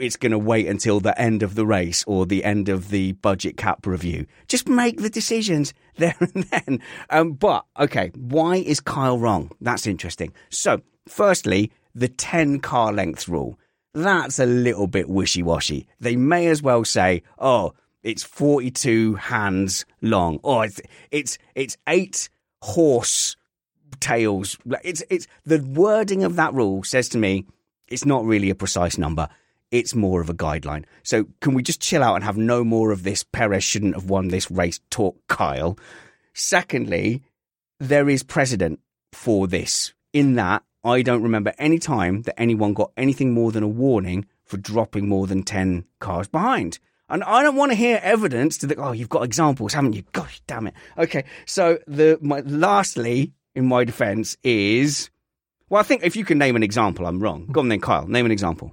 it's 0.00 0.16
going 0.16 0.32
to 0.32 0.38
wait 0.38 0.66
until 0.66 0.98
the 0.98 1.18
end 1.20 1.42
of 1.42 1.54
the 1.54 1.64
race 1.64 2.04
or 2.06 2.26
the 2.26 2.44
end 2.44 2.68
of 2.68 2.90
the 2.90 3.12
budget 3.12 3.56
cap 3.56 3.86
review. 3.86 4.26
Just 4.48 4.68
make 4.68 5.00
the 5.00 5.08
decisions 5.08 5.72
there 5.96 6.16
and 6.18 6.44
then. 6.44 6.80
Um, 7.10 7.32
but, 7.32 7.64
okay, 7.78 8.10
why 8.16 8.56
is 8.56 8.80
Kyle 8.80 9.18
wrong? 9.18 9.52
That's 9.60 9.86
interesting. 9.86 10.32
So, 10.50 10.82
firstly, 11.06 11.70
the 11.94 12.08
10 12.08 12.60
car 12.60 12.92
length 12.92 13.28
rule. 13.28 13.58
That's 13.94 14.38
a 14.38 14.46
little 14.46 14.86
bit 14.86 15.08
wishy 15.08 15.42
washy. 15.42 15.86
They 16.00 16.16
may 16.16 16.48
as 16.48 16.62
well 16.62 16.84
say, 16.84 17.22
oh, 17.38 17.72
it's 18.02 18.22
42 18.22 19.16
hands 19.16 19.84
long. 20.00 20.40
Or 20.42 20.64
it's, 20.64 20.80
it's, 21.10 21.38
it's 21.54 21.76
eight 21.86 22.28
horse 22.62 23.36
tails. 24.00 24.58
It's, 24.84 25.02
it's, 25.10 25.26
the 25.44 25.62
wording 25.62 26.24
of 26.24 26.36
that 26.36 26.54
rule 26.54 26.82
says 26.82 27.08
to 27.10 27.18
me, 27.18 27.46
it's 27.88 28.04
not 28.04 28.24
really 28.24 28.50
a 28.50 28.54
precise 28.54 28.98
number. 28.98 29.28
It's 29.70 29.94
more 29.94 30.20
of 30.20 30.30
a 30.30 30.34
guideline. 30.34 30.84
So 31.02 31.26
can 31.40 31.54
we 31.54 31.62
just 31.62 31.80
chill 31.80 32.02
out 32.02 32.14
and 32.14 32.24
have 32.24 32.36
no 32.36 32.64
more 32.64 32.90
of 32.90 33.02
this? 33.02 33.22
Perez 33.22 33.64
shouldn't 33.64 33.94
have 33.94 34.08
won 34.08 34.28
this 34.28 34.50
race 34.50 34.80
talk, 34.90 35.16
Kyle. 35.28 35.78
Secondly, 36.32 37.22
there 37.78 38.08
is 38.08 38.22
precedent 38.22 38.80
for 39.12 39.46
this 39.46 39.92
in 40.12 40.34
that 40.34 40.62
I 40.84 41.02
don't 41.02 41.22
remember 41.22 41.52
any 41.58 41.78
time 41.78 42.22
that 42.22 42.40
anyone 42.40 42.72
got 42.72 42.92
anything 42.96 43.32
more 43.32 43.52
than 43.52 43.62
a 43.62 43.68
warning 43.68 44.26
for 44.44 44.56
dropping 44.56 45.08
more 45.08 45.26
than 45.26 45.42
10 45.42 45.84
cars 46.00 46.28
behind. 46.28 46.78
And 47.08 47.24
I 47.24 47.42
don't 47.42 47.56
want 47.56 47.72
to 47.72 47.76
hear 47.76 47.98
evidence 48.02 48.58
to 48.58 48.66
the, 48.66 48.76
oh, 48.76 48.92
you've 48.92 49.08
got 49.08 49.24
examples, 49.24 49.72
haven't 49.72 49.94
you? 49.94 50.02
Gosh, 50.12 50.40
damn 50.46 50.66
it. 50.66 50.74
Okay. 50.98 51.24
So 51.46 51.78
the, 51.86 52.18
my, 52.20 52.40
lastly, 52.40 53.32
in 53.54 53.66
my 53.66 53.84
defense 53.84 54.36
is, 54.44 55.08
well, 55.70 55.80
I 55.80 55.84
think 55.84 56.02
if 56.04 56.16
you 56.16 56.24
can 56.24 56.38
name 56.38 56.54
an 56.56 56.62
example, 56.62 57.06
I'm 57.06 57.20
wrong. 57.20 57.46
Go 57.50 57.60
on 57.60 57.68
then, 57.68 57.80
Kyle, 57.80 58.06
name 58.06 58.26
an 58.26 58.32
example. 58.32 58.72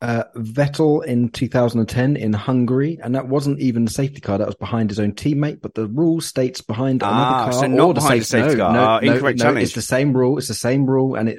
Uh, 0.00 0.24
Vettel 0.36 1.02
in 1.04 1.30
2010 1.30 2.16
in 2.16 2.32
Hungary, 2.34 2.98
and 3.02 3.14
that 3.14 3.26
wasn't 3.26 3.58
even 3.60 3.86
the 3.86 3.90
safety 3.90 4.20
car. 4.20 4.36
That 4.36 4.46
was 4.46 4.56
behind 4.56 4.90
his 4.90 5.00
own 5.00 5.12
teammate, 5.12 5.62
but 5.62 5.74
the 5.74 5.86
rule 5.86 6.20
states 6.20 6.60
behind 6.60 7.02
Ah, 7.02 7.08
another 7.08 7.44
car 7.44 7.52
so 7.62 7.66
not 7.68 7.84
or 7.86 7.94
the 7.94 8.00
behind 8.00 8.20
the 8.20 8.24
safe- 8.24 8.42
safety 8.42 8.56
no, 8.58 8.64
car. 8.64 8.72
No, 8.74 8.80
Ah, 8.80 9.00
no, 9.00 9.12
incorrect 9.14 9.38
no, 9.38 9.44
challenge. 9.46 9.62
It's 9.64 9.74
the 9.74 9.80
same 9.82 10.12
rule. 10.14 10.36
It's 10.36 10.48
the 10.48 10.54
same 10.54 10.84
rule, 10.84 11.14
and 11.14 11.28
it 11.30 11.38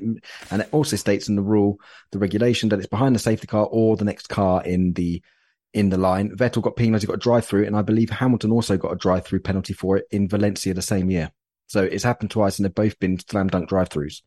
and 0.49 0.61
it 0.63 0.69
also 0.71 0.95
states 0.95 1.29
in 1.29 1.35
the 1.35 1.43
rule, 1.43 1.79
the 2.11 2.17
regulation 2.17 2.69
that 2.69 2.79
it's 2.79 2.87
behind 2.87 3.13
the 3.13 3.19
safety 3.19 3.45
car 3.45 3.67
or 3.69 3.97
the 3.97 4.05
next 4.05 4.29
car 4.29 4.63
in 4.63 4.93
the 4.93 5.21
in 5.75 5.89
the 5.89 5.97
line. 5.97 6.31
Vettel 6.35 6.63
got 6.63 6.75
penalised. 6.75 7.03
He 7.03 7.07
got 7.07 7.15
a 7.17 7.17
drive 7.17 7.45
through, 7.45 7.65
and 7.65 7.75
I 7.75 7.83
believe 7.83 8.09
Hamilton 8.09 8.51
also 8.51 8.77
got 8.77 8.91
a 8.93 8.95
drive 8.95 9.25
through 9.25 9.41
penalty 9.41 9.73
for 9.73 9.97
it 9.97 10.05
in 10.09 10.27
Valencia 10.27 10.73
the 10.73 10.81
same 10.81 11.11
year. 11.11 11.31
So 11.67 11.83
it's 11.83 12.03
happened 12.03 12.31
twice, 12.31 12.57
and 12.57 12.65
they've 12.65 12.73
both 12.73 12.99
been 12.99 13.19
slam 13.19 13.47
dunk 13.47 13.69
drive 13.69 13.89
throughs. 13.89 14.21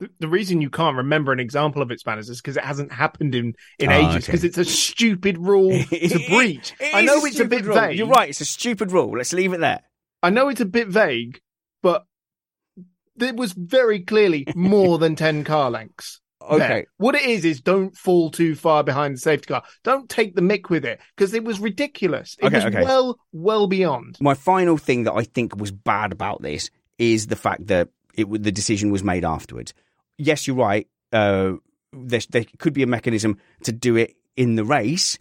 The- 0.00 0.10
The 0.20 0.28
reason 0.28 0.60
you 0.60 0.70
can't 0.70 0.96
remember 0.96 1.32
an 1.32 1.40
example 1.40 1.82
of 1.82 1.90
it, 1.90 2.00
Spanners, 2.00 2.28
is 2.30 2.40
because 2.40 2.56
it 2.56 2.64
hasn't 2.64 2.92
happened 2.92 3.34
in, 3.34 3.54
in 3.78 3.90
Ah, 3.90 3.92
ages. 4.10 4.24
okay. 4.24 4.32
Because 4.32 4.44
it's 4.44 4.58
a 4.58 4.64
stupid 4.64 5.38
rule 5.38 5.70
to 5.90 6.26
breach. 6.30 6.72
I 6.80 7.00
is 7.00 7.06
know 7.06 7.16
it's 7.24 7.26
a 7.26 7.32
stupid 7.38 7.50
bit 7.50 7.64
rule. 7.66 7.74
vague. 7.76 7.98
You're 7.98 8.06
right. 8.08 8.28
It's 8.30 8.40
a 8.40 8.44
stupid 8.44 8.90
rule. 8.92 9.16
Let's 9.18 9.32
leave 9.32 9.52
it 9.52 9.60
there. 9.60 9.82
I 10.22 10.30
know 10.30 10.48
it's 10.48 10.60
a 10.60 10.64
bit 10.66 10.88
vague, 10.88 11.40
but 11.82 12.06
there 13.16 13.34
was 13.34 13.52
very 13.52 14.00
clearly 14.00 14.46
more 14.54 14.98
than 14.98 15.16
10 15.16 15.44
car 15.44 15.70
lengths. 15.70 16.20
There. 16.50 16.62
Okay. 16.62 16.86
What 16.96 17.14
it 17.14 17.22
is, 17.22 17.44
is 17.44 17.60
don't 17.60 17.96
fall 17.96 18.30
too 18.30 18.54
far 18.54 18.82
behind 18.84 19.14
the 19.14 19.18
safety 19.18 19.46
car. 19.46 19.62
Don't 19.82 20.08
take 20.08 20.34
the 20.34 20.42
mick 20.42 20.70
with 20.70 20.84
it 20.84 21.00
because 21.16 21.34
it 21.34 21.44
was 21.44 21.60
ridiculous. 21.60 22.36
It 22.40 22.46
Okay, 22.46 22.56
was 22.56 22.64
okay. 22.66 22.82
well, 22.82 23.18
well 23.32 23.66
beyond. 23.66 24.16
My 24.20 24.34
final 24.34 24.76
thing 24.76 25.04
that 25.04 25.14
I 25.14 25.24
think 25.24 25.56
was 25.56 25.70
bad 25.70 26.12
about 26.12 26.42
this 26.42 26.70
is 26.98 27.26
the 27.26 27.36
fact 27.36 27.66
that 27.68 27.88
it 28.14 28.30
the 28.42 28.52
decision 28.52 28.90
was 28.90 29.02
made 29.02 29.24
afterwards. 29.24 29.74
Yes, 30.18 30.46
you're 30.46 30.56
right. 30.56 30.86
Uh, 31.12 31.54
there, 31.92 32.20
there 32.30 32.44
could 32.58 32.72
be 32.72 32.82
a 32.82 32.86
mechanism 32.86 33.38
to 33.64 33.72
do 33.72 33.96
it 33.96 34.14
in 34.36 34.56
the 34.56 34.64
race, 34.64 35.18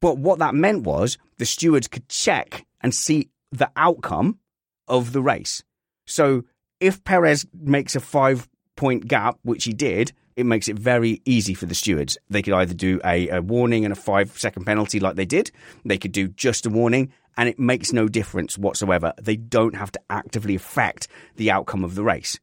but 0.00 0.18
what 0.18 0.38
that 0.40 0.54
meant 0.54 0.82
was 0.84 1.18
the 1.38 1.46
stewards 1.46 1.88
could 1.88 2.08
check 2.08 2.66
and 2.80 2.94
see 2.94 3.30
the 3.52 3.70
outcome 3.76 4.38
of 4.86 5.12
the 5.12 5.22
race. 5.22 5.62
So 6.06 6.44
if 6.80 7.02
Perez 7.04 7.46
makes 7.52 7.96
a 7.96 8.00
five 8.00 8.48
point 8.76 9.06
gap, 9.08 9.38
which 9.42 9.64
he 9.64 9.72
did, 9.72 10.12
it 10.38 10.46
makes 10.46 10.68
it 10.68 10.78
very 10.78 11.20
easy 11.24 11.52
for 11.52 11.66
the 11.66 11.74
stewards. 11.74 12.16
They 12.30 12.42
could 12.42 12.54
either 12.54 12.72
do 12.72 13.00
a, 13.04 13.28
a 13.28 13.42
warning 13.42 13.84
and 13.84 13.90
a 13.90 13.96
five 13.96 14.38
second 14.38 14.66
penalty 14.66 15.00
like 15.00 15.16
they 15.16 15.24
did, 15.24 15.50
they 15.84 15.98
could 15.98 16.12
do 16.12 16.28
just 16.28 16.64
a 16.64 16.70
warning, 16.70 17.12
and 17.36 17.48
it 17.48 17.58
makes 17.58 17.92
no 17.92 18.06
difference 18.06 18.56
whatsoever. 18.56 19.12
They 19.20 19.34
don't 19.34 19.74
have 19.74 19.90
to 19.92 20.00
actively 20.08 20.54
affect 20.54 21.08
the 21.34 21.50
outcome 21.50 21.82
of 21.82 21.96
the 21.96 22.04
race. 22.04 22.38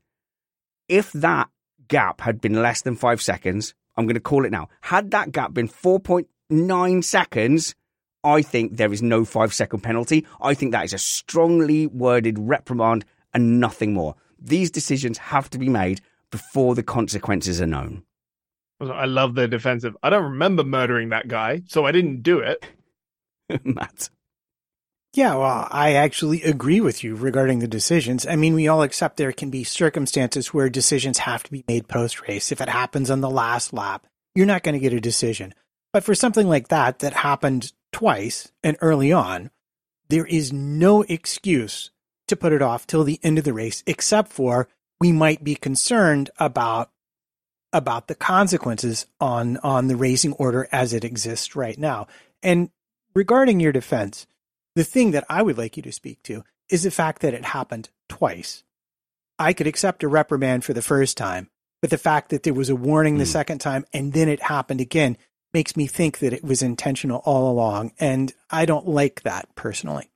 If 0.89 1.13
that 1.13 1.47
gap 1.87 2.19
had 2.19 2.41
been 2.41 2.61
less 2.61 2.81
than 2.81 2.97
five 2.97 3.21
seconds, 3.21 3.73
I'm 3.95 4.05
going 4.05 4.15
to 4.15 4.19
call 4.19 4.43
it 4.43 4.51
now. 4.51 4.67
Had 4.81 5.11
that 5.11 5.31
gap 5.31 5.53
been 5.53 5.69
4.9 5.69 7.01
seconds, 7.01 7.75
I 8.25 8.41
think 8.41 8.75
there 8.75 8.91
is 8.91 9.01
no 9.01 9.23
five 9.23 9.53
second 9.53 9.83
penalty. 9.83 10.27
I 10.41 10.53
think 10.53 10.73
that 10.73 10.83
is 10.83 10.93
a 10.93 10.97
strongly 10.97 11.87
worded 11.87 12.37
reprimand 12.39 13.05
and 13.33 13.61
nothing 13.61 13.93
more. 13.93 14.15
These 14.37 14.69
decisions 14.69 15.17
have 15.17 15.49
to 15.51 15.57
be 15.57 15.69
made 15.69 16.01
before 16.35 16.75
the 16.75 16.83
consequences 16.83 17.61
are 17.61 17.65
known. 17.65 18.03
I 18.81 19.05
love 19.05 19.35
the 19.35 19.47
defensive. 19.47 19.95
I 20.03 20.09
don't 20.09 20.31
remember 20.31 20.65
murdering 20.65 21.09
that 21.09 21.29
guy, 21.29 21.61
so 21.67 21.85
I 21.85 21.93
didn't 21.93 22.23
do 22.23 22.39
it. 22.39 22.65
Matt. 23.63 24.09
Yeah, 25.13 25.35
well, 25.35 25.65
I 25.71 25.93
actually 25.93 26.43
agree 26.43 26.81
with 26.81 27.01
you 27.01 27.15
regarding 27.15 27.59
the 27.59 27.69
decisions. 27.69 28.27
I 28.27 28.35
mean, 28.35 28.53
we 28.53 28.67
all 28.67 28.83
accept 28.83 29.15
there 29.15 29.31
can 29.31 29.49
be 29.49 29.63
circumstances 29.63 30.53
where 30.53 30.69
decisions 30.69 31.19
have 31.19 31.41
to 31.43 31.51
be 31.53 31.63
made 31.69 31.87
post 31.87 32.27
race. 32.27 32.51
If 32.51 32.59
it 32.59 32.67
happens 32.67 33.09
on 33.09 33.21
the 33.21 33.29
last 33.29 33.71
lap, 33.71 34.05
you're 34.33 34.45
not 34.45 34.63
going 34.63 34.73
to 34.73 34.79
get 34.79 34.91
a 34.91 34.99
decision. 34.99 35.53
But 35.93 36.03
for 36.03 36.15
something 36.15 36.49
like 36.49 36.67
that, 36.67 36.99
that 36.99 37.13
happened 37.13 37.71
twice 37.93 38.51
and 38.61 38.75
early 38.81 39.13
on, 39.13 39.51
there 40.09 40.25
is 40.25 40.51
no 40.51 41.03
excuse 41.03 41.91
to 42.27 42.35
put 42.35 42.51
it 42.51 42.61
off 42.61 42.85
till 42.85 43.05
the 43.05 43.21
end 43.23 43.37
of 43.37 43.45
the 43.45 43.53
race, 43.53 43.83
except 43.87 44.33
for 44.33 44.67
we 44.99 45.11
might 45.11 45.43
be 45.43 45.55
concerned 45.55 46.29
about 46.37 46.91
about 47.73 48.07
the 48.07 48.15
consequences 48.15 49.05
on 49.19 49.57
on 49.57 49.87
the 49.87 49.95
racing 49.97 50.33
order 50.33 50.67
as 50.71 50.93
it 50.93 51.03
exists 51.03 51.55
right 51.55 51.77
now. 51.77 52.07
And 52.41 52.69
regarding 53.13 53.59
your 53.59 53.71
defense, 53.73 54.27
the 54.75 54.83
thing 54.83 55.11
that 55.11 55.25
I 55.29 55.41
would 55.41 55.57
like 55.57 55.75
you 55.77 55.83
to 55.83 55.91
speak 55.91 56.21
to 56.23 56.43
is 56.69 56.83
the 56.83 56.91
fact 56.91 57.21
that 57.21 57.33
it 57.33 57.45
happened 57.45 57.89
twice. 58.09 58.63
I 59.37 59.51
could 59.53 59.67
accept 59.67 60.03
a 60.03 60.07
reprimand 60.07 60.63
for 60.63 60.73
the 60.73 60.81
first 60.81 61.17
time, 61.17 61.49
but 61.81 61.89
the 61.89 61.97
fact 61.97 62.29
that 62.29 62.43
there 62.43 62.53
was 62.53 62.69
a 62.69 62.75
warning 62.75 63.17
the 63.17 63.25
Mm. 63.25 63.31
second 63.31 63.57
time 63.59 63.85
and 63.93 64.13
then 64.13 64.29
it 64.29 64.41
happened 64.43 64.79
again 64.79 65.17
makes 65.53 65.75
me 65.75 65.87
think 65.87 66.19
that 66.19 66.33
it 66.33 66.43
was 66.43 66.61
intentional 66.61 67.21
all 67.25 67.51
along. 67.51 67.91
And 67.99 68.33
I 68.49 68.65
don't 68.65 68.87
like 68.87 69.23
that 69.23 69.53
personally. 69.55 70.11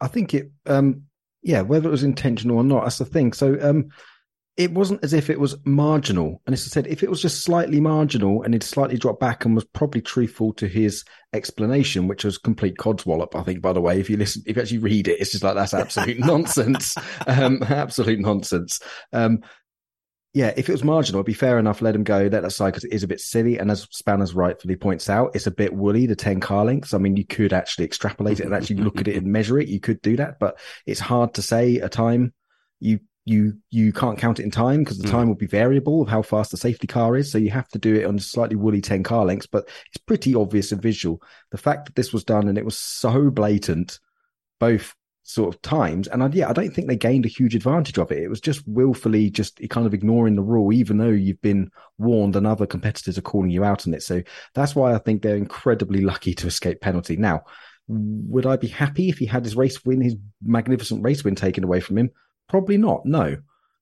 I 0.00 0.08
think 0.08 0.32
it, 0.34 0.50
um, 0.66 1.06
yeah, 1.42 1.60
whether 1.62 1.88
it 1.88 1.92
was 1.92 2.02
intentional 2.02 2.58
or 2.58 2.64
not, 2.64 2.84
that's 2.84 2.98
the 2.98 3.04
thing. 3.04 3.32
So, 3.32 3.58
um, 3.60 3.90
it 4.60 4.72
wasn't 4.72 5.02
as 5.02 5.14
if 5.14 5.30
it 5.30 5.40
was 5.40 5.56
marginal. 5.64 6.42
And 6.44 6.52
as 6.52 6.66
I 6.66 6.68
said, 6.68 6.86
if 6.86 7.02
it 7.02 7.08
was 7.08 7.22
just 7.22 7.44
slightly 7.44 7.80
marginal 7.80 8.42
and 8.42 8.54
it 8.54 8.62
slightly 8.62 8.98
dropped 8.98 9.18
back 9.18 9.44
and 9.44 9.54
was 9.54 9.64
probably 9.64 10.02
truthful 10.02 10.52
to 10.54 10.68
his 10.68 11.02
explanation, 11.32 12.08
which 12.08 12.24
was 12.24 12.36
complete 12.36 12.76
codswallop, 12.76 13.34
I 13.34 13.42
think, 13.42 13.62
by 13.62 13.72
the 13.72 13.80
way, 13.80 13.98
if 13.98 14.10
you 14.10 14.18
listen, 14.18 14.42
if 14.44 14.56
you 14.56 14.62
actually 14.62 14.78
read 14.78 15.08
it, 15.08 15.18
it's 15.18 15.30
just 15.30 15.44
like, 15.44 15.54
that's 15.54 15.72
absolute 15.72 16.18
nonsense. 16.26 16.94
Um, 17.26 17.62
absolute 17.68 18.20
nonsense. 18.20 18.80
Um, 19.14 19.40
yeah, 20.32 20.52
if 20.56 20.68
it 20.68 20.72
was 20.72 20.84
marginal, 20.84 21.18
it'd 21.18 21.26
be 21.26 21.32
fair 21.34 21.58
enough. 21.58 21.82
Let 21.82 21.94
him 21.94 22.04
go. 22.04 22.28
Let 22.30 22.42
that 22.42 22.52
side 22.52 22.70
because 22.70 22.84
it 22.84 22.92
is 22.92 23.02
a 23.02 23.08
bit 23.08 23.20
silly. 23.20 23.58
And 23.58 23.70
as 23.70 23.88
Spanners 23.90 24.32
rightfully 24.34 24.76
points 24.76 25.10
out, 25.10 25.32
it's 25.34 25.48
a 25.48 25.50
bit 25.50 25.72
woolly. 25.74 26.06
The 26.06 26.14
ten 26.14 26.38
car 26.40 26.64
lengths. 26.64 26.94
I 26.94 26.98
mean, 26.98 27.16
you 27.16 27.24
could 27.26 27.52
actually 27.52 27.84
extrapolate 27.84 28.38
it 28.38 28.44
and 28.46 28.54
actually 28.54 28.76
look 28.76 29.00
at 29.00 29.08
it 29.08 29.16
and 29.16 29.26
measure 29.26 29.58
it. 29.58 29.68
You 29.68 29.80
could 29.80 30.00
do 30.02 30.16
that, 30.16 30.38
but 30.38 30.58
it's 30.86 31.00
hard 31.00 31.34
to 31.34 31.42
say 31.42 31.78
a 31.78 31.88
time. 31.88 32.32
You 32.78 33.00
you 33.26 33.58
you 33.70 33.92
can't 33.92 34.18
count 34.18 34.38
it 34.40 34.44
in 34.44 34.50
time 34.50 34.78
because 34.84 34.98
the 34.98 35.08
Mm. 35.08 35.10
time 35.10 35.28
will 35.28 35.34
be 35.34 35.46
variable 35.46 36.00
of 36.00 36.08
how 36.08 36.22
fast 36.22 36.52
the 36.52 36.56
safety 36.56 36.86
car 36.86 37.16
is. 37.16 37.30
So 37.30 37.38
you 37.38 37.50
have 37.50 37.68
to 37.70 37.78
do 37.78 37.96
it 37.96 38.06
on 38.06 38.18
slightly 38.18 38.56
woolly 38.56 38.80
ten 38.80 39.02
car 39.02 39.24
lengths. 39.26 39.46
But 39.46 39.68
it's 39.88 40.02
pretty 40.06 40.34
obvious 40.36 40.70
and 40.70 40.80
visual. 40.80 41.20
The 41.50 41.58
fact 41.58 41.86
that 41.86 41.96
this 41.96 42.12
was 42.12 42.24
done 42.24 42.48
and 42.48 42.56
it 42.56 42.64
was 42.64 42.78
so 42.78 43.30
blatant, 43.30 43.98
both 44.60 44.94
sort 45.22 45.54
of 45.54 45.62
times. 45.62 46.08
And 46.08 46.22
I, 46.22 46.28
yeah, 46.32 46.48
I 46.48 46.52
don't 46.52 46.70
think 46.70 46.88
they 46.88 46.96
gained 46.96 47.24
a 47.24 47.28
huge 47.28 47.54
advantage 47.54 47.98
of 47.98 48.10
it. 48.10 48.22
It 48.22 48.28
was 48.28 48.40
just 48.40 48.66
willfully 48.66 49.30
just 49.30 49.60
kind 49.68 49.86
of 49.86 49.94
ignoring 49.94 50.36
the 50.36 50.42
rule, 50.42 50.72
even 50.72 50.98
though 50.98 51.08
you've 51.08 51.40
been 51.42 51.70
warned 51.98 52.36
and 52.36 52.46
other 52.46 52.66
competitors 52.66 53.18
are 53.18 53.22
calling 53.22 53.50
you 53.50 53.64
out 53.64 53.86
on 53.86 53.94
it. 53.94 54.02
So 54.02 54.22
that's 54.54 54.74
why 54.74 54.94
I 54.94 54.98
think 54.98 55.22
they're 55.22 55.36
incredibly 55.36 56.00
lucky 56.02 56.34
to 56.34 56.46
escape 56.46 56.80
penalty. 56.80 57.16
Now, 57.16 57.42
would 57.88 58.46
I 58.46 58.56
be 58.56 58.68
happy 58.68 59.08
if 59.08 59.18
he 59.18 59.26
had 59.26 59.44
his 59.44 59.56
race 59.56 59.84
win, 59.84 60.00
his 60.00 60.16
magnificent 60.42 61.02
race 61.02 61.24
win 61.24 61.34
taken 61.34 61.64
away 61.64 61.80
from 61.80 61.98
him? 61.98 62.10
Probably 62.48 62.78
not. 62.78 63.04
No. 63.04 63.36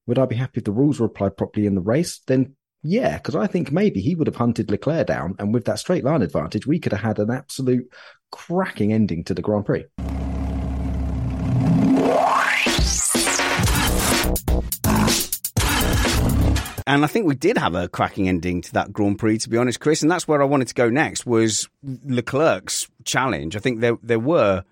Would 0.06 0.18
I 0.18 0.26
be 0.26 0.36
happy 0.36 0.58
if 0.58 0.64
the 0.64 0.72
rules 0.72 0.98
were 0.98 1.06
applied 1.06 1.36
properly 1.36 1.66
in 1.66 1.74
the 1.74 1.82
race? 1.82 2.20
Then 2.26 2.56
yeah, 2.82 3.16
because 3.18 3.34
I 3.34 3.46
think 3.46 3.72
maybe 3.72 4.00
he 4.00 4.14
would 4.14 4.28
have 4.28 4.36
hunted 4.36 4.70
Leclerc 4.70 5.08
down, 5.08 5.34
and 5.38 5.52
with 5.52 5.64
that 5.64 5.80
straight 5.80 6.04
line 6.04 6.22
advantage, 6.22 6.66
we 6.66 6.78
could 6.78 6.92
have 6.92 7.02
had 7.02 7.18
an 7.18 7.30
absolute 7.30 7.92
cracking 8.30 8.92
ending 8.92 9.24
to 9.24 9.34
the 9.34 9.42
Grand 9.42 9.66
Prix. 9.66 9.84
And 16.88 17.04
I 17.04 17.06
think 17.06 17.26
we 17.26 17.34
did 17.34 17.58
have 17.58 17.74
a 17.74 17.86
cracking 17.86 18.30
ending 18.30 18.62
to 18.62 18.72
that 18.72 18.94
Grand 18.94 19.18
Prix, 19.18 19.38
to 19.40 19.50
be 19.50 19.58
honest, 19.58 19.78
Chris. 19.78 20.00
And 20.00 20.10
that's 20.10 20.26
where 20.26 20.40
I 20.40 20.46
wanted 20.46 20.68
to 20.68 20.74
go 20.74 20.88
next 20.88 21.26
was 21.26 21.68
Leclerc's 21.82 22.88
challenge. 23.04 23.56
I 23.56 23.58
think 23.58 23.80
there 23.80 23.98
there 24.02 24.18
were 24.18 24.64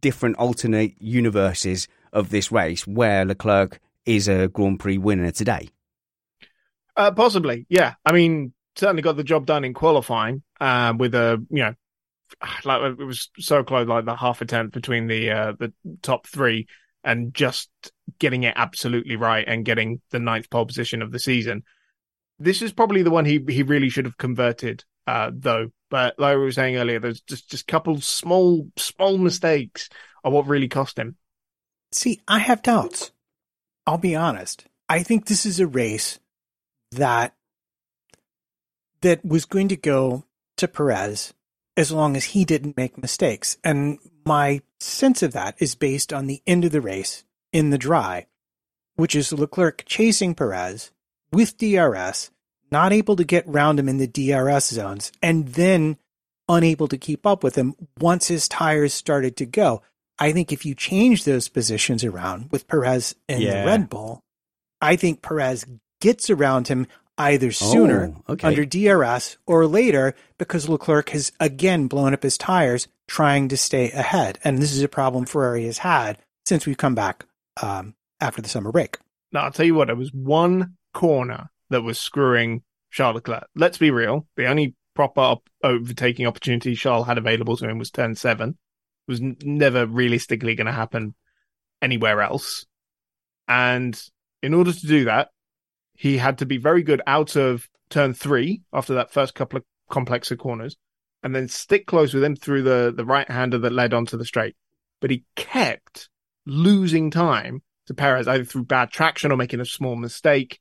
different 0.00 0.36
alternate 0.36 0.94
universes 1.00 1.88
of 2.12 2.30
this 2.30 2.52
race 2.52 2.86
where 2.86 3.24
Leclerc 3.24 3.80
is 4.06 4.28
a 4.28 4.46
Grand 4.46 4.78
Prix 4.78 4.98
winner 4.98 5.32
today. 5.32 5.68
Uh, 6.96 7.10
possibly, 7.10 7.66
yeah. 7.68 7.94
I 8.06 8.12
mean, 8.12 8.52
certainly 8.76 9.02
got 9.02 9.16
the 9.16 9.24
job 9.24 9.44
done 9.44 9.64
in 9.64 9.74
qualifying 9.74 10.44
uh, 10.60 10.94
with 10.96 11.12
a 11.16 11.44
you 11.50 11.64
know 11.64 11.74
like 12.64 12.98
it 13.00 13.04
was 13.04 13.30
so 13.40 13.64
close, 13.64 13.88
like 13.88 14.04
the 14.04 14.14
half 14.14 14.40
a 14.40 14.44
tenth 14.44 14.70
between 14.70 15.08
the 15.08 15.28
uh, 15.28 15.52
the 15.58 15.72
top 16.02 16.28
three, 16.28 16.68
and 17.04 17.34
just 17.34 17.70
getting 18.18 18.44
it 18.44 18.54
absolutely 18.56 19.16
right 19.16 19.44
and 19.46 19.64
getting 19.64 20.00
the 20.10 20.18
ninth 20.18 20.50
pole 20.50 20.66
position 20.66 21.02
of 21.02 21.12
the 21.12 21.18
season. 21.18 21.62
This 22.38 22.62
is 22.62 22.72
probably 22.72 23.02
the 23.02 23.10
one 23.10 23.24
he 23.24 23.44
he 23.48 23.62
really 23.62 23.88
should 23.88 24.06
have 24.06 24.18
converted, 24.18 24.84
uh, 25.06 25.30
though. 25.32 25.70
But 25.90 26.18
like 26.18 26.36
we 26.36 26.42
were 26.42 26.52
saying 26.52 26.76
earlier, 26.76 26.98
there's 26.98 27.20
just 27.20 27.48
just 27.48 27.62
a 27.62 27.72
couple 27.72 28.00
small 28.00 28.68
small 28.76 29.18
mistakes 29.18 29.88
are 30.24 30.32
what 30.32 30.46
really 30.46 30.68
cost 30.68 30.98
him. 30.98 31.16
See, 31.92 32.20
I 32.26 32.40
have 32.40 32.62
doubts. 32.62 33.12
I'll 33.86 33.98
be 33.98 34.16
honest. 34.16 34.64
I 34.88 35.02
think 35.02 35.26
this 35.26 35.46
is 35.46 35.60
a 35.60 35.66
race 35.66 36.18
that 36.92 37.34
that 39.02 39.24
was 39.24 39.44
going 39.44 39.68
to 39.68 39.76
go 39.76 40.24
to 40.56 40.66
Perez 40.66 41.34
as 41.76 41.92
long 41.92 42.16
as 42.16 42.24
he 42.24 42.44
didn't 42.44 42.76
make 42.76 43.00
mistakes. 43.00 43.58
And 43.62 43.98
my 44.24 44.60
sense 44.80 45.22
of 45.22 45.32
that 45.32 45.54
is 45.58 45.74
based 45.74 46.12
on 46.12 46.26
the 46.26 46.42
end 46.46 46.64
of 46.64 46.72
the 46.72 46.80
race 46.80 47.24
in 47.52 47.70
the 47.70 47.78
dry, 47.78 48.26
which 48.96 49.14
is 49.14 49.32
Leclerc 49.32 49.84
chasing 49.86 50.34
Perez 50.34 50.90
with 51.32 51.56
DRS, 51.58 52.30
not 52.70 52.92
able 52.92 53.16
to 53.16 53.24
get 53.24 53.46
round 53.48 53.78
him 53.78 53.88
in 53.88 53.98
the 53.98 54.06
DRS 54.06 54.66
zones, 54.66 55.12
and 55.22 55.48
then 55.48 55.96
unable 56.48 56.88
to 56.88 56.98
keep 56.98 57.26
up 57.26 57.42
with 57.42 57.56
him 57.56 57.74
once 57.98 58.28
his 58.28 58.48
tires 58.48 58.92
started 58.92 59.36
to 59.36 59.46
go. 59.46 59.82
I 60.18 60.32
think 60.32 60.52
if 60.52 60.64
you 60.64 60.74
change 60.74 61.24
those 61.24 61.48
positions 61.48 62.04
around 62.04 62.50
with 62.52 62.68
Perez 62.68 63.14
and 63.28 63.42
Yeah. 63.42 63.60
the 63.62 63.66
Red 63.66 63.88
Bull, 63.88 64.22
I 64.80 64.96
think 64.96 65.22
Perez 65.22 65.64
gets 66.00 66.28
around 66.30 66.68
him 66.68 66.86
either 67.18 67.52
sooner 67.52 68.12
Oh, 68.28 68.32
okay. 68.34 68.48
under 68.48 68.64
DRS 68.64 69.36
or 69.46 69.66
later 69.66 70.14
because 70.38 70.68
Leclerc 70.68 71.10
has 71.10 71.30
again 71.38 71.86
blown 71.86 72.12
up 72.14 72.22
his 72.22 72.36
tires 72.38 72.88
trying 73.06 73.48
to 73.48 73.56
stay 73.56 73.90
ahead. 73.92 74.38
And 74.44 74.58
this 74.58 74.72
is 74.72 74.82
a 74.82 74.88
problem 74.88 75.24
Ferrari 75.26 75.64
has 75.66 75.78
had 75.78 76.18
since 76.46 76.66
we've 76.66 76.76
come 76.76 76.94
back 76.94 77.24
um, 77.62 77.94
after 78.20 78.42
the 78.42 78.48
summer 78.48 78.72
break. 78.72 78.98
Now 79.32 79.42
I'll 79.44 79.52
tell 79.52 79.66
you 79.66 79.74
what, 79.74 79.90
it 79.90 79.96
was 79.96 80.12
one 80.12 80.74
corner 80.92 81.50
that 81.70 81.82
was 81.82 81.98
screwing 81.98 82.62
Charles 82.90 83.14
Leclerc. 83.16 83.46
Let's 83.54 83.78
be 83.78 83.90
real. 83.90 84.26
The 84.36 84.46
only 84.46 84.74
proper 84.94 85.20
op- 85.20 85.48
overtaking 85.62 86.26
opportunity 86.26 86.74
Charles 86.74 87.06
had 87.06 87.18
available 87.18 87.56
to 87.56 87.68
him 87.68 87.78
was 87.78 87.90
turn 87.90 88.14
seven. 88.14 88.50
It 88.50 89.10
was 89.10 89.20
n- 89.20 89.36
never 89.42 89.86
realistically 89.86 90.54
going 90.54 90.66
to 90.66 90.72
happen 90.72 91.14
anywhere 91.82 92.20
else. 92.22 92.64
And 93.48 94.00
in 94.42 94.54
order 94.54 94.72
to 94.72 94.86
do 94.86 95.04
that, 95.06 95.28
he 95.94 96.18
had 96.18 96.38
to 96.38 96.46
be 96.46 96.58
very 96.58 96.82
good 96.82 97.02
out 97.06 97.36
of 97.36 97.68
turn 97.88 98.12
three 98.12 98.62
after 98.72 98.94
that 98.94 99.12
first 99.12 99.34
couple 99.34 99.58
of 99.58 99.64
complexer 99.90 100.36
corners 100.36 100.76
and 101.22 101.34
then 101.34 101.48
stick 101.48 101.86
close 101.86 102.12
with 102.12 102.24
him 102.24 102.36
through 102.36 102.62
the, 102.62 102.92
the 102.94 103.04
right 103.04 103.30
hander 103.30 103.58
that 103.58 103.72
led 103.72 103.94
onto 103.94 104.16
the 104.16 104.24
straight. 104.24 104.56
But 105.00 105.10
he 105.10 105.24
kept 105.36 106.08
losing 106.46 107.10
time 107.10 107.62
to 107.86 107.94
Perez, 107.94 108.28
either 108.28 108.44
through 108.44 108.64
bad 108.64 108.90
traction 108.90 109.32
or 109.32 109.36
making 109.36 109.60
a 109.60 109.64
small 109.64 109.96
mistake. 109.96 110.60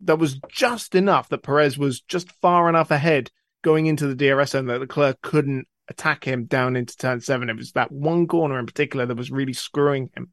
That 0.00 0.18
was 0.18 0.38
just 0.50 0.94
enough 0.94 1.28
that 1.30 1.42
Perez 1.42 1.78
was 1.78 2.00
just 2.00 2.30
far 2.42 2.68
enough 2.68 2.90
ahead 2.90 3.30
going 3.62 3.86
into 3.86 4.06
the 4.06 4.14
DRS 4.14 4.50
zone 4.50 4.66
that 4.66 4.80
Leclerc 4.80 5.20
couldn't 5.22 5.66
attack 5.88 6.24
him 6.24 6.44
down 6.44 6.76
into 6.76 6.96
turn 6.96 7.20
seven. 7.20 7.48
It 7.48 7.56
was 7.56 7.72
that 7.72 7.90
one 7.90 8.26
corner 8.26 8.58
in 8.58 8.66
particular 8.66 9.06
that 9.06 9.16
was 9.16 9.30
really 9.30 9.54
screwing 9.54 10.10
him. 10.14 10.32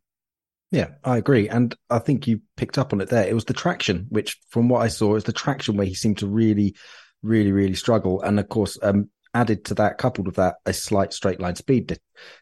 Yeah, 0.74 0.88
I 1.04 1.18
agree. 1.18 1.48
And 1.48 1.76
I 1.92 2.00
think 2.00 2.26
you 2.26 2.42
picked 2.58 2.80
up 2.80 2.94
on 2.94 3.00
it 3.00 3.10
there. 3.10 3.28
It 3.28 3.36
was 3.36 3.46
the 3.46 3.54
traction, 3.54 4.08
which 4.10 4.40
from 4.50 4.70
what 4.70 4.82
I 4.82 4.88
saw 4.88 5.16
is 5.16 5.24
the 5.24 5.32
traction 5.32 5.78
where 5.78 5.86
he 5.86 5.94
seemed 5.94 6.18
to 6.18 6.28
really, 6.28 6.76
really, 7.22 7.52
really 7.52 7.76
struggle. 7.76 8.24
And 8.24 8.40
of 8.40 8.50
course, 8.50 8.80
um, 8.82 9.12
added 9.36 9.66
to 9.66 9.76
that, 9.76 10.00
coupled 10.00 10.26
with 10.26 10.38
that, 10.38 10.56
a 10.66 10.74
slight 10.74 11.14
straight 11.14 11.40
line 11.40 11.56
speed 11.56 11.86
de- 11.86 11.98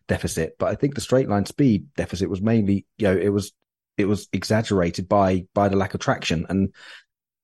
deficit. 0.08 0.54
But 0.58 0.68
I 0.68 0.76
think 0.76 0.96
the 0.96 1.02
straight 1.02 1.28
line 1.28 1.46
speed 1.46 1.88
deficit 1.98 2.30
was 2.30 2.42
mainly, 2.42 2.86
you 2.98 3.10
know, 3.10 3.18
it 3.18 3.34
was, 3.34 3.52
it 3.98 4.06
was 4.06 4.30
exaggerated 4.32 5.10
by, 5.10 5.46
by 5.54 5.68
the 5.68 5.76
lack 5.76 5.94
of 5.94 6.00
traction. 6.00 6.46
And 6.48 6.74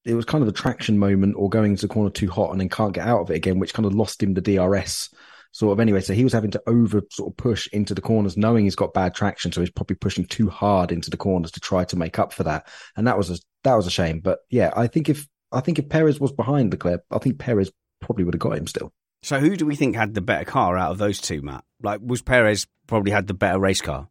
it 0.06 0.14
was 0.14 0.24
kind 0.24 0.42
of 0.42 0.48
a 0.48 0.54
traction 0.54 0.98
moment 0.98 1.36
or 1.38 1.50
going 1.50 1.72
into 1.72 1.86
the 1.86 1.94
corner 1.94 2.12
too 2.12 2.32
hot 2.32 2.52
and 2.52 2.62
then 2.62 2.70
can't 2.70 2.94
get 2.94 3.06
out 3.06 3.20
of 3.20 3.30
it 3.30 3.36
again, 3.36 3.60
which 3.60 3.74
kind 3.74 3.86
of 3.86 3.94
lost 3.94 4.24
him 4.24 4.36
the 4.36 4.40
DRS 4.40 5.10
sort 5.52 5.74
of 5.74 5.80
anyway. 5.80 6.02
So 6.02 6.14
he 6.14 6.24
was 6.24 6.34
having 6.34 6.52
to 6.52 6.62
over 6.68 7.02
sort 7.12 7.32
of 7.32 7.38
push 7.38 7.68
into 7.74 7.94
the 7.94 8.02
corners, 8.02 8.38
knowing 8.38 8.66
he's 8.66 8.76
got 8.76 8.94
bad 8.94 9.14
traction. 9.14 9.52
So 9.52 9.62
he's 9.62 9.72
probably 9.72 9.96
pushing 9.96 10.26
too 10.26 10.50
hard 10.50 10.92
into 10.92 11.10
the 11.10 11.18
corners 11.18 11.52
to 11.52 11.60
try 11.60 11.84
to 11.86 11.96
make 11.96 12.20
up 12.20 12.34
for 12.34 12.44
that. 12.44 12.68
And 12.96 13.08
that 13.08 13.18
was 13.18 13.30
a, 13.30 13.38
that 13.64 13.76
was 13.76 13.88
a 13.88 13.92
shame. 13.92 14.20
But 14.20 14.40
yeah, 14.50 14.72
I 14.76 14.88
think 14.88 15.10
if 15.10 15.28
I 15.52 15.62
think 15.62 15.80
if 15.80 15.90
Perez 15.90 16.20
was 16.20 16.32
behind 16.32 16.72
Leclerc, 16.72 17.04
I 17.12 17.18
think 17.20 17.40
Perez 17.40 17.72
probably 18.02 18.24
would 18.24 18.34
have 18.34 18.42
got 18.42 18.58
him 18.58 18.68
still. 18.68 18.92
So 19.24 19.40
who 19.40 19.56
do 19.56 19.66
we 19.66 19.76
think 19.76 19.96
had 19.96 20.14
the 20.14 20.22
better 20.22 20.46
car 20.46 20.78
out 20.78 20.92
of 20.92 20.98
those 20.98 21.20
two, 21.20 21.42
Matt? 21.42 21.64
Like, 21.82 22.02
was 22.04 22.22
Perez 22.22 22.68
probably 22.86 23.12
had 23.12 23.28
the 23.28 23.34
better 23.34 23.60
race 23.60 23.82
car? 23.82 24.08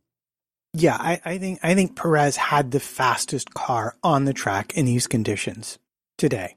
Yeah, 0.72 0.96
I, 0.98 1.20
I 1.24 1.38
think 1.38 1.60
I 1.62 1.74
think 1.74 1.96
Perez 1.96 2.36
had 2.36 2.70
the 2.70 2.80
fastest 2.80 3.54
car 3.54 3.96
on 4.02 4.24
the 4.24 4.34
track 4.34 4.74
in 4.74 4.84
these 4.84 5.06
conditions 5.06 5.78
today. 6.18 6.56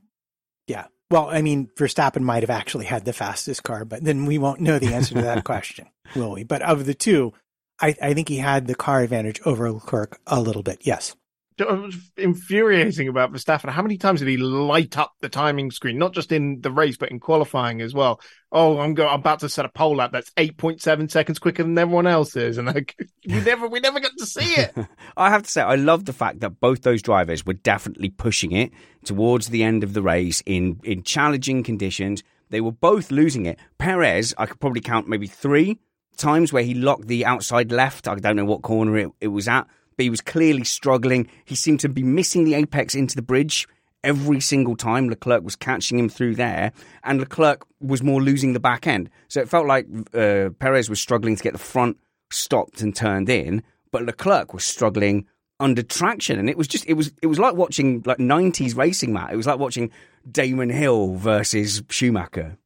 Yeah. 0.68 0.88
Well, 1.12 1.28
I 1.30 1.42
mean, 1.42 1.70
Verstappen 1.76 2.22
might 2.22 2.44
have 2.44 2.52
actually 2.52 2.86
had 2.86 3.06
the 3.06 3.14
fastest 3.14 3.64
car, 3.64 3.84
but 3.84 4.04
then 4.04 4.26
we 4.26 4.38
won't 4.38 4.62
know 4.62 4.78
the 4.78 4.94
answer 4.94 5.16
to 5.16 5.22
that 5.22 5.44
question, 5.46 5.88
will 6.16 6.32
we? 6.32 6.44
But 6.44 6.62
of 6.62 6.86
the 6.86 6.94
two, 6.94 7.34
I, 7.82 7.96
I 8.02 8.14
think 8.14 8.30
he 8.30 8.38
had 8.38 8.68
the 8.68 8.76
car 8.76 9.02
advantage 9.02 9.42
over 9.46 9.72
Leclerc 9.72 10.20
a 10.28 10.40
little 10.40 10.64
bit. 10.64 10.80
Yes. 10.84 11.16
It 11.60 11.68
was 11.68 12.12
infuriating 12.18 13.08
about 13.08 13.32
Verstappen. 13.32 13.70
How 13.70 13.82
many 13.82 13.98
times 13.98 14.20
did 14.20 14.28
he 14.28 14.38
light 14.38 14.98
up 14.98 15.14
the 15.22 15.30
timing 15.30 15.72
screen? 15.72 15.98
Not 15.98 16.14
just 16.14 16.32
in 16.32 16.62
the 16.62 16.72
race, 16.72 16.98
but 16.98 17.12
in 17.12 17.20
qualifying 17.20 17.82
as 17.82 17.94
well. 17.94 18.22
Oh, 18.52 18.80
I'm 18.80 18.94
going. 18.94 19.10
I'm 19.10 19.20
about 19.20 19.40
to 19.40 19.50
set 19.50 19.66
a 19.66 19.70
pole 19.70 19.98
lap 19.98 20.12
that's 20.12 20.32
8.7 20.32 21.12
seconds 21.12 21.40
quicker 21.40 21.64
than 21.64 21.78
everyone 21.78 22.08
else 22.08 22.36
is, 22.36 22.58
and 22.58 22.68
like 22.68 22.96
we 23.28 23.42
never, 23.42 23.68
we 23.68 23.80
never 23.80 24.00
got 24.00 24.18
to 24.18 24.26
see 24.26 24.54
it. 24.56 24.74
I 25.18 25.30
have 25.30 25.44
to 25.44 25.52
say, 25.52 25.62
I 25.62 25.76
love 25.76 26.06
the 26.06 26.14
fact 26.14 26.40
that 26.40 26.60
both 26.60 26.82
those 26.82 27.02
drivers 27.02 27.46
were 27.46 27.54
definitely 27.54 28.10
pushing 28.10 28.52
it 28.52 28.72
towards 29.06 29.50
the 29.50 29.64
end 29.64 29.84
of 29.84 29.94
the 29.94 30.02
race 30.02 30.42
in, 30.46 30.80
in 30.84 31.04
challenging 31.04 31.64
conditions. 31.64 32.24
They 32.50 32.62
were 32.62 32.72
both 32.72 33.12
losing 33.12 33.46
it. 33.46 33.60
Perez, 33.78 34.34
I 34.38 34.48
could 34.48 34.60
probably 34.60 34.82
count 34.82 35.08
maybe 35.08 35.28
three 35.28 35.80
times 36.18 36.54
where 36.54 36.64
he 36.64 36.74
locked 36.74 37.08
the 37.08 37.26
outside 37.26 37.72
left. 37.72 38.08
I 38.08 38.16
don't 38.16 38.36
know 38.36 38.46
what 38.46 38.62
corner 38.62 38.98
it, 38.98 39.10
it 39.22 39.28
was 39.28 39.48
at, 39.48 39.68
but 40.00 40.06
he 40.06 40.10
was 40.10 40.22
clearly 40.22 40.64
struggling. 40.64 41.28
He 41.44 41.56
seemed 41.56 41.82
to 41.82 41.90
be 41.90 42.04
missing 42.04 42.46
the 42.46 42.54
apex 42.54 42.96
into 42.96 43.18
the 43.18 43.22
bridge 43.22 43.68
every 44.02 44.40
single 44.40 44.78
time 44.78 45.10
Leclerc 45.10 45.44
was 45.44 45.58
catching 45.58 46.00
him 46.00 46.08
through 46.08 46.36
there, 46.36 46.72
and 47.04 47.20
Leclerc 47.20 47.66
was 47.82 48.02
more 48.02 48.22
losing 48.22 48.54
the 48.54 48.62
back 48.62 48.88
end. 48.88 49.10
So 49.28 49.42
it 49.42 49.50
felt 49.50 49.68
like 49.68 49.88
uh, 50.14 50.52
Perez 50.58 50.90
was 50.90 51.02
struggling 51.02 51.36
to 51.36 51.44
get 51.44 51.52
the 51.52 51.60
front 51.60 51.98
stopped 52.32 52.80
and 52.80 52.96
turned 52.96 53.28
in, 53.28 53.62
but 53.92 54.04
Leclerc 54.04 54.54
was 54.54 54.64
struggling 54.64 55.26
under 55.60 55.84
traction, 55.84 56.40
and 56.40 56.50
it 56.50 56.58
was 56.58 56.70
just 56.70 56.86
it 56.88 56.94
was 56.94 57.12
it 57.22 57.28
was 57.28 57.38
like 57.38 57.56
watching 57.56 58.02
like 58.06 58.20
'90s 58.20 58.78
racing, 58.78 59.12
Matt. 59.12 59.34
It 59.34 59.36
was 59.36 59.48
like 59.48 59.60
watching 59.60 59.92
Damon 60.32 60.70
Hill 60.70 61.16
versus 61.16 61.84
Schumacher. 61.90 62.58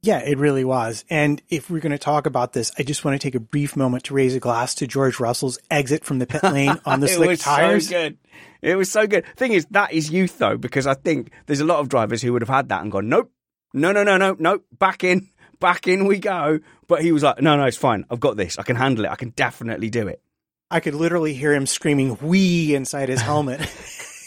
Yeah, 0.00 0.20
it 0.20 0.38
really 0.38 0.64
was. 0.64 1.04
And 1.10 1.42
if 1.48 1.70
we're 1.70 1.80
going 1.80 1.92
to 1.92 1.98
talk 1.98 2.26
about 2.26 2.52
this, 2.52 2.70
I 2.78 2.84
just 2.84 3.04
want 3.04 3.20
to 3.20 3.24
take 3.26 3.34
a 3.34 3.40
brief 3.40 3.76
moment 3.76 4.04
to 4.04 4.14
raise 4.14 4.34
a 4.34 4.40
glass 4.40 4.76
to 4.76 4.86
George 4.86 5.18
Russell's 5.18 5.58
exit 5.70 6.04
from 6.04 6.20
the 6.20 6.26
pit 6.26 6.42
lane 6.52 6.78
on 6.84 7.00
the 7.00 7.06
it 7.06 7.14
slick 7.16 7.28
was 7.30 7.40
tires. 7.40 7.88
so 7.88 7.92
good. 7.94 8.18
It 8.62 8.76
was 8.76 8.90
so 8.90 9.06
good. 9.08 9.24
Thing 9.36 9.52
is, 9.52 9.66
that 9.72 9.92
is 9.92 10.10
youth 10.10 10.38
though, 10.38 10.56
because 10.56 10.86
I 10.86 10.94
think 10.94 11.32
there's 11.46 11.60
a 11.60 11.64
lot 11.64 11.80
of 11.80 11.88
drivers 11.88 12.22
who 12.22 12.32
would 12.32 12.42
have 12.42 12.48
had 12.48 12.68
that 12.68 12.82
and 12.82 12.92
gone, 12.92 13.08
nope, 13.08 13.32
no, 13.74 13.90
no, 13.92 14.04
no, 14.04 14.16
no, 14.16 14.36
no, 14.38 14.60
back 14.78 15.02
in, 15.02 15.28
back 15.60 15.88
in 15.88 16.06
we 16.06 16.18
go. 16.18 16.60
But 16.86 17.02
he 17.02 17.10
was 17.12 17.22
like, 17.24 17.42
no, 17.42 17.56
no, 17.56 17.64
it's 17.64 17.76
fine. 17.76 18.04
I've 18.10 18.20
got 18.20 18.36
this. 18.36 18.58
I 18.58 18.62
can 18.62 18.76
handle 18.76 19.04
it. 19.04 19.10
I 19.10 19.16
can 19.16 19.30
definitely 19.30 19.90
do 19.90 20.06
it. 20.08 20.22
I 20.70 20.80
could 20.80 20.94
literally 20.94 21.34
hear 21.34 21.52
him 21.54 21.66
screaming 21.66 22.18
"wee" 22.20 22.74
inside 22.74 23.08
his 23.08 23.20
helmet 23.20 23.60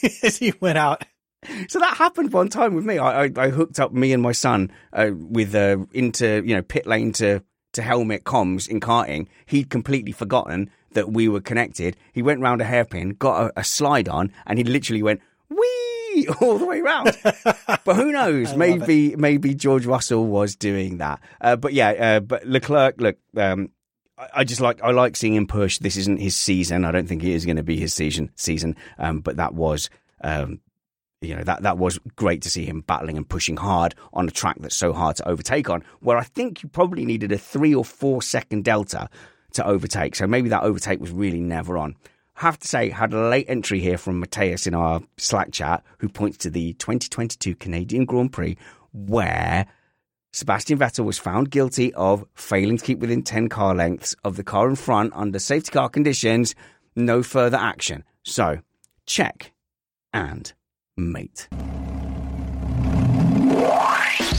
as 0.23 0.37
he 0.37 0.53
went 0.59 0.77
out. 0.77 1.03
So 1.69 1.79
that 1.79 1.97
happened 1.97 2.31
one 2.33 2.49
time 2.49 2.75
with 2.75 2.85
me. 2.85 2.97
I, 2.97 3.23
I, 3.25 3.31
I 3.35 3.49
hooked 3.49 3.79
up 3.79 3.91
me 3.91 4.13
and 4.13 4.21
my 4.21 4.31
son 4.31 4.71
uh, 4.93 5.09
with 5.13 5.55
uh, 5.55 5.77
into 5.93 6.43
you 6.45 6.55
know 6.55 6.61
pit 6.61 6.85
lane 6.85 7.11
to 7.13 7.41
to 7.73 7.81
helmet 7.81 8.23
comms 8.23 8.67
in 8.69 8.79
karting. 8.79 9.27
He'd 9.45 9.69
completely 9.69 10.11
forgotten 10.11 10.69
that 10.93 11.11
we 11.11 11.27
were 11.27 11.41
connected. 11.41 11.95
He 12.13 12.21
went 12.21 12.41
round 12.41 12.61
a 12.61 12.65
hairpin, 12.65 13.11
got 13.11 13.45
a, 13.55 13.59
a 13.61 13.63
slide 13.63 14.09
on, 14.09 14.31
and 14.45 14.57
he 14.59 14.63
literally 14.65 15.01
went 15.01 15.21
wee 15.49 16.27
all 16.41 16.57
the 16.59 16.65
way 16.65 16.81
round. 16.81 17.17
but 17.23 17.95
who 17.95 18.11
knows? 18.11 18.55
Maybe 18.55 19.15
maybe 19.15 19.55
George 19.55 19.85
Russell 19.85 20.27
was 20.27 20.55
doing 20.55 20.97
that. 20.97 21.19
Uh, 21.39 21.55
but 21.55 21.73
yeah, 21.73 21.89
uh, 21.91 22.19
but 22.19 22.45
Leclerc, 22.45 22.99
look. 23.01 23.17
Um, 23.35 23.69
I- 24.17 24.29
I 24.35 24.43
just 24.43 24.61
like 24.61 24.79
I 24.83 24.91
like 24.91 25.15
seeing 25.15 25.33
him 25.33 25.47
push. 25.47 25.79
This 25.79 25.97
isn't 25.97 26.19
his 26.19 26.35
season. 26.35 26.85
I 26.85 26.91
don't 26.91 27.07
think 27.07 27.23
it 27.23 27.31
is 27.31 27.45
going 27.45 27.55
to 27.57 27.63
be 27.63 27.77
his 27.79 27.93
season. 27.95 28.29
Season, 28.35 28.75
um, 28.99 29.21
but 29.21 29.37
that 29.37 29.55
was 29.55 29.89
um, 30.23 30.59
you 31.21 31.35
know 31.35 31.43
that 31.43 31.61
that 31.61 31.77
was 31.77 31.99
great 32.15 32.41
to 32.41 32.49
see 32.49 32.65
him 32.65 32.81
battling 32.81 33.15
and 33.15 33.29
pushing 33.29 33.57
hard 33.57 33.95
on 34.13 34.27
a 34.27 34.31
track 34.31 34.57
that's 34.59 34.75
so 34.75 34.91
hard 34.91 35.15
to 35.17 35.27
overtake 35.27 35.69
on. 35.69 35.83
Where 35.99 36.17
I 36.17 36.23
think 36.23 36.63
you 36.63 36.69
probably 36.69 37.05
needed 37.05 37.31
a 37.31 37.37
three 37.37 37.73
or 37.73 37.85
four 37.85 38.21
second 38.21 38.65
delta 38.65 39.07
to 39.53 39.65
overtake. 39.65 40.15
So 40.15 40.27
maybe 40.27 40.49
that 40.49 40.63
overtake 40.63 40.99
was 40.99 41.11
really 41.11 41.39
never 41.39 41.77
on. 41.77 41.95
Have 42.35 42.57
to 42.59 42.67
say, 42.67 42.89
had 42.89 43.13
a 43.13 43.29
late 43.29 43.45
entry 43.49 43.79
here 43.79 43.97
from 43.97 44.19
Mateus 44.19 44.65
in 44.65 44.73
our 44.73 45.01
Slack 45.17 45.51
chat, 45.51 45.83
who 45.99 46.09
points 46.09 46.37
to 46.39 46.49
the 46.49 46.73
2022 46.73 47.55
Canadian 47.55 48.05
Grand 48.05 48.33
Prix, 48.33 48.57
where 48.93 49.67
Sebastian 50.31 50.79
Vettel 50.79 51.05
was 51.05 51.19
found 51.19 51.51
guilty 51.51 51.93
of 51.93 52.25
failing 52.33 52.77
to 52.77 52.85
keep 52.85 52.99
within 52.99 53.21
10 53.21 53.49
car 53.49 53.75
lengths 53.75 54.15
of 54.23 54.37
the 54.37 54.43
car 54.43 54.69
in 54.69 54.75
front 54.75 55.11
under 55.13 55.37
safety 55.37 55.71
car 55.71 55.89
conditions. 55.89 56.55
No 56.95 57.21
further 57.21 57.57
action. 57.57 58.03
So, 58.23 58.59
check 59.05 59.51
and 60.13 60.53
mate. 60.97 61.47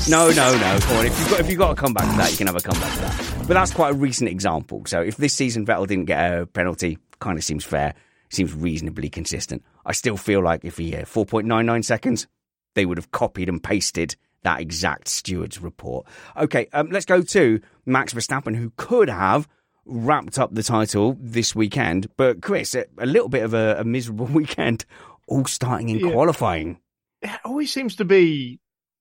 No, 0.08 0.30
no, 0.30 0.56
no. 0.56 0.78
Come 0.80 0.96
on. 0.96 1.06
If 1.06 1.18
you've 1.18 1.30
got 1.30 1.40
if 1.40 1.50
you've 1.50 1.58
got 1.58 1.68
to 1.68 1.80
come 1.80 1.94
back 1.94 2.10
to 2.10 2.16
that, 2.16 2.30
you 2.32 2.36
can 2.36 2.46
have 2.48 2.56
a 2.56 2.60
comeback 2.60 2.92
to 2.94 3.00
that. 3.00 3.44
But 3.46 3.54
that's 3.54 3.72
quite 3.72 3.90
a 3.90 3.96
recent 3.96 4.28
example. 4.30 4.82
So 4.86 5.00
if 5.00 5.16
this 5.16 5.32
season 5.32 5.64
Vettel 5.64 5.86
didn't 5.86 6.06
get 6.06 6.32
a 6.32 6.46
penalty, 6.46 6.98
kind 7.20 7.38
of 7.38 7.44
seems 7.44 7.64
fair. 7.64 7.94
Seems 8.28 8.52
reasonably 8.54 9.08
consistent. 9.08 9.62
I 9.86 9.92
still 9.92 10.16
feel 10.16 10.42
like 10.42 10.64
if 10.64 10.78
he 10.78 10.92
had 10.92 11.04
4.99 11.04 11.84
seconds, 11.84 12.26
they 12.74 12.86
would 12.86 12.98
have 12.98 13.12
copied 13.12 13.48
and 13.48 13.62
pasted 13.62 14.16
that 14.42 14.60
exact 14.60 15.08
steward's 15.08 15.60
report. 15.60 16.06
Okay, 16.36 16.66
um, 16.72 16.88
let's 16.90 17.06
go 17.06 17.22
to 17.22 17.60
Max 17.86 18.12
Verstappen, 18.12 18.56
who 18.56 18.72
could 18.76 19.08
have 19.08 19.48
wrapped 19.84 20.38
up 20.38 20.54
the 20.54 20.62
title 20.62 21.16
this 21.20 21.54
weekend. 21.54 22.08
But 22.16 22.40
Chris, 22.42 22.74
a, 22.74 22.86
a 22.98 23.06
little 23.06 23.28
bit 23.28 23.42
of 23.42 23.54
a, 23.54 23.76
a, 23.78 23.84
miserable 23.84 24.26
weekend, 24.32 24.84
all 25.28 25.44
starting 25.44 25.88
in 25.88 25.98
Yeah. 26.00 26.12
qualifying. 26.12 26.78
it 27.22 27.30
always 27.44 27.72
seems 27.72 27.96
to 27.96 28.04
be 28.04 28.58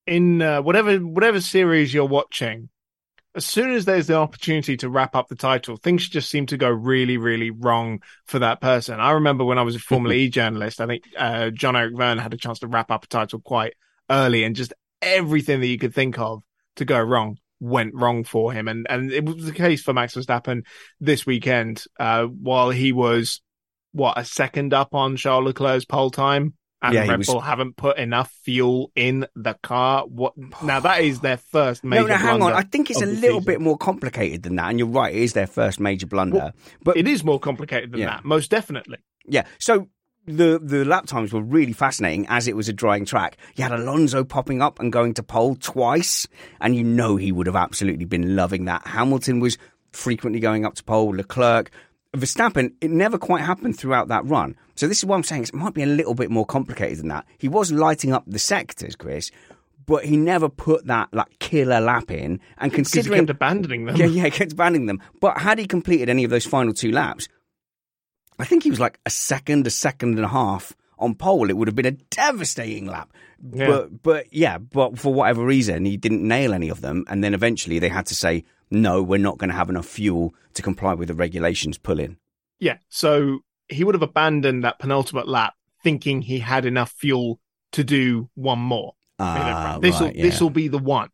in 0.08 0.42
uh, 0.42 0.62
whatever 0.62 0.98
whatever 1.00 1.42
series 1.42 1.94
you're 1.94 2.06
watching. 2.06 2.70
As 3.34 3.46
soon 3.46 3.72
as 3.72 3.86
there's 3.86 4.08
the 4.08 4.18
opportunity 4.18 4.76
to 4.78 4.90
wrap 4.90 5.16
up 5.16 5.30
the 5.30 5.36
title, 5.36 5.78
things 5.78 6.10
just 6.10 6.30
seem 6.30 6.46
to 6.48 6.58
go 6.58 6.70
really, 6.70 7.16
really 7.18 7.50
wrong 7.50 8.02
for 8.26 8.40
that 8.40 8.60
person. 8.60 9.00
I 9.00 9.12
remember 9.12 9.46
when 9.46 9.58
I 9.58 9.62
was 9.62 9.76
a 9.76 9.80
Formula 9.80 10.14
E 10.14 10.28
journalist, 10.40 10.82
I 10.82 10.86
think 10.88 11.04
uh, 11.18 11.50
Jean-Eric 11.50 11.96
Vergne 11.96 12.18
had 12.20 12.34
a 12.34 12.38
chance 12.38 12.60
to 12.60 12.68
wrap 12.68 12.92
up 12.92 13.06
a 13.06 13.08
title 13.08 13.40
quite 13.40 13.74
early, 14.10 14.44
and 14.44 14.54
just 14.56 14.74
everything 15.02 15.62
that 15.62 15.68
you 15.68 15.78
could 15.78 15.96
think 15.96 16.20
of 16.20 16.44
to 16.76 16.84
go 16.86 17.00
wrong 17.00 17.38
went 17.62 17.94
wrong 17.96 18.24
for 18.26 18.52
him. 18.52 18.68
And 18.68 18.86
and 18.90 19.12
it 19.14 19.24
was 19.24 19.46
the 19.46 19.54
case 19.54 19.82
for 19.82 19.94
Max 19.94 20.14
Verstappen 20.16 20.64
this 21.00 21.26
weekend, 21.26 21.86
uh, 22.00 22.26
while 22.26 22.70
he 22.70 22.92
was 22.92 23.40
what 23.92 24.18
a 24.18 24.26
second 24.26 24.74
up 24.74 24.94
on 24.96 25.16
Charles 25.18 25.46
Leclerc's 25.46 25.86
pole 25.86 26.10
time. 26.12 26.54
And 26.84 26.96
Yeah, 26.96 27.08
Red 27.08 27.20
was- 27.20 27.28
Bull 27.28 27.42
haven't 27.42 27.76
put 27.78 27.98
enough 27.98 28.32
fuel 28.44 28.92
in 28.96 29.28
the 29.36 29.54
car. 29.62 30.04
What 30.08 30.34
now? 30.64 30.80
That 30.80 31.02
is 31.02 31.20
their 31.20 31.38
first 31.38 31.84
major. 31.84 32.02
no, 32.02 32.08
no, 32.08 32.16
hang 32.16 32.42
on. 32.42 32.54
I 32.54 32.64
think 32.64 32.90
it's 32.90 33.04
a 33.04 33.06
little 33.06 33.40
season. 33.40 33.44
bit 33.44 33.62
more 33.62 33.78
complicated 33.78 34.42
than 34.42 34.56
that. 34.56 34.70
And 34.72 34.80
you're 34.80 34.88
right, 34.88 35.14
it 35.14 35.22
is 35.22 35.34
their 35.34 35.46
first 35.46 35.80
major 35.80 36.08
blunder. 36.08 36.38
Well, 36.38 36.54
but 36.84 36.98
It 36.98 37.08
is 37.08 37.24
more 37.24 37.40
complicated 37.40 37.92
than 37.92 38.00
Yeah. 38.00 38.08
that, 38.08 38.26
most 38.26 38.50
definitely. 38.50 38.98
Yeah. 39.28 39.44
So 39.60 39.90
the 40.26 40.60
the 40.64 40.84
lap 40.84 41.06
times 41.06 41.32
were 41.34 41.42
really 41.42 41.74
fascinating 41.74 42.26
as 42.30 42.48
it 42.48 42.56
was 42.56 42.68
a 42.68 42.74
drying 42.74 43.06
track. 43.06 43.38
You 43.56 43.64
had 43.64 43.74
Alonso 43.74 44.24
popping 44.24 44.64
up 44.64 44.80
and 44.80 44.92
going 44.92 45.14
to 45.16 45.24
pole 45.24 45.56
twice, 45.60 46.28
and 46.60 46.76
you 46.76 46.84
know 46.84 47.16
he 47.16 47.32
would 47.32 47.46
have 47.46 47.56
absolutely 47.56 48.06
been 48.06 48.36
loving 48.36 48.66
that. 48.66 48.88
Hamilton 48.88 49.40
was 49.40 49.60
frequently 49.92 50.40
going 50.40 50.66
up 50.66 50.74
to 50.76 50.84
pole. 50.84 51.10
Leclerc. 51.10 51.70
Verstappen, 52.16 52.74
it 52.82 52.92
never 52.92 53.18
quite 53.18 53.42
happened 53.42 53.78
throughout 53.78 54.10
that 54.10 54.26
run. 54.26 54.56
So 54.76 54.88
this 54.88 54.98
is 54.98 55.06
what 55.06 55.16
I'm 55.16 55.24
saying. 55.24 55.44
It 55.44 55.54
might 55.54 55.74
be 55.74 55.84
a 55.84 55.88
little 55.88 56.14
bit 56.14 56.30
more 56.30 56.46
complicated 56.46 57.00
than 57.00 57.08
that. 57.08 57.26
He 57.38 57.48
was 57.48 57.72
lighting 57.72 58.12
up 58.12 58.24
the 58.28 58.40
sectors, 58.40 58.96
Chris, 58.96 59.32
but 59.86 60.04
he 60.06 60.18
never 60.18 60.50
put 60.50 60.86
that 60.88 61.10
like 61.14 61.40
killer 61.40 61.80
lap 61.80 62.12
in. 62.12 62.40
And 62.58 62.72
Because 62.72 62.92
he 62.92 62.98
considering 63.00 63.22
kept 63.22 63.30
abandoning 63.30 63.86
them. 63.86 63.96
yeah, 63.96 64.06
yeah, 64.08 64.24
he 64.26 64.32
kept 64.32 64.56
banning 64.58 64.88
them. 64.88 65.02
But 65.22 65.38
had 65.38 65.58
he 65.58 65.66
completed 65.68 66.10
any 66.10 66.24
of 66.26 66.30
those 66.32 66.46
final 66.46 66.74
two 66.74 66.92
laps, 66.92 67.28
I 68.38 68.46
think 68.46 68.64
he 68.64 68.70
was 68.70 68.80
like 68.80 69.00
a 69.06 69.10
second, 69.10 69.66
a 69.68 69.70
second 69.70 70.16
and 70.16 70.26
a 70.26 70.30
half 70.30 70.74
on 71.00 71.16
pole. 71.16 71.50
It 71.50 71.56
would 71.58 71.68
have 71.68 71.76
been 71.76 71.86
a 71.86 71.92
devastating 71.92 72.88
lap. 72.88 73.12
Yeah. 73.54 73.68
But 73.68 74.04
but 74.04 74.34
yeah, 74.34 74.58
but 74.58 75.00
for 75.00 75.14
whatever 75.14 75.46
reason, 75.46 75.86
he 75.86 75.96
didn't 75.98 76.28
nail 76.28 76.54
any 76.54 76.70
of 76.70 76.82
them, 76.82 77.06
and 77.08 77.24
then 77.24 77.34
eventually 77.34 77.80
they 77.80 77.90
had 77.90 78.06
to 78.08 78.16
say, 78.16 78.44
no, 78.72 79.04
we're 79.04 79.20
not 79.20 79.38
going 79.38 79.50
to 79.50 79.56
have 79.56 79.70
enough 79.70 79.86
fuel 79.86 80.34
to 80.54 80.62
comply 80.62 80.94
with 80.94 81.10
the 81.10 81.14
regulations. 81.14 81.78
Pull 81.78 82.00
in. 82.00 82.18
Yeah. 82.60 82.78
So 82.90 83.40
he 83.68 83.84
would 83.84 83.96
have 83.96 84.02
abandoned 84.02 84.64
that 84.64 84.80
penultimate 84.80 85.28
lap 85.28 85.54
thinking 85.84 86.22
he 86.22 86.40
had 86.40 86.66
enough 86.66 86.92
fuel 86.92 87.40
to 87.74 87.84
do 87.84 88.30
one 88.36 88.60
more. 88.60 88.94
Ah, 89.20 89.78
this 89.82 90.00
will 90.00 90.08
right, 90.08 90.16
yeah. 90.16 90.24
this 90.24 90.42
will 90.42 90.50
be 90.50 90.68
the 90.68 90.80
one. 90.80 91.10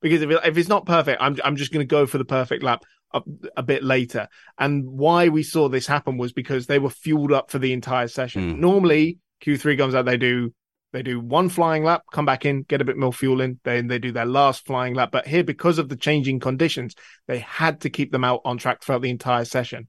Because 0.00 0.22
if, 0.22 0.30
it, 0.30 0.40
if 0.44 0.56
it's 0.56 0.68
not 0.68 0.86
perfect, 0.86 1.20
I'm 1.20 1.36
I'm 1.44 1.56
just 1.56 1.72
going 1.72 1.86
to 1.86 1.90
go 1.90 2.06
for 2.06 2.18
the 2.18 2.24
perfect 2.24 2.62
lap 2.62 2.84
a, 3.12 3.22
a 3.56 3.62
bit 3.62 3.82
later. 3.82 4.28
And 4.58 4.86
why 4.86 5.28
we 5.28 5.42
saw 5.42 5.68
this 5.68 5.86
happen 5.86 6.16
was 6.16 6.32
because 6.32 6.66
they 6.66 6.78
were 6.78 6.90
fueled 6.90 7.32
up 7.32 7.50
for 7.50 7.58
the 7.58 7.72
entire 7.72 8.08
session. 8.08 8.56
Mm. 8.56 8.58
Normally, 8.58 9.18
Q3 9.44 9.76
comes 9.76 9.94
out, 9.94 10.04
they 10.04 10.16
do 10.16 10.52
they 10.96 11.02
do 11.02 11.20
one 11.20 11.50
flying 11.50 11.84
lap, 11.84 12.04
come 12.10 12.24
back 12.24 12.46
in, 12.46 12.62
get 12.62 12.80
a 12.80 12.84
bit 12.84 12.96
more 12.96 13.12
fuel 13.12 13.42
in, 13.42 13.60
then 13.64 13.86
they 13.86 13.98
do 13.98 14.12
their 14.12 14.24
last 14.24 14.64
flying 14.64 14.94
lap. 14.94 15.10
But 15.12 15.26
here, 15.26 15.44
because 15.44 15.78
of 15.78 15.90
the 15.90 15.96
changing 15.96 16.40
conditions, 16.40 16.94
they 17.26 17.40
had 17.40 17.82
to 17.82 17.90
keep 17.90 18.12
them 18.12 18.24
out 18.24 18.40
on 18.46 18.56
track 18.56 18.82
throughout 18.82 19.02
the 19.02 19.10
entire 19.10 19.44
session. 19.44 19.88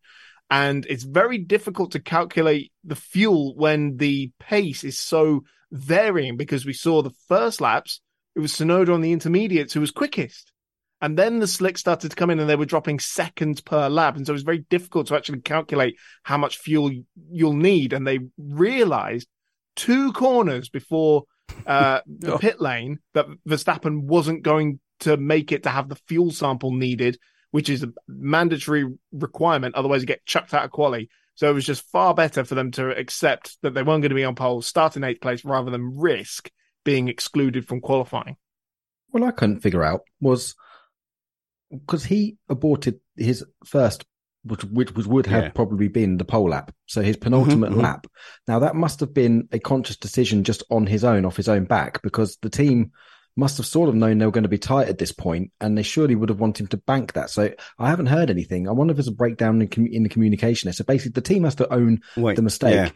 And 0.49 0.85
it's 0.89 1.03
very 1.03 1.37
difficult 1.37 1.93
to 1.93 2.01
calculate 2.01 2.73
the 2.83 2.97
fuel 2.97 3.55
when 3.55 3.95
the 3.95 4.31
pace 4.37 4.83
is 4.83 4.99
so 4.99 5.45
varying 5.71 6.35
because 6.35 6.65
we 6.65 6.73
saw 6.73 7.01
the 7.01 7.15
first 7.29 7.61
laps, 7.61 8.01
it 8.35 8.41
was 8.41 8.51
Tsunoda 8.51 8.93
on 8.93 8.99
the 8.99 9.13
intermediates 9.13 9.73
who 9.73 9.79
was 9.79 9.91
quickest. 9.91 10.51
And 10.99 11.17
then 11.17 11.39
the 11.39 11.47
slick 11.47 11.77
started 11.77 12.09
to 12.09 12.15
come 12.15 12.31
in 12.31 12.39
and 12.39 12.49
they 12.49 12.55
were 12.57 12.65
dropping 12.65 12.99
seconds 12.99 13.61
per 13.61 13.87
lap. 13.87 14.17
And 14.17 14.25
so 14.25 14.33
it 14.33 14.33
was 14.33 14.43
very 14.43 14.65
difficult 14.69 15.07
to 15.07 15.15
actually 15.15 15.39
calculate 15.39 15.95
how 16.23 16.37
much 16.37 16.57
fuel 16.57 16.91
you'll 17.29 17.53
need. 17.53 17.93
And 17.93 18.05
they 18.05 18.19
realized 18.37 19.29
two 19.77 20.11
corners 20.11 20.67
before 20.67 21.23
uh, 21.65 22.01
the 22.19 22.33
Oh. 22.33 22.37
pit 22.37 22.59
lane 22.59 22.99
that 23.13 23.27
Verstappen 23.47 24.01
wasn't 24.03 24.43
going 24.43 24.79
to 25.01 25.15
make 25.15 25.53
it 25.53 25.63
to 25.63 25.69
have 25.69 25.87
the 25.87 25.95
fuel 26.07 26.31
sample 26.31 26.73
needed, 26.73 27.17
which 27.51 27.69
is 27.69 27.83
a 27.83 27.93
mandatory 28.07 28.85
requirement. 29.13 29.75
Otherwise, 29.75 30.01
you 30.01 30.07
get 30.07 30.25
chucked 30.25 30.53
out 30.53 30.65
of 30.65 30.71
quali. 30.71 31.09
So 31.35 31.49
it 31.49 31.53
was 31.53 31.65
just 31.65 31.89
far 31.91 32.13
better 32.15 32.43
for 32.43 32.55
them 32.55 32.71
to 32.71 32.89
accept 32.97 33.57
that 33.61 33.73
they 33.75 33.83
weren't 33.83 34.01
going 34.01 34.09
to 34.09 34.15
be 34.15 34.23
on 34.25 34.33
pole, 34.35 34.61
start 34.63 34.97
in 34.97 35.03
eighth 35.03 35.21
place, 35.21 35.45
rather 35.45 35.69
than 35.71 35.95
risk 35.97 36.49
being 36.83 37.07
excluded 37.07 37.67
from 37.67 37.79
qualifying. 37.79 38.37
What 39.09 39.21
I 39.23 39.31
couldn't 39.31 39.59
figure 39.61 39.83
out 39.83 40.01
was 40.19 40.55
because 41.69 42.05
he 42.05 42.37
aborted 42.49 42.99
his 43.15 43.45
first, 43.65 44.05
which, 44.47 44.63
which, 44.65 45.05
would 45.07 45.25
have 45.27 45.43
Yeah. 45.43 45.49
probably 45.49 45.87
been 45.87 46.17
the 46.17 46.25
pole 46.25 46.49
lap. 46.49 46.71
So 46.87 47.01
his 47.01 47.17
penultimate 47.17 47.71
Mhm, 47.71 47.75
mhm. 47.77 47.81
lap. 47.83 48.07
Now 48.47 48.59
that 48.59 48.75
must 48.75 48.99
have 49.01 49.13
been 49.13 49.47
a 49.51 49.59
conscious 49.59 49.97
decision 49.97 50.43
just 50.43 50.63
on 50.69 50.85
his 50.87 51.03
own, 51.03 51.25
off 51.25 51.37
his 51.37 51.49
own 51.49 51.65
back, 51.65 52.01
because 52.01 52.37
the 52.41 52.49
team 52.49 52.91
must 53.35 53.57
have 53.57 53.65
sort 53.67 53.87
of 53.87 53.93
known 53.93 54.17
they 54.17 54.25
were 54.25 54.31
going 54.31 54.43
to 54.43 54.49
be 54.49 54.57
tight 54.57 54.87
at 54.87 54.97
this 54.97 55.11
point, 55.11 55.51
and 55.61 55.77
they 55.77 55.83
surely 55.83 56.15
would 56.15 56.29
have 56.29 56.39
wanted 56.39 56.63
him 56.63 56.67
to 56.67 56.77
bank 56.77 57.13
that. 57.13 57.29
So 57.29 57.51
I 57.77 57.89
haven't 57.89 58.07
heard 58.07 58.29
anything. 58.31 58.67
I 58.67 58.71
wonder 58.71 58.91
if 58.91 58.97
there's 58.97 59.07
a 59.07 59.11
breakdown 59.11 59.61
in, 59.61 59.87
in 59.87 60.01
the 60.03 60.09
communication. 60.09 60.67
there. 60.67 60.73
So 60.73 60.83
basically, 60.83 61.11
the 61.11 61.21
team 61.21 61.43
has 61.43 61.53
to 61.55 61.71
own 61.71 62.01
Wait, 62.15 62.35
the 62.35 62.41
mistake. 62.41 62.73
yeah. 62.73 62.89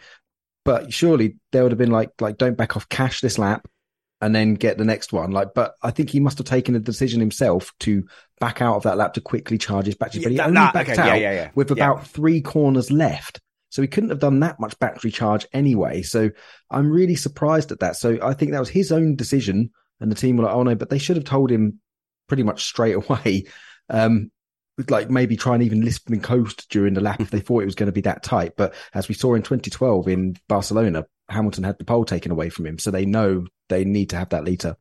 But 0.65 0.91
surely 0.93 1.37
there 1.51 1.63
would 1.63 1.71
have 1.71 1.79
been 1.79 1.91
like, 1.91 2.09
like 2.19 2.37
don't 2.37 2.57
back 2.57 2.75
off, 2.75 2.89
cash 2.89 3.21
this 3.21 3.37
lap, 3.37 3.67
and 4.21 4.33
then 4.35 4.53
get 4.53 4.77
the 4.77 4.85
next 4.85 5.11
one. 5.11 5.31
Like, 5.31 5.53
but 5.55 5.73
I 5.81 5.91
think 5.91 6.09
he 6.09 6.19
must 6.19 6.37
have 6.37 6.47
taken 6.47 6.75
a 6.75 6.79
decision 6.79 7.19
himself 7.19 7.73
to 7.81 8.05
back 8.39 8.61
out 8.61 8.75
of 8.77 8.83
that 8.83 8.97
lap 8.97 9.13
to 9.15 9.21
quickly 9.21 9.57
charge 9.57 9.87
his 9.87 9.95
battery. 9.95 10.21
Yeah, 10.21 10.25
but 10.25 10.31
he 10.31 10.37
that- 10.37 10.47
only 10.47 10.71
backed 10.73 10.89
okay, 10.91 11.01
out 11.01 11.07
yeah, 11.07 11.15
yeah, 11.15 11.33
yeah. 11.33 11.49
with 11.55 11.69
Yeah. 11.69 11.73
about 11.91 12.07
three 12.07 12.41
corners 12.41 12.91
left. 12.91 13.39
So 13.69 13.81
he 13.81 13.87
couldn't 13.87 14.09
have 14.09 14.19
done 14.19 14.41
that 14.41 14.59
much 14.59 14.77
battery 14.79 15.11
charge 15.11 15.47
anyway. 15.53 16.01
So 16.01 16.29
I'm 16.69 16.91
really 16.91 17.15
surprised 17.15 17.71
at 17.71 17.79
that. 17.79 17.95
So 17.95 18.19
I 18.21 18.33
think 18.33 18.51
that 18.51 18.59
was 18.59 18.69
his 18.69 18.91
own 18.91 19.15
decision, 19.15 19.71
and 20.01 20.11
the 20.11 20.15
team 20.15 20.35
were 20.37 20.43
like, 20.43 20.53
"Oh 20.55 20.63
no!" 20.63 20.75
But 20.75 20.89
they 20.89 20.97
should 20.97 21.15
have 21.15 21.23
told 21.25 21.49
him 21.49 21.79
pretty 22.27 22.43
much 22.43 22.63
straight 22.65 22.95
away. 22.95 23.45
Um, 23.89 24.31
with, 24.77 24.89
like 24.89 25.09
maybe 25.09 25.35
try 25.35 25.53
and 25.53 25.63
even 25.63 25.81
lift 25.83 26.09
and 26.09 26.23
coast 26.23 26.69
during 26.69 26.93
the 26.93 27.01
lap 27.01 27.19
if 27.19 27.29
they 27.29 27.41
thought 27.41 27.61
it 27.61 27.65
was 27.65 27.75
going 27.75 27.87
to 27.87 27.91
be 27.91 28.01
that 28.01 28.23
tight. 28.23 28.53
But 28.55 28.73
as 28.93 29.09
we 29.09 29.15
saw 29.15 29.33
in 29.33 29.41
2012 29.41 30.07
in 30.07 30.37
Barcelona, 30.47 31.05
Hamilton 31.27 31.65
had 31.65 31.77
the 31.77 31.83
pole 31.83 32.05
taken 32.05 32.31
away 32.31 32.47
from 32.47 32.65
him, 32.65 32.79
so 32.79 32.89
they 32.89 33.05
know 33.05 33.45
they 33.71 33.83
need 33.85 34.09
to 34.11 34.17
have 34.17 34.29
that 34.29 34.43
leader. 34.43 34.75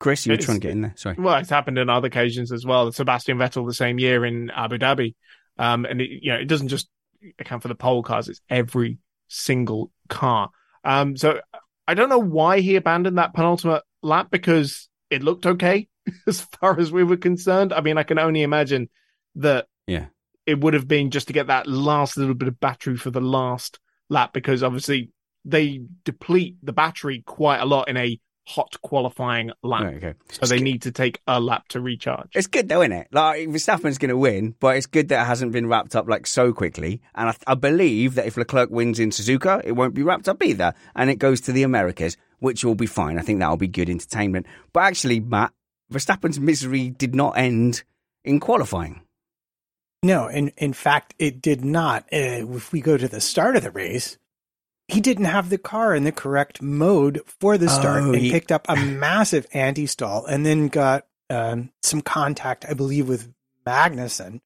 Chris, 0.00 0.26
you 0.26 0.30
were 0.30 0.34
It's- 0.34 0.44
trying 0.44 0.60
to 0.60 0.66
get 0.66 0.72
in 0.72 0.82
there. 0.82 0.92
Sorry. 0.96 1.16
Well, 1.18 1.36
it's 1.38 1.50
happened 1.50 1.78
on 1.78 1.88
other 1.90 2.06
occasions 2.08 2.52
as 2.52 2.64
well. 2.66 2.92
Sebastian 2.92 3.38
Vettel 3.38 3.66
the 3.66 3.74
same 3.74 3.98
year 3.98 4.24
in 4.24 4.50
Abu 4.50 4.78
Dhabi, 4.78 5.14
um, 5.58 5.84
and 5.86 6.00
it, 6.00 6.10
you 6.22 6.32
know 6.32 6.38
it 6.38 6.44
doesn't 6.46 6.68
just 6.68 6.88
account 7.38 7.62
for 7.62 7.68
the 7.68 7.74
pole 7.74 8.02
cars; 8.02 8.28
it's 8.28 8.40
every 8.50 8.98
single 9.28 9.90
car. 10.08 10.50
Um, 10.84 11.16
so 11.16 11.40
I 11.86 11.94
don't 11.94 12.08
know 12.10 12.18
why 12.20 12.60
he 12.60 12.76
abandoned 12.76 13.18
that 13.18 13.34
penultimate 13.34 13.82
lap 14.02 14.28
because 14.30 14.88
it 15.10 15.22
looked 15.24 15.46
okay 15.46 15.88
as 16.28 16.42
far 16.60 16.78
as 16.78 16.92
we 16.92 17.02
were 17.02 17.16
concerned. 17.16 17.72
I 17.72 17.80
mean, 17.80 17.98
I 17.98 18.02
can 18.04 18.18
only 18.18 18.42
imagine 18.42 18.88
that 19.36 19.66
Yeah. 19.86 20.06
it 20.46 20.60
would 20.60 20.74
have 20.74 20.86
been 20.86 21.10
just 21.10 21.26
to 21.26 21.32
get 21.32 21.48
that 21.48 21.66
last 21.66 22.16
little 22.16 22.34
bit 22.34 22.46
of 22.48 22.60
battery 22.60 22.96
for 22.96 23.10
the 23.10 23.20
last 23.20 23.80
lap 24.08 24.32
because 24.32 24.62
obviously 24.62 25.10
they 25.48 25.80
deplete 26.04 26.56
the 26.62 26.72
battery 26.72 27.22
quite 27.26 27.58
a 27.58 27.64
lot 27.64 27.88
in 27.88 27.96
a 27.96 28.20
hot 28.48 28.80
qualifying 28.80 29.50
lap. 29.62 29.82
Right, 29.82 29.96
okay. 29.96 30.14
So 30.30 30.46
they 30.46 30.60
need 30.60 30.82
to 30.82 30.90
take 30.90 31.20
a 31.26 31.38
lap 31.38 31.68
to 31.68 31.80
recharge. 31.80 32.30
It's 32.34 32.46
good 32.46 32.68
though, 32.68 32.80
isn't 32.80 32.92
it? 32.92 33.08
Like 33.12 33.48
Verstappen's 33.48 33.98
going 33.98 34.08
to 34.08 34.16
win, 34.16 34.54
but 34.58 34.76
it's 34.76 34.86
good 34.86 35.08
that 35.08 35.22
it 35.22 35.26
hasn't 35.26 35.52
been 35.52 35.66
wrapped 35.66 35.94
up 35.94 36.08
like 36.08 36.26
so 36.26 36.52
quickly. 36.52 37.02
And 37.14 37.28
I, 37.28 37.36
I 37.46 37.54
believe 37.54 38.14
that 38.14 38.26
if 38.26 38.36
Leclerc 38.36 38.70
wins 38.70 38.98
in 38.98 39.10
Suzuka, 39.10 39.60
it 39.64 39.72
won't 39.72 39.94
be 39.94 40.02
wrapped 40.02 40.28
up 40.28 40.42
either, 40.42 40.72
and 40.96 41.10
it 41.10 41.16
goes 41.16 41.42
to 41.42 41.52
the 41.52 41.62
Americas, 41.62 42.16
which 42.38 42.64
will 42.64 42.74
be 42.74 42.86
fine. 42.86 43.18
I 43.18 43.22
think 43.22 43.38
that'll 43.38 43.58
be 43.58 43.68
good 43.68 43.90
entertainment. 43.90 44.46
But 44.72 44.84
actually, 44.84 45.20
Matt, 45.20 45.52
Verstappen's 45.92 46.40
misery 46.40 46.88
did 46.88 47.14
not 47.14 47.36
end 47.36 47.84
in 48.24 48.40
qualifying. 48.40 49.02
No, 50.02 50.28
in 50.28 50.52
in 50.56 50.72
fact, 50.72 51.14
it 51.18 51.42
did 51.42 51.64
not. 51.64 52.04
Uh, 52.04 52.48
if 52.56 52.72
we 52.72 52.80
go 52.80 52.96
to 52.96 53.08
the 53.08 53.20
start 53.20 53.56
of 53.56 53.62
the 53.62 53.70
race, 53.70 54.16
he 54.88 55.00
didn't 55.00 55.26
have 55.26 55.50
the 55.50 55.58
car 55.58 55.94
in 55.94 56.04
the 56.04 56.12
correct 56.12 56.60
mode 56.62 57.20
for 57.40 57.56
the 57.58 57.68
start 57.68 58.02
Oh, 58.02 58.12
and 58.12 58.22
he- 58.22 58.30
picked 58.30 58.50
up 58.50 58.66
a 58.68 58.76
massive 58.84 59.46
anti 59.52 59.86
stall 59.86 60.24
and 60.26 60.44
then 60.44 60.68
got 60.68 61.06
um, 61.30 61.70
some 61.82 62.00
contact, 62.00 62.64
I 62.68 62.72
believe, 62.74 63.06
with 63.08 63.32
Magnussen 63.66 64.40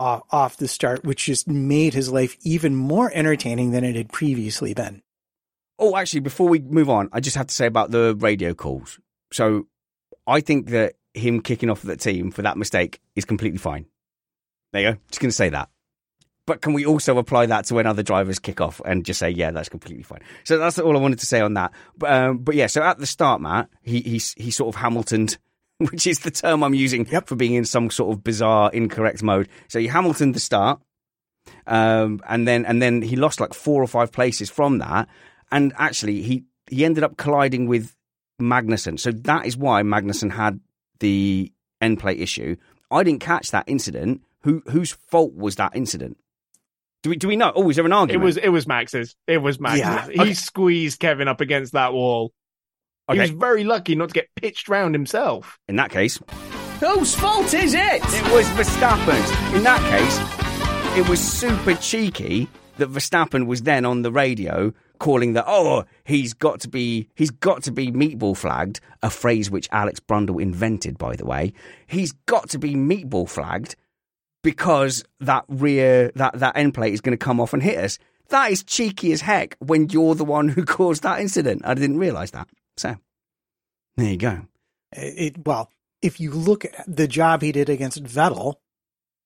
off, 0.00 0.22
off 0.30 0.56
the 0.56 0.66
start, 0.68 1.04
which 1.04 1.24
just 1.26 1.46
made 1.46 1.94
his 1.94 2.10
life 2.10 2.36
even 2.42 2.74
more 2.74 3.10
entertaining 3.14 3.70
than 3.70 3.84
it 3.84 3.94
had 3.96 4.12
previously 4.12 4.74
been. 4.74 5.02
Oh, 5.78 5.96
actually, 5.96 6.20
before 6.20 6.48
we 6.48 6.58
move 6.58 6.90
on, 6.90 7.08
I 7.12 7.20
just 7.20 7.36
have 7.36 7.46
to 7.46 7.54
say 7.54 7.66
about 7.66 7.90
the 7.90 8.14
radio 8.18 8.52
calls. 8.54 8.98
So 9.32 9.66
I 10.26 10.40
think 10.40 10.68
that 10.70 10.94
him 11.14 11.40
kicking 11.40 11.70
off 11.70 11.82
the 11.82 11.96
team 11.96 12.30
for 12.32 12.42
that 12.42 12.56
mistake 12.58 13.00
is 13.14 13.24
completely 13.24 13.58
fine. 13.58 13.86
There 14.72 14.82
you 14.82 14.92
go. 14.92 14.98
Just 15.10 15.20
going 15.20 15.30
to 15.30 15.36
say 15.36 15.48
that. 15.50 15.68
But 16.50 16.62
can 16.62 16.72
we 16.72 16.84
also 16.84 17.16
apply 17.16 17.46
that 17.46 17.66
to 17.66 17.76
when 17.76 17.86
other 17.86 18.02
drivers 18.02 18.40
kick 18.40 18.60
off 18.60 18.80
and 18.84 19.04
just 19.04 19.20
say, 19.20 19.30
yeah, 19.30 19.52
that's 19.52 19.68
completely 19.68 20.02
fine? 20.02 20.18
So 20.42 20.58
that's 20.58 20.80
all 20.80 20.96
I 20.96 21.00
wanted 21.00 21.20
to 21.20 21.26
say 21.26 21.40
on 21.40 21.54
that. 21.54 21.70
But, 21.96 22.10
um, 22.10 22.38
but 22.38 22.56
yeah, 22.56 22.66
so 22.66 22.82
at 22.82 22.98
the 22.98 23.06
start, 23.06 23.40
Matt, 23.40 23.68
he 23.82 24.00
he 24.00 24.20
he 24.36 24.50
sort 24.50 24.74
of 24.74 24.80
Hamiltoned, 24.80 25.38
which 25.78 26.08
is 26.08 26.18
the 26.18 26.32
term 26.32 26.64
I'm 26.64 26.74
using 26.74 27.04
for 27.04 27.36
being 27.36 27.54
in 27.54 27.64
some 27.64 27.88
sort 27.88 28.12
of 28.12 28.24
bizarre, 28.24 28.68
incorrect 28.72 29.22
mode. 29.22 29.48
So 29.68 29.78
he 29.78 29.86
Hamiltoned 29.86 30.34
the 30.34 30.40
start, 30.40 30.80
um, 31.68 32.20
and 32.28 32.48
then 32.48 32.66
and 32.66 32.82
then 32.82 33.00
he 33.00 33.14
lost 33.14 33.38
like 33.38 33.54
four 33.54 33.80
or 33.80 33.86
five 33.86 34.10
places 34.10 34.50
from 34.50 34.78
that, 34.78 35.08
and 35.52 35.72
actually 35.78 36.20
he 36.20 36.42
he 36.68 36.84
ended 36.84 37.04
up 37.04 37.16
colliding 37.16 37.68
with 37.68 37.94
Magnussen. 38.40 38.98
So 38.98 39.12
that 39.12 39.46
is 39.46 39.56
why 39.56 39.84
Magnussen 39.84 40.32
had 40.32 40.58
the 40.98 41.52
end 41.80 42.00
plate 42.00 42.18
issue. 42.18 42.56
I 42.90 43.04
didn't 43.04 43.20
catch 43.20 43.52
that 43.52 43.66
incident. 43.68 44.22
Who 44.42 44.64
whose 44.68 44.90
fault 44.90 45.34
was 45.36 45.54
that 45.54 45.76
incident? 45.76 46.16
Do 47.02 47.10
we 47.10 47.16
do 47.16 47.28
we 47.28 47.36
know? 47.36 47.52
Oh, 47.54 47.68
is 47.70 47.76
there 47.76 47.86
an 47.86 47.92
argument? 47.92 48.10
It 48.10 48.16
argument? 48.16 48.24
was 48.24 48.36
it 48.36 48.48
was 48.50 48.66
Max's. 48.66 49.16
It 49.26 49.38
was 49.38 49.58
Max's. 49.60 49.80
Yeah. 49.80 50.06
He 50.08 50.20
Okay. 50.20 50.34
squeezed 50.34 51.00
Kevin 51.00 51.28
up 51.28 51.40
against 51.40 51.72
that 51.72 51.92
wall. 51.92 52.32
He 53.10 53.18
was 53.18 53.30
very 53.30 53.64
lucky 53.64 53.96
not 53.96 54.10
to 54.10 54.12
get 54.14 54.28
pitched 54.36 54.68
round 54.68 54.94
himself. 54.94 55.58
In 55.66 55.76
that 55.76 55.90
case, 55.90 56.20
whose 56.78 57.12
fault 57.14 57.52
is 57.54 57.74
it? 57.74 57.80
It 58.04 58.32
was 58.32 58.46
Verstappen's. 58.50 59.56
In 59.56 59.64
that 59.64 59.80
case, 59.90 60.98
it 60.98 61.08
was 61.08 61.18
super 61.20 61.74
cheeky 61.74 62.48
that 62.76 62.90
Verstappen 62.92 63.46
was 63.46 63.62
then 63.62 63.84
on 63.84 64.02
the 64.02 64.12
radio 64.12 64.72
calling 65.00 65.32
that 65.32 65.44
oh 65.48 65.84
he's 66.04 66.34
got 66.34 66.60
to 66.60 66.68
be 66.68 67.08
he's 67.14 67.30
got 67.30 67.62
to 67.62 67.72
be 67.72 67.90
meatball 67.90 68.36
flagged 68.36 68.80
a 69.02 69.08
phrase 69.10 69.50
which 69.50 69.66
Alex 69.72 69.98
Brundle 69.98 70.40
invented 70.40 70.98
by 70.98 71.16
the 71.16 71.24
way 71.24 71.54
he's 71.86 72.12
got 72.26 72.50
to 72.50 72.58
be 72.58 72.74
meatball 72.74 73.26
flagged 73.28 73.76
because 74.42 75.04
that 75.20 75.44
rear 75.48 76.10
that 76.14 76.38
that 76.38 76.56
end 76.56 76.74
plate 76.74 76.94
is 76.94 77.00
going 77.00 77.16
to 77.16 77.24
come 77.24 77.40
off 77.40 77.52
and 77.52 77.62
hit 77.62 77.78
us 77.78 77.98
that 78.28 78.50
is 78.50 78.62
cheeky 78.62 79.12
as 79.12 79.20
heck 79.20 79.56
when 79.58 79.88
you're 79.90 80.14
the 80.14 80.24
one 80.24 80.48
who 80.48 80.64
caused 80.66 81.02
that 81.02 81.20
incident 81.20 81.62
I 81.64 81.74
didn't 81.74 81.98
realize 81.98 82.30
that 82.32 82.48
so 82.76 82.96
there 83.96 84.10
you 84.10 84.16
go 84.16 84.42
It, 84.92 85.46
well, 85.46 85.70
if 86.02 86.20
you 86.20 86.30
look 86.30 86.64
at 86.64 86.84
the 86.86 87.06
job 87.06 87.42
he 87.42 87.52
did 87.52 87.68
against 87.68 88.02
Vettel 88.02 88.54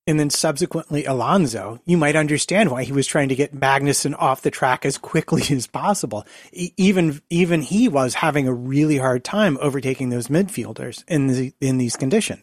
and 0.07 0.21
then 0.21 0.29
subsequently 0.29 1.05
Alonso, 1.07 1.81
you 1.87 1.97
might 1.97 2.17
understand 2.17 2.71
why 2.71 2.85
he 2.85 2.93
was 2.93 3.07
trying 3.07 3.31
to 3.31 3.35
get 3.35 3.55
Magnussen 3.55 4.15
off 4.19 4.43
the 4.43 4.51
track 4.51 4.85
as 4.85 4.99
quickly 4.99 5.43
as 5.51 5.67
possible. 5.67 6.27
Even 6.53 7.23
even 7.31 7.62
he 7.62 7.89
was 7.89 8.15
having 8.15 8.47
a 8.47 8.53
really 8.53 8.99
hard 8.99 9.25
time 9.25 9.57
overtaking 9.61 10.11
those 10.11 10.29
midfielders 10.29 11.05
in 11.09 11.29
the, 11.29 11.55
in 11.61 11.79
these 11.79 11.97
conditions. 11.97 12.43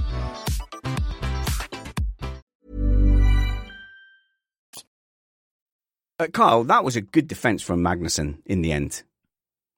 Uh, 6.21 6.27
Carl 6.31 6.63
that 6.65 6.83
was 6.83 6.95
a 6.95 7.01
good 7.01 7.27
defense 7.27 7.61
from 7.61 7.81
Magnussen 7.81 8.37
in 8.45 8.61
the 8.61 8.71
end 8.71 9.03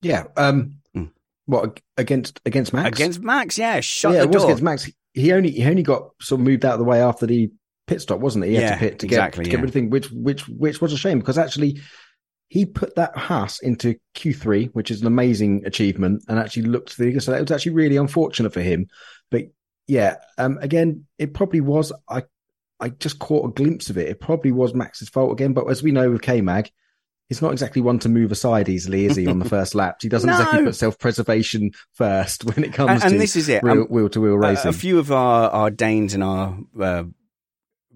Yeah. 0.02 0.26
Um, 0.38 0.80
Mm. 0.96 1.12
what 1.46 1.80
against 1.98 2.40
against 2.46 2.74
Max? 2.74 2.98
against 2.98 3.22
Max 3.22 3.58
yeah 3.58 3.80
shut 3.80 4.14
yeah, 4.14 4.20
the 4.20 4.26
it 4.26 4.34
was 4.34 4.44
against 4.44 4.64
Max. 4.64 4.90
He 5.14 5.32
only 5.32 5.52
he 5.52 5.66
only 5.66 5.84
got 5.84 6.10
sort 6.22 6.42
of 6.42 6.46
moved 6.46 6.66
out 6.66 6.74
of 6.74 6.80
the 6.80 6.86
way 6.86 7.02
after 7.02 7.26
the 7.26 7.52
pit 7.88 8.02
stop, 8.02 8.20
wasn't 8.20 8.46
it? 8.46 8.50
He 8.50 8.56
had 8.56 8.64
Yeah, 8.64 8.74
to 8.74 8.80
pit 8.80 9.00
to 9.00 9.06
exactly, 9.06 9.44
get 9.44 9.46
to 9.46 9.50
get 9.52 9.58
yeah. 9.58 9.62
rid 9.62 9.70
of 9.70 9.74
thing, 9.74 9.90
which 9.90 10.12
which 10.12 10.48
which 10.48 10.82
was 10.82 10.94
a 10.94 10.98
shame 10.98 11.20
because 11.20 11.38
actually 11.38 11.80
he 12.50 12.66
put 12.66 12.96
that 12.96 13.18
Haas 13.18 13.60
into 13.60 13.96
Q3, 14.16 14.70
which 14.74 14.92
is 14.92 15.02
an 15.02 15.08
amazing 15.08 15.64
achievement, 15.66 16.24
and 16.28 16.38
actually 16.38 16.64
looked 16.64 16.98
the 16.98 17.20
so 17.20 17.32
that 17.32 17.42
was 17.42 17.52
actually 17.52 17.72
really 17.74 17.98
unfortunate 17.98 18.54
for 18.54 18.62
him. 18.62 18.88
But 19.32 19.46
yeah, 19.88 20.18
um, 20.38 20.60
again, 20.62 21.06
it 21.18 21.34
probably 21.34 21.62
was. 21.62 21.92
I 22.08 22.24
I 22.84 22.90
just 22.90 23.20
caught 23.20 23.50
a 23.50 23.54
glimpse 23.54 23.90
of 23.90 23.98
it. 23.98 24.10
It 24.10 24.20
probably 24.20 24.52
was 24.52 24.74
Max's 24.74 25.10
fault 25.10 25.32
again, 25.32 25.54
but 25.54 25.70
as 25.70 25.82
we 25.82 25.92
know 25.92 26.12
with 26.12 26.22
K 26.22 26.42
Mag, 26.42 26.70
he's 27.30 27.42
not 27.42 27.52
exactly 27.54 27.82
one 27.82 28.00
to 28.00 28.10
move 28.10 28.32
aside 28.32 28.68
easily, 28.70 29.06
is 29.06 29.16
he? 29.16 29.26
On 29.28 29.40
the 29.40 29.50
first 29.58 29.74
lap, 29.76 29.98
he 30.02 30.10
doesn't 30.10 30.30
exactly 30.30 30.64
put 30.66 30.76
self-preservation 30.76 31.72
first 31.94 32.44
when 32.56 32.64
it 32.66 32.74
comes 32.74 32.90
And- 32.92 33.04
and 33.04 33.12
to 33.14 33.18
this 33.20 33.36
is 33.36 33.48
it. 33.50 33.64
real, 33.64 33.84
Um, 33.84 33.88
wheel-to-wheel 33.90 34.34
Uh, 34.34 34.38
racing. 34.38 34.70
a 34.70 34.74
few 34.74 35.00
of 35.00 35.12
our, 35.12 35.50
our 35.50 35.70
Danes 35.72 36.14
and 36.14 36.24
our 36.24 36.58
uh, 36.80 37.04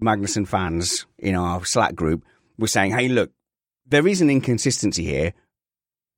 Magnussen 0.02 0.46
fans 0.46 1.06
in 1.18 1.34
our 1.34 1.64
Slack 1.64 1.94
group 1.94 2.24
were 2.58 2.68
saying, 2.68 2.92
hey, 2.92 3.08
look, 3.08 3.30
there 3.86 4.06
is 4.06 4.20
an 4.20 4.30
inconsistency 4.30 5.04
here. 5.04 5.32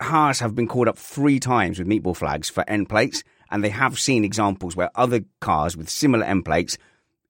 Haas 0.03 0.41
have 0.41 0.55
been 0.55 0.68
called 0.68 0.89
up 0.89 0.99
three 0.99 1.39
times 1.41 1.79
with 1.79 1.89
meatball 1.89 2.16
flags 2.16 2.49
for 2.49 2.64
end 2.68 2.89
plates, 2.89 3.23
and 3.51 3.62
they 3.64 3.68
have 3.71 3.99
seen 3.99 4.25
examples 4.25 4.75
where 4.77 4.91
other 4.95 5.21
cars 5.41 5.77
with 5.77 5.89
similar 5.89 6.25
end 6.25 6.45
plates 6.45 6.79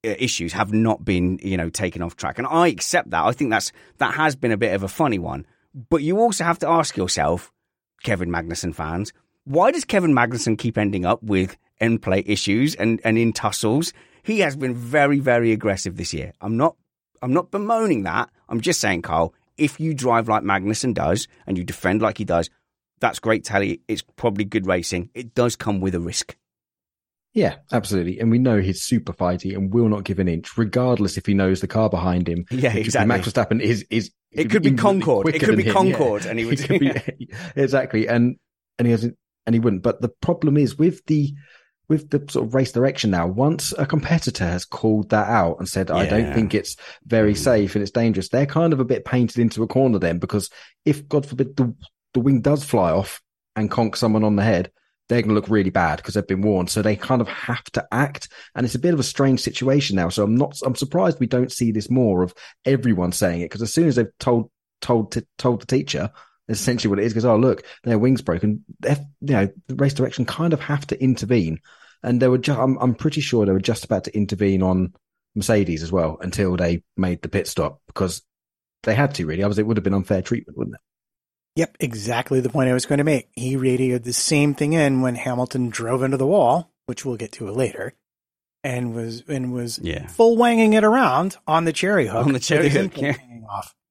Uh, 0.03 0.15
issues 0.19 0.53
have 0.55 0.73
not 0.73 1.05
been, 1.05 1.39
you 1.43 1.57
know, 1.57 1.69
taken 1.69 2.01
off 2.01 2.17
track. 2.17 2.39
And 2.39 2.47
I 2.47 2.69
accept 2.69 3.11
that. 3.11 3.25
I 3.25 3.33
think 3.33 3.51
that's 3.51 3.71
that 3.99 4.15
has 4.15 4.35
been 4.35 4.53
a 4.53 4.57
bit 4.57 4.75
of 4.75 4.83
a 4.83 4.89
funny 4.89 5.19
one. 5.19 5.47
But 5.75 6.03
you 6.03 6.19
also 6.19 6.45
have 6.45 6.59
to 6.61 6.69
ask 6.69 6.97
yourself, 6.97 7.53
Kevin 8.03 8.31
Magnussen 8.31 8.75
fans, 8.75 9.13
why 9.45 9.71
does 9.71 9.85
Kevin 9.85 10.13
Magnussen 10.13 10.59
keep 10.59 10.79
ending 10.79 11.05
up 11.05 11.23
with 11.23 11.57
end 11.81 12.03
plate 12.03 12.29
issues 12.29 12.75
and, 12.75 13.01
and 13.05 13.19
in 13.19 13.33
tussles? 13.33 13.93
He 14.23 14.41
has 14.41 14.57
been 14.57 14.75
very, 14.75 15.19
very 15.19 15.53
aggressive 15.53 15.97
this 15.97 16.15
year. 16.15 16.33
I'm 16.41 16.57
not 16.57 16.77
I'm 17.23 17.33
not 17.33 17.51
bemoaning 17.51 18.05
that. 18.05 18.31
I'm 18.49 18.61
just 18.61 18.81
saying, 18.81 19.03
Carl, 19.03 19.35
if 19.59 19.79
you 19.79 19.93
drive 19.93 20.29
like 20.29 20.43
Magnussen 20.43 20.95
does 20.95 21.29
and 21.47 21.59
you 21.59 21.65
defend 21.65 22.01
like 22.01 22.19
he 22.19 22.25
does, 22.25 22.49
that's 23.01 23.19
great 23.19 23.45
tally. 23.45 23.81
It's 23.89 24.03
probably 24.17 24.45
good 24.45 24.67
racing. 24.67 25.11
It 25.15 25.35
does 25.35 25.57
come 25.57 25.81
with 25.81 25.95
a 25.95 26.01
risk. 26.01 26.37
Yeah, 27.33 27.57
absolutely. 27.73 28.19
And 28.19 28.31
we 28.31 28.39
know 28.39 28.61
he's 28.61 28.83
super 28.83 29.13
fighty 29.13 29.55
and 29.55 29.73
will 29.73 29.89
not 29.89 30.05
give 30.05 30.19
an 30.19 30.29
inch, 30.29 30.59
regardless 30.59 31.17
if 31.17 31.27
he 31.27 31.35
knows 31.35 31.61
the 31.61 31.69
car 31.69 31.89
behind 31.89 32.29
him. 32.29 32.45
Yeah, 32.51 32.71
It 32.71 32.73
could 32.73 32.75
be 32.75 32.81
exactly. 32.81 33.09
Max 33.09 33.29
Verstappen 33.29 33.61
is 33.61 33.87
is 33.91 34.11
It 34.33 34.51
could 34.51 34.63
be 34.63 34.73
Concord. 34.73 35.29
It 35.35 35.41
could 35.41 35.57
be 35.57 35.63
him, 35.63 35.69
yeah. 35.69 35.73
Concord, 35.73 36.27
and 36.27 36.39
he 36.39 36.45
would- 36.45 36.71
It 36.71 37.19
be- 37.19 37.31
exactly. 37.57 38.09
And 38.09 38.37
and 38.79 38.87
he 38.87 38.93
hasn't 38.93 39.17
and 39.47 39.55
he 39.55 39.61
wouldn't. 39.61 39.83
But 39.83 40.01
the 40.01 40.09
problem 40.09 40.57
is 40.57 40.77
with 40.77 41.05
the 41.07 41.33
with 41.91 42.09
the 42.11 42.25
sort 42.31 42.47
of 42.47 42.55
race 42.55 42.71
direction 42.71 43.11
now. 43.11 43.27
Once 43.27 43.75
a 43.77 43.85
competitor 43.85 44.47
has 44.47 44.65
called 44.65 45.11
that 45.11 45.29
out 45.29 45.59
and 45.59 45.69
said, 45.69 45.91
"I 45.91 46.07
don't 46.07 46.33
think 46.33 46.55
it's 46.55 46.77
very 47.05 47.33
hmm. 47.33 47.39
safe 47.39 47.75
and 47.75 47.83
it's 47.83 47.91
dangerous," 47.91 48.29
they're 48.29 48.47
kind 48.47 48.73
of 48.73 48.79
a 48.79 48.85
bit 48.85 49.05
painted 49.05 49.41
into 49.41 49.65
a 49.65 49.67
corner 49.67 49.99
then 49.99 50.19
because 50.19 50.49
if 50.85 51.07
God 51.09 51.27
forbid 51.27 51.57
the 51.57 51.75
the 52.15 52.21
wing 52.21 52.41
does 52.41 52.65
fly 52.65 52.93
off 52.93 53.21
and 53.57 53.71
conk 53.71 53.97
someone 53.97 54.25
on 54.25 54.37
the 54.37 54.45
head, 54.45 54.71
they're 55.11 55.23
going 55.23 55.31
to 55.31 55.35
look 55.35 55.49
really 55.49 55.71
bad 55.71 55.97
because 55.97 56.15
they've 56.15 56.27
been 56.27 56.41
warned. 56.41 56.71
So 56.71 56.83
they 56.83 56.95
kind 56.95 57.21
of 57.21 57.27
have 57.27 57.65
to 57.73 57.85
act. 57.91 58.29
And 58.55 58.65
it's 58.65 58.77
a 58.77 58.81
bit 58.81 58.95
of 58.95 59.01
a 59.01 59.05
strange 59.05 59.41
situation 59.41 59.97
now. 59.97 60.09
So 60.09 60.23
I'm 60.23 60.37
not, 60.37 60.57
I'm 60.65 60.77
surprised 60.77 61.19
we 61.19 61.27
don't 61.27 61.51
see 61.51 61.73
this 61.73 61.91
more 61.91 62.23
of 62.23 62.33
everyone 62.65 63.11
saying 63.11 63.41
it 63.41 63.47
because 63.47 63.61
as 63.61 63.75
soon 63.75 63.89
as 63.89 63.97
they've 63.97 64.17
told, 64.21 64.53
told, 64.81 65.11
t- 65.11 65.27
told 65.37 65.63
the 65.63 65.67
teacher, 65.67 66.13
essentially 66.49 66.91
what 66.91 67.01
it 67.01 67.07
is 67.07 67.13
because, 67.13 67.25
oh, 67.25 67.37
look, 67.37 67.65
their 67.83 67.99
wing's 67.99 68.23
broken. 68.23 68.65
F, 68.85 69.01
you 69.21 69.33
know, 69.33 69.49
the 69.67 69.75
race 69.75 69.95
direction 69.95 70.27
kind 70.27 70.53
of 70.53 70.61
have 70.61 70.87
to 70.87 71.03
intervene. 71.03 71.59
And 72.05 72.23
they 72.23 72.29
were 72.29 72.39
just, 72.39 72.61
I'm, 72.61 72.79
I'm 72.79 72.95
pretty 72.95 73.21
sure 73.21 73.45
they 73.45 73.53
were 73.53 73.59
just 73.59 73.85
about 73.85 74.05
to 74.05 74.17
intervene 74.17 74.63
on 74.63 74.95
Mercedes 75.35 75.83
as 75.83 75.91
well 75.91 76.19
until 76.21 76.57
they 76.57 76.85
made 76.97 77.21
the 77.23 77.29
pit 77.29 77.49
stop 77.49 77.81
because 77.89 78.23
they 78.85 78.95
had 78.95 79.17
to 79.17 79.27
really. 79.27 79.43
Otherwise, 79.43 79.59
it 79.59 79.67
would 79.67 79.77
have 79.77 79.85
been 79.85 79.93
unfair 79.93 80.23
treatment, 80.23 80.57
wouldn't 80.57 80.77
it? 80.77 80.81
Yep, 81.57 81.77
exactly 81.81 82.41
the 82.41 82.49
point 82.49 82.71
I 82.71 82.75
was 82.75 82.87
going 82.87 82.99
to 82.99 83.05
make. 83.05 83.29
He 83.33 83.57
radioed 83.57 84.05
the 84.05 84.13
same 84.13 84.55
thing 84.55 84.73
in 84.73 85.01
when 85.03 85.17
Hamilton 85.17 85.69
drove 85.69 86.03
into 86.03 86.17
the 86.17 86.27
wall, 86.27 86.71
which 86.87 87.05
we'll 87.05 87.17
get 87.17 87.33
to 87.33 87.51
later, 87.51 87.93
and 88.63 88.95
was 88.95 89.23
and 89.29 89.53
was 89.53 89.79
Yeah. 89.83 90.07
full 90.07 90.37
wanging 90.37 90.73
it 90.75 90.85
around 90.85 91.37
on 91.47 91.65
the 91.65 91.73
cherry 91.73 92.07
hook. 92.07 92.27
On 92.27 92.33
the 92.33 92.39
cherry 92.41 92.69
hook, 92.69 92.97
yeah. 93.01 93.17
off. 93.49 93.75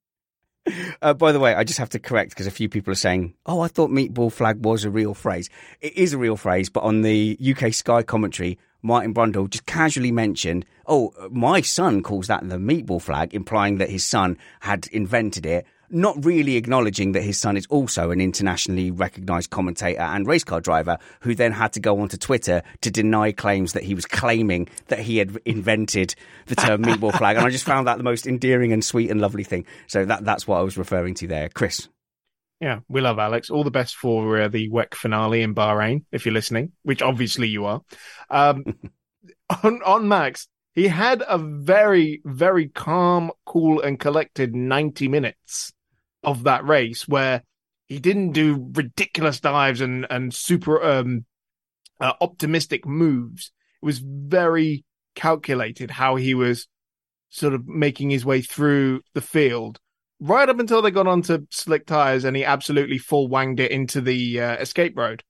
Uh, 1.02 1.14
by 1.16 1.32
the 1.32 1.40
way, 1.40 1.56
I 1.56 1.64
just 1.64 1.80
have 1.80 1.90
to 1.92 2.00
correct 2.00 2.30
because 2.30 2.46
a 2.46 2.52
few 2.52 2.70
people 2.70 2.92
are 2.92 2.96
saying, 2.96 3.34
"Oh, 3.48 3.62
I 3.62 3.68
thought 3.70 3.90
meatball 3.90 4.32
flag 4.32 4.64
was 4.64 4.84
a 4.86 4.92
real 4.92 5.16
phrase." 5.16 5.50
It 5.82 5.98
is 5.98 6.14
a 6.14 6.18
real 6.20 6.38
phrase, 6.38 6.70
but 6.70 6.84
on 6.84 7.02
the 7.02 7.36
UK 7.42 7.74
Sky 7.74 8.04
commentary, 8.04 8.60
Martin 8.84 9.12
Brundle 9.14 9.50
just 9.50 9.66
casually 9.66 10.12
mentioned, 10.12 10.66
"Oh, 10.86 11.12
my 11.32 11.62
son 11.62 12.04
calls 12.04 12.28
that 12.28 12.48
the 12.48 12.58
meatball 12.58 13.02
flag," 13.02 13.34
implying 13.34 13.80
that 13.80 13.90
his 13.90 14.06
son 14.06 14.38
had 14.60 14.86
invented 14.92 15.46
it. 15.48 15.66
Not 15.92 16.24
really 16.24 16.56
acknowledging 16.56 17.14
that 17.14 17.24
his 17.24 17.40
son 17.40 17.58
is 17.58 17.66
also 17.68 18.12
an 18.12 18.22
internationally 18.22 18.92
recognised 18.92 19.50
commentator 19.50 20.02
and 20.02 20.28
race 20.28 20.44
car 20.44 20.62
driver, 20.62 20.98
who 21.22 21.34
then 21.34 21.52
had 21.52 21.74
to 21.74 21.80
go 21.80 22.00
onto 22.00 22.18
Twitter 22.18 22.62
to 22.82 22.92
deny 22.92 23.32
claims 23.32 23.74
that 23.74 23.84
he 23.84 23.96
was 23.96 24.06
claiming 24.06 24.68
that 24.88 25.00
he 25.00 25.18
had 25.18 25.38
invented 25.46 26.16
the 26.46 26.56
term 26.56 26.84
meatball 26.84 27.16
flag. 27.18 27.38
And 27.38 27.46
I 27.46 27.50
just 27.50 27.66
found 27.66 27.88
that 27.88 27.98
the 27.98 28.04
most 28.04 28.28
endearing 28.28 28.72
and 28.72 28.84
sweet 28.84 29.10
and 29.10 29.20
lovely 29.20 29.44
thing. 29.44 29.66
So 29.88 30.06
that 30.06 30.24
that's 30.26 30.48
what 30.48 30.60
I 30.60 30.62
was 30.62 30.78
referring 30.78 31.16
to 31.16 31.28
there, 31.28 31.50
Chris. 31.50 31.90
Yeah, 32.60 32.82
we 32.90 33.02
love 33.02 33.20
Alex. 33.20 33.50
All 33.50 33.64
the 33.64 33.72
best 33.72 33.96
for 33.96 34.42
uh, 34.42 34.48
the 34.50 34.70
WEC 34.70 34.94
finale 34.94 35.42
in 35.42 35.56
Bahrain, 35.56 36.04
if 36.12 36.26
you're 36.26 36.34
listening, 36.34 36.74
which 36.84 37.02
obviously 37.02 37.48
you 37.48 37.66
are. 37.66 37.82
Um, 38.30 38.66
on, 39.64 39.82
on 39.84 40.08
Max, 40.08 40.48
he 40.76 40.88
had 40.88 41.24
a 41.28 41.38
very, 41.38 42.22
very 42.26 42.68
calm, 42.68 43.32
cool, 43.46 43.82
and 43.82 44.00
collected 44.00 44.56
90 44.56 45.08
minutes 45.08 45.74
of 46.24 46.44
that 46.44 46.66
race 46.66 47.08
where 47.08 47.44
he 47.88 48.00
didn't 48.00 48.34
do 48.34 48.70
ridiculous 48.74 49.40
dives 49.40 49.82
and, 49.82 50.06
and 50.10 50.34
super 50.34 50.84
um, 50.84 51.26
uh, 52.00 52.14
optimistic 52.22 52.86
moves. 52.86 53.52
It 53.82 53.86
was 53.86 54.00
very 54.00 54.84
calculated 55.16 55.92
how 55.92 56.16
he 56.16 56.34
was 56.34 56.68
sort 57.30 57.54
of 57.54 57.68
making 57.68 58.10
his 58.10 58.26
way 58.26 58.42
through 58.42 59.02
the 59.14 59.22
field 59.22 59.80
right 60.20 60.50
up 60.50 60.60
until 60.60 60.82
they 60.82 60.92
got 60.92 61.08
onto 61.08 61.46
slick 61.50 61.86
tires 61.86 62.26
and 62.26 62.36
he 62.36 62.44
absolutely 62.44 62.98
full 62.98 63.28
wanged 63.28 63.60
it 63.60 63.72
into 63.72 64.02
the 64.02 64.42
uh, 64.42 64.58
escape 64.58 64.98
road. 64.98 65.24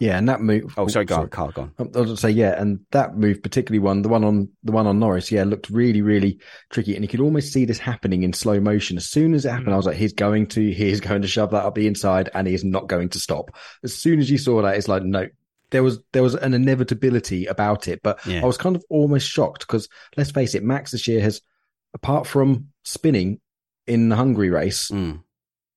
Yeah, 0.00 0.16
and 0.16 0.28
that 0.28 0.40
move. 0.40 0.74
Oh, 0.76 0.86
sorry, 0.86 1.04
go 1.06 1.16
on, 1.16 1.28
Carl, 1.28 1.50
go 1.50 1.62
on. 1.62 1.72
I 1.78 1.82
was 1.82 1.92
going 1.92 2.06
to 2.06 2.16
say, 2.16 2.30
yeah, 2.30 2.60
and 2.60 2.80
that 2.92 3.16
move, 3.16 3.42
particularly 3.42 3.80
one, 3.80 4.02
the 4.02 4.08
one 4.08 4.22
on 4.22 4.48
the 4.62 4.70
one 4.72 4.86
on 4.86 4.98
Norris, 5.00 5.32
yeah, 5.32 5.42
looked 5.44 5.70
really, 5.70 6.02
really 6.02 6.38
tricky, 6.70 6.94
and 6.94 7.04
you 7.04 7.08
could 7.08 7.20
almost 7.20 7.52
see 7.52 7.64
this 7.64 7.78
happening 7.78 8.22
in 8.22 8.32
slow 8.32 8.60
motion. 8.60 8.96
As 8.96 9.06
soon 9.06 9.34
as 9.34 9.44
it 9.44 9.50
happened, 9.50 9.74
I 9.74 9.76
was 9.76 9.86
like, 9.86 9.96
he's 9.96 10.12
going 10.12 10.46
to, 10.48 10.72
he's 10.72 11.00
going 11.00 11.22
to 11.22 11.28
shove 11.28 11.50
that 11.50 11.64
up 11.64 11.74
the 11.74 11.86
inside, 11.88 12.30
and 12.34 12.46
he 12.46 12.54
is 12.54 12.62
not 12.64 12.86
going 12.86 13.08
to 13.10 13.18
stop. 13.20 13.50
As 13.82 13.94
soon 13.94 14.20
as 14.20 14.30
you 14.30 14.38
saw 14.38 14.62
that, 14.62 14.76
it's 14.76 14.88
like, 14.88 15.02
no, 15.02 15.26
there 15.70 15.82
was 15.82 15.98
there 16.12 16.22
was 16.22 16.34
an 16.36 16.54
inevitability 16.54 17.46
about 17.46 17.88
it, 17.88 18.00
but 18.02 18.24
Yeah. 18.26 18.42
I 18.42 18.46
was 18.46 18.58
kind 18.58 18.76
of 18.76 18.84
almost 18.88 19.28
shocked 19.28 19.66
because 19.66 19.88
let's 20.16 20.30
face 20.30 20.54
it, 20.54 20.62
Max 20.62 20.92
this 20.92 21.08
year 21.08 21.22
has, 21.22 21.40
apart 21.94 22.26
from 22.26 22.68
spinning 22.84 23.40
in 23.86 24.10
the 24.10 24.16
Hungary 24.16 24.50
race, 24.50 24.90
Mm. 24.90 25.22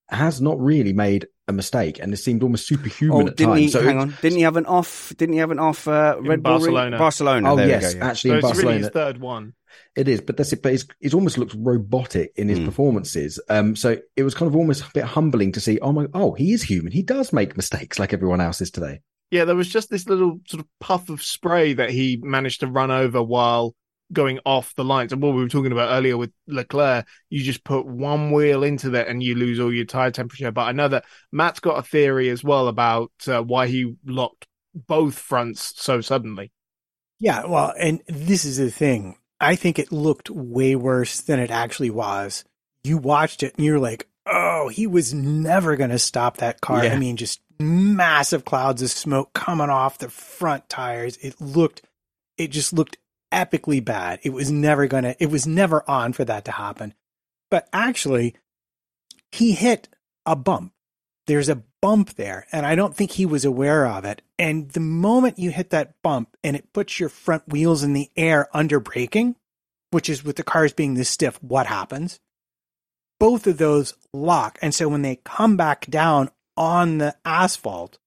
has 0.09 0.41
not 0.41 0.59
really 0.59 0.93
made 0.93 1.27
a 1.47 1.53
mistake, 1.53 1.99
and 2.01 2.11
it 2.13 2.17
seemed 2.17 2.41
almost 2.43 2.67
superhuman 2.67 3.17
Oh, 3.17 3.27
at 3.29 3.35
didn't 3.35 3.51
times. 3.53 3.59
he? 3.61 3.67
So 3.69 3.81
hang 3.83 3.99
on, 3.99 4.15
didn't 4.21 4.37
he 4.37 4.43
have 4.43 4.57
an 4.57 4.65
off? 4.65 5.13
Didn't 5.17 5.33
he 5.33 5.39
have 5.39 5.51
an 5.51 5.59
off? 5.59 5.87
Uh, 5.87 6.15
Red 6.19 6.41
Bull 6.43 6.53
ring? 6.53 6.73
Barcelona. 6.73 6.97
Barcelona. 6.97 7.53
Oh 7.53 7.55
there 7.55 7.67
yes, 7.67 7.93
go, 7.93 7.99
yeah. 7.99 8.05
actually 8.07 8.29
So 8.29 8.33
in 8.33 8.37
it's 8.39 8.45
Barcelona. 8.47 8.67
really 8.69 8.81
his 8.83 8.89
third 8.91 9.17
one. 9.19 9.53
It 9.95 10.07
is, 10.07 10.21
but 10.21 10.37
that's 10.37 10.53
it. 10.53 10.61
But 10.63 10.73
it's, 10.73 10.85
it's 11.01 11.13
almost 11.13 11.37
looks 11.37 11.53
robotic 11.53 12.31
in 12.35 12.47
his 12.49 12.59
Mm. 12.59 12.65
performances. 12.65 13.39
Um, 13.49 13.75
so 13.75 13.97
it 14.15 14.23
was 14.23 14.33
kind 14.33 14.47
of 14.47 14.55
almost 14.55 14.83
a 14.83 14.91
bit 14.93 15.03
humbling 15.03 15.51
to 15.51 15.59
see. 15.59 15.79
Oh 15.79 15.91
my! 15.91 16.07
Oh, 16.13 16.33
he 16.33 16.53
is 16.53 16.63
human. 16.63 16.91
He 16.91 17.03
does 17.03 17.31
make 17.33 17.55
mistakes 17.57 17.99
like 17.99 18.13
everyone 18.13 18.41
else 18.41 18.61
is 18.61 18.71
today. 18.71 19.01
Yeah, 19.31 19.45
there 19.45 19.55
was 19.55 19.67
just 19.69 19.89
this 19.89 20.07
little 20.07 20.39
sort 20.47 20.61
of 20.61 20.67
puff 20.79 21.09
of 21.09 21.21
spray 21.21 21.73
that 21.73 21.89
he 21.89 22.17
managed 22.23 22.61
to 22.61 22.67
run 22.67 22.89
over 22.91 23.21
while 23.21 23.75
going 24.13 24.39
off 24.45 24.75
the 24.75 24.83
lines. 24.83 25.11
And 25.11 25.21
what 25.21 25.33
we 25.33 25.41
were 25.41 25.49
talking 25.49 25.71
about 25.71 25.91
earlier 25.91 26.17
with 26.17 26.31
Leclerc, 26.47 27.07
you 27.29 27.43
just 27.43 27.63
put 27.63 27.85
one 27.85 28.31
wheel 28.31 28.63
into 28.63 28.91
that 28.91 29.07
and 29.07 29.21
you 29.21 29.35
lose 29.35 29.59
all 29.59 29.73
your 29.73 29.85
tire 29.85 30.11
temperature. 30.11 30.51
But 30.51 30.67
I 30.67 30.71
know 30.71 30.87
that 30.87 31.05
Matt's 31.31 31.59
got 31.59 31.79
a 31.79 31.83
theory 31.83 32.29
as 32.29 32.43
well 32.43 32.67
about 32.67 33.11
uh, 33.27 33.41
why 33.41 33.67
he 33.67 33.95
locked 34.05 34.47
both 34.73 35.17
fronts 35.17 35.73
so 35.77 36.01
suddenly. 36.01 36.51
Yeah, 37.19 37.45
well, 37.45 37.73
and 37.79 38.01
this 38.07 38.45
is 38.45 38.57
the 38.57 38.69
thing. 38.69 39.17
I 39.39 39.55
think 39.55 39.79
it 39.79 39.91
looked 39.91 40.29
way 40.29 40.75
worse 40.75 41.21
than 41.21 41.39
it 41.39 41.51
actually 41.51 41.89
was. 41.89 42.43
You 42.83 42.97
watched 42.97 43.43
it 43.43 43.55
and 43.55 43.65
you're 43.65 43.79
like, 43.79 44.07
oh, 44.25 44.69
he 44.69 44.87
was 44.87 45.13
never 45.13 45.75
going 45.75 45.89
to 45.89 45.99
stop 45.99 46.37
that 46.37 46.61
car. 46.61 46.83
Yeah. 46.83 46.93
I 46.93 46.97
mean, 46.97 47.17
just 47.17 47.41
massive 47.59 48.45
clouds 48.45 48.81
of 48.81 48.91
smoke 48.91 49.33
coming 49.33 49.69
off 49.69 49.97
the 49.97 50.09
front 50.09 50.67
tires. 50.69 51.17
It 51.17 51.39
looked, 51.39 51.81
it 52.37 52.51
just 52.51 52.73
looked 52.73 52.97
epically 53.31 53.83
bad. 53.83 54.19
It 54.23 54.31
was 54.31 54.51
never 54.51 54.87
to, 54.87 55.15
it 55.21 55.29
was 55.29 55.45
never 55.45 55.89
on 55.89 56.13
for 56.13 56.25
that 56.25 56.45
to 56.45 56.51
happen. 56.51 56.93
But 57.51 57.67
actually, 57.71 58.35
he 59.31 59.51
hit 59.53 59.89
a 60.25 60.35
bump. 60.35 60.73
There's 61.27 61.49
a 61.49 61.63
bump 61.81 62.15
there, 62.15 62.45
and 62.51 62.65
I 62.65 62.75
don't 62.75 62.95
think 62.95 63.11
he 63.11 63.25
was 63.25 63.45
aware 63.45 63.87
of 63.87 64.05
it. 64.05 64.21
And 64.37 64.69
the 64.69 64.79
moment 64.79 65.39
you 65.39 65.51
hit 65.51 65.71
that 65.71 65.95
bump 66.03 66.35
and 66.43 66.55
it 66.55 66.71
puts 66.73 66.99
your 66.99 67.09
front 67.09 67.47
wheels 67.47 67.83
in 67.83 67.93
the 67.93 68.11
air 68.15 68.47
under 68.53 68.79
braking, 68.79 69.35
which 69.91 70.09
is 70.09 70.23
with 70.23 70.35
the 70.35 70.43
cars 70.43 70.73
being 70.73 70.93
this 70.93 71.09
stiff, 71.09 71.41
what 71.41 71.67
happens? 71.67 72.19
Both 73.19 73.47
of 73.47 73.57
those 73.57 73.95
lock. 74.13 74.59
And 74.61 74.73
so 74.73 74.87
when 74.87 75.01
they 75.01 75.17
come 75.23 75.57
back 75.57 75.85
down 75.87 76.29
on 76.57 76.97
the 76.99 77.15
asphalt, 77.23 77.97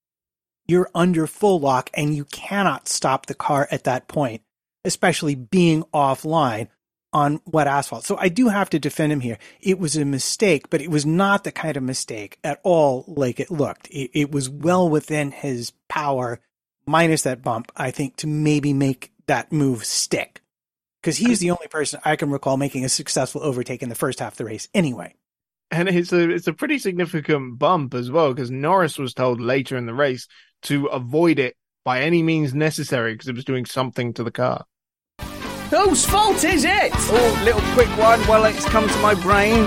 you're 0.67 0.91
under 0.93 1.25
full 1.25 1.59
lock 1.59 1.89
and 1.93 2.15
you 2.15 2.25
cannot 2.25 2.87
stop 2.87 3.25
the 3.25 3.33
car 3.33 3.67
at 3.71 3.85
that 3.85 4.07
point, 4.07 4.43
especially 4.85 5.35
being 5.35 5.83
offline. 5.93 6.67
on 7.11 7.41
wet 7.45 7.67
asphalt. 7.67 8.05
So 8.05 8.17
I 8.17 8.29
do 8.29 8.49
have 8.49 8.69
to 8.69 8.79
defend 8.79 9.11
him 9.11 9.19
here. 9.19 9.39
It 9.61 9.79
was 9.79 9.95
a 9.95 10.05
mistake, 10.05 10.69
but 10.69 10.81
it 10.81 10.91
was 10.91 11.05
not 11.05 11.43
the 11.43 11.51
kind 11.51 11.75
of 11.75 11.83
mistake 11.83 12.37
at 12.43 12.59
all 12.63 13.03
like 13.07 13.39
it 13.39 13.49
looked. 13.49 13.87
It, 13.87 14.11
it 14.13 14.31
was 14.31 14.49
well 14.49 14.87
within 14.87 15.31
his 15.31 15.71
power, 15.87 16.39
minus 16.85 17.23
that 17.23 17.41
bump, 17.41 17.71
I 17.75 17.91
think, 17.91 18.17
to 18.17 18.27
maybe 18.27 18.73
make 18.73 19.11
that 19.25 19.51
move 19.51 19.85
stick. 19.85 20.41
Because 21.01 21.17
he's 21.17 21.39
the 21.39 21.51
only 21.51 21.67
person 21.67 21.99
I 22.05 22.15
can 22.15 22.29
recall 22.29 22.57
making 22.57 22.85
a 22.85 22.89
successful 22.89 23.41
overtake 23.41 23.81
in 23.81 23.89
the 23.89 23.95
first 23.95 24.19
half 24.19 24.33
of 24.33 24.37
the 24.37 24.45
race 24.45 24.67
anyway. 24.73 25.15
And 25.71 25.87
it's 25.87 26.11
a 26.11 26.29
it's 26.29 26.47
a 26.47 26.53
pretty 26.53 26.77
significant 26.77 27.57
bump 27.57 27.93
as 27.93 28.11
well 28.11 28.33
because 28.33 28.51
Norris 28.51 28.97
was 28.97 29.13
told 29.13 29.39
later 29.39 29.77
in 29.77 29.85
the 29.85 29.93
race 29.93 30.27
to 30.63 30.87
avoid 30.87 31.39
it 31.39 31.55
by 31.89 32.01
any 32.01 32.21
means 32.21 32.53
necessary 32.53 33.13
because 33.13 33.27
it 33.27 33.33
was 33.33 33.43
doing 33.43 33.65
something 33.65 34.13
to 34.13 34.23
the 34.23 34.29
car. 34.29 34.63
Whose 35.71 36.05
fault 36.05 36.43
is 36.43 36.63
it? 36.63 36.91
Oh, 36.93 37.41
little 37.43 37.63
quick 37.73 37.89
one 37.97 38.19
while 38.27 38.45
it's 38.45 38.63
come 38.65 38.87
to 38.87 38.99
my 38.99 39.15
brain. 39.15 39.65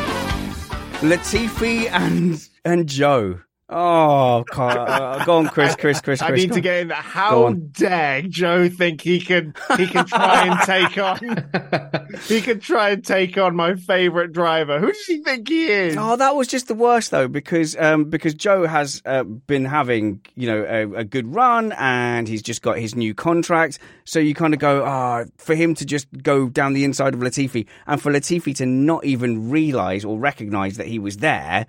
Latifi 1.00 1.90
and 1.90 2.40
and 2.64 2.88
Joe. 2.88 3.40
Oh, 3.74 4.44
God. 4.50 4.76
Uh, 4.76 5.24
go 5.24 5.38
on, 5.38 5.48
Chris, 5.48 5.74
Chris, 5.76 6.00
Chris, 6.00 6.20
Chris. 6.20 6.22
I 6.22 6.34
need 6.34 6.50
go 6.50 6.56
to 6.56 6.60
get 6.60 6.80
in. 6.80 6.90
How 6.90 7.52
dare 7.52 8.22
Joe 8.22 8.68
think 8.68 9.00
he 9.00 9.18
can 9.18 9.54
he 9.78 9.86
can 9.86 10.04
try 10.04 10.46
and 10.46 10.60
take 10.60 10.98
on 10.98 12.18
he 12.28 12.42
can 12.42 12.60
try 12.60 12.90
and 12.90 13.04
take 13.04 13.38
on 13.38 13.56
my 13.56 13.74
favorite 13.74 14.32
driver? 14.32 14.78
Who 14.78 14.92
does 14.92 15.06
he 15.06 15.22
think 15.22 15.48
he 15.48 15.66
is? 15.66 15.96
Oh, 15.98 16.16
that 16.16 16.36
was 16.36 16.48
just 16.48 16.68
the 16.68 16.74
worst 16.74 17.10
though, 17.10 17.28
because 17.28 17.74
um, 17.78 18.04
because 18.04 18.34
Joe 18.34 18.66
has 18.66 19.00
uh, 19.06 19.22
been 19.22 19.64
having 19.64 20.20
you 20.34 20.46
know 20.48 20.64
a, 20.68 21.00
a 21.00 21.04
good 21.04 21.34
run, 21.34 21.72
and 21.78 22.28
he's 22.28 22.42
just 22.42 22.60
got 22.60 22.78
his 22.78 22.94
new 22.94 23.14
contract. 23.14 23.78
So 24.04 24.18
you 24.18 24.34
kind 24.34 24.52
of 24.52 24.60
go, 24.60 24.84
ah, 24.84 25.24
for 25.38 25.54
him 25.54 25.74
to 25.76 25.86
just 25.86 26.08
go 26.22 26.48
down 26.48 26.74
the 26.74 26.84
inside 26.84 27.14
of 27.14 27.20
Latifi, 27.20 27.66
and 27.86 28.02
for 28.02 28.12
Latifi 28.12 28.54
to 28.56 28.66
not 28.66 29.04
even 29.04 29.48
realise 29.50 30.04
or 30.04 30.18
recognise 30.18 30.76
that 30.76 30.88
he 30.88 30.98
was 30.98 31.18
there, 31.18 31.66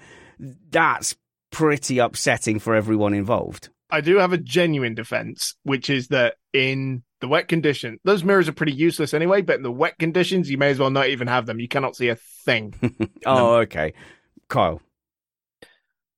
that's 0.71 1.15
pretty 1.53 1.99
upsetting 1.99 2.59
for 2.59 2.75
everyone 2.75 3.13
involved. 3.13 3.69
I 3.89 4.01
do 4.01 4.17
have 4.17 4.33
a 4.33 4.37
genuine 4.37 4.95
defense, 4.95 5.55
which 5.63 5.89
is 5.89 6.07
that 6.07 6.35
in 6.51 7.03
the 7.21 7.27
wet 7.27 7.47
condition, 7.47 7.99
those 8.03 8.23
mirrors 8.23 8.49
are 8.49 8.53
pretty 8.53 8.73
useless 8.73 9.13
anyway. 9.13 9.43
But 9.43 9.57
in 9.57 9.63
the 9.63 9.71
wet 9.71 9.99
conditions, 9.99 10.49
you 10.49 10.57
may 10.57 10.71
as 10.71 10.79
well 10.79 10.89
not 10.89 11.09
even 11.09 11.27
have 11.27 11.45
them. 11.45 11.59
You 11.59 11.67
cannot 11.67 11.95
see 11.95 12.09
a 12.09 12.15
thing. 12.15 12.73
oh, 13.25 13.57
okay, 13.57 13.93
Kyle. 14.49 14.81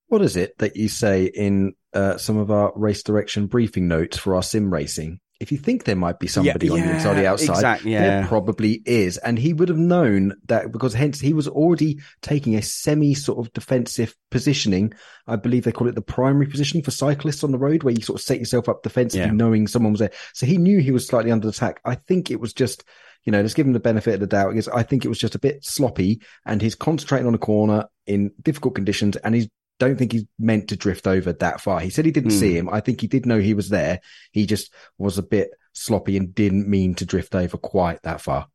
What 0.08 0.22
is 0.22 0.38
it 0.38 0.58
that 0.60 0.78
you 0.78 0.88
say 0.88 1.26
in 1.26 1.74
uh, 1.94 2.18
some 2.18 2.38
of 2.38 2.50
our 2.50 2.72
race 2.76 3.04
direction 3.04 3.48
briefing 3.48 3.90
notes 3.90 4.18
for 4.18 4.36
our 4.36 4.44
sim 4.44 4.74
racing? 4.74 5.20
If 5.40 5.52
you 5.52 5.58
think 5.58 5.84
there 5.84 5.98
might 5.98 6.20
be 6.20 6.28
somebody 6.28 6.70
on 6.70 6.80
the 6.80 6.94
inside 6.94 7.16
the 7.16 7.28
outside, 7.28 7.56
exact- 7.56 7.84
yeah. 7.86 8.00
there 8.00 8.28
probably 8.28 8.82
is. 8.86 9.18
And 9.18 9.38
he 9.38 9.52
would 9.52 9.68
have 9.68 9.78
known 9.78 10.34
that 10.48 10.72
because 10.72 10.94
hence 10.94 11.20
he 11.20 11.34
was 11.34 11.48
already 11.48 12.00
taking 12.22 12.56
a 12.56 12.62
semi 12.62 13.14
sort 13.14 13.40
of 13.46 13.52
defensive 13.52 14.16
positioning. 14.32 14.94
I 15.28 15.36
believe 15.36 15.66
they 15.66 15.74
call 15.74 15.88
it 15.90 15.96
the 15.96 16.02
primary 16.02 16.48
positioning 16.48 16.84
for 16.86 16.92
cyclists 16.92 17.44
on 17.44 17.52
the 17.52 17.58
road, 17.58 17.84
where 17.84 17.94
you 17.94 18.02
sort 18.02 18.20
of 18.20 18.24
set 18.26 18.40
yourself 18.40 18.70
up 18.70 18.82
defensively, 18.82 19.26
Yeah. 19.28 19.32
knowing 19.34 19.68
someone 19.68 19.92
was 19.92 20.00
there. 20.00 20.12
So 20.34 20.46
he 20.46 20.58
knew 20.58 20.80
he 20.80 20.92
was 20.92 21.06
slightly 21.06 21.32
under 21.32 21.50
attack. 21.50 21.82
I 21.84 21.96
think 21.96 22.32
it 22.32 22.40
was 22.40 22.54
just, 22.54 22.86
you 23.26 23.32
know, 23.34 23.42
let's 23.42 23.54
give 23.54 23.68
him 23.68 23.74
the 23.74 23.80
benefit 23.82 24.14
of 24.14 24.20
the 24.22 24.28
doubt. 24.28 24.52
Because 24.52 24.70
I 24.70 24.84
think 24.84 25.04
it 25.04 25.10
was 25.10 25.20
just 25.20 25.36
a 25.36 25.40
bit 25.40 25.66
sloppy 25.66 26.22
and 26.46 26.62
he's 26.62 26.76
concentrating 26.76 27.28
on 27.28 27.36
a 27.36 27.40
corner 27.40 27.86
in 28.08 28.32
difficult 28.42 28.76
conditions 28.76 29.18
and 29.18 29.36
he's 29.36 29.50
don't 29.80 29.98
think 29.98 30.12
he's 30.14 30.26
meant 30.40 30.70
to 30.70 30.76
drift 30.76 31.08
over 31.08 31.34
that 31.34 31.62
far. 31.62 31.80
He 31.82 31.90
said 31.90 32.06
he 32.06 32.12
didn't 32.12 32.32
Hmm. 32.32 32.40
see 32.40 32.58
him. 32.58 32.70
I 32.70 32.80
think 32.80 33.02
he 33.02 33.08
did 33.08 33.26
know 33.26 33.40
he 33.40 33.54
was 33.54 33.70
there. 33.70 34.02
He 34.32 34.46
just 34.46 34.74
was 34.98 35.18
a 35.18 35.24
bit 35.24 35.52
sloppy 35.74 36.16
and 36.18 36.34
didn't 36.34 36.68
mean 36.68 36.96
to 36.96 37.06
drift 37.06 37.36
over 37.36 37.58
quite 37.58 38.02
that 38.04 38.22
far. 38.22 38.48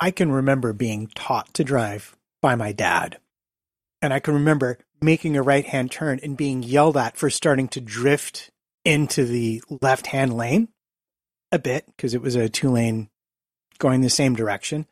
I 0.00 0.10
can 0.10 0.32
remember 0.32 0.72
being 0.72 1.08
taught 1.14 1.52
to 1.54 1.64
drive 1.64 2.16
by 2.40 2.54
my 2.54 2.72
dad. 2.72 3.18
And 4.02 4.12
I 4.14 4.18
can 4.20 4.34
remember 4.34 4.78
making 5.02 5.36
a 5.36 5.42
right 5.42 5.66
hand 5.66 5.90
turn 5.92 6.20
and 6.22 6.36
being 6.36 6.62
yelled 6.62 6.96
at 6.96 7.16
for 7.16 7.30
starting 7.30 7.68
to 7.68 7.80
drift 7.80 8.50
into 8.84 9.24
the 9.24 9.62
left 9.82 10.06
hand 10.08 10.34
lane 10.36 10.68
a 11.52 11.58
bit 11.58 11.84
because 11.86 12.14
it 12.14 12.22
was 12.22 12.34
a 12.34 12.48
two 12.48 12.70
lane 12.70 13.08
going 13.78 14.00
the 14.00 14.10
same 14.10 14.34
direction. 14.34 14.86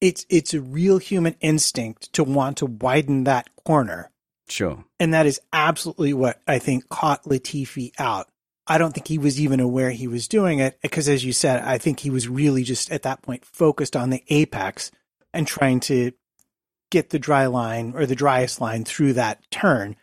It's 0.00 0.26
it's 0.28 0.54
a 0.54 0.60
real 0.60 0.98
human 0.98 1.36
instinct 1.40 2.12
to 2.14 2.24
want 2.24 2.58
to 2.58 2.66
widen 2.66 3.24
that 3.24 3.48
corner. 3.64 4.10
Sure. 4.48 4.84
And 4.98 5.14
that 5.14 5.26
is 5.26 5.40
absolutely 5.52 6.12
what 6.14 6.40
I 6.46 6.58
think 6.58 6.88
caught 6.88 7.24
Latifi 7.24 7.92
out. 7.98 8.28
I 8.66 8.76
don't 8.78 8.92
think 8.92 9.08
he 9.08 9.18
was 9.18 9.40
even 9.40 9.60
aware 9.60 9.90
he 9.90 10.08
was 10.08 10.28
doing 10.28 10.58
it 10.58 10.78
because, 10.82 11.08
as 11.08 11.24
you 11.24 11.32
said, 11.32 11.62
I 11.62 11.78
think 11.78 12.00
he 12.00 12.10
was 12.10 12.28
really 12.28 12.64
just 12.64 12.90
at 12.90 13.02
that 13.02 13.22
point 13.22 13.44
focused 13.44 13.96
on 13.96 14.10
the 14.10 14.22
apex 14.28 14.90
and 15.32 15.46
trying 15.46 15.80
to 15.80 16.12
get 16.90 17.10
the 17.10 17.18
dry 17.18 17.46
line 17.46 17.92
or 17.94 18.04
the 18.06 18.14
driest 18.14 18.60
line 18.60 18.84
through 18.84 19.14
that 19.14 19.42
turn 19.50 19.96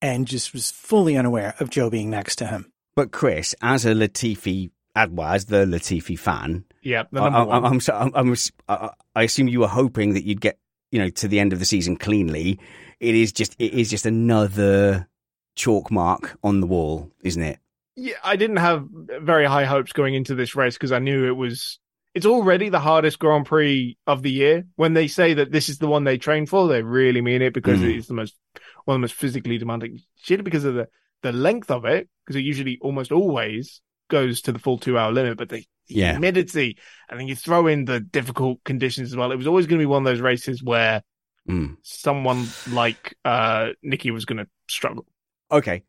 and 0.00 0.26
just 0.26 0.52
was 0.52 0.70
fully 0.70 1.16
unaware 1.16 1.54
of 1.60 1.70
Joe 1.70 1.90
being 1.90 2.10
next 2.10 2.36
to 2.36 2.46
him. 2.46 2.72
But 2.96 3.12
Chris, 3.12 3.54
as 3.62 3.86
a 3.86 3.92
Latifi, 3.94 4.70
as 4.94 5.08
well, 5.08 5.38
the 5.38 5.64
Latifi 5.64 6.18
fan, 6.18 6.64
Yeah, 6.82 7.04
I, 7.14 7.18
I, 7.18 7.58
I'm, 7.68 7.80
so- 7.80 7.94
I'm, 7.94 8.12
I'm, 8.14 8.34
I 8.68 8.90
I 9.14 9.22
assume 9.22 9.48
you 9.48 9.60
were 9.60 9.68
hoping 9.68 10.14
that 10.14 10.24
you'd 10.24 10.40
get, 10.40 10.58
you 10.92 11.00
know, 11.00 11.08
to 11.08 11.26
the 11.26 11.40
end 11.40 11.52
of 11.52 11.58
the 11.58 11.64
season 11.64 11.96
cleanly. 11.96 12.60
It 13.00 13.16
is 13.16 13.32
just, 13.32 13.56
it 13.58 13.72
is 13.72 13.90
just 13.90 14.06
another 14.06 15.08
chalk 15.56 15.90
mark 15.90 16.38
on 16.44 16.60
the 16.60 16.66
wall, 16.66 17.10
isn't 17.24 17.42
it? 17.42 17.58
Yeah, 17.96 18.14
I 18.22 18.36
didn't 18.36 18.58
have 18.58 18.86
very 19.20 19.44
high 19.44 19.64
hopes 19.64 19.92
going 19.92 20.14
into 20.14 20.34
this 20.34 20.54
race 20.54 20.74
because 20.74 20.92
I 20.92 21.00
knew 21.00 21.26
it 21.26 21.36
was. 21.36 21.78
It's 22.14 22.26
already 22.26 22.68
the 22.68 22.78
hardest 22.78 23.18
Grand 23.18 23.46
Prix 23.46 23.96
of 24.06 24.22
the 24.22 24.30
year. 24.30 24.64
When 24.76 24.92
they 24.94 25.08
say 25.08 25.34
that 25.34 25.50
this 25.50 25.68
is 25.68 25.78
the 25.78 25.88
one 25.88 26.04
they 26.04 26.18
train 26.18 26.46
for, 26.46 26.68
they 26.68 26.82
really 26.82 27.22
mean 27.22 27.42
it 27.42 27.54
because 27.54 27.80
Mhm. 27.80 27.96
it's 27.98 28.06
the 28.06 28.14
most 28.14 28.34
one 28.84 28.96
of 28.96 28.98
the 28.98 29.04
most 29.04 29.14
physically 29.14 29.58
demanding. 29.58 30.00
Shit, 30.22 30.44
because 30.44 30.64
of 30.64 30.74
the 30.74 30.88
the 31.22 31.32
length 31.32 31.70
of 31.70 31.84
it, 31.84 32.08
because 32.24 32.36
it 32.36 32.44
usually 32.44 32.78
almost 32.82 33.12
always 33.12 33.80
goes 34.08 34.42
to 34.42 34.52
the 34.52 34.58
full 34.58 34.76
two 34.78 34.98
hour 34.98 35.12
limit. 35.12 35.38
But 35.38 35.48
the 35.50 35.64
Yeah. 35.88 36.12
humidity, 36.12 36.78
and 37.08 37.18
then 37.20 37.28
you 37.28 37.36
throw 37.36 37.66
in 37.66 37.84
the 37.84 38.00
difficult 38.00 38.62
conditions 38.64 39.10
as 39.10 39.16
well. 39.16 39.30
It 39.32 39.36
was 39.36 39.46
always 39.46 39.66
going 39.66 39.78
to 39.78 39.82
be 39.82 39.86
one 39.86 40.02
of 40.02 40.04
those 40.10 40.20
races 40.20 40.62
where 40.62 41.02
Mm. 41.48 41.76
someone 41.82 42.46
like 42.70 43.16
uh 43.24 43.70
Nikki 43.82 44.12
was 44.12 44.24
going 44.24 44.38
to 44.38 44.46
struggle. 44.68 45.06
Okay. 45.50 45.82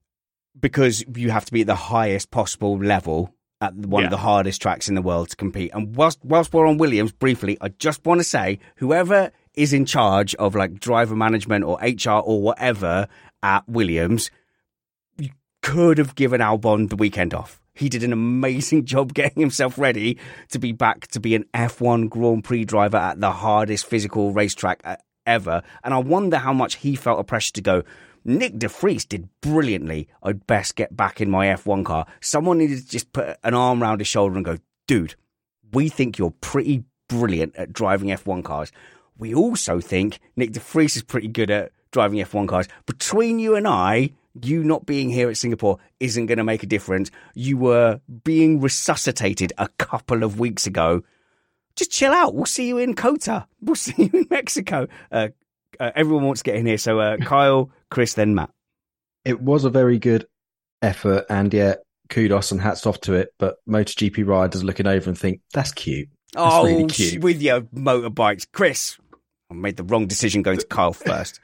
Because 0.59 1.03
you 1.15 1.29
have 1.29 1.45
to 1.45 1.51
be 1.53 1.61
at 1.61 1.67
the 1.67 1.75
highest 1.75 2.31
possible 2.31 2.75
level 2.77 3.35
at 3.61 3.75
one 3.75 4.01
Yeah. 4.01 4.07
of 4.07 4.11
the 4.11 4.17
hardest 4.17 4.61
tracks 4.63 4.89
in 4.89 4.95
the 4.95 5.01
world 5.03 5.29
to 5.29 5.35
compete. 5.35 5.69
And 5.73 5.95
whilst, 5.95 6.19
whilst 6.23 6.53
we're 6.53 6.65
on 6.67 6.77
Williams, 6.79 7.11
briefly, 7.11 7.57
I 7.61 7.67
just 7.69 8.03
want 8.03 8.19
to 8.19 8.23
say 8.23 8.57
whoever 8.77 9.31
is 9.53 9.73
in 9.73 9.85
charge 9.85 10.33
of 10.35 10.55
like 10.55 10.79
driver 10.79 11.15
management 11.15 11.63
or 11.65 11.77
HR 11.81 12.19
or 12.25 12.41
whatever 12.41 13.07
at 13.43 13.67
Williams, 13.69 14.31
you 15.19 15.29
could 15.61 15.99
have 15.99 16.15
given 16.15 16.41
Albon 16.41 16.89
the 16.89 16.95
weekend 16.95 17.33
off. 17.35 17.61
He 17.73 17.89
did 17.89 18.03
an 18.03 18.13
amazing 18.13 18.85
job 18.85 19.13
getting 19.13 19.41
himself 19.41 19.77
ready 19.77 20.17
to 20.49 20.59
be 20.59 20.71
back 20.71 21.07
to 21.07 21.19
be 21.19 21.35
an 21.35 21.45
F1 21.53 22.09
Grand 22.09 22.43
Prix 22.43 22.65
driver 22.65 22.97
at 22.97 23.19
the 23.19 23.31
hardest 23.31 23.85
physical 23.85 24.31
racetrack 24.31 24.81
uh, 24.83 24.97
ever. 25.25 25.63
And 25.83 25.93
I 25.93 25.97
wonder 25.97 26.37
how 26.37 26.53
much 26.53 26.75
he 26.77 26.95
felt 26.95 27.19
a 27.19 27.23
pressure 27.23 27.53
to 27.53 27.61
go. 27.61 27.83
Nyck 28.25 28.57
De 28.57 28.69
Vries 28.69 29.05
did 29.05 29.27
brilliantly. 29.41 30.07
I'd 30.21 30.47
best 30.47 30.75
get 30.75 30.95
back 30.95 31.19
in 31.19 31.29
my 31.29 31.47
F1 31.47 31.83
car. 31.83 32.05
Someone 32.21 32.57
needed 32.57 32.79
to 32.79 32.87
just 32.87 33.11
put 33.11 33.37
an 33.43 33.53
arm 33.53 33.83
around 33.83 33.99
his 33.99 34.07
shoulder 34.07 34.35
and 34.35 34.45
go, 34.45 34.57
dude, 34.87 35.15
we 35.73 35.89
think 35.89 36.17
you're 36.17 36.33
pretty 36.39 36.83
brilliant 37.09 37.55
at 37.55 37.73
driving 37.73 38.09
F1 38.09 38.43
cars. 38.43 38.71
We 39.17 39.35
also 39.35 39.79
think 39.79 40.19
Nyck 40.37 40.53
De 40.53 40.59
Vries 40.59 40.95
is 40.95 41.03
pretty 41.03 41.27
good 41.27 41.51
at 41.51 41.71
driving 41.91 42.19
F1 42.23 42.47
cars. 42.47 42.67
Between 42.85 43.39
you 43.39 43.55
and 43.55 43.67
I, 43.67 44.11
you 44.41 44.63
not 44.63 44.85
being 44.85 45.09
here 45.09 45.29
at 45.29 45.37
Singapore 45.37 45.77
isn't 45.99 46.25
going 46.25 46.37
to 46.37 46.43
make 46.43 46.63
a 46.63 46.67
difference. 46.67 47.11
You 47.35 47.57
were 47.57 48.01
being 48.23 48.61
resuscitated 48.61 49.53
a 49.57 49.67
couple 49.77 50.23
of 50.23 50.39
weeks 50.39 50.65
ago. 50.65 51.03
Just 51.75 51.91
chill 51.91 52.11
out. 52.11 52.35
We'll 52.35 52.45
see 52.45 52.67
you 52.67 52.77
in 52.77 52.95
COTA. 52.95 53.47
We'll 53.61 53.75
see 53.75 53.93
you 53.97 54.09
in 54.13 54.27
Mexico. 54.29 54.87
Uh, 55.11 55.29
uh, 55.79 55.91
everyone 55.95 56.25
wants 56.25 56.41
to 56.41 56.45
get 56.45 56.55
in 56.55 56.65
here. 56.65 56.77
So, 56.77 56.99
uh, 56.99 57.17
Kyle, 57.21 57.71
Chris, 57.89 58.13
then 58.13 58.35
Matt. 58.35 58.51
It 59.25 59.41
was 59.41 59.63
a 59.63 59.69
very 59.69 59.99
good 59.99 60.27
effort, 60.81 61.25
and 61.29 61.53
yeah, 61.53 61.75
kudos 62.09 62.51
and 62.51 62.59
hats 62.59 62.85
off 62.85 62.99
to 63.01 63.13
it. 63.13 63.33
But 63.39 63.55
MotoGP 63.67 64.27
riders 64.27 64.63
looking 64.63 64.87
over 64.87 65.09
and 65.09 65.17
think 65.17 65.41
that's 65.53 65.71
cute. 65.71 66.09
That's 66.33 66.53
oh, 66.53 66.65
really 66.65 66.87
cute. 66.87 67.23
with 67.23 67.41
your 67.41 67.61
motorbikes. 67.61 68.45
Chris, 68.51 68.97
I 69.49 69.53
made 69.53 69.77
the 69.77 69.83
wrong 69.83 70.07
decision 70.07 70.41
going 70.41 70.57
to 70.57 70.65
Kyle 70.65 70.93
first. 70.93 71.39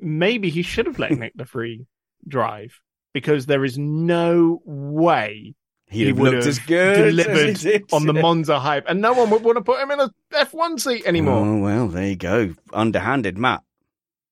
Maybe 0.00 0.50
he 0.50 0.62
should 0.62 0.86
have 0.86 0.98
let 0.98 1.12
Nyck 1.12 1.32
de 1.36 1.44
Vries 1.44 1.80
drive 2.26 2.80
because 3.12 3.46
there 3.46 3.64
is 3.64 3.78
no 3.78 4.62
way 4.64 5.54
He'd 5.88 6.08
have 6.08 6.18
would 6.18 6.32
looked 6.34 6.44
have 6.44 6.46
as 6.46 6.58
good 6.60 6.98
as 6.98 7.16
delivered 7.16 7.58
he 7.58 7.70
did. 7.70 7.92
on 7.92 8.06
the 8.06 8.12
Monza 8.12 8.60
hype, 8.60 8.84
and 8.88 9.00
no 9.00 9.12
one 9.12 9.30
would 9.30 9.42
want 9.42 9.56
to 9.58 9.62
put 9.62 9.80
him 9.80 9.90
in 9.90 10.00
a 10.00 10.10
F1 10.32 10.78
seat 10.80 11.04
anymore. 11.04 11.44
Oh, 11.44 11.58
well, 11.60 11.88
there 11.88 12.06
you 12.08 12.16
go. 12.16 12.54
Underhanded, 12.72 13.36
Matt. 13.36 13.62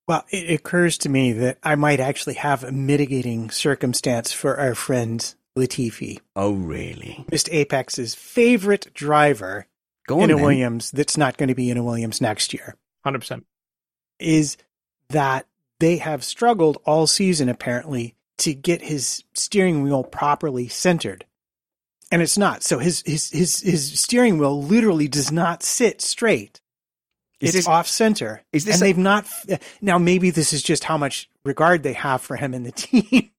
Well, 0.07 0.25
it 0.31 0.49
occurs 0.49 0.97
to 0.99 1.09
me 1.09 1.33
that 1.33 1.57
I 1.61 1.75
might 1.75 1.99
actually 1.99 2.35
have 2.35 2.63
a 2.63 2.71
mitigating 2.71 3.51
circumstance 3.51 4.31
for 4.31 4.57
our 4.57 4.73
friend 4.73 5.35
Latifi. 5.57 6.19
Oh, 6.35 6.53
really? 6.53 7.25
Mr. 7.29 7.49
Apex's 7.53 8.15
favorite 8.15 8.91
driver 8.93 9.67
Go 10.07 10.17
on, 10.17 10.23
in 10.23 10.31
a 10.31 10.35
then. 10.35 10.43
Williams 10.45 10.89
that's 10.91 11.17
not 11.17 11.37
going 11.37 11.49
to 11.49 11.55
be 11.55 11.69
in 11.69 11.77
a 11.77 11.83
Williams 11.83 12.21
next 12.21 12.53
year 12.53 12.75
Hundred 13.03 13.19
percent. 13.19 13.45
is 14.17 14.57
that 15.09 15.45
they 15.79 15.97
have 15.97 16.23
struggled 16.23 16.77
all 16.85 17.07
season 17.07 17.49
apparently 17.49 18.15
to 18.39 18.53
get 18.53 18.81
his 18.81 19.23
steering 19.33 19.83
wheel 19.83 20.03
properly 20.03 20.67
centered. 20.67 21.25
And 22.11 22.21
it's 22.21 22.37
not. 22.37 22.63
So 22.63 22.79
his 22.79 23.03
his 23.05 23.29
his 23.29 23.59
his 23.61 23.99
steering 23.99 24.37
wheel 24.37 24.61
literally 24.63 25.07
does 25.07 25.31
not 25.31 25.61
sit 25.63 26.01
straight. 26.01 26.61
Is 27.39 27.49
it's 27.49 27.57
this- 27.59 27.67
off 27.67 27.87
center. 27.87 28.43
is 28.51 28.65
this 28.65 28.75
and 28.75 28.83
a- 28.83 28.85
they've 28.85 28.97
not 28.97 29.27
now 29.81 29.97
maybe 29.97 30.29
this 30.31 30.51
is 30.53 30.61
just 30.63 30.83
how 30.83 30.97
much 30.97 31.29
regard 31.45 31.83
they 31.83 31.93
have 31.93 32.21
for 32.21 32.35
him 32.35 32.53
in 32.53 32.63
the 32.63 32.71
team. 32.73 33.29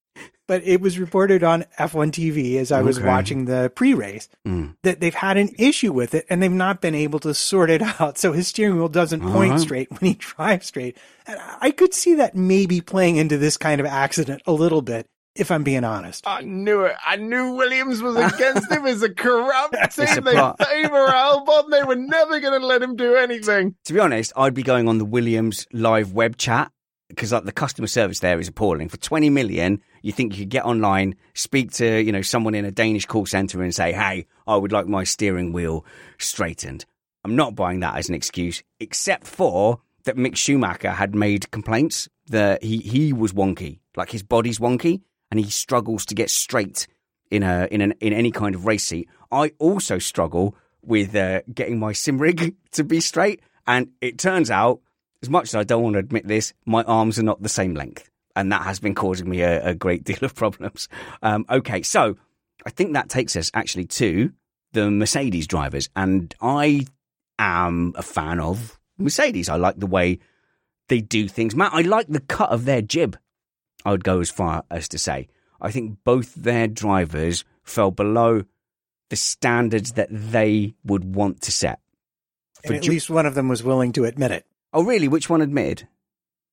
But 0.51 0.67
it 0.67 0.81
was 0.81 0.99
reported 0.99 1.45
on 1.45 1.65
F1 1.79 2.11
TV 2.11 2.57
as 2.57 2.73
I 2.73 2.83
was 2.83 2.99
Okay. 2.99 3.07
watching 3.07 3.45
the 3.45 3.71
pre-race 3.77 4.29
Mm. 4.45 4.75
that 4.83 4.99
they've 4.99 5.15
had 5.15 5.37
an 5.37 5.51
issue 5.57 5.93
with 5.93 6.13
it 6.13 6.27
and 6.29 6.43
they've 6.43 6.51
not 6.51 6.81
been 6.81 6.97
able 6.97 7.21
to 7.21 7.33
sort 7.35 7.71
it 7.71 7.81
out. 8.01 8.19
So 8.19 8.33
his 8.33 8.49
steering 8.49 8.77
wheel 8.77 8.89
doesn't 8.89 9.21
point 9.21 9.53
Uh-huh. 9.53 9.59
straight 9.61 9.91
when 9.93 10.01
he 10.01 10.15
drives 10.19 10.67
straight. 10.67 10.97
And 11.29 11.39
I 11.61 11.71
could 11.71 11.95
see 11.95 12.15
that 12.15 12.35
maybe 12.35 12.81
playing 12.81 13.15
into 13.15 13.39
this 13.39 13.57
kind 13.57 13.81
of 13.81 13.87
accident 13.87 14.43
a 14.45 14.51
little 14.51 14.83
bit, 14.83 15.07
if 15.37 15.53
I'm 15.53 15.63
being 15.63 15.85
honest. 15.85 16.25
I 16.27 16.41
knew 16.41 16.81
it. 16.83 16.97
I 17.07 17.15
knew 17.15 17.53
Williams 17.55 18.03
was 18.03 18.17
against 18.17 18.73
him 18.73 18.85
as 18.87 19.05
a 19.05 19.09
corrupt 19.15 19.75
team. 19.95 20.25
They 20.25 20.33
plot. 20.33 20.59
favor 20.67 21.07
Albon. 21.07 21.71
They 21.71 21.85
were 21.85 21.95
never 21.95 22.41
going 22.41 22.61
to 22.61 22.67
let 22.67 22.83
him 22.83 22.97
do 22.97 23.15
anything. 23.15 23.77
To 23.85 23.93
be 23.93 24.01
honest, 24.01 24.33
I'd 24.35 24.55
be 24.55 24.65
going 24.65 24.89
on 24.89 24.99
the 24.99 25.05
Williams 25.05 25.69
live 25.73 26.13
web 26.13 26.37
chat 26.39 26.73
because 27.11 27.33
like 27.33 27.45
the 27.45 27.53
customer 27.53 27.87
service 27.87 28.21
there 28.21 28.41
is 28.41 28.49
appalling. 28.49 28.89
For 28.89 28.97
20 28.97 29.29
million, 29.31 29.83
you 30.03 30.13
think 30.13 30.33
you 30.33 30.45
could 30.45 30.51
get 30.51 30.65
online, 30.65 31.17
speak 31.35 31.73
to, 31.73 32.03
you 32.03 32.13
know, 32.13 32.23
someone 32.23 32.55
in 32.55 32.65
a 32.65 32.71
Danish 32.71 33.05
call 33.05 33.27
center 33.27 33.63
and 33.63 33.75
say, 33.75 33.93
"Hey, 33.93 34.27
I 34.47 34.57
would 34.57 34.73
like 34.73 34.87
my 34.87 35.05
steering 35.05 35.53
wheel 35.53 35.85
straightened." 36.19 36.87
I'm 37.23 37.37
not 37.37 37.55
buying 37.55 37.81
that 37.81 37.97
as 37.97 38.09
an 38.09 38.15
excuse, 38.15 38.63
except 38.79 39.27
for 39.27 39.81
that 40.05 40.17
Mick 40.17 40.37
Schumacher 40.37 40.91
had 40.91 41.15
made 41.15 41.51
complaints 41.51 42.09
that 42.29 42.63
he 42.63 42.79
he 42.79 43.13
was 43.13 43.33
wonky, 43.33 43.81
like 43.97 44.11
his 44.11 44.23
body's 44.23 44.59
wonky 44.59 45.03
and 45.31 45.41
he 45.41 45.51
struggles 45.51 46.05
to 46.07 46.15
get 46.15 46.31
straight 46.31 46.87
in 47.31 47.43
a 47.43 47.69
in 47.71 47.81
an 47.81 47.93
in 48.01 48.13
any 48.13 48.31
kind 48.31 48.55
of 48.55 48.67
race 48.67 48.85
seat. 48.85 49.09
I 49.31 49.53
also 49.59 49.99
struggle 49.99 50.57
with 50.83 51.15
uh, 51.15 51.43
getting 51.53 51.79
my 51.79 51.93
sim 51.93 52.19
rig 52.19 52.57
to 52.73 52.85
be 52.85 53.01
straight, 53.01 53.41
and 53.67 53.89
it 54.01 54.19
turns 54.19 54.51
out, 54.51 54.81
as 55.23 55.31
much 55.31 55.49
as 55.49 55.55
I 55.55 55.65
don't 55.65 55.83
want 55.83 55.95
to 55.95 56.01
admit 56.01 56.27
this, 56.27 56.53
my 56.67 56.83
arms 56.85 57.19
are 57.19 57.25
not 57.25 57.43
the 57.43 57.49
same 57.49 57.75
length, 57.75 58.11
and 58.37 58.51
that 58.53 58.63
has 58.63 58.81
been 58.81 58.95
causing 58.95 59.29
me 59.29 59.43
a, 59.43 59.69
a 59.69 59.75
great 59.75 60.05
deal 60.11 60.23
of 60.23 60.35
problems. 60.35 60.89
Um, 61.23 61.45
okay, 61.51 61.83
so 61.83 62.17
I 62.65 62.71
think 62.71 62.93
that 62.93 63.09
takes 63.09 63.37
us 63.37 63.51
actually 63.55 63.87
to 63.87 64.33
the 64.73 64.91
Mercedes 64.91 65.47
drivers, 65.47 65.89
and 65.97 66.35
I 66.41 66.87
am 67.39 67.93
a 67.97 68.03
fan 68.03 68.41
of 68.41 68.79
Mercedes. 68.99 69.49
I 69.49 69.57
like 69.57 69.79
the 69.79 69.87
way 69.87 70.19
they 70.89 71.01
do 71.01 71.29
things. 71.29 71.55
Matt, 71.55 71.73
I 71.73 71.83
like 71.83 72.09
the 72.09 72.21
cut 72.21 72.51
of 72.51 72.65
their 72.65 72.83
jib. 72.83 73.19
I 73.85 73.93
would 73.93 74.05
go 74.05 74.21
as 74.21 74.31
far 74.31 74.65
as 74.71 74.89
to 74.89 74.99
say 74.99 75.29
I 75.61 75.71
think 75.71 75.99
both 76.05 76.35
their 76.35 76.67
drivers 76.67 77.45
fell 77.63 77.91
below 77.91 78.45
the 79.11 79.17
standards 79.17 79.93
that 79.93 80.09
they 80.11 80.75
would 80.85 81.15
want 81.15 81.43
to 81.43 81.53
set. 81.53 81.81
And 82.65 82.77
at 82.77 82.83
Ju- 82.83 82.91
least 82.91 83.11
one 83.11 83.27
of 83.27 83.35
them 83.35 83.49
was 83.49 83.63
willing 83.63 83.93
to 83.93 84.05
admit 84.05 84.31
it. 84.31 84.47
Oh, 84.73 84.85
really? 84.85 85.09
Which 85.09 85.29
one 85.29 85.43
admitted? 85.43 85.89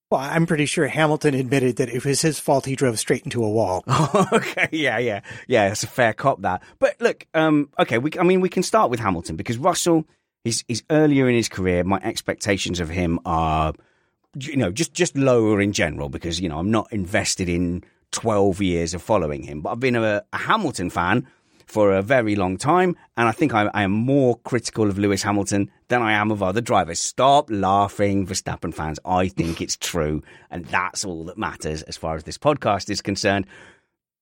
Well, 0.09 0.21
I'm 0.21 0.45
pretty 0.45 0.65
sure 0.65 0.87
Hamilton 0.87 1.33
admitted 1.33 1.75
that 1.77 1.89
it 1.89 2.05
was 2.05 2.21
his 2.21 2.39
fault 2.39 2.65
he 2.65 2.77
drove 2.77 2.97
straight 2.97 3.23
into 3.23 3.43
a 3.43 3.49
wall. 3.49 3.83
okay, 4.31 4.69
yeah, 4.71 4.97
yeah, 4.99 5.19
yeah. 5.47 5.69
It's 5.69 5.83
a 5.83 5.87
fair 5.87 6.13
cop 6.13 6.41
that. 6.43 6.63
But 6.79 6.95
look, 7.01 7.27
um, 7.33 7.69
okay, 7.77 7.97
we, 7.97 8.11
I 8.17 8.23
mean, 8.23 8.39
we 8.39 8.47
can 8.47 8.63
start 8.63 8.89
with 8.89 9.01
Hamilton 9.01 9.35
because 9.35 9.57
Russell 9.57 10.05
is 10.45 10.63
is 10.69 10.81
earlier 10.89 11.27
in 11.27 11.35
his 11.35 11.49
career. 11.49 11.83
My 11.83 11.99
expectations 12.03 12.79
of 12.79 12.87
him 12.87 13.19
are, 13.25 13.73
you 14.39 14.55
know, 14.55 14.71
just 14.71 14.93
just 14.93 15.17
lower 15.17 15.59
in 15.59 15.73
general 15.73 16.07
because 16.07 16.39
you 16.39 16.47
know 16.47 16.57
I'm 16.57 16.71
not 16.71 16.91
invested 16.93 17.49
in 17.49 17.83
twelve 18.11 18.61
years 18.61 18.93
of 18.93 19.01
following 19.01 19.43
him. 19.43 19.59
But 19.59 19.71
I've 19.71 19.81
been 19.81 19.97
a, 19.97 20.23
a 20.31 20.37
Hamilton 20.37 20.89
fan 20.89 21.27
for 21.67 21.93
a 21.93 22.01
very 22.01 22.35
long 22.35 22.57
time, 22.57 22.95
and 23.15 23.27
I 23.27 23.31
think 23.31 23.53
I, 23.53 23.69
I 23.73 23.83
am 23.83 23.91
more 23.91 24.37
critical 24.39 24.89
of 24.89 24.97
Lewis 24.97 25.21
Hamilton 25.21 25.69
than 25.89 26.01
I 26.01 26.13
am 26.13 26.31
of 26.31 26.41
other 26.41 26.61
drivers. 26.61 26.99
Stop 26.99 27.49
laughing, 27.51 28.25
Verstappen 28.25 28.73
fans. 28.73 28.99
I 29.05 29.27
think 29.27 29.61
it's 29.61 29.77
true, 29.77 30.23
and 30.49 30.65
that's 30.65 31.05
all 31.05 31.25
that 31.25 31.37
matters 31.37 31.83
as 31.83 31.97
far 31.97 32.15
as 32.15 32.23
this 32.23 32.37
podcast 32.37 32.89
is 32.89 33.01
concerned 33.01 33.45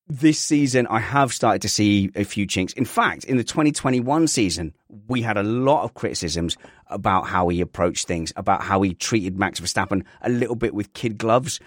this 0.08 0.38
season, 0.38 0.86
I 0.86 1.00
have 1.00 1.32
started 1.32 1.62
to 1.62 1.68
see 1.68 2.10
a 2.14 2.24
few 2.24 2.46
chinks. 2.46 2.72
In 2.74 2.84
fact, 2.84 3.24
in 3.24 3.36
the 3.36 3.44
2021 3.44 4.28
season, 4.28 4.72
we 5.08 5.20
had 5.22 5.36
a 5.36 5.42
lot 5.42 5.82
of 5.82 5.94
criticisms 5.94 6.56
about 6.88 7.26
how 7.26 7.48
he 7.48 7.60
approached 7.60 8.06
things, 8.06 8.32
about 8.36 8.62
how 8.62 8.82
he 8.82 8.94
treated 8.94 9.36
Max 9.38 9.58
Verstappen 9.58 10.04
a 10.22 10.28
little 10.28 10.54
bit 10.54 10.74
with 10.74 10.92
kid 10.92 11.18
gloves. 11.18 11.58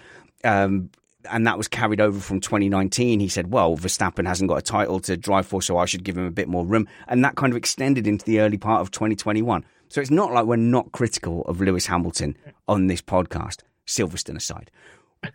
Um, 0.44 0.90
and 1.30 1.46
that 1.48 1.58
was 1.58 1.68
carried 1.68 2.02
over 2.02 2.20
from 2.20 2.40
2019. 2.40 3.20
He 3.20 3.28
said, 3.28 3.52
well, 3.52 3.78
Verstappen 3.78 4.28
hasn't 4.28 4.50
got 4.50 4.58
a 4.58 4.62
title 4.62 5.00
to 5.02 5.18
drive 5.18 5.46
for, 5.46 5.62
so 5.62 5.78
I 5.78 5.86
should 5.86 6.04
give 6.04 6.18
him 6.18 6.26
a 6.26 6.32
bit 6.32 6.48
more 6.48 6.66
room. 6.66 6.88
And 7.08 7.24
that 7.26 7.36
kind 7.36 7.52
of 7.52 7.58
extended 7.58 8.08
into 8.08 8.26
the 8.26 8.40
early 8.40 8.58
part 8.58 8.82
of 8.82 8.92
2021. 8.92 9.66
So 9.90 10.02
it's 10.02 10.12
not 10.12 10.32
like 10.32 10.46
we're 10.46 10.56
not 10.56 10.92
critical 10.92 11.42
of 11.44 11.62
Lewis 11.62 11.88
Hamilton 11.88 12.38
on 12.68 12.88
this 12.88 13.02
podcast, 13.02 13.62
Silverstone 13.88 14.38
aside. 14.38 14.72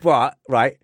But, 0.01 0.37
right, 0.47 0.77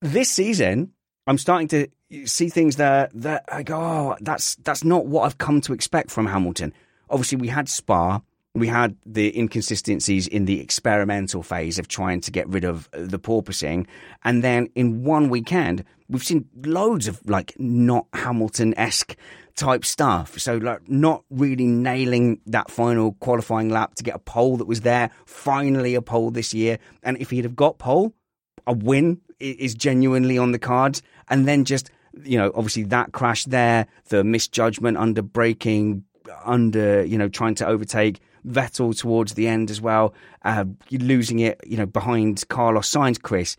this 0.00 0.30
season, 0.30 0.92
I'm 1.26 1.38
starting 1.38 1.68
to 1.68 1.88
see 2.24 2.48
things 2.48 2.76
that 2.76 3.10
that 3.14 3.44
I 3.48 3.62
go, 3.62 3.78
oh, 3.78 4.16
that's 4.20 4.54
that's 4.56 4.82
not 4.82 5.06
what 5.06 5.24
I've 5.24 5.38
come 5.38 5.60
to 5.62 5.72
expect 5.72 6.10
from 6.10 6.26
Hamilton. 6.26 6.72
Obviously, 7.10 7.38
we 7.38 7.48
had 7.48 7.68
Spa, 7.68 8.20
we 8.54 8.66
had 8.66 8.96
the 9.06 9.36
inconsistencies 9.38 10.26
in 10.26 10.46
the 10.46 10.60
experimental 10.60 11.42
phase 11.42 11.78
of 11.78 11.88
trying 11.88 12.20
to 12.22 12.30
get 12.30 12.48
rid 12.48 12.64
of 12.64 12.88
uh, 12.92 12.98
the 13.02 13.18
porpoising, 13.18 13.86
and 14.24 14.42
then 14.42 14.68
in 14.74 15.04
one 15.04 15.28
weekend, 15.28 15.84
we've 16.08 16.24
seen 16.24 16.48
loads 16.64 17.08
of 17.08 17.20
like 17.28 17.54
not 17.58 18.06
Hamilton 18.12 18.74
esque 18.78 19.16
type 19.54 19.84
stuff. 19.84 20.38
So 20.38 20.56
like 20.56 20.88
not 20.88 21.24
really 21.30 21.66
nailing 21.66 22.40
that 22.46 22.70
final 22.70 23.12
qualifying 23.14 23.68
lap 23.68 23.96
to 23.96 24.04
get 24.04 24.14
a 24.14 24.20
pole 24.20 24.56
that 24.56 24.66
was 24.66 24.82
there. 24.82 25.10
Finally, 25.26 25.94
a 25.94 26.02
pole 26.02 26.30
this 26.30 26.54
year, 26.54 26.78
and 27.02 27.18
if 27.18 27.30
he'd 27.30 27.44
have 27.44 27.56
got 27.56 27.78
pole, 27.78 28.14
a 28.66 28.72
win 28.72 29.20
is 29.40 29.74
genuinely 29.74 30.38
on 30.38 30.52
the 30.52 30.58
cards. 30.58 31.02
And 31.28 31.46
then 31.46 31.64
just, 31.64 31.90
you 32.24 32.38
know, 32.38 32.50
obviously 32.54 32.84
that 32.84 33.12
crash 33.12 33.44
there, 33.44 33.86
the 34.08 34.24
misjudgment 34.24 34.96
under 34.96 35.22
braking, 35.22 36.04
under, 36.44 37.04
you 37.04 37.18
know, 37.18 37.28
trying 37.28 37.54
to 37.56 37.66
overtake 37.66 38.20
Vettel 38.46 38.96
towards 38.98 39.34
the 39.34 39.48
end 39.48 39.70
as 39.70 39.80
well, 39.80 40.14
uh, 40.44 40.64
losing 40.90 41.38
it, 41.40 41.60
you 41.66 41.76
know, 41.76 41.86
behind 41.86 42.46
Carlos 42.48 42.90
Sainz, 42.90 43.20
Chris. 43.20 43.56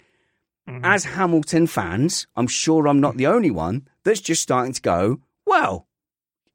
As 0.84 1.04
Hamilton 1.04 1.66
fans, 1.66 2.28
I'm 2.36 2.46
sure 2.46 2.88
I'm 2.88 3.00
not 3.00 3.18
the 3.18 3.26
only 3.26 3.50
one 3.50 3.88
that's 4.04 4.22
just 4.22 4.44
starting 4.44 4.74
to 4.74 4.82
go, 4.82 5.20
well, 5.46 5.88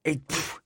it, 0.05 0.25
pff, 0.29 0.61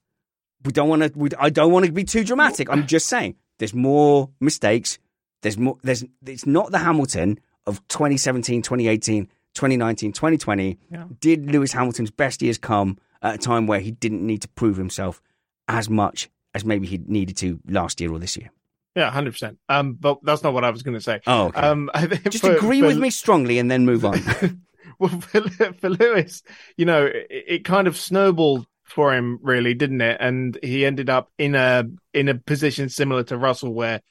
we 0.63 0.71
don't 0.71 0.87
want 0.87 1.01
to, 1.01 1.29
I 1.39 1.49
don't 1.49 1.71
want 1.71 1.87
to 1.87 1.91
be 1.91 2.03
too 2.03 2.23
dramatic. 2.23 2.69
I'm 2.69 2.85
just 2.85 3.07
saying 3.07 3.37
there's 3.57 3.73
more 3.73 4.29
mistakes. 4.39 4.99
There's 5.41 5.57
more, 5.57 5.77
there's, 5.81 6.03
it's 6.25 6.45
not 6.45 6.71
the 6.71 6.77
Hamilton 6.77 7.39
of 7.65 7.85
2017, 7.87 8.61
2018, 8.61 9.25
2019, 9.55 10.13
2020. 10.13 10.77
Yeah. 10.91 11.05
Did 11.19 11.51
Lewis 11.51 11.71
Hamilton's 11.71 12.11
best 12.11 12.41
years 12.41 12.57
come 12.59 12.99
at 13.21 13.35
a 13.35 13.37
time 13.37 13.67
where 13.67 13.79
he 13.79 13.91
didn't 13.91 14.25
need 14.25 14.41
to 14.43 14.47
prove 14.49 14.77
himself 14.77 15.21
as 15.67 15.89
much 15.89 16.29
as 16.53 16.65
maybe 16.65 16.87
he 16.87 16.97
needed 17.05 17.37
to 17.37 17.59
last 17.67 17.99
year 18.01 18.11
or 18.11 18.19
this 18.19 18.37
year? 18.37 18.51
Yeah, 18.95 19.11
hundred 19.11 19.31
percent. 19.31 19.59
Um, 19.69 19.93
but 19.93 20.17
that's 20.23 20.43
not 20.43 20.53
what 20.53 20.63
I 20.65 20.71
was 20.71 20.81
going 20.83 20.95
to 20.97 21.01
say. 21.01 21.21
Oh, 21.27 21.45
okay. 21.47 21.61
Um, 21.61 21.89
I 21.93 22.05
think 22.07 22.29
Just 22.29 22.43
for- 22.43 22.55
agree 22.55 22.81
for- 22.81 22.87
with 22.87 22.97
me 22.97 23.09
strongly 23.11 23.59
and 23.59 23.69
then 23.69 23.85
move 23.85 24.03
on. 24.03 24.19
well, 24.99 25.09
for, 25.21 25.41
for 25.73 25.89
Lewis, 25.89 26.41
you 26.75 26.85
know, 26.85 27.05
it, 27.05 27.27
it 27.29 27.65
kind 27.65 27.87
of 27.87 27.95
snowballed 27.97 28.65
for 28.83 29.13
him, 29.13 29.37
really, 29.43 29.73
didn't 29.75 30.01
it? 30.01 30.17
And 30.19 30.57
he 30.63 30.85
ended 30.85 31.09
up 31.09 31.31
in 31.37 31.53
a 31.55 31.83
in 32.13 32.27
a 32.29 32.35
position 32.35 32.89
similar 32.89 33.23
to 33.25 33.37
Russell, 33.37 33.73
where 33.73 34.01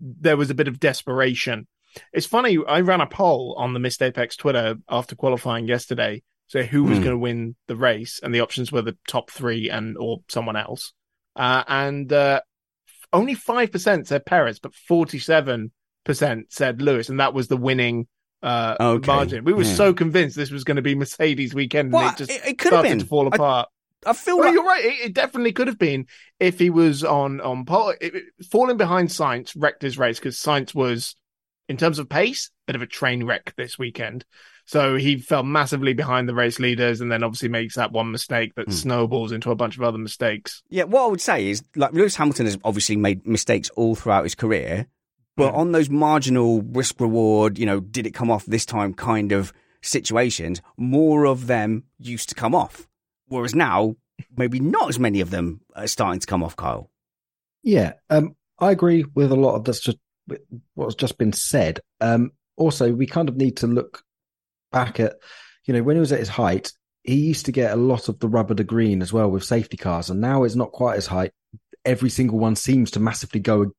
there 0.00 0.36
was 0.36 0.50
a 0.50 0.54
bit 0.54 0.68
of 0.68 0.78
desperation. 0.78 1.66
It's 2.12 2.26
funny. 2.26 2.58
I 2.68 2.80
ran 2.82 3.00
a 3.00 3.06
poll 3.06 3.54
on 3.58 3.72
the 3.72 3.80
Missed 3.80 4.02
Apex 4.02 4.36
Twitter 4.36 4.76
after 4.90 5.16
qualifying 5.16 5.66
yesterday, 5.66 6.22
so 6.46 6.62
who 6.62 6.84
was 6.84 6.98
Hmm. 6.98 7.04
going 7.04 7.14
to 7.14 7.18
win 7.18 7.56
the 7.68 7.76
race, 7.76 8.20
and 8.22 8.34
the 8.34 8.40
options 8.40 8.70
were 8.70 8.82
the 8.82 8.98
top 9.08 9.30
three 9.30 9.70
and 9.70 9.96
or 9.96 10.18
someone 10.28 10.56
else. 10.56 10.92
Uh, 11.36 11.62
and 11.68 12.12
uh, 12.12 12.40
only 13.12 13.34
five 13.34 13.70
percent 13.72 14.06
said 14.08 14.24
Perez, 14.26 14.58
but 14.58 14.74
forty-seven 14.74 15.70
percent 16.04 16.46
said 16.52 16.80
Lewis, 16.82 17.08
and 17.08 17.20
that 17.20 17.34
was 17.34 17.48
the 17.48 17.56
winning 17.56 18.06
uh, 18.42 18.76
Okay. 18.80 19.06
margin. 19.06 19.44
We 19.44 19.52
were 19.52 19.62
Yeah. 19.64 19.74
so 19.74 19.92
convinced 19.94 20.36
this 20.36 20.50
was 20.50 20.64
going 20.64 20.76
to 20.76 20.82
be 20.82 20.94
Mercedes 20.94 21.54
weekend, 21.54 21.86
and 21.86 21.92
Well, 21.94 22.10
it 22.10 22.16
just 22.16 22.30
it- 22.30 22.42
it 22.46 22.58
could 22.58 22.72
have 22.72 22.82
been. 22.84 22.98
to 23.00 23.06
fall 23.06 23.26
I- 23.32 23.36
apart. 23.36 23.68
I 24.04 24.12
feel 24.12 24.36
Well, 24.38 24.46
like 24.46 24.54
you're 24.54 24.64
right. 24.64 24.84
It, 24.84 25.00
it 25.06 25.14
definitely 25.14 25.52
could 25.52 25.66
have 25.66 25.78
been 25.78 26.06
if 26.38 26.58
he 26.60 26.70
was 26.70 27.02
on 27.02 27.40
on 27.40 27.64
pole. 27.64 27.94
Falling 28.50 28.76
behind 28.76 29.08
Sainz 29.08 29.52
wrecked 29.56 29.82
his 29.82 29.98
race 29.98 30.18
because 30.18 30.36
Sainz 30.38 30.74
was, 30.74 31.16
in 31.68 31.76
terms 31.76 31.98
of 31.98 32.08
pace, 32.08 32.48
a 32.48 32.66
bit 32.68 32.76
of 32.76 32.82
a 32.82 32.86
train 32.86 33.24
wreck 33.24 33.54
this 33.56 33.78
weekend. 33.78 34.24
So 34.66 34.96
he 34.96 35.18
fell 35.18 35.44
massively 35.44 35.92
behind 35.92 36.28
the 36.28 36.34
race 36.34 36.58
leaders 36.58 37.00
and 37.00 37.10
then 37.10 37.22
obviously 37.22 37.48
makes 37.48 37.76
that 37.76 37.92
one 37.92 38.10
mistake 38.10 38.54
that 38.56 38.72
snowballs 38.72 39.30
into 39.30 39.52
a 39.52 39.54
bunch 39.54 39.76
of 39.76 39.84
other 39.84 39.96
mistakes. 39.96 40.62
Yeah, 40.68 40.84
what 40.84 41.04
I 41.04 41.06
would 41.06 41.20
say 41.20 41.48
is 41.48 41.62
like 41.76 41.92
Lewis 41.92 42.16
Hamilton 42.16 42.46
has 42.46 42.58
obviously 42.64 42.96
made 42.96 43.24
mistakes 43.26 43.70
all 43.70 43.94
throughout 43.94 44.24
his 44.24 44.34
career, 44.34 44.88
but 45.36 45.54
on 45.54 45.70
those 45.70 45.88
marginal 45.88 46.62
risk 46.62 47.00
reward, 47.00 47.58
you 47.58 47.66
know, 47.66 47.78
did 47.78 48.06
it 48.06 48.10
come 48.12 48.30
off 48.30 48.44
this 48.46 48.66
time 48.66 48.92
kind 48.92 49.30
of 49.30 49.52
situations, 49.82 50.60
more 50.76 51.26
of 51.26 51.46
them 51.46 51.84
used 51.98 52.28
to 52.30 52.34
come 52.34 52.54
off. 52.54 52.88
Whereas 53.28 53.54
now, 53.54 53.96
maybe 54.36 54.58
not 54.58 54.88
as 54.88 54.98
many 54.98 55.20
of 55.20 55.30
them 55.30 55.60
are 55.74 55.86
starting 55.86 56.20
to 56.20 56.26
come 56.26 56.42
off, 56.42 56.56
Kyle. 56.56 56.90
Yeah, 57.62 57.94
um, 58.10 58.34
I 58.58 58.70
agree 58.70 59.04
with 59.14 59.30
a 59.30 59.36
lot 59.36 59.54
of 59.54 59.64
that's 59.64 59.80
just 59.80 59.98
what's 60.74 60.94
just 60.94 61.18
been 61.18 61.32
said. 61.32 61.80
Um, 62.00 62.32
also, 62.56 62.92
we 62.92 63.06
kind 63.06 63.28
of 63.28 63.36
need 63.36 63.58
to 63.58 63.66
look 63.66 64.02
back 64.76 65.00
at, 65.00 65.14
you 65.64 65.72
know, 65.72 65.82
when 65.82 65.96
he 65.96 66.00
was 66.00 66.12
at 66.12 66.18
his 66.18 66.28
height, 66.28 66.70
he 67.02 67.14
used 67.14 67.46
to 67.46 67.52
get 67.52 67.72
a 67.72 67.76
lot 67.76 68.10
of 68.10 68.18
the 68.18 68.28
rubber 68.28 68.54
to 68.54 68.64
green 68.64 69.00
as 69.00 69.10
well 69.10 69.30
with 69.30 69.42
safety 69.42 69.78
cars, 69.78 70.10
and 70.10 70.20
now 70.20 70.44
it's 70.44 70.54
not 70.54 70.72
quite 70.72 70.96
as 70.96 71.06
high. 71.06 71.30
Every 71.86 72.10
single 72.10 72.38
one 72.38 72.56
seems 72.56 72.90
to 72.90 73.00
massively 73.00 73.40
go 73.40 73.72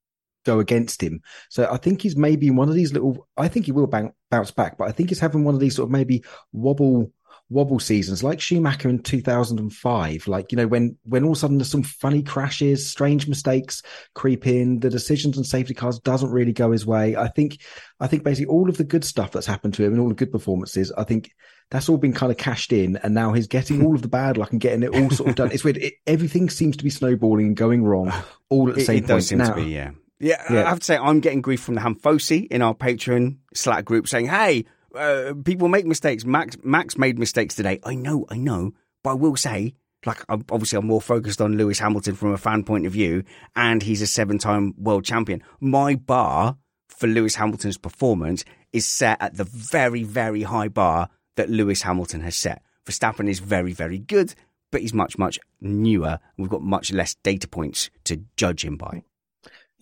go 0.44 0.60
against 0.60 1.04
him. 1.04 1.22
So 1.50 1.70
I 1.70 1.78
think 1.78 2.02
he's 2.02 2.16
maybe 2.16 2.50
one 2.50 2.70
of 2.70 2.74
these 2.74 2.94
little. 2.94 3.28
I 3.38 3.48
think 3.48 3.66
he 3.66 3.72
will 3.72 3.86
bang, 3.86 4.12
bounce 4.32 4.50
back, 4.50 4.78
but 4.78 4.88
I 4.88 4.92
think 4.92 5.10
he's 5.10 5.20
having 5.20 5.44
one 5.44 5.54
of 5.54 5.60
these 5.60 5.76
sort 5.76 5.88
of 5.88 5.92
maybe 5.92 6.24
wobble 6.52 7.12
wobble 7.50 7.80
seasons 7.80 8.24
like 8.24 8.42
Schumacher 8.42 8.90
in 8.90 9.00
2005 9.00 10.28
like 10.28 10.52
you 10.52 10.58
know 10.58 10.68
when 10.68 10.98
when 11.04 11.24
all 11.24 11.32
of 11.32 11.38
a 11.38 11.40
sudden 11.40 11.58
there's 11.58 11.72
some 11.72 11.84
funny 11.84 12.22
crashes 12.22 12.90
strange 12.90 13.28
mistakes 13.28 13.82
creep 14.16 14.46
in 14.46 14.80
the 14.82 14.90
decisions 14.90 15.38
and 15.38 15.46
safety 15.46 15.74
cars 15.74 16.00
doesn't 16.00 16.32
really 16.32 16.52
go 16.52 16.72
his 16.72 16.86
way 16.86 17.16
I 17.16 17.28
think 17.30 17.60
I 18.00 18.08
think 18.08 18.24
basically 18.24 18.48
all 18.54 18.70
of 18.70 18.78
the 18.78 18.84
good 18.84 19.06
stuff 19.06 19.32
that's 19.32 19.48
happened 19.48 19.76
to 19.76 19.84
him 19.86 19.94
and 19.94 20.02
all 20.02 20.10
the 20.10 20.16
good 20.16 20.32
performances 20.32 20.92
I 20.98 21.04
think 21.06 21.32
that's 21.70 21.88
all 21.90 21.98
been 21.98 22.14
kind 22.14 22.32
of 22.32 22.38
cashed 22.38 22.74
in 22.74 22.98
and 22.98 23.14
now 23.14 23.34
he's 23.34 23.48
getting 23.48 23.86
all 23.86 23.96
of 23.96 24.02
the 24.02 24.08
bad 24.08 24.38
luck 24.38 24.52
and 24.52 24.60
getting 24.62 24.84
it 24.84 24.94
all 24.94 25.10
sort 25.10 25.30
of 25.30 25.36
done 25.36 25.52
it's 25.52 25.64
weird 25.64 25.78
it, 25.78 25.94
everything 26.06 26.50
seems 26.50 26.76
to 26.78 26.84
be 26.84 26.90
snowballing 26.90 27.48
and 27.48 27.56
going 27.56 27.84
wrong 27.84 28.12
all 28.50 28.68
at 28.70 28.76
the 28.76 28.82
It, 28.82 28.86
same 28.86 29.04
it 29.04 29.08
point 29.08 29.32
now 29.34 29.50
to 29.50 29.56
be, 29.56 29.72
yeah. 29.72 29.92
yeah. 30.20 30.44
Yeah. 30.50 30.66
I 30.66 30.70
have 30.70 30.80
to 30.80 30.86
say, 30.86 30.98
I'm 30.98 31.20
getting 31.20 31.42
grief 31.42 31.62
from 31.62 31.76
the 31.76 31.82
Hamfosi 31.82 32.48
in 32.48 32.62
our 32.62 32.74
Patreon 32.74 33.38
Slack 33.54 33.86
group 33.86 34.08
saying, 34.08 34.28
hey, 34.28 34.66
uh, 34.98 35.34
people 35.44 35.68
make 35.68 35.86
mistakes. 35.86 36.26
Max 36.26 36.58
Max 36.64 36.98
made 36.98 37.20
mistakes 37.20 37.56
today. 37.56 37.80
I 37.84 37.96
know, 37.96 38.26
I 38.30 38.38
know. 38.38 38.74
But 39.04 39.12
I 39.12 39.14
will 39.14 39.36
say, 39.36 39.74
like, 40.06 40.24
I'm, 40.30 40.44
obviously, 40.52 40.78
I'm 40.78 40.88
more 40.88 41.02
focused 41.02 41.42
on 41.42 41.58
Lewis 41.58 41.80
Hamilton 41.80 42.16
from 42.16 42.34
a 42.34 42.38
fan 42.38 42.64
point 42.64 42.86
of 42.86 42.94
view, 42.94 43.24
and 43.56 43.82
he's 43.82 44.02
a 44.02 44.08
seven 44.08 44.38
time 44.38 44.74
world 44.78 45.06
champion. 45.06 45.44
My 45.60 45.96
bar 45.96 46.58
for 46.90 47.08
Lewis 47.08 47.36
Hamilton's 47.36 47.78
performance 47.78 48.44
is 48.74 48.88
set 48.88 49.22
at 49.22 49.36
the 49.38 49.44
very, 49.44 50.04
very 50.04 50.44
high 50.44 50.68
bar 50.68 51.10
that 51.36 51.50
Lewis 51.50 51.84
Hamilton 51.84 52.22
has 52.22 52.36
set. 52.36 52.62
Verstappen 52.86 53.30
is 53.30 53.40
very, 53.40 53.74
very 53.74 54.00
good, 54.00 54.34
but 54.72 54.82
he's 54.82 54.94
much, 54.94 55.18
much 55.18 55.40
newer. 55.62 56.20
We've 56.38 56.50
got 56.50 56.62
much 56.62 56.92
less 56.92 57.16
data 57.24 57.48
points 57.48 57.90
to 58.06 58.24
judge 58.36 58.64
him 58.64 58.78
by. 58.78 59.04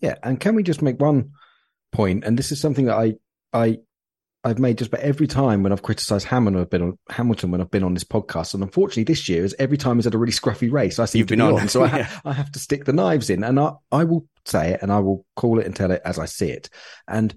Yeah, 0.01 0.15
and 0.23 0.39
can 0.39 0.55
we 0.55 0.63
just 0.63 0.81
make 0.81 0.99
one 0.99 1.31
point? 1.91 2.23
And 2.23 2.37
this 2.37 2.51
is 2.51 2.59
something 2.59 2.85
that 2.85 2.97
I 2.97 3.15
I 3.53 3.79
I've 4.45 4.59
made 4.59 4.77
just 4.77 4.89
about 4.89 5.01
every 5.01 5.27
time 5.27 5.63
when 5.63 5.72
I've 5.73 5.81
criticised 5.81 6.27
Hamilton, 6.27 6.61
I've 6.61 6.69
been 6.69 6.81
on 6.84 6.99
Hamilton 7.09 7.51
when 7.51 7.59
I've 7.61 7.72
been 7.72 7.84
on 7.84 7.93
this 7.95 8.03
podcast, 8.03 8.53
and 8.53 8.63
unfortunately 8.63 9.03
this 9.03 9.27
year 9.27 9.43
is 9.43 9.55
every 9.59 9.76
time 9.77 9.97
he's 9.97 10.05
had 10.05 10.13
a 10.13 10.17
really 10.17 10.31
scruffy 10.31 10.72
race, 10.72 10.99
I 10.99 11.05
seem 11.05 11.19
You've 11.19 11.27
to 11.30 11.35
been 11.35 11.45
be 11.47 11.53
on. 11.55 11.61
on, 11.61 11.67
so 11.67 11.84
I, 11.84 11.88
Yeah. 11.97 12.03
ha- 12.03 12.22
I 12.26 12.34
have 12.34 12.51
to 12.53 12.59
stick 12.59 12.85
the 12.85 12.93
knives 12.93 13.30
in, 13.30 13.43
and 13.43 13.59
I 13.59 13.72
I 13.91 14.03
will 14.05 14.27
say 14.45 14.72
it 14.73 14.81
and 14.84 14.91
I 14.91 14.99
will 14.99 15.26
call 15.35 15.59
it 15.59 15.65
and 15.65 15.76
tell 15.76 15.91
it 15.91 16.01
as 16.05 16.17
I 16.19 16.26
see 16.26 16.49
it, 16.49 16.69
and. 17.07 17.35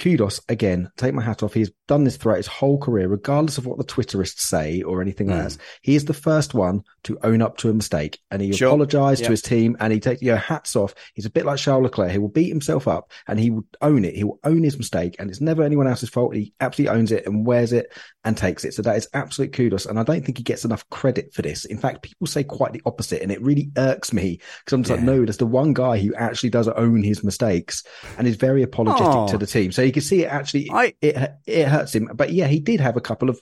Kudos 0.00 0.40
again. 0.48 0.90
Take 0.96 1.14
my 1.14 1.22
hat 1.22 1.42
off. 1.42 1.54
He's 1.54 1.70
done 1.86 2.04
this 2.04 2.16
throughout 2.16 2.38
his 2.38 2.46
whole 2.46 2.78
career, 2.78 3.08
regardless 3.08 3.58
of 3.58 3.66
what 3.66 3.78
the 3.78 3.84
Twitterists 3.84 4.40
say 4.40 4.82
or 4.82 5.00
anything 5.00 5.28
Mm. 5.28 5.42
else. 5.44 5.58
He 5.82 5.94
is 5.94 6.06
the 6.06 6.14
first 6.14 6.52
one 6.52 6.82
to 7.04 7.18
own 7.22 7.40
up 7.42 7.58
to 7.58 7.70
a 7.70 7.74
mistake, 7.74 8.18
and 8.30 8.42
he 8.42 8.52
Sure. 8.52 8.68
apologized 8.68 9.20
Yeah. 9.20 9.26
to 9.28 9.32
his 9.32 9.42
team, 9.42 9.76
and 9.80 9.92
he 9.92 10.00
takes 10.00 10.20
your 10.22 10.36
hats 10.36 10.74
off. 10.74 10.94
He's 11.14 11.26
a 11.26 11.30
bit 11.30 11.44
like 11.44 11.58
Charles 11.58 11.84
Leclerc. 11.84 12.10
He 12.10 12.18
will 12.18 12.28
beat 12.28 12.48
himself 12.48 12.88
up, 12.88 13.10
and 13.28 13.38
he 13.38 13.50
will 13.50 13.64
own 13.82 14.04
it. 14.04 14.16
He 14.16 14.24
will 14.24 14.40
own 14.44 14.64
his 14.64 14.76
mistake, 14.78 15.14
and 15.18 15.30
it's 15.30 15.40
never 15.40 15.62
anyone 15.62 15.86
else's 15.86 16.08
fault. 16.08 16.34
He 16.34 16.52
absolutely 16.60 16.98
owns 16.98 17.12
it 17.12 17.26
and 17.26 17.46
wears 17.46 17.72
it 17.72 17.92
and 18.24 18.36
takes 18.36 18.64
it. 18.64 18.74
So 18.74 18.82
that 18.82 18.96
is 18.96 19.06
absolute 19.14 19.52
kudos, 19.52 19.86
and 19.86 19.98
I 19.98 20.02
don't 20.02 20.24
think 20.24 20.38
he 20.38 20.44
gets 20.44 20.64
enough 20.64 20.88
credit 20.90 21.32
for 21.34 21.42
this. 21.42 21.66
In 21.66 21.78
fact, 21.78 22.02
people 22.02 22.26
say 22.26 22.42
quite 22.42 22.72
the 22.72 22.82
opposite, 22.86 23.22
and 23.22 23.30
it 23.30 23.42
really 23.42 23.70
irks 23.76 24.12
me 24.12 24.40
because 24.64 24.72
I'm 24.72 24.82
just 24.82 24.90
like, 24.90 25.02
no, 25.02 25.24
there's 25.24 25.36
the 25.36 25.46
one 25.46 25.72
guy 25.74 25.98
who 25.98 26.14
actually 26.14 26.50
does 26.50 26.66
own 26.68 27.02
his 27.04 27.22
mistakes 27.22 27.84
and 28.18 28.26
is 28.26 28.36
very 28.36 28.62
apologetic 28.62 29.06
Aw. 29.06 29.26
to 29.28 29.38
the 29.38 29.46
team. 29.46 29.70
So 29.70 29.83
you 29.84 29.92
can 29.92 30.02
see 30.02 30.24
it 30.24 30.28
actually 30.28 30.70
I- 30.70 30.94
it 31.00 31.32
it 31.46 31.68
hurts 31.68 31.94
him. 31.94 32.10
But 32.14 32.32
yeah, 32.32 32.46
he 32.46 32.60
did 32.60 32.80
have 32.80 32.96
a 32.96 33.00
couple 33.00 33.30
of 33.30 33.40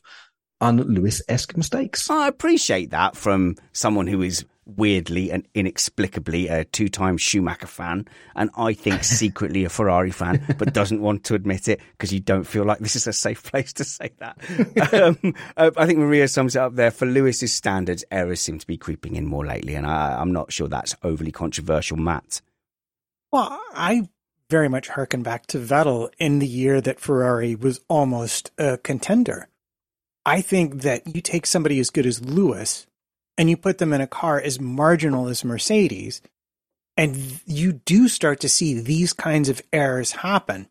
un-Lewis 0.61 1.23
esque 1.29 1.57
mistakes. 1.57 2.09
I 2.09 2.29
appreciate 2.29 2.91
that 2.91 3.17
from 3.17 3.57
someone 3.73 4.07
who 4.07 4.23
is 4.23 4.45
weirdly 4.65 5.33
and 5.33 5.47
inexplicably 5.55 6.47
a 6.47 6.65
two 6.65 6.89
time 6.89 7.17
Schumacher 7.17 7.67
fan, 7.67 8.07
and 8.37 8.51
I 8.57 8.73
think 8.73 9.03
secretly 9.21 9.65
a 9.65 9.69
Ferrari 9.69 10.13
fan, 10.13 10.55
but 10.59 10.73
doesn't 10.73 11.01
want 11.01 11.25
to 11.25 11.35
admit 11.35 11.67
it 11.69 11.81
because 11.93 12.13
you 12.13 12.21
don't 12.21 12.45
feel 12.45 12.65
like 12.65 12.79
this 12.79 12.95
is 12.97 13.07
a 13.07 13.13
safe 13.13 13.43
place 13.43 13.73
to 13.75 13.85
say 13.85 14.11
that. 14.19 14.39
um, 14.93 15.35
uh, 15.57 15.71
I 15.77 15.87
think 15.87 15.99
Maria 15.99 16.29
sums 16.29 16.55
it 16.57 16.61
up 16.61 16.77
there. 16.77 16.91
For 16.91 17.07
Lewis's 17.07 17.53
standards, 17.53 18.05
errors 18.11 18.41
seem 18.41 18.59
to 18.59 18.67
be 18.67 18.77
creeping 18.77 19.17
in 19.17 19.27
more 19.27 19.45
lately, 19.45 19.75
and 19.75 19.87
I, 19.87 20.21
I'm 20.21 20.33
not 20.33 20.53
sure 20.53 20.69
that's 20.69 20.95
overly 21.03 21.33
controversial, 21.33 21.97
Matt. 21.97 22.41
Well, 23.33 23.61
I 23.75 24.09
very 24.53 24.69
much 24.69 24.89
harken 24.89 25.23
back 25.23 25.47
to 25.47 25.57
Vettel 25.57 26.11
in 26.19 26.39
the 26.39 26.47
year 26.47 26.83
that 26.83 27.01
Ferrari 27.01 27.55
was 27.55 27.81
almost 27.89 28.51
a 28.59 28.77
contender. 28.77 29.49
I 30.27 30.43
think 30.43 30.83
that 30.83 31.15
you 31.15 31.23
take 31.23 31.47
somebody 31.47 31.81
as 31.81 31.89
good 31.89 32.05
as 32.05 32.23
Lewis 32.23 32.87
and 33.39 33.49
you 33.49 33.57
put 33.57 33.79
them 33.79 33.95
in 33.95 34.03
a 34.03 34.07
car 34.07 34.39
as 34.39 34.61
marginal 34.61 35.27
as 35.29 35.43
Mercedes, 35.43 36.21
and 36.99 37.41
you 37.47 37.73
do 37.73 38.09
start 38.09 38.41
to 38.41 38.49
see 38.51 38.79
these 38.79 39.15
kinds 39.15 39.49
of 39.49 39.63
errors 39.73 40.13
happen 40.13 40.69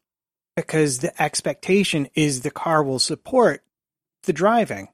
because 0.55 0.99
the 0.99 1.19
expectation 1.19 2.07
is 2.13 2.41
the 2.41 2.51
car 2.51 2.83
will 2.83 2.99
support 2.99 3.63
the 4.25 4.33
driving, 4.33 4.89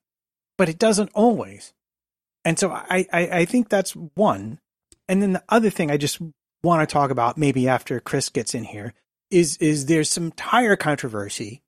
but 0.58 0.70
it 0.70 0.80
doesn't 0.80 1.12
always. 1.14 1.74
And 2.46 2.58
so 2.58 2.72
I, 2.72 3.06
I, 3.12 3.28
I 3.40 3.46
think 3.46 3.68
that's 3.68 3.92
one. 3.92 4.60
And 5.10 5.22
then 5.22 5.34
the 5.34 5.44
other 5.50 5.70
thing 5.70 5.92
I 5.92 5.98
just 5.98 6.22
want 6.64 6.88
to 6.88 6.92
talk 6.92 7.12
about 7.12 7.38
maybe 7.38 7.68
after 7.68 8.00
Chris 8.00 8.30
gets 8.30 8.54
in 8.56 8.64
here 8.64 8.94
is 9.30 9.58
is 9.58 9.86
there's 9.86 10.10
some 10.10 10.32
tire 10.32 10.76
controversy 10.76 11.62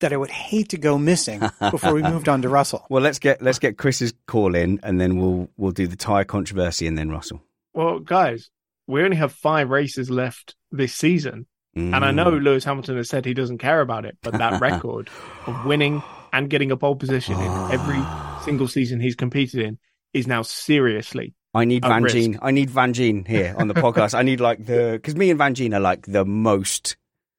that 0.00 0.12
I 0.12 0.16
would 0.16 0.30
hate 0.30 0.70
to 0.70 0.76
go 0.78 0.98
missing 0.98 1.40
before 1.70 1.94
we 1.94 2.02
moved 2.02 2.28
on 2.28 2.42
to 2.42 2.48
Russell. 2.58 2.84
Well, 2.90 3.02
let's 3.02 3.18
get 3.18 3.40
let's 3.40 3.58
get 3.58 3.78
Chris's 3.78 4.12
call 4.26 4.54
in, 4.54 4.80
and 4.82 5.00
then 5.00 5.16
we'll 5.18 5.48
we'll 5.56 5.70
do 5.72 5.86
the 5.86 5.96
tire 5.96 6.24
controversy, 6.24 6.86
and 6.86 6.98
then 6.98 7.10
Russell. 7.10 7.42
Well, 7.72 8.00
guys, 8.00 8.50
we 8.86 9.02
only 9.02 9.16
have 9.16 9.32
five 9.32 9.70
races 9.70 10.10
left 10.10 10.56
this 10.70 10.94
season. 10.94 11.46
And 11.76 12.04
I 12.04 12.12
Mm. 12.12 12.14
know 12.14 12.30
Lewis 12.30 12.62
Hamilton 12.62 12.98
has 12.98 13.08
said 13.08 13.24
he 13.24 13.34
doesn't 13.34 13.58
care 13.58 13.80
about 13.80 14.04
it, 14.04 14.16
but 14.22 14.34
that 14.38 14.60
record 14.60 15.10
of 15.46 15.66
winning 15.66 16.00
and 16.32 16.48
getting 16.48 16.70
a 16.70 16.76
pole 16.76 16.94
position 16.94 17.34
in 17.34 17.50
every 17.72 17.98
single 18.44 18.68
season 18.68 19.00
he's 19.00 19.16
competed 19.16 19.60
in 19.60 19.78
is 20.12 20.28
now 20.28 20.42
seriously. 20.42 21.34
I 21.54 21.64
need 21.64 21.82
Van 21.82 22.02
risk. 22.02 22.14
Gene. 22.14 22.38
I 22.42 22.50
need 22.50 22.70
Van 22.70 22.92
Gene 22.92 23.24
here 23.24 23.54
on 23.56 23.68
the 23.68 23.74
podcast. 23.74 24.14
I 24.14 24.22
need 24.22 24.40
like 24.40 24.64
the 24.66 24.92
because 25.00 25.16
me 25.16 25.30
and 25.30 25.38
Van 25.38 25.54
Gene 25.54 25.74
are 25.74 25.80
like 25.80 26.06
the 26.06 26.24
most 26.24 26.96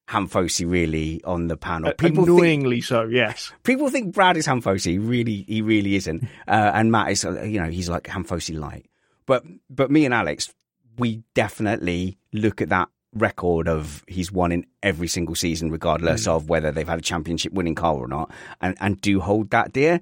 Hamfosi 0.07 0.69
really 0.69 1.21
on 1.23 1.47
the 1.47 1.57
panel. 1.57 1.91
People 1.93 2.25
think, 2.25 2.37
Annoyingly 2.37 2.81
so, 2.81 3.05
yes. 3.05 3.51
people 3.63 3.89
think 3.89 4.13
Brad 4.13 4.37
is 4.37 4.47
Hamfosi. 4.47 4.99
Really, 5.01 5.45
he 5.47 5.61
really 5.61 5.95
isn't. 5.95 6.23
Uh, 6.47 6.71
and 6.73 6.91
Matt 6.91 7.11
is, 7.11 7.25
uh, 7.25 7.41
you 7.41 7.59
know, 7.59 7.69
he's 7.69 7.89
like 7.89 8.03
Hamfosi 8.03 8.57
light. 8.57 8.85
But 9.25 9.43
but 9.69 9.89
me 9.89 10.05
and 10.05 10.13
Alex, 10.13 10.53
we 10.97 11.23
definitely 11.33 12.17
look 12.31 12.61
at 12.61 12.69
that 12.69 12.89
record 13.13 13.67
of 13.67 14.03
he's 14.07 14.31
won 14.31 14.51
in 14.51 14.65
every 14.83 15.07
single 15.07 15.35
season, 15.35 15.71
regardless 15.71 16.27
of 16.27 16.49
whether 16.49 16.71
they've 16.71 16.87
had 16.87 16.99
a 16.99 17.03
championship 17.03 17.53
winning 17.53 17.75
car 17.75 17.95
or 17.95 18.07
not, 18.07 18.31
and 18.61 18.77
and 18.79 19.01
do 19.01 19.19
hold 19.19 19.49
that 19.49 19.73
dear. 19.73 20.01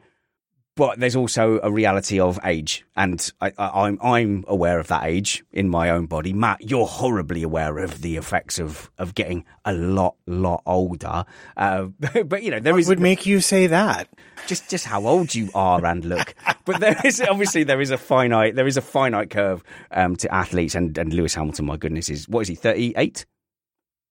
But 0.75 0.99
there's 0.99 1.15
also 1.15 1.59
a 1.61 1.71
reality 1.71 2.19
of 2.19 2.39
age, 2.43 2.83
and 2.95 3.31
I, 3.39 3.53
I, 3.59 3.85
I'm 3.85 3.99
I'm 4.01 4.43
aware 4.47 4.79
of 4.79 4.87
that 4.87 5.03
age 5.03 5.43
in 5.51 5.69
my 5.69 5.91
own 5.91 6.07
body. 6.07 6.33
Matt, 6.33 6.67
you're 6.67 6.87
horribly 6.87 7.43
aware 7.43 7.77
of 7.77 8.01
the 8.01 8.17
effects 8.17 8.57
of 8.57 8.89
of 8.97 9.13
getting 9.13 9.45
a 9.65 9.73
lot 9.73 10.15
lot 10.25 10.63
older. 10.65 11.25
Uh, 11.55 11.83
but 12.25 12.41
you 12.41 12.49
know 12.49 12.59
there 12.59 12.73
What 12.73 12.79
is 12.79 12.87
would 12.87 12.99
make 12.99 13.27
you 13.27 13.39
say 13.39 13.67
that? 13.67 14.09
just 14.47 14.67
just 14.69 14.85
how 14.85 15.05
old 15.05 15.35
you 15.35 15.49
are 15.53 15.85
and 15.85 16.03
look. 16.05 16.33
But 16.65 16.79
there 16.79 16.95
is 17.03 17.21
obviously 17.21 17.63
there 17.63 17.81
is 17.81 17.91
a 17.91 17.97
finite 17.97 18.55
there 18.55 18.67
is 18.67 18.77
a 18.77 18.81
finite 18.81 19.29
curve 19.29 19.63
um, 19.91 20.15
to 20.17 20.33
athletes, 20.33 20.75
and 20.75 20.97
and 20.97 21.13
Lewis 21.13 21.35
Hamilton, 21.35 21.65
my 21.65 21.77
goodness, 21.77 22.09
is 22.09 22.27
what 22.27 22.41
is 22.41 22.47
he 22.47 22.55
38? 22.55 23.25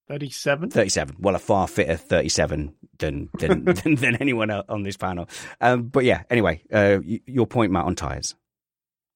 37? 0.08 0.70
37. 0.70 1.16
Well, 1.18 1.34
a 1.34 1.38
far 1.38 1.66
fitter 1.66 1.96
37 1.96 2.74
than 3.02 3.28
than 3.38 3.64
than, 3.82 3.94
than 3.96 4.16
anyone 4.16 4.50
on 4.50 4.82
this 4.82 4.96
panel. 4.96 5.28
Um, 5.60 5.84
but 5.84 6.04
yeah, 6.04 6.22
anyway, 6.30 6.62
uh, 6.72 7.00
your 7.26 7.46
point, 7.46 7.70
Matt, 7.70 7.84
on 7.84 7.94
tires. 7.94 8.34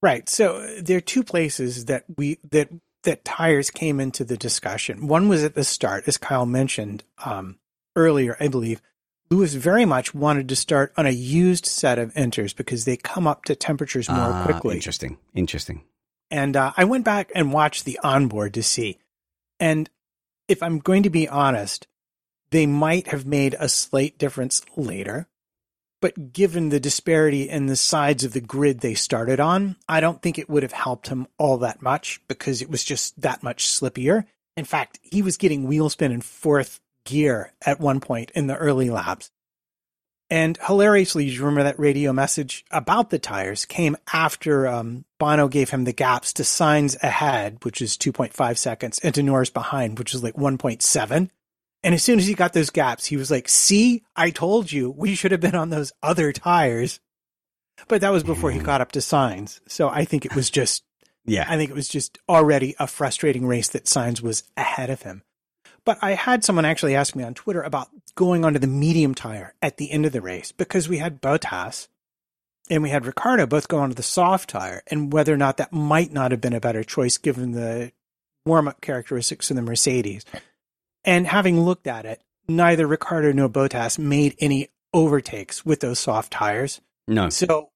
Right. 0.02 0.28
So 0.28 0.56
uh, 0.58 0.68
there 0.82 0.98
are 0.98 1.00
two 1.00 1.24
places 1.24 1.86
that 1.86 2.04
we 2.16 2.38
that 2.50 2.68
that 3.04 3.24
tires 3.24 3.70
came 3.70 3.98
into 4.00 4.24
the 4.24 4.36
discussion. 4.36 5.06
One 5.06 5.28
was 5.28 5.42
at 5.42 5.54
the 5.54 5.64
start, 5.64 6.04
as 6.06 6.18
Kyle 6.18 6.44
mentioned 6.46 7.04
um, 7.24 7.58
earlier, 7.94 8.36
I 8.40 8.48
believe, 8.48 8.82
Lewis 9.30 9.54
very 9.54 9.84
much 9.84 10.14
wanted 10.14 10.48
to 10.48 10.56
start 10.56 10.92
on 10.96 11.06
a 11.06 11.10
used 11.10 11.66
set 11.66 11.98
of 11.98 12.12
inters 12.14 12.54
because 12.54 12.84
they 12.84 12.96
come 12.96 13.26
up 13.26 13.44
to 13.44 13.56
temperatures 13.56 14.08
more 14.08 14.18
Ah, 14.32 14.44
quickly. 14.44 14.74
Interesting. 14.74 15.18
Interesting. 15.34 15.82
And 16.30 16.56
uh, 16.56 16.72
I 16.76 16.84
went 16.84 17.04
back 17.04 17.30
and 17.34 17.52
watched 17.52 17.84
the 17.84 17.98
onboard 18.02 18.54
to 18.54 18.62
see. 18.62 18.98
And 19.60 19.88
if 20.48 20.62
I'm 20.62 20.78
going 20.78 21.04
to 21.04 21.10
be 21.10 21.28
honest, 21.28 21.86
they 22.50 22.66
might 22.66 23.08
have 23.08 23.26
made 23.26 23.56
a 23.58 23.68
slight 23.68 24.18
difference 24.18 24.62
later. 24.76 25.28
But 26.00 26.32
given 26.32 26.68
the 26.68 26.80
disparity 26.80 27.48
in 27.48 27.66
the 27.66 27.76
sides 27.76 28.22
of 28.22 28.32
the 28.32 28.40
grid 28.40 28.80
they 28.80 28.94
started 28.94 29.40
on, 29.40 29.76
I 29.88 30.00
don't 30.00 30.20
think 30.20 30.38
it 30.38 30.48
would 30.48 30.62
have 30.62 30.72
helped 30.72 31.08
him 31.08 31.26
all 31.38 31.58
that 31.58 31.82
much 31.82 32.20
because 32.28 32.60
it 32.60 32.70
was 32.70 32.84
just 32.84 33.20
that 33.20 33.42
much 33.42 33.66
slippier. 33.66 34.26
In 34.56 34.64
fact, 34.64 34.98
he 35.02 35.22
was 35.22 35.36
getting 35.36 35.64
wheel 35.64 35.88
spin 35.88 36.12
in 36.12 36.20
fourth 36.20 36.80
gear 37.04 37.52
at 37.64 37.80
one 37.80 38.00
point 38.00 38.30
in 38.34 38.46
the 38.46 38.56
early 38.56 38.90
laps. 38.90 39.30
And 40.28 40.58
hilariously, 40.66 41.24
you 41.24 41.38
remember 41.40 41.62
that 41.62 41.78
radio 41.78 42.12
message 42.12 42.64
about 42.70 43.10
the 43.10 43.18
tires 43.18 43.64
came 43.64 43.96
after 44.12 44.66
um, 44.66 45.04
Bono 45.18 45.46
gave 45.46 45.70
him 45.70 45.84
the 45.84 45.92
gaps 45.92 46.32
to 46.34 46.42
Sainz 46.42 47.00
ahead, 47.00 47.58
which 47.62 47.80
is 47.80 47.96
2.5 47.96 48.58
seconds, 48.58 48.98
and 48.98 49.14
to 49.14 49.22
Norris 49.22 49.50
behind, 49.50 49.98
which 49.98 50.14
is 50.14 50.24
like 50.24 50.34
1.7. 50.34 51.30
And 51.86 51.94
as 51.94 52.02
soon 52.02 52.18
as 52.18 52.26
he 52.26 52.34
got 52.34 52.52
those 52.52 52.70
gaps, 52.70 53.06
he 53.06 53.16
was 53.16 53.30
like, 53.30 53.48
See, 53.48 54.02
I 54.16 54.30
told 54.30 54.72
you 54.72 54.90
we 54.90 55.14
should 55.14 55.30
have 55.30 55.40
been 55.40 55.54
on 55.54 55.70
those 55.70 55.92
other 56.02 56.32
tires. 56.32 56.98
But 57.86 58.00
that 58.00 58.10
was 58.10 58.24
before 58.24 58.50
he 58.50 58.58
mm. 58.58 58.64
got 58.64 58.80
up 58.80 58.90
to 58.92 58.98
Sainz. 58.98 59.60
So 59.68 59.88
I 59.88 60.04
think 60.04 60.26
it 60.26 60.34
was 60.34 60.50
just, 60.50 60.82
Yeah. 61.26 61.46
I 61.48 61.56
think 61.56 61.70
it 61.70 61.76
was 61.76 61.86
just 61.86 62.18
already 62.28 62.74
a 62.80 62.88
frustrating 62.88 63.46
race 63.46 63.68
that 63.68 63.84
Sainz 63.84 64.20
was 64.20 64.42
ahead 64.56 64.90
of 64.90 65.02
him. 65.02 65.22
But 65.84 65.98
I 66.02 66.14
had 66.14 66.42
someone 66.42 66.64
actually 66.64 66.96
ask 66.96 67.14
me 67.14 67.22
on 67.22 67.34
Twitter 67.34 67.62
about 67.62 67.88
going 68.16 68.44
onto 68.44 68.58
the 68.58 68.66
medium 68.66 69.14
tire 69.14 69.54
at 69.62 69.76
the 69.76 69.92
end 69.92 70.06
of 70.06 70.12
the 70.12 70.20
race 70.20 70.50
because 70.50 70.88
we 70.88 70.98
had 70.98 71.22
Bottas 71.22 71.86
and 72.68 72.82
we 72.82 72.90
had 72.90 73.06
Ricciardo 73.06 73.46
both 73.46 73.68
go 73.68 73.78
onto 73.78 73.94
the 73.94 74.02
soft 74.02 74.50
tire 74.50 74.82
and 74.88 75.12
whether 75.12 75.32
or 75.32 75.36
not 75.36 75.58
that 75.58 75.72
might 75.72 76.12
not 76.12 76.32
have 76.32 76.40
been 76.40 76.52
a 76.52 76.60
better 76.60 76.82
choice 76.82 77.16
given 77.16 77.52
the 77.52 77.92
warm 78.44 78.66
up 78.66 78.80
characteristics 78.80 79.50
of 79.50 79.56
the 79.56 79.62
Mercedes. 79.62 80.24
And 81.06 81.26
having 81.26 81.60
looked 81.60 81.86
at 81.86 82.04
it, 82.04 82.20
neither 82.48 82.86
Ricciardo 82.86 83.32
nor 83.32 83.48
Bottas 83.48 83.98
made 83.98 84.34
any 84.40 84.68
overtakes 84.92 85.64
with 85.64 85.80
those 85.80 86.00
soft 86.00 86.32
tires. 86.32 86.80
No. 87.06 87.28
So, 87.30 87.70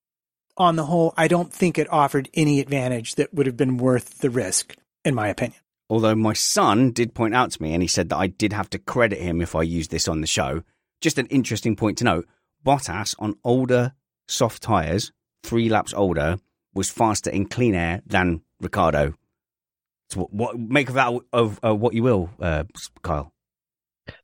on 0.56 0.76
the 0.76 0.86
whole, 0.86 1.14
I 1.16 1.28
don't 1.28 1.52
think 1.52 1.78
it 1.78 1.90
offered 1.92 2.28
any 2.34 2.60
advantage 2.60 3.14
that 3.14 3.32
would 3.32 3.46
have 3.46 3.56
been 3.56 3.76
worth 3.76 4.18
the 4.18 4.30
risk, 4.30 4.76
in 5.04 5.14
my 5.14 5.28
opinion. 5.28 5.60
Although 5.88 6.16
my 6.16 6.32
son 6.32 6.90
did 6.90 7.14
point 7.14 7.34
out 7.34 7.52
to 7.52 7.62
me, 7.62 7.72
and 7.72 7.82
he 7.82 7.88
said 7.88 8.08
that 8.08 8.18
I 8.18 8.26
did 8.26 8.52
have 8.52 8.68
to 8.70 8.78
credit 8.78 9.20
him 9.20 9.40
if 9.40 9.54
I 9.54 9.62
used 9.62 9.90
this 9.90 10.08
on 10.08 10.20
the 10.20 10.26
show. 10.26 10.62
Just 11.00 11.18
an 11.18 11.26
interesting 11.26 11.76
point 11.76 11.98
to 11.98 12.04
note: 12.04 12.28
Bottas 12.64 13.14
on 13.18 13.36
older 13.44 13.94
soft 14.28 14.62
tires, 14.62 15.12
three 15.42 15.68
laps 15.68 15.94
older, 15.94 16.38
was 16.74 16.90
faster 16.90 17.30
in 17.30 17.46
clean 17.46 17.74
air 17.74 18.02
than 18.06 18.42
Ricciardo. 18.60 19.14
So 20.10 20.20
what, 20.20 20.32
what 20.32 20.58
make 20.58 20.88
of 20.88 20.94
that 20.94 21.12
of 21.32 21.60
uh, 21.64 21.74
what 21.74 21.94
you 21.94 22.02
will, 22.02 22.30
uh, 22.40 22.64
Kyle? 23.02 23.32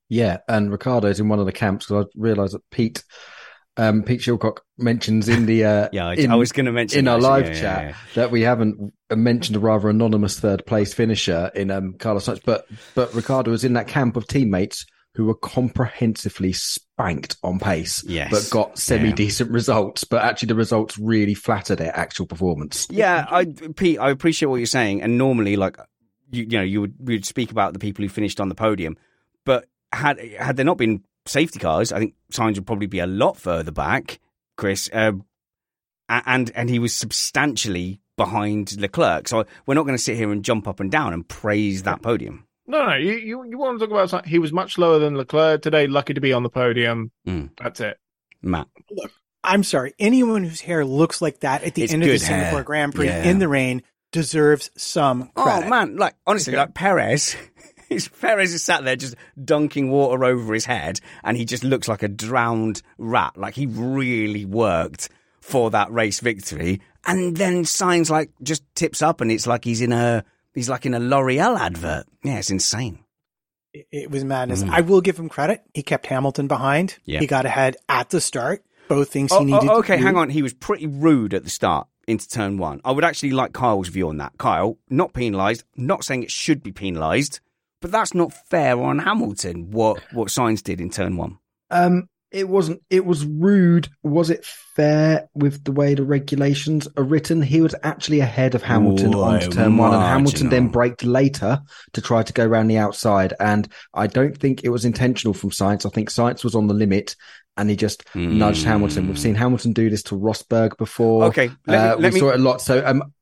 Yeah, 0.09 0.39
and 0.49 0.71
Ricciardo's 0.71 1.21
in 1.21 1.29
one 1.29 1.39
of 1.39 1.47
the 1.47 1.53
camps 1.53 1.87
because 1.87 2.07
I 2.07 2.09
realised 2.17 2.55
that 2.55 2.69
Pete, 2.71 3.03
um, 3.77 4.03
Pete 4.03 4.21
Shilcock 4.21 4.59
mentions 4.79 5.29
in 5.29 5.47
the 5.47 5.65
uh, 5.65 5.89
Yeah, 5.93 6.09
I, 6.09 6.15
in, 6.15 6.31
I 6.31 6.37
was 6.37 6.53
going 6.53 6.67
to 6.67 6.73
mention 6.73 7.01
in 7.01 7.05
that, 7.07 7.13
our 7.13 7.21
live 7.21 7.47
Yeah, 7.47 7.53
yeah, 7.53 7.61
chat 7.61 7.85
yeah. 7.85 7.97
that 8.15 8.31
we 8.31 8.43
haven't 8.43 8.93
mentioned 9.11 9.57
a 9.57 9.61
rather 9.61 9.89
anonymous 9.89 10.39
third 10.39 10.65
place 10.67 10.95
finisher 10.95 11.51
in 11.55 11.71
um, 11.71 11.95
Carlos 11.99 12.27
Sainz, 12.27 12.41
but 12.45 12.67
but 12.95 13.15
Ricciardo 13.15 13.51
was 13.51 13.65
in 13.65 13.75
that 13.75 13.89
camp 13.89 14.17
of 14.17 14.27
teammates 14.27 14.87
who 15.17 15.25
were 15.25 15.35
comprehensively 15.35 16.53
spanked 16.53 17.37
on 17.43 17.59
pace, 17.59 18.05
Yes. 18.07 18.31
but 18.31 18.51
got 18.51 18.79
semi 18.79 19.13
decent 19.13 19.51
results. 19.51 20.05
But 20.05 20.23
actually, 20.23 20.49
the 20.49 20.55
results 20.57 20.99
really 20.99 21.35
flatter 21.35 21.75
their 21.75 21.97
actual 21.97 22.27
performance. 22.27 22.87
Yeah, 22.91 23.27
I 23.31 23.47
Pete, 23.47 23.99
I 23.99 24.11
appreciate 24.11 24.49
what 24.49 24.57
you're 24.57 24.67
saying. 24.67 25.03
And 25.03 25.17
normally, 25.19 25.57
like 25.57 25.79
you, 26.31 26.43
you 26.45 26.59
know, 26.59 26.63
you 26.65 26.81
would 26.83 26.95
we 27.01 27.15
would 27.15 27.25
speak 27.25 27.51
about 27.51 27.73
the 27.73 27.79
people 27.79 28.03
who 28.05 28.09
finished 28.09 28.41
on 28.41 28.49
the 28.49 28.55
podium, 28.55 28.97
but 29.45 29.67
had 29.93 30.21
had 30.39 30.57
there 30.57 30.65
not 30.67 30.77
been 30.77 31.03
safety 31.25 31.59
cars, 31.59 31.93
I 31.93 31.99
think 31.99 32.15
Sainz 32.33 32.57
would 32.57 32.67
probably 32.67 32.87
be 32.87 32.99
a 32.99 33.07
lot 33.07 33.37
further 33.39 33.73
back, 33.73 34.21
Chris. 34.57 34.91
Um, 34.93 35.25
a- 36.09 36.23
and 36.27 36.51
and 36.55 36.69
he 36.71 36.79
was 36.79 36.95
substantially 36.95 38.01
behind 38.17 38.81
Leclerc. 38.81 39.29
So 39.29 39.45
we're 39.67 39.75
not 39.75 39.83
going 39.85 39.97
to 39.97 40.03
sit 40.03 40.17
here 40.17 40.31
and 40.33 40.45
jump 40.45 40.67
up 40.69 40.81
and 40.81 40.91
down 40.91 41.13
and 41.13 41.27
praise 41.29 41.83
that 41.83 42.01
podium. 42.03 42.46
No, 42.67 42.85
no, 42.87 42.95
you, 42.97 43.13
you, 43.13 43.45
you 43.45 43.59
want 43.59 43.79
to 43.79 43.85
talk 43.87 43.93
about 43.93 44.11
something. 44.11 44.29
He 44.29 44.39
was 44.39 44.53
much 44.53 44.77
lower 44.79 44.99
than 44.99 45.17
Leclerc 45.17 45.63
today. 45.63 45.87
Lucky 45.87 46.15
to 46.15 46.21
be 46.21 46.33
on 46.33 46.43
the 46.43 46.49
podium. 46.51 47.13
Mm. 47.27 47.51
That's 47.63 47.81
it. 47.81 47.99
Matt, 48.43 48.67
Look, 48.91 49.13
I'm 49.45 49.63
sorry. 49.63 49.95
Anyone 49.99 50.43
whose 50.45 50.61
hair 50.61 50.85
looks 50.85 51.23
like 51.23 51.41
that 51.41 51.63
at 51.63 51.75
the 51.75 51.83
It's 51.85 51.93
end 51.93 52.03
of 52.03 52.09
the 52.09 52.15
good 52.19 52.23
hair. 52.23 52.41
Singapore 52.43 52.63
Grand 52.65 52.95
Prix 52.95 53.07
Yeah. 53.07 53.23
in 53.25 53.39
the 53.39 53.49
rain 53.49 53.83
deserves 54.13 54.71
some 54.77 55.31
credit. 55.35 55.67
Oh 55.67 55.71
man, 55.71 55.97
like 55.97 56.15
honestly, 56.27 56.55
like 56.55 56.75
Perez, 56.75 57.37
Perez 58.21 58.53
is 58.55 58.63
sat 58.65 58.85
there 58.85 58.97
just 58.97 59.15
dunking 59.43 59.91
water 59.91 60.25
over 60.25 60.53
his 60.55 60.65
head, 60.65 61.01
and 61.25 61.37
he 61.37 61.45
just 61.45 61.65
looks 61.65 61.89
like 61.89 62.03
a 62.03 62.09
drowned 62.09 62.83
rat. 62.99 63.37
Like 63.37 63.55
he 63.55 63.67
really 63.67 64.45
worked 64.45 65.09
for 65.41 65.71
that 65.71 65.91
race 65.93 66.21
victory, 66.21 66.81
and 67.05 67.37
then 67.37 67.65
Sainz 67.65 68.11
like 68.11 68.31
just 68.43 68.63
tips 68.75 69.03
up, 69.03 69.21
and 69.21 69.31
it's 69.31 69.47
like 69.47 69.65
he's 69.65 69.81
in 69.81 69.93
a 69.93 70.25
he's 70.57 70.69
like 70.69 70.85
in 70.87 70.95
a 70.95 70.99
L'Oreal 70.99 71.57
advert. 71.59 72.07
Yeah, 72.25 72.39
it's 72.39 72.51
insane. 72.51 72.99
It, 73.73 73.87
it 73.93 74.11
was 74.11 74.25
madness. 74.25 74.65
Mm. 74.65 74.71
I 74.71 74.81
will 74.81 75.01
give 75.01 75.17
him 75.19 75.29
credit. 75.29 75.63
He 75.75 75.85
kept 75.85 76.07
Hamilton 76.07 76.49
behind. 76.49 76.97
Yeah. 77.05 77.21
He 77.21 77.29
got 77.29 77.47
ahead 77.47 77.77
at 77.89 78.11
the 78.11 78.21
start. 78.21 78.65
Both 78.89 79.11
things 79.11 79.31
he 79.33 79.39
Oh, 79.39 79.43
needed. 79.45 79.69
oh, 79.71 79.79
okay, 79.79 79.97
hang 79.99 80.17
on. 80.17 80.31
He 80.31 80.43
was 80.43 80.53
pretty 80.55 80.87
rude 80.87 81.33
at 81.35 81.45
the 81.45 81.51
start 81.51 81.87
into 82.09 82.29
turn 82.29 82.57
one. 82.59 82.81
I 82.85 82.93
would 82.93 83.05
actually 83.05 83.33
like 83.33 83.53
Kyle's 83.53 83.89
view 83.89 84.09
on 84.09 84.17
that. 84.19 84.33
Kyle, 84.39 84.79
not 84.89 85.13
penalised. 85.13 85.65
Not 85.77 86.05
saying 86.05 86.23
it 86.23 86.31
should 86.31 86.63
be 86.63 86.71
penalised, 86.73 87.41
but 87.81 87.91
that's 87.91 88.15
not 88.15 88.33
fair 88.49 88.81
on 88.81 89.01
Hamilton. 89.01 89.71
What 89.73 90.01
what 90.13 90.29
Sainz 90.29 90.63
did 90.63 90.81
in 90.81 90.91
turn 90.91 91.17
one. 91.17 91.39
Um, 91.71 92.09
it 92.37 92.51
wasn't. 92.51 92.83
It 92.91 93.07
was 93.07 93.25
rude. 93.25 93.89
Was 94.03 94.29
it 94.29 94.45
fair 94.45 95.27
with 95.35 95.65
the 95.65 95.73
way 95.73 95.95
the 95.95 96.05
regulations 96.05 96.87
are 96.99 97.03
written? 97.03 97.41
He 97.41 97.63
was 97.63 97.75
actually 97.83 98.21
ahead 98.21 98.55
of 98.55 98.63
Hamilton 98.63 99.15
Ooh, 99.15 99.23
onto 99.23 99.49
turn 99.49 99.79
one, 99.79 99.95
and 99.95 100.03
Hamilton 100.03 100.51
then 100.51 100.69
braked 100.69 101.03
later 101.03 101.63
to 101.95 102.03
try 102.03 102.23
to 102.23 102.33
go 102.35 102.45
around 102.45 102.67
the 102.69 102.77
outside. 102.77 103.33
And 103.41 103.67
I 103.95 104.07
don't 104.07 104.37
think 104.37 104.65
it 104.65 104.69
was 104.69 104.85
intentional 104.85 105.33
from 105.33 105.49
Sainz. 105.49 105.87
I 105.87 105.89
think 105.89 106.11
Sainz 106.11 106.45
was 106.45 106.55
on 106.55 106.67
the 106.67 106.75
limit, 106.75 107.17
and 107.57 107.71
he 107.71 107.77
just 107.77 108.05
nudged 108.15 108.65
Hamilton. 108.65 109.09
We've 109.09 109.19
seen 109.19 109.35
Hamilton 109.35 109.73
do 109.73 109.89
this 109.89 110.03
to 110.05 110.15
Rosberg 110.15 110.77
before. 110.77 111.25
Okay, 111.25 111.51
let 111.67 111.79
uh, 111.79 111.97
me- 111.97 112.03
let 112.03 112.13
we 112.13 112.15
me- 112.17 112.21
saw 112.21 112.31
it 112.33 112.41
a 112.41 112.43
lot. 112.43 112.61
So 112.61 112.87
um, 112.87 113.15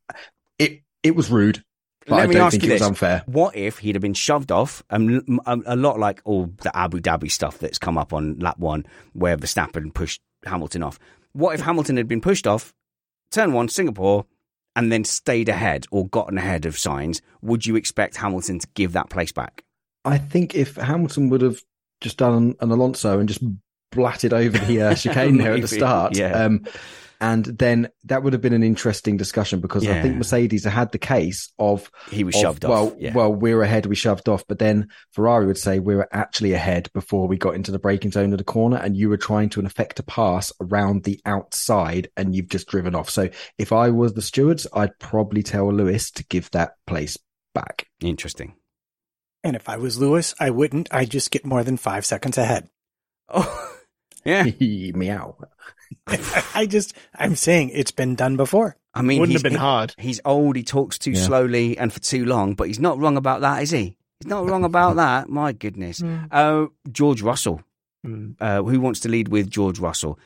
it 0.59 0.83
it 1.05 1.15
was 1.15 1.31
rude, 1.31 1.63
but 2.07 2.17
Let 2.17 2.25
I 2.25 2.27
me 2.27 2.35
don't 2.35 2.43
ask 2.43 2.51
think 2.53 2.65
you 2.65 2.71
it 2.71 2.73
was 2.75 2.81
this. 2.81 2.89
unfair. 2.89 3.23
What 3.27 3.57
if 3.57 3.79
he'd 3.79 3.95
have 3.95 4.03
been 4.03 4.15
shoved 4.15 4.53
off? 4.53 4.83
Um, 4.91 5.41
a, 5.47 5.59
a 5.67 5.77
lot 5.77 5.99
like 5.99 6.21
all 6.25 6.51
the 6.63 6.77
Abu 6.77 7.01
Dhabi 7.01 7.31
stuff 7.31 7.59
that's 7.59 7.79
come 7.79 7.97
up 7.97 8.13
on 8.13 8.39
lap 8.39 8.59
one, 8.59 8.87
where 9.13 9.37
Verstappen 9.37 9.93
pushed 9.93 10.21
Hamilton 10.45 10.83
off. 10.83 10.99
What 11.33 11.55
if 11.55 11.61
Hamilton 11.63 11.97
had 11.97 12.07
been 12.09 12.21
pushed 12.21 12.47
off, 12.47 12.75
turn 13.31 13.53
one, 13.53 13.69
Singapore, 13.69 14.27
and 14.77 14.93
then 14.93 15.05
stayed 15.05 15.49
ahead 15.49 15.87
or 15.91 16.07
gotten 16.09 16.39
ahead 16.39 16.67
of 16.67 16.77
Sainz? 16.77 17.21
Would 17.43 17.67
you 17.67 17.77
expect 17.77 18.17
Hamilton 18.17 18.59
to 18.59 18.69
give 18.75 18.93
that 18.93 19.11
place 19.11 19.33
back? 19.33 19.65
I 20.05 20.19
think 20.19 20.55
if 20.55 20.77
Hamilton 20.77 21.31
would 21.31 21.41
have 21.41 21.63
just 22.01 22.19
done 22.19 22.55
an 22.61 22.71
Alonso 22.71 23.19
and 23.19 23.29
just 23.29 23.43
blatted 23.91 24.33
over 24.35 24.59
the 24.59 24.83
uh, 24.83 24.95
chicane 24.97 25.39
there 25.39 25.55
at 25.55 25.63
the 25.63 25.69
start, 25.69 26.17
yeah. 26.17 26.45
um, 26.45 26.65
and 27.25 27.47
then 27.47 27.89
that 28.05 28.23
would 28.23 28.35
have 28.35 28.43
been 28.43 28.53
an 28.53 28.63
interesting 28.63 29.17
discussion 29.17 29.61
because 29.61 29.89
I 29.89 30.03
think 30.03 30.17
Mercedes 30.17 30.65
had 30.65 30.93
the 30.93 30.99
case 30.99 31.51
of 31.59 31.91
He 32.11 32.23
was 32.23 32.35
of, 32.35 32.41
shoved 32.43 32.65
well, 32.65 32.89
off. 32.89 32.95
Yeah. 32.99 33.15
well, 33.15 33.33
we're 33.33 33.63
ahead, 33.63 33.87
we 33.87 33.95
shoved 33.95 34.29
off, 34.29 34.45
but 34.47 34.59
then 34.59 34.89
Ferrari 35.11 35.47
would 35.47 35.57
say 35.57 35.79
we 35.79 35.97
were 35.97 36.09
actually 36.13 36.53
ahead 36.53 36.91
before 36.93 37.27
we 37.27 37.39
got 37.39 37.55
into 37.55 37.73
the 37.73 37.79
braking 37.79 38.11
zone 38.11 38.33
of 38.33 38.39
the 38.39 38.45
corner, 38.45 38.77
and 38.77 38.95
you 38.95 39.09
were 39.09 39.17
trying 39.17 39.49
to 39.51 39.61
effect 39.61 39.99
a 39.99 40.03
pass 40.03 40.53
around 40.61 41.05
the 41.05 41.19
outside, 41.25 42.11
and 42.15 42.35
you've 42.35 42.51
just 42.51 42.69
driven 42.69 42.95
off. 42.95 43.09
So 43.09 43.31
if 43.57 43.73
I 43.73 43.89
was 43.89 44.13
the 44.13 44.21
stewards, 44.21 44.67
I'd 44.75 44.99
probably 44.99 45.43
tell 45.43 45.73
Lewis 45.73 46.11
to 46.11 46.25
give 46.27 46.51
that 46.51 46.75
place 46.87 47.17
back. 47.55 47.87
Interesting. 48.03 48.55
And 49.43 49.57
if 49.57 49.67
I 49.71 49.79
was 49.79 49.99
Lewis, 49.99 50.35
I 50.39 50.51
wouldn't. 50.51 50.93
I'd 50.93 51.11
just 51.11 51.31
get 51.31 51.47
more 51.47 51.65
than 51.65 51.79
five 51.79 52.05
seconds 52.05 52.37
ahead. 52.37 52.69
Oh, 53.31 53.73
yeah. 54.27 54.45
Meow. 54.61 55.39
I 56.55 56.67
just, 56.67 56.95
I'm 57.15 57.37
saying 57.37 57.71
it's 57.71 57.91
been 57.91 58.15
done 58.15 58.37
before. 58.37 58.77
I 58.95 59.03
mean, 59.03 59.21
Wouldn't 59.21 59.35
have 59.35 59.43
been 59.43 59.55
hard. 59.59 59.95
He's 59.99 60.21
old. 60.25 60.57
He 60.57 60.63
talks 60.63 60.99
too 60.99 61.13
Yeah. 61.13 61.23
slowly 61.23 61.77
and 61.79 61.93
for 61.93 62.01
too 62.01 62.25
long, 62.25 62.55
but 62.55 62.69
he's 62.69 62.79
not 62.79 62.99
wrong 62.99 63.17
about 63.17 63.41
that, 63.41 63.63
is 63.63 63.71
he? 63.71 63.97
He's 64.21 64.29
not 64.29 64.47
wrong 64.49 64.65
about 64.65 64.97
that. 64.97 65.29
My 65.29 65.53
goodness. 65.53 66.03
Uh, 66.31 66.67
George 66.91 67.23
Russell. 67.23 67.63
Mm. 68.07 68.37
Uh, 68.41 68.63
who 68.63 68.81
wants 68.81 69.01
to 69.01 69.09
lead 69.09 69.29
with 69.29 69.51
George 69.51 69.79
Russell? 69.79 70.19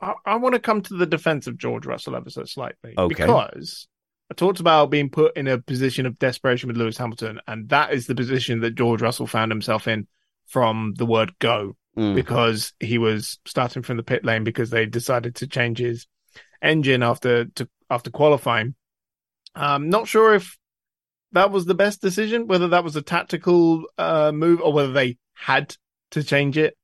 I, 0.00 0.12
I 0.26 0.36
want 0.36 0.54
to 0.54 0.60
come 0.60 0.82
to 0.82 0.94
the 0.94 1.06
defense 1.06 1.46
of 1.46 1.56
George 1.58 1.86
Russell 1.86 2.14
ever 2.16 2.28
so 2.30 2.44
slightly. 2.44 2.94
Okay. 2.96 3.14
Because 3.14 3.88
I 4.30 4.34
talked 4.34 4.60
about 4.60 4.90
being 4.90 5.10
put 5.10 5.36
in 5.36 5.48
a 5.48 5.58
position 5.58 6.06
of 6.06 6.18
desperation 6.18 6.68
with 6.68 6.76
Lewis 6.76 6.98
Hamilton, 6.98 7.40
and 7.48 7.68
that 7.70 7.92
is 7.92 8.06
the 8.06 8.14
position 8.14 8.60
that 8.60 8.74
George 8.74 9.02
Russell 9.02 9.26
found 9.26 9.50
himself 9.50 9.88
in 9.88 10.06
from 10.46 10.94
the 10.98 11.06
word 11.06 11.32
go. 11.38 11.76
Mm. 11.96 12.14
because 12.14 12.72
he 12.80 12.98
was 12.98 13.38
starting 13.46 13.82
from 13.82 13.96
the 13.96 14.02
pit 14.02 14.24
lane 14.24 14.44
because 14.44 14.70
they 14.70 14.86
decided 14.86 15.36
to 15.36 15.46
change 15.46 15.78
his 15.78 16.06
engine 16.62 17.02
after 17.02 17.46
to, 17.46 17.68
after 17.90 18.10
qualifying. 18.10 18.74
I'm 19.54 19.88
not 19.88 20.08
sure 20.08 20.34
if 20.34 20.56
that 21.32 21.50
was 21.50 21.66
the 21.66 21.74
best 21.74 22.00
decision, 22.00 22.46
whether 22.46 22.68
that 22.68 22.84
was 22.84 22.96
a 22.96 23.02
tactical 23.02 23.84
uh, 23.98 24.32
move 24.32 24.60
or 24.60 24.72
whether 24.72 24.92
they 24.92 25.18
had 25.34 25.76
to 26.12 26.22
change 26.22 26.56
it. 26.58 26.76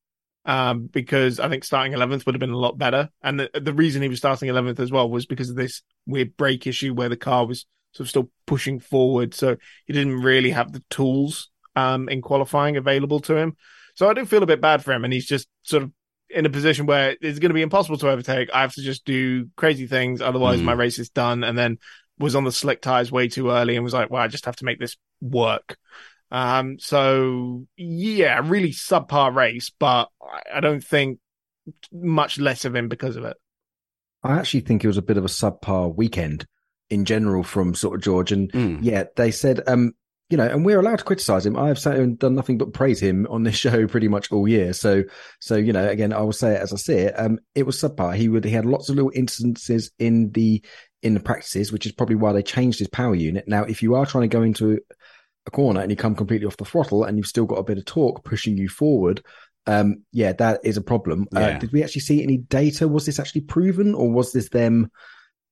Um, 0.46 0.86
because 0.86 1.38
I 1.38 1.50
think 1.50 1.64
starting 1.64 1.92
11th 1.92 2.24
would 2.24 2.34
have 2.34 2.40
been 2.40 2.50
a 2.50 2.56
lot 2.56 2.78
better. 2.78 3.10
And 3.22 3.38
the, 3.38 3.50
the 3.60 3.74
reason 3.74 4.00
he 4.00 4.08
was 4.08 4.18
starting 4.18 4.48
11th 4.48 4.80
as 4.80 4.90
well 4.90 5.08
was 5.08 5.26
because 5.26 5.50
of 5.50 5.56
this 5.56 5.82
weird 6.06 6.36
brake 6.36 6.66
issue 6.66 6.94
where 6.94 7.10
the 7.10 7.16
car 7.16 7.46
was 7.46 7.66
sort 7.92 8.06
of 8.06 8.08
still 8.08 8.30
pushing 8.46 8.80
forward. 8.80 9.34
So 9.34 9.56
he 9.84 9.92
didn't 9.92 10.22
really 10.22 10.50
have 10.50 10.72
the 10.72 10.82
tools 10.88 11.50
um, 11.76 12.08
in 12.08 12.22
qualifying 12.22 12.76
available 12.76 13.20
to 13.20 13.36
him. 13.36 13.56
So 13.94 14.08
I 14.08 14.14
do 14.14 14.24
feel 14.24 14.42
a 14.42 14.46
bit 14.46 14.60
bad 14.60 14.84
for 14.84 14.92
him. 14.92 15.04
And 15.04 15.12
he's 15.12 15.26
just 15.26 15.48
sort 15.62 15.82
of 15.82 15.92
in 16.28 16.46
a 16.46 16.50
position 16.50 16.86
where 16.86 17.16
it's 17.20 17.38
going 17.38 17.50
to 17.50 17.54
be 17.54 17.62
impossible 17.62 17.98
to 17.98 18.10
overtake. 18.10 18.50
I 18.52 18.62
have 18.62 18.74
to 18.74 18.82
just 18.82 19.04
do 19.04 19.48
crazy 19.56 19.86
things. 19.86 20.20
Otherwise, 20.20 20.60
mm. 20.60 20.64
my 20.64 20.72
race 20.72 20.98
is 20.98 21.10
done. 21.10 21.44
And 21.44 21.58
then 21.58 21.78
was 22.18 22.36
on 22.36 22.44
the 22.44 22.52
slick 22.52 22.82
tires 22.82 23.10
way 23.10 23.28
too 23.28 23.50
early 23.50 23.76
and 23.76 23.84
was 23.84 23.94
like, 23.94 24.10
well, 24.10 24.22
I 24.22 24.28
just 24.28 24.44
have 24.44 24.56
to 24.56 24.64
make 24.64 24.78
this 24.78 24.96
work. 25.20 25.76
Um, 26.30 26.78
so 26.78 27.66
yeah, 27.76 28.40
really 28.44 28.70
subpar 28.70 29.34
race, 29.34 29.72
but 29.78 30.08
I 30.52 30.60
don't 30.60 30.84
think 30.84 31.18
much 31.92 32.38
less 32.38 32.64
of 32.64 32.76
him 32.76 32.88
because 32.88 33.16
of 33.16 33.24
it. 33.24 33.36
I 34.22 34.38
actually 34.38 34.60
think 34.60 34.84
it 34.84 34.88
was 34.88 34.98
a 34.98 35.02
bit 35.02 35.16
of 35.16 35.24
a 35.24 35.28
subpar 35.28 35.94
weekend 35.94 36.46
in 36.90 37.04
general 37.04 37.42
from 37.42 37.74
sort 37.74 37.96
of 37.96 38.02
George. 38.02 38.32
And 38.32 38.52
mm. 38.52 38.78
yeah, 38.82 39.04
they 39.16 39.30
said, 39.30 39.62
um, 39.66 39.92
you 40.30 40.36
know, 40.36 40.46
and 40.46 40.64
we're 40.64 40.78
allowed 40.78 40.98
to 40.98 41.04
criticize 41.04 41.44
him. 41.44 41.56
I 41.56 41.68
have 41.68 41.78
sat 41.78 41.96
and 41.96 42.18
done 42.18 42.36
nothing 42.36 42.56
but 42.56 42.72
praise 42.72 43.00
him 43.00 43.26
on 43.28 43.42
this 43.42 43.56
show 43.56 43.86
pretty 43.86 44.08
much 44.08 44.30
all 44.30 44.46
year. 44.48 44.72
So, 44.72 45.02
so 45.40 45.56
you 45.56 45.72
know, 45.72 45.86
again, 45.86 46.12
I 46.12 46.20
will 46.20 46.32
say 46.32 46.54
it 46.54 46.60
as 46.60 46.72
I 46.72 46.76
see 46.76 46.94
it. 46.94 47.14
Um, 47.18 47.40
it 47.54 47.64
was 47.64 47.80
subpar. 47.80 48.14
He 48.14 48.28
would 48.28 48.44
he 48.44 48.52
had 48.52 48.64
lots 48.64 48.88
of 48.88 48.96
little 48.96 49.12
instances 49.14 49.90
in 49.98 50.30
the 50.30 50.62
in 51.02 51.14
the 51.14 51.20
practices, 51.20 51.72
which 51.72 51.84
is 51.84 51.92
probably 51.92 52.16
why 52.16 52.32
they 52.32 52.42
changed 52.42 52.78
his 52.78 52.88
power 52.88 53.14
unit. 53.14 53.48
Now, 53.48 53.64
if 53.64 53.82
you 53.82 53.94
are 53.96 54.06
trying 54.06 54.28
to 54.28 54.36
go 54.36 54.42
into 54.42 54.78
a 55.46 55.50
corner 55.50 55.80
and 55.80 55.90
you 55.90 55.96
come 55.96 56.14
completely 56.14 56.46
off 56.46 56.56
the 56.56 56.64
throttle 56.64 57.04
and 57.04 57.16
you've 57.16 57.26
still 57.26 57.46
got 57.46 57.58
a 57.58 57.64
bit 57.64 57.78
of 57.78 57.84
torque 57.84 58.22
pushing 58.22 58.56
you 58.56 58.68
forward, 58.68 59.24
um, 59.66 60.04
yeah, 60.12 60.32
that 60.34 60.60
is 60.62 60.76
a 60.76 60.82
problem. 60.82 61.26
Uh, 61.34 61.40
yeah. 61.40 61.46
Uh, 61.46 61.58
did 61.58 61.72
we 61.72 61.82
actually 61.82 62.02
see 62.02 62.22
any 62.22 62.36
data? 62.36 62.86
Was 62.86 63.06
this 63.06 63.18
actually 63.18 63.42
proven, 63.42 63.94
or 63.94 64.10
was 64.10 64.32
this 64.32 64.48
them? 64.50 64.90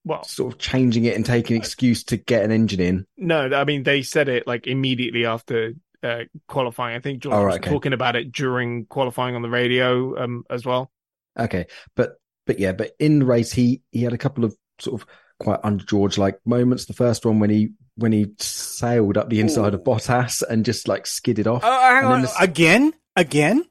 Well, 0.09 0.25
sort 0.25 0.55
of 0.55 0.59
changing 0.59 1.05
it 1.05 1.17
and 1.17 1.27
taking 1.27 1.57
an 1.57 1.61
excuse 1.61 2.03
to 2.05 2.17
get 2.17 2.43
an 2.43 2.51
engine 2.51 2.81
in. 2.81 3.07
No, 3.19 3.51
I 3.55 3.65
mean 3.65 3.83
they 3.83 4.01
said 4.01 4.31
it 4.31 4.47
like 4.47 4.67
immediately 4.67 5.27
after 5.27 5.75
uh, 6.03 6.21
qualifying. 6.49 6.97
I 6.97 7.01
think 7.01 7.23
George 7.23 7.35
oh, 7.35 7.45
right, 7.45 7.47
was 7.47 7.57
okay. 7.57 7.71
talking 7.71 7.93
about 7.93 8.17
it 8.17 8.33
during 8.33 8.87
qualifying 8.87 9.37
on 9.37 9.43
the 9.43 9.51
radio 9.51 10.19
um, 10.25 10.45
as 10.49 10.65
well. 10.65 10.91
Okay, 11.39 11.67
but 11.95 12.17
but 12.47 12.59
yeah, 12.59 12.73
but 12.73 12.93
in 12.99 13.19
the 13.19 13.27
race 13.27 13.53
he 13.53 13.83
he 13.93 14.03
had 14.03 14.15
a 14.15 14.19
couple 14.19 14.47
of 14.47 14.57
sort 14.81 15.03
of 15.03 15.07
quite 15.39 15.61
under 15.63 15.85
George 15.85 16.17
like 16.17 16.41
moments. 16.47 16.87
The 16.87 16.95
first 16.95 17.27
one 17.27 17.39
when 17.39 17.51
he 17.51 17.73
when 17.97 18.13
he 18.13 18.33
sailed 18.39 19.19
up 19.19 19.29
the 19.29 19.41
inside 19.41 19.75
Ooh. 19.75 19.77
of 19.77 19.85
Bottas 19.85 20.43
and 20.49 20.65
just 20.65 20.89
like 20.89 21.07
skidded 21.07 21.47
off. 21.47 21.63
Oh, 21.65 21.81
hang 21.81 22.05
on. 22.05 22.23
The... 22.23 22.33
Again? 22.41 22.95
Again? 23.15 23.65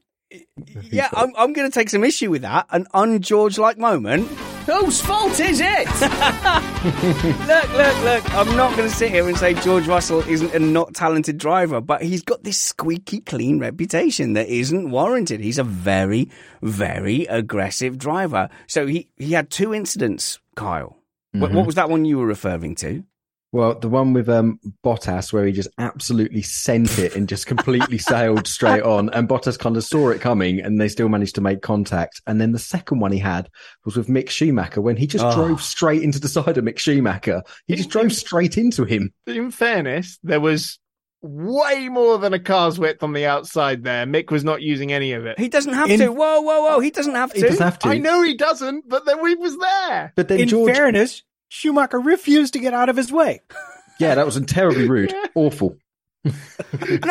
Yeah, 0.90 1.08
I'm, 1.12 1.32
I'm 1.36 1.52
going 1.52 1.70
to 1.70 1.74
take 1.74 1.88
some 1.88 2.04
issue 2.04 2.30
with 2.30 2.42
that. 2.42 2.66
An 2.70 2.86
un-George 2.92 3.58
like 3.58 3.78
moment. 3.78 4.28
Whose 4.66 5.00
fault 5.00 5.40
is 5.40 5.60
it? 5.62 5.88
look, 7.48 7.72
look, 7.72 8.04
look. 8.04 8.34
I'm 8.34 8.54
not 8.54 8.76
going 8.76 8.88
to 8.88 8.94
sit 8.94 9.10
here 9.10 9.26
and 9.26 9.36
say 9.36 9.54
George 9.54 9.86
Russell 9.86 10.20
isn't 10.28 10.54
a 10.54 10.58
not 10.58 10.94
talented 10.94 11.38
driver, 11.38 11.80
but 11.80 12.02
he's 12.02 12.22
got 12.22 12.44
this 12.44 12.58
squeaky 12.58 13.20
clean 13.20 13.58
reputation 13.58 14.34
that 14.34 14.48
isn't 14.48 14.90
warranted. 14.90 15.40
He's 15.40 15.58
a 15.58 15.64
very, 15.64 16.30
very 16.60 17.24
aggressive 17.26 17.96
driver. 17.96 18.50
So 18.66 18.86
he, 18.86 19.08
he 19.16 19.32
had 19.32 19.48
two 19.48 19.72
incidents, 19.72 20.38
Kyle. 20.54 20.98
Mm-hmm. 21.34 21.40
What, 21.40 21.52
what 21.52 21.66
was 21.66 21.76
that 21.76 21.88
one 21.88 22.04
you 22.04 22.18
were 22.18 22.26
referring 22.26 22.74
to? 22.76 23.04
Well, 23.50 23.78
the 23.78 23.88
one 23.88 24.12
with 24.12 24.28
um, 24.28 24.60
Bottas, 24.84 25.32
where 25.32 25.46
he 25.46 25.52
just 25.52 25.70
absolutely 25.78 26.42
sent 26.42 26.98
it 26.98 27.16
and 27.16 27.28
just 27.28 27.46
completely 27.46 27.96
sailed 27.98 28.46
straight 28.46 28.82
on, 28.82 29.08
and 29.10 29.28
Bottas 29.28 29.58
kind 29.58 29.76
of 29.76 29.84
saw 29.84 30.10
it 30.10 30.20
coming, 30.20 30.60
and 30.60 30.78
they 30.78 30.88
still 30.88 31.08
managed 31.08 31.34
to 31.36 31.40
make 31.40 31.62
contact. 31.62 32.20
And 32.26 32.40
then 32.40 32.52
the 32.52 32.58
second 32.58 33.00
one 33.00 33.12
he 33.12 33.18
had 33.18 33.48
was 33.86 33.96
with 33.96 34.08
Mick 34.08 34.28
Schumacher 34.28 34.82
when 34.82 34.96
he 34.96 35.06
just 35.06 35.24
oh. 35.24 35.34
drove 35.34 35.62
straight 35.62 36.02
into 36.02 36.20
the 36.20 36.28
side 36.28 36.58
of 36.58 36.64
Mick 36.64 36.78
Schumacher. 36.78 37.42
He 37.66 37.76
just 37.76 37.88
drove 37.88 38.12
straight 38.12 38.58
into 38.58 38.84
him. 38.84 39.14
In 39.26 39.50
fairness, 39.50 40.18
there 40.22 40.40
was 40.40 40.78
way 41.22 41.88
more 41.88 42.18
than 42.18 42.32
a 42.32 42.38
car's 42.38 42.78
width 42.78 43.02
on 43.02 43.12
the 43.12 43.26
outside 43.26 43.82
there. 43.82 44.06
Mick 44.06 44.30
was 44.30 44.44
not 44.44 44.62
using 44.62 44.92
any 44.92 45.12
of 45.12 45.26
it. 45.26 45.38
He 45.38 45.48
doesn't 45.48 45.72
have 45.72 45.90
in... 45.90 46.00
to. 46.00 46.12
Whoa, 46.12 46.40
whoa, 46.42 46.62
whoa! 46.62 46.80
He 46.80 46.90
doesn't 46.90 47.14
have 47.14 47.32
to. 47.32 47.36
He 47.36 47.42
doesn't 47.42 47.64
have 47.64 47.78
to. 47.80 47.88
I 47.88 47.98
know 47.98 48.22
he 48.22 48.34
doesn't, 48.34 48.88
but 48.88 49.06
then 49.06 49.22
we 49.22 49.34
was 49.34 49.56
there. 49.56 50.12
But 50.16 50.28
then, 50.28 50.40
in 50.40 50.48
George... 50.48 50.74
fairness, 50.74 51.22
Schumacher 51.48 51.98
refused 51.98 52.52
to 52.52 52.58
get 52.58 52.74
out 52.74 52.88
of 52.88 52.96
his 52.96 53.10
way. 53.10 53.40
Yeah, 53.98 54.14
that 54.14 54.26
was 54.26 54.40
terribly 54.42 54.88
rude. 54.88 55.14
Awful. 55.34 55.76
no, 56.24 56.32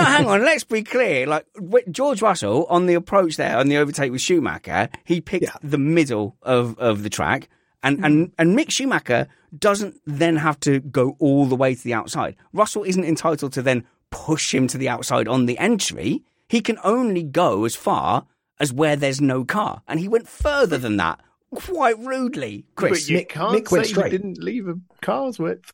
hang 0.04 0.28
on. 0.28 0.44
Let's 0.44 0.64
be 0.64 0.84
clear. 0.84 1.26
Like 1.28 1.46
George 1.92 2.22
Russell 2.22 2.66
on 2.70 2.86
the 2.86 2.94
approach 2.94 3.38
there 3.38 3.58
on 3.58 3.68
the 3.68 3.78
overtake 3.78 4.12
with 4.12 4.22
Schumacher, 4.22 4.90
he 5.04 5.22
picked 5.22 5.46
yeah. 5.46 5.56
the 5.64 5.78
middle 5.78 6.38
of, 6.44 6.78
of 6.78 7.04
the 7.04 7.10
track, 7.10 7.50
and, 7.84 8.04
and 8.04 8.32
and 8.38 8.58
Mick 8.58 8.70
Schumacher 8.70 9.28
doesn't 9.58 9.96
then 10.06 10.36
have 10.36 10.60
to 10.62 10.80
go 10.80 11.16
all 11.20 11.46
the 11.46 11.56
way 11.56 11.74
to 11.74 11.84
the 11.84 11.94
outside. 11.94 12.36
Russell 12.54 12.84
isn't 12.84 13.04
entitled 13.04 13.54
to 13.54 13.62
then 13.62 13.86
push 14.12 14.54
him 14.54 14.68
to 14.68 14.78
the 14.78 14.90
outside 14.90 15.28
on 15.28 15.46
the 15.46 15.58
entry. 15.58 16.24
He 16.50 16.62
can 16.62 16.78
only 16.84 17.24
go 17.24 17.66
as 17.66 17.76
far 17.76 18.26
as 18.60 18.74
where 18.74 18.96
there's 18.96 19.22
no 19.22 19.46
car, 19.46 19.82
and 19.88 20.00
he 20.00 20.08
went 20.08 20.28
further 20.28 20.78
than 20.78 20.98
that 20.98 21.20
quite 21.56 21.98
rudely, 22.00 22.66
Chris. 22.76 23.06
But 23.06 23.10
you 23.10 23.18
Mick, 23.20 23.30
can't 23.30 23.66
Mick 23.66 23.86
say 23.86 24.04
he 24.04 24.10
didn't 24.10 24.38
leave 24.40 24.68
a 24.68 24.76
car's 25.02 25.40
width. 25.40 25.72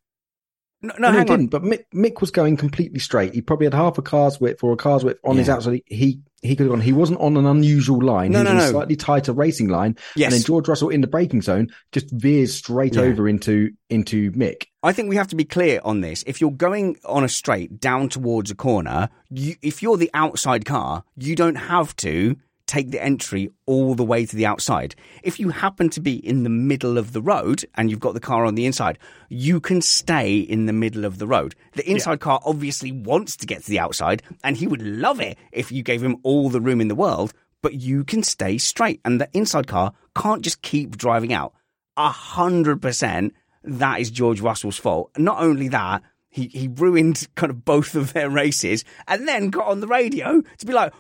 No, 0.82 0.94
no, 1.00 1.12
no 1.12 1.20
he 1.20 1.26
didn't. 1.26 1.48
But 1.48 1.64
Mick, 1.64 1.86
Mick, 1.94 2.20
was 2.20 2.30
going 2.30 2.58
completely 2.58 3.00
straight. 3.00 3.34
He 3.34 3.42
probably 3.42 3.66
had 3.66 3.74
half 3.74 3.98
a 3.98 4.02
car's 4.02 4.42
width 4.42 4.64
or 4.64 4.74
a 4.74 4.78
car's 4.78 5.04
width 5.04 5.20
on 5.24 5.36
yeah. 5.36 5.40
his 5.40 5.50
outside. 5.50 5.82
He 5.86 6.20
he 6.42 6.58
could 6.58 6.66
have 6.66 6.72
gone. 6.72 6.82
He 6.82 6.92
wasn't 6.92 7.22
on 7.22 7.38
an 7.38 7.46
unusual 7.46 8.02
line. 8.04 8.32
No, 8.32 8.40
he 8.40 8.44
was 8.44 8.54
no, 8.54 8.60
on 8.60 8.66
a 8.66 8.70
slightly 8.70 8.96
tighter 8.98 9.32
racing 9.32 9.70
line. 9.70 9.98
Yes. 10.18 10.34
And 10.34 10.42
then 10.42 10.46
George 10.46 10.68
Russell 10.68 10.90
in 10.90 11.00
the 11.00 11.08
braking 11.08 11.42
zone 11.42 11.70
just 11.94 12.12
veers 12.12 12.54
straight 12.54 12.96
yeah. 12.96 13.04
over 13.04 13.30
into 13.30 13.72
into 13.90 14.30
Mick. 14.34 14.66
I 14.84 14.92
think 14.92 15.08
we 15.08 15.16
have 15.16 15.30
to 15.30 15.38
be 15.38 15.46
clear 15.46 15.80
on 15.86 16.02
this. 16.02 16.24
If 16.28 16.42
you're 16.42 16.52
going 16.52 16.98
on 17.06 17.24
a 17.24 17.30
straight 17.30 17.80
down 17.80 18.10
towards 18.10 18.52
a 18.52 18.56
corner, 18.56 19.10
you, 19.30 19.56
if 19.62 19.82
you're 19.82 19.96
the 19.96 20.12
outside 20.14 20.66
car, 20.66 21.06
you 21.16 21.38
don't 21.38 21.56
have 21.56 21.96
to 21.98 22.36
take 22.74 22.90
the 22.90 23.04
entry 23.04 23.52
all 23.68 23.94
the 23.94 24.04
way 24.04 24.26
to 24.26 24.36
the 24.36 24.48
outside. 24.48 24.96
If 25.22 25.40
you 25.40 25.50
happen 25.50 25.90
to 25.92 26.02
be 26.02 26.16
in 26.16 26.42
the 26.42 26.50
middle 26.50 26.98
of 26.98 27.14
the 27.14 27.22
road 27.22 27.64
and 27.76 27.92
you've 27.92 28.00
got 28.00 28.16
the 28.16 28.20
car 28.20 28.46
on 28.46 28.56
the 28.56 28.66
inside, 28.66 28.98
you 29.30 29.60
can 29.60 29.80
stay 29.80 30.40
in 30.40 30.66
the 30.66 30.74
middle 30.74 31.06
of 31.06 31.20
the 31.20 31.28
road. 31.28 31.54
The 31.74 31.88
inside 31.88 32.14
yeah. 32.14 32.28
car 32.28 32.40
obviously 32.44 32.92
wants 32.92 33.38
to 33.38 33.46
get 33.46 33.62
to 33.62 33.70
the 33.70 33.78
outside 33.78 34.24
and 34.44 34.58
he 34.58 34.66
would 34.66 34.82
love 34.82 35.22
it 35.22 35.38
if 35.52 35.72
you 35.72 35.84
gave 35.84 36.02
him 36.02 36.18
all 36.24 36.50
the 36.50 36.60
room 36.60 36.82
in 36.82 36.88
the 36.88 36.96
world, 36.96 37.32
but 37.62 37.76
you 37.76 38.04
can 38.04 38.24
stay 38.24 38.58
straight 38.58 39.00
and 39.06 39.22
the 39.22 39.30
inside 39.34 39.68
car 39.68 39.94
can't 40.16 40.42
just 40.42 40.64
keep 40.64 40.98
driving 40.98 41.32
out. 41.32 41.54
A 41.96 42.10
hundred 42.10 42.82
percent 42.82 43.36
that 43.64 44.00
is 44.00 44.10
George 44.10 44.42
Russell's 44.42 44.80
fault. 44.80 45.12
Not 45.16 45.40
only 45.40 45.68
that, 45.70 46.02
he, 46.30 46.48
he 46.48 46.68
ruined 46.68 47.28
kind 47.36 47.52
of 47.52 47.64
both 47.64 47.94
of 47.94 48.14
their 48.14 48.32
races 48.32 48.84
and 49.08 49.28
then 49.28 49.52
got 49.52 49.68
on 49.68 49.80
the 49.80 49.88
radio 49.88 50.42
to 50.58 50.66
be 50.66 50.74
like, 50.74 50.92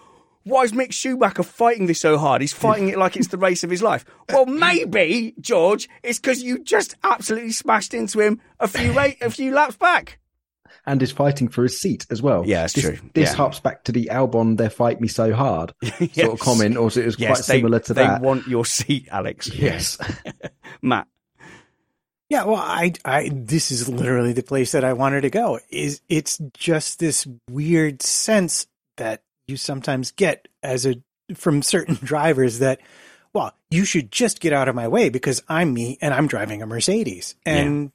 why 0.43 0.63
is 0.63 0.71
Mick 0.73 0.91
Schumacher 0.91 1.43
fighting 1.43 1.85
this 1.85 2.01
so 2.01 2.17
hard? 2.17 2.41
He's 2.41 2.53
fighting 2.53 2.89
it 2.89 2.97
like 2.97 3.15
it's 3.15 3.29
the 3.29 3.37
race 3.37 3.63
of 3.63 3.69
his 3.69 3.81
life. 3.81 4.05
Well, 4.29 4.45
maybe, 4.45 5.33
George, 5.39 5.87
it's 6.03 6.19
because 6.19 6.43
you 6.43 6.59
just 6.59 6.95
absolutely 7.03 7.51
smashed 7.51 7.93
into 7.93 8.19
him 8.19 8.41
a 8.59 8.67
few 8.67 8.91
ra- 8.91 9.11
a 9.21 9.29
few 9.29 9.53
laps 9.53 9.77
back. 9.77 10.19
And 10.85 11.01
is 11.01 11.13
fighting 11.13 11.47
for 11.47 11.63
his 11.63 11.79
seat 11.79 12.05
as 12.09 12.21
well. 12.21 12.43
Yeah, 12.45 12.65
it's 12.65 12.73
this, 12.73 12.83
true. 12.83 12.97
This 13.13 13.29
yeah. 13.29 13.35
harps 13.35 13.61
back 13.61 13.85
to 13.85 13.93
the 13.93 14.09
Albon, 14.11 14.57
they 14.57 14.67
fight 14.67 14.99
me 14.99 15.07
so 15.07 15.33
hard 15.33 15.73
yes. 15.81 16.13
sort 16.15 16.33
of 16.33 16.39
comment, 16.39 16.75
or 16.75 16.87
it 16.87 17.05
was 17.05 17.17
yes, 17.17 17.29
quite 17.29 17.45
similar 17.45 17.79
to 17.79 17.93
they 17.93 18.03
that. 18.03 18.21
They 18.21 18.27
want 18.27 18.47
your 18.47 18.65
seat, 18.65 19.07
Alex. 19.09 19.49
Yes. 19.53 19.97
Matt. 20.81 21.07
Yeah, 22.27 22.45
well, 22.45 22.57
I, 22.57 22.93
I, 23.05 23.29
this 23.31 23.71
is 23.71 23.87
literally 23.87 24.33
the 24.33 24.43
place 24.43 24.71
that 24.73 24.83
I 24.83 24.93
wanted 24.93 25.21
to 25.21 25.29
go. 25.29 25.59
Is 25.69 26.01
it's 26.09 26.37
just 26.53 26.99
this 26.99 27.27
weird 27.49 28.01
sense 28.01 28.67
that 28.97 29.21
you 29.47 29.57
sometimes 29.57 30.11
get 30.11 30.47
as 30.61 30.85
a 30.85 30.95
from 31.35 31.61
certain 31.61 31.95
drivers 32.03 32.59
that 32.59 32.79
well 33.33 33.53
you 33.69 33.85
should 33.85 34.11
just 34.11 34.39
get 34.39 34.53
out 34.53 34.67
of 34.67 34.75
my 34.75 34.87
way 34.87 35.09
because 35.09 35.41
i'm 35.47 35.73
me 35.73 35.97
and 36.01 36.13
i'm 36.13 36.27
driving 36.27 36.61
a 36.61 36.65
mercedes. 36.65 37.35
And 37.45 37.91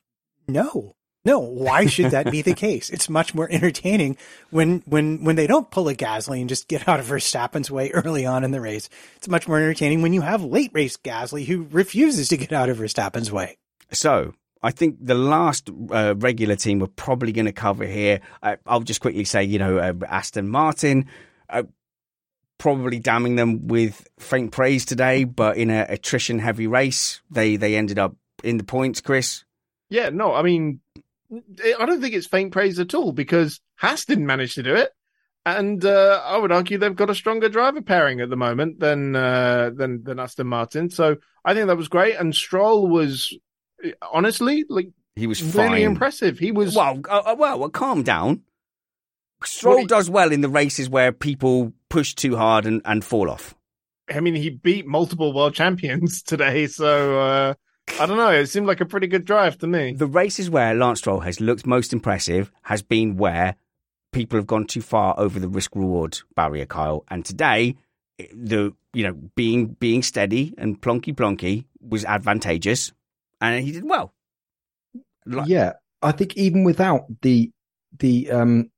yeah. 0.46 0.62
no 0.62 0.94
no 1.24 1.40
why 1.40 1.86
should 1.86 2.12
that 2.12 2.30
be 2.30 2.42
the 2.42 2.54
case? 2.66 2.90
It's 2.90 3.08
much 3.08 3.34
more 3.34 3.48
entertaining 3.50 4.16
when 4.50 4.82
when 4.86 5.24
when 5.24 5.36
they 5.36 5.46
don't 5.46 5.70
pull 5.70 5.88
a 5.88 5.94
gasly 5.94 6.40
and 6.40 6.48
just 6.48 6.68
get 6.68 6.88
out 6.88 7.00
of 7.00 7.06
verstappen's 7.06 7.70
way 7.70 7.90
early 7.90 8.24
on 8.24 8.44
in 8.44 8.50
the 8.50 8.60
race. 8.60 8.88
It's 9.16 9.28
much 9.28 9.46
more 9.46 9.58
entertaining 9.58 10.02
when 10.02 10.12
you 10.12 10.22
have 10.22 10.42
late 10.42 10.70
race 10.72 10.96
gasly 10.96 11.44
who 11.44 11.66
refuses 11.70 12.28
to 12.28 12.36
get 12.36 12.52
out 12.52 12.68
of 12.68 12.78
verstappen's 12.78 13.30
way. 13.30 13.58
So 13.90 14.34
I 14.62 14.70
think 14.70 14.96
the 15.00 15.14
last 15.14 15.70
uh, 15.90 16.14
regular 16.16 16.56
team 16.56 16.78
we're 16.80 16.88
probably 16.88 17.32
going 17.32 17.46
to 17.46 17.52
cover 17.52 17.84
here, 17.84 18.20
uh, 18.42 18.56
I'll 18.66 18.80
just 18.80 19.00
quickly 19.00 19.24
say, 19.24 19.44
you 19.44 19.58
know, 19.58 19.78
uh, 19.78 19.92
Aston 20.08 20.48
Martin, 20.48 21.06
uh, 21.50 21.64
probably 22.58 22.98
damning 22.98 23.36
them 23.36 23.68
with 23.68 24.06
faint 24.18 24.52
praise 24.52 24.84
today, 24.84 25.24
but 25.24 25.56
in 25.56 25.70
a 25.70 25.86
attrition 25.88 26.38
heavy 26.38 26.66
race, 26.66 27.22
they 27.30 27.56
they 27.56 27.76
ended 27.76 27.98
up 27.98 28.16
in 28.42 28.58
the 28.58 28.64
points. 28.64 29.00
Chris, 29.00 29.44
Yeah, 29.88 30.10
no, 30.10 30.34
I 30.34 30.42
mean, 30.42 30.80
I 31.32 31.86
don't 31.86 32.00
think 32.00 32.14
it's 32.14 32.26
faint 32.26 32.52
praise 32.52 32.78
at 32.78 32.94
all 32.94 33.12
because 33.12 33.60
Haas 33.76 34.04
didn't 34.04 34.26
manage 34.26 34.54
to 34.56 34.62
do 34.62 34.74
it, 34.74 34.90
and 35.46 35.84
uh, 35.84 36.22
I 36.24 36.36
would 36.36 36.52
argue 36.52 36.78
they've 36.78 36.94
got 36.94 37.10
a 37.10 37.14
stronger 37.14 37.48
driver 37.48 37.80
pairing 37.80 38.20
at 38.20 38.30
the 38.30 38.36
moment 38.36 38.80
than 38.80 39.16
uh, 39.16 39.70
than 39.74 40.04
than 40.04 40.18
Aston 40.18 40.46
Martin. 40.46 40.90
So 40.90 41.16
I 41.44 41.54
think 41.54 41.68
that 41.68 41.76
was 41.76 41.88
great, 41.88 42.16
and 42.16 42.34
Stroll 42.34 42.88
was 42.88 43.32
honestly 44.12 44.64
like 44.68 44.90
he 45.16 45.26
was 45.26 45.42
really 45.42 45.68
fine. 45.68 45.82
impressive. 45.82 46.38
He 46.38 46.52
was 46.52 46.74
Well, 46.74 47.00
uh, 47.08 47.22
uh, 47.26 47.36
well, 47.38 47.58
well, 47.58 47.70
calm 47.70 48.02
down. 48.02 48.42
Stroll 49.44 49.76
Well, 49.76 49.86
does 49.86 50.10
well 50.10 50.32
in 50.32 50.40
the 50.40 50.48
races 50.48 50.88
where 50.88 51.12
people 51.12 51.72
push 51.88 52.14
too 52.14 52.36
hard 52.36 52.66
and, 52.66 52.82
and 52.84 53.04
fall 53.04 53.30
off. 53.30 53.54
I 54.12 54.20
mean, 54.20 54.34
he 54.34 54.50
beat 54.50 54.86
multiple 54.86 55.32
world 55.32 55.54
champions 55.54 56.22
today, 56.24 56.66
so 56.66 57.20
uh, 57.20 57.54
I 58.00 58.06
don't 58.06 58.16
know. 58.16 58.30
It 58.30 58.46
seemed 58.46 58.66
like 58.66 58.80
a 58.80 58.86
pretty 58.86 59.06
good 59.06 59.24
drive 59.24 59.58
to 59.58 59.66
me. 59.66 59.92
The 59.92 60.06
races 60.06 60.50
where 60.50 60.74
Lance 60.74 60.98
Stroll 61.00 61.20
has 61.20 61.40
looked 61.40 61.66
most 61.66 61.92
impressive 61.92 62.50
has 62.62 62.82
been 62.82 63.16
where 63.16 63.56
people 64.12 64.38
have 64.38 64.46
gone 64.46 64.66
too 64.66 64.80
far 64.80 65.14
over 65.18 65.38
the 65.38 65.48
risk 65.48 65.76
reward 65.76 66.18
barrier, 66.34 66.66
Kyle. 66.66 67.04
And 67.08 67.24
today, 67.24 67.76
the 68.32 68.74
you 68.94 69.04
know 69.04 69.12
being 69.36 69.68
being 69.78 70.02
steady 70.02 70.54
and 70.58 70.80
plonky 70.80 71.14
plonky 71.14 71.66
was 71.80 72.04
advantageous, 72.04 72.92
and 73.40 73.62
he 73.62 73.72
did 73.72 73.84
well. 73.84 74.14
Like- 75.26 75.48
yeah, 75.48 75.74
I 76.02 76.12
think 76.12 76.36
even 76.36 76.64
without 76.64 77.04
the 77.22 77.50
the 77.98 78.30
um 78.30 78.70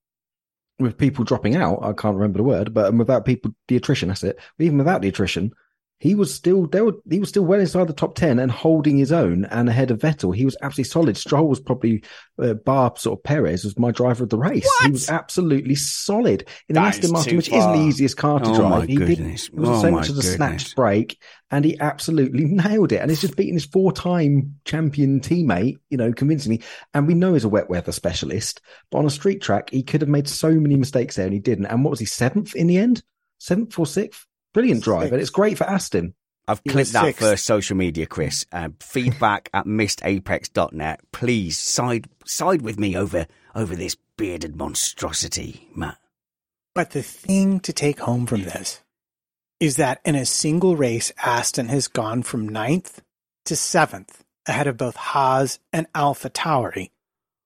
with 0.80 0.98
people 0.98 1.24
dropping 1.24 1.56
out, 1.56 1.80
I 1.82 1.92
can't 1.92 2.16
remember 2.16 2.38
the 2.38 2.44
word, 2.44 2.74
but 2.74 2.94
without 2.94 3.24
people 3.24 3.54
the 3.68 3.76
attrition, 3.76 4.08
that's 4.08 4.24
it. 4.24 4.38
Even 4.58 4.78
without 4.78 5.02
the 5.02 5.08
attrition, 5.08 5.52
he 6.00 6.14
was 6.14 6.34
still 6.34 6.66
there. 6.66 6.84
Were, 6.84 6.94
he 7.08 7.20
was 7.20 7.28
still 7.28 7.44
well 7.44 7.60
inside 7.60 7.86
the 7.86 7.92
top 7.92 8.14
ten 8.14 8.38
and 8.38 8.50
holding 8.50 8.96
his 8.96 9.12
own 9.12 9.44
and 9.44 9.68
ahead 9.68 9.90
of 9.90 9.98
Vettel. 10.00 10.34
He 10.34 10.44
was 10.46 10.56
absolutely 10.62 10.88
solid. 10.90 11.16
Stroll 11.16 11.46
was 11.46 11.60
probably 11.60 12.02
uh, 12.42 12.54
bar 12.54 12.92
sort 12.96 13.18
of 13.18 13.22
Perez 13.22 13.64
was 13.64 13.78
my 13.78 13.90
driver 13.90 14.24
of 14.24 14.30
the 14.30 14.38
race. 14.38 14.68
He 14.82 14.90
was 14.90 15.08
absolutely 15.10 15.74
solid 15.74 16.48
in 16.68 16.76
an 16.76 16.82
That 16.82 16.88
Aston 16.96 17.12
Martin, 17.12 17.36
which 17.36 17.50
isn't 17.52 17.72
the 17.72 17.78
easiest 17.86 18.16
car 18.16 18.40
to 18.40 18.50
Oh, 18.50 18.56
drive. 18.56 18.88
he 18.88 18.96
goodness. 18.96 19.48
It 19.48 19.54
wasn't 19.54 19.76
Oh, 19.76 19.82
so 19.82 19.90
much 19.90 20.08
as 20.08 20.16
a 20.18 20.22
snatched 20.22 20.74
brake, 20.74 21.20
and 21.50 21.64
he 21.66 21.78
absolutely 21.78 22.44
nailed 22.46 22.92
it. 22.92 22.96
And 23.02 23.10
he's 23.10 23.20
just 23.20 23.36
beating 23.36 23.54
his 23.54 23.66
four-time 23.66 24.54
champion 24.64 25.20
teammate, 25.20 25.76
you 25.90 25.98
know, 25.98 26.12
convincingly. 26.14 26.62
And 26.94 27.06
we 27.06 27.12
know 27.14 27.34
he's 27.34 27.44
a 27.44 27.48
wet 27.50 27.68
weather 27.68 27.92
specialist, 27.92 28.62
but 28.90 28.98
on 28.98 29.06
a 29.06 29.10
street 29.10 29.42
track, 29.42 29.68
he 29.70 29.82
could 29.82 30.00
have 30.00 30.08
made 30.08 30.28
so 30.28 30.50
many 30.52 30.76
mistakes 30.76 31.16
there, 31.16 31.26
and 31.26 31.34
he 31.34 31.40
didn't. 31.40 31.66
And 31.66 31.84
what 31.84 31.90
was 31.90 32.00
he 32.00 32.06
seventh 32.06 32.54
in 32.56 32.68
the 32.68 32.78
end? 32.78 33.02
Seventh 33.38 33.78
or 33.78 33.84
sixth? 33.86 34.26
Brilliant 34.52 34.82
drive, 34.82 35.12
and 35.12 35.20
it's 35.20 35.30
great 35.30 35.58
for 35.58 35.64
Aston. 35.64 36.14
I've 36.48 36.60
He 36.64 36.70
clipped 36.70 36.92
that 36.92 37.04
sixth. 37.04 37.20
for 37.20 37.36
social 37.36 37.76
media, 37.76 38.06
Chris. 38.06 38.44
Uh, 38.50 38.70
feedback 38.80 39.48
at 39.54 39.66
missedapex.net. 39.66 41.00
Please 41.12 41.58
side 41.58 42.08
side 42.24 42.62
with 42.62 42.78
me 42.78 42.96
over 42.96 43.26
over 43.54 43.76
this 43.76 43.96
bearded 44.16 44.56
monstrosity, 44.56 45.68
Matt. 45.74 45.98
But 46.74 46.90
the 46.90 47.02
thing 47.02 47.60
to 47.60 47.72
take 47.72 48.00
home 48.00 48.26
from 48.26 48.42
this 48.42 48.80
is 49.60 49.76
that 49.76 50.00
in 50.04 50.14
a 50.14 50.24
single 50.24 50.76
race, 50.76 51.12
Aston 51.22 51.68
has 51.68 51.88
gone 51.88 52.22
from 52.22 52.48
ninth 52.48 53.02
to 53.44 53.54
seventh 53.54 54.24
ahead 54.46 54.66
of 54.66 54.76
both 54.76 54.96
Haas 54.96 55.58
and 55.72 55.86
Alpha 55.94 56.30
Tauri. 56.30 56.90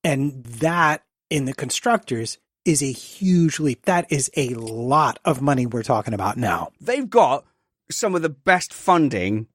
And 0.03 0.45
that 0.45 1.03
in 1.31 1.45
the 1.47 1.55
constructors 1.55 2.39
is 2.65 2.83
a 2.83 2.91
huge 2.93 3.61
leap. 3.61 3.83
That 3.87 4.11
is 4.11 4.31
a 4.37 4.51
lot 4.55 5.19
of 5.25 5.41
money 5.43 5.67
we're 5.67 5.83
talking 5.83 6.15
about 6.15 6.37
now. 6.37 6.71
They've 6.81 7.09
got 7.09 7.45
some 7.91 8.15
of 8.15 8.23
the 8.23 8.29
best 8.31 8.73
funding 8.73 9.47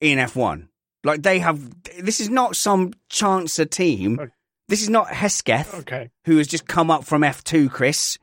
in 0.00 0.18
F1. 0.18 0.68
Like 1.04 1.22
they 1.22 1.38
have. 1.38 1.60
This 2.00 2.20
is 2.20 2.30
not 2.30 2.56
some 2.56 2.92
chancer 3.10 3.68
team. 3.70 4.18
Okay. 4.18 4.32
This 4.68 4.82
is 4.82 4.88
not 4.90 5.08
Hesketh, 5.12 5.74
Okay. 5.80 6.10
who 6.24 6.38
has 6.38 6.48
just 6.48 6.66
come 6.66 6.90
up 6.90 7.04
from 7.04 7.22
F2. 7.22 7.70
Chris, 7.70 8.18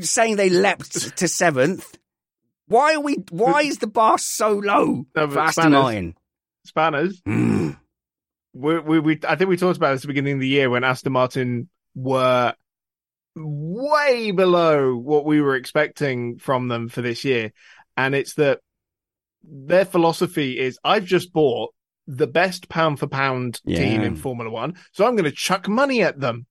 saying 0.00 0.34
they 0.36 0.50
leapt 0.50 0.92
to 1.18 1.28
seventh. 1.28 1.96
Why 2.66 2.94
are 2.94 3.00
we? 3.00 3.14
Why 3.30 3.62
is 3.62 3.78
the 3.78 3.86
bar 3.86 4.18
so 4.18 4.52
low 4.54 5.06
No, 5.14 5.28
for 5.30 5.38
Aston 5.38 5.62
Spanners- 5.64 5.72
Martin? 5.82 6.14
Spanners. 6.66 7.20
Mm. 7.28 7.76
we, 8.54 8.78
we, 8.80 8.98
we, 9.00 9.20
I 9.28 9.36
think 9.36 9.50
we 9.50 9.56
talked 9.56 9.76
about 9.76 9.92
this 9.92 9.98
at 10.00 10.02
the 10.02 10.08
beginning 10.08 10.34
of 10.34 10.40
the 10.40 10.48
year 10.48 10.70
when 10.70 10.82
Aston 10.82 11.12
Martin 11.12 11.68
were 11.94 12.54
way 13.36 14.30
below 14.30 14.96
what 14.96 15.24
we 15.24 15.40
were 15.40 15.56
expecting 15.56 16.38
from 16.38 16.68
them 16.68 16.88
for 16.88 17.02
this 17.02 17.24
year. 17.24 17.52
And 17.96 18.14
it's 18.14 18.34
that 18.34 18.60
their 19.42 19.84
philosophy 19.84 20.58
is 20.58 20.78
I've 20.84 21.04
just 21.04 21.32
bought 21.32 21.74
the 22.06 22.26
best 22.26 22.68
pound 22.68 22.98
for 22.98 23.06
pound 23.06 23.60
team 23.66 24.02
in 24.02 24.16
Formula 24.16 24.50
One, 24.50 24.74
so 24.92 25.06
I'm 25.06 25.14
going 25.16 25.24
to 25.24 25.32
chuck 25.32 25.68
money 25.68 26.02
at 26.02 26.18
them. 26.20 26.46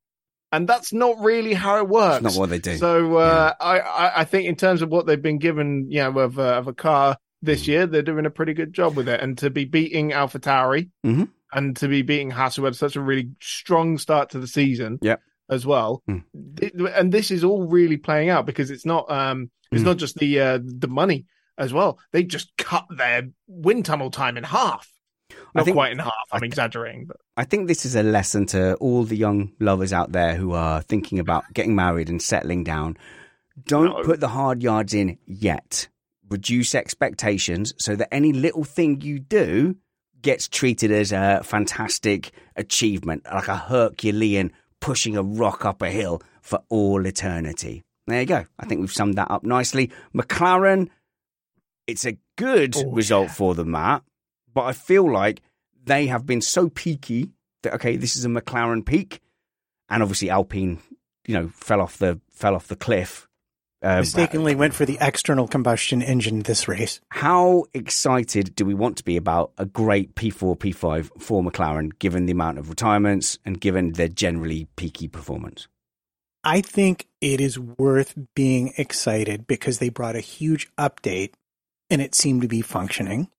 And 0.51 0.67
that's 0.67 0.93
not 0.93 1.19
really 1.19 1.53
how 1.55 1.77
it 1.79 1.89
works. 1.89 2.21
not 2.23 2.35
what 2.35 2.49
they 2.49 2.59
do. 2.59 2.77
So 2.77 3.15
uh, 3.17 3.53
I, 3.59 3.79
I, 3.79 4.19
I 4.21 4.23
think 4.25 4.47
in 4.47 4.55
terms 4.55 4.83
of 4.83 4.89
what 4.89 5.07
they've 5.07 5.19
been 5.21 5.39
given, 5.39 5.87
you 5.89 5.99
know, 6.03 6.19
of, 6.19 6.37
a 6.37 6.43
of 6.43 6.67
a 6.67 6.73
car 6.73 7.17
Mm. 7.43 7.45
this 7.47 7.67
year, 7.67 7.85
they're 7.87 8.01
doing 8.03 8.25
a 8.25 8.29
pretty 8.29 8.53
good 8.53 8.71
job 8.71 8.95
with 8.95 9.09
it. 9.09 9.19
And 9.19 9.37
to 9.39 9.49
be 9.49 9.65
beating 9.65 10.13
Alpha 10.13 10.39
Tauri 10.39 10.89
Mhm. 11.05 11.27
and 11.51 11.75
to 11.77 11.89
be 11.89 12.01
beating 12.01 12.29
Haas, 12.31 12.55
who 12.55 12.63
had 12.63 12.75
such 12.75 12.95
a 12.95 13.01
really 13.01 13.31
strong 13.41 13.97
start 13.97 14.29
to 14.29 14.39
the 14.39 14.47
season, 14.47 14.97
Yep. 15.01 15.21
As 15.49 15.65
well. 15.65 16.01
Mm. 16.09 16.23
And 16.95 17.11
this 17.11 17.31
is 17.31 17.43
all 17.43 17.67
really 17.67 17.97
playing 17.97 18.29
out 18.29 18.45
because 18.45 18.71
it's 18.71 18.85
not, 18.85 19.09
um, 19.11 19.49
it's 19.71 19.81
Mm. 19.81 19.85
not 19.85 19.97
just 19.97 20.15
the 20.17 20.39
uh, 20.39 20.59
the 20.63 20.87
money 20.87 21.25
as 21.57 21.73
well. 21.73 21.99
They 22.11 22.23
just 22.23 22.55
cut 22.57 22.85
their 22.95 23.29
wind 23.47 23.85
tunnel 23.85 24.09
time 24.11 24.37
in 24.37 24.43
half. 24.43 24.89
I 25.31 25.35
Not 25.55 25.65
think- 25.65 25.75
quite 25.75 25.91
in 25.91 25.99
half. 25.99 26.13
I'm 26.31 26.37
I 26.37 26.39
thi- 26.39 26.45
exaggerating, 26.47 27.05
but 27.05 27.17
I 27.37 27.43
think 27.43 27.67
this 27.67 27.85
is 27.85 27.95
a 27.95 28.03
lesson 28.03 28.45
to 28.47 28.75
all 28.75 29.03
the 29.03 29.17
young 29.17 29.51
lovers 29.59 29.91
out 29.93 30.11
there 30.11 30.35
who 30.35 30.51
are 30.53 30.81
thinking 30.81 31.19
about 31.19 31.43
getting 31.53 31.75
married 31.75 32.09
and 32.09 32.21
settling 32.21 32.63
down. 32.63 32.97
Don't 33.65 33.85
No. 33.97 34.03
put 34.03 34.19
the 34.19 34.29
hard 34.29 34.61
yards 34.63 34.93
in 34.93 35.17
yet. 35.25 35.87
Reduce 36.29 36.73
expectations 36.73 37.73
so 37.77 37.95
that 37.95 38.11
any 38.13 38.33
little 38.33 38.63
thing 38.63 39.01
you 39.01 39.19
do 39.19 39.75
gets 40.21 40.47
treated 40.47 40.91
as 40.91 41.11
a 41.11 41.41
fantastic 41.43 42.31
achievement, 42.55 43.23
like 43.31 43.47
a 43.47 43.57
Herculean 43.57 44.51
pushing 44.83 45.15
a 45.15 45.23
rock 45.23 45.63
up 45.65 45.81
a 45.81 45.89
hill 45.89 46.21
for 46.41 46.59
all 46.69 47.05
eternity. 47.05 47.83
There 48.05 48.19
you 48.19 48.25
go. 48.27 48.45
I 48.59 48.65
think 48.65 48.81
we've 48.81 48.91
summed 48.91 49.15
that 49.15 49.31
up 49.31 49.43
nicely. 49.45 49.91
McLaren, 50.13 50.89
it's 51.87 52.05
a 52.05 52.17
good 52.37 52.75
Oh, 52.75 52.91
result 52.91 53.27
yeah. 53.27 53.33
for 53.33 53.55
them, 53.55 53.71
Matt, 53.71 54.03
but 54.53 54.63
I 54.63 54.73
feel 54.73 55.09
like 55.09 55.41
they 55.85 56.07
have 56.07 56.25
been 56.25 56.41
so 56.41 56.67
peaky 56.69 57.31
that 57.61 57.75
okay, 57.75 57.95
this 57.95 58.17
is 58.17 58.25
a 58.25 58.29
McLaren 58.29 58.85
peak, 58.85 59.21
and 59.89 60.03
obviously 60.03 60.29
Alpine, 60.29 60.79
you 61.25 61.33
know, 61.33 61.47
fell 61.55 61.79
off 61.79 61.97
the 61.97 62.19
fell 62.29 62.53
off 62.55 62.67
the 62.67 62.75
cliff. 62.75 63.27
Uh, 63.83 63.99
Mistakenly 63.99 64.55
went 64.55 64.73
for 64.73 64.85
the 64.85 64.97
external 65.01 65.45
combustion 65.47 66.01
engine 66.01 66.39
this 66.43 66.69
race. 66.69 67.01
How 67.09 67.65
excited 67.73 68.55
do 68.55 68.63
we 68.63 68.73
want 68.73 68.95
to 68.97 69.03
be 69.03 69.17
about 69.17 69.51
a 69.57 69.65
great 69.65 70.15
P4, 70.15 70.57
P5 70.57 71.21
for 71.21 71.43
McLaren, 71.43 71.91
given 71.99 72.25
the 72.25 72.31
amount 72.31 72.59
of 72.59 72.69
retirements 72.69 73.37
and 73.43 73.59
given 73.59 73.91
their 73.91 74.07
generally 74.07 74.67
peaky 74.77 75.09
performance? 75.09 75.67
I 76.45 76.61
think 76.61 77.07
it 77.19 77.41
is 77.41 77.59
worth 77.59 78.13
being 78.35 78.73
excited 78.77 79.47
because 79.47 79.79
they 79.79 79.89
brought 79.89 80.15
a 80.15 80.21
huge 80.21 80.69
update 80.77 81.33
and 81.89 82.01
it 82.01 82.15
seemed 82.15 82.41
to 82.41 82.47
be 82.47 82.61
functioning. 82.61 83.29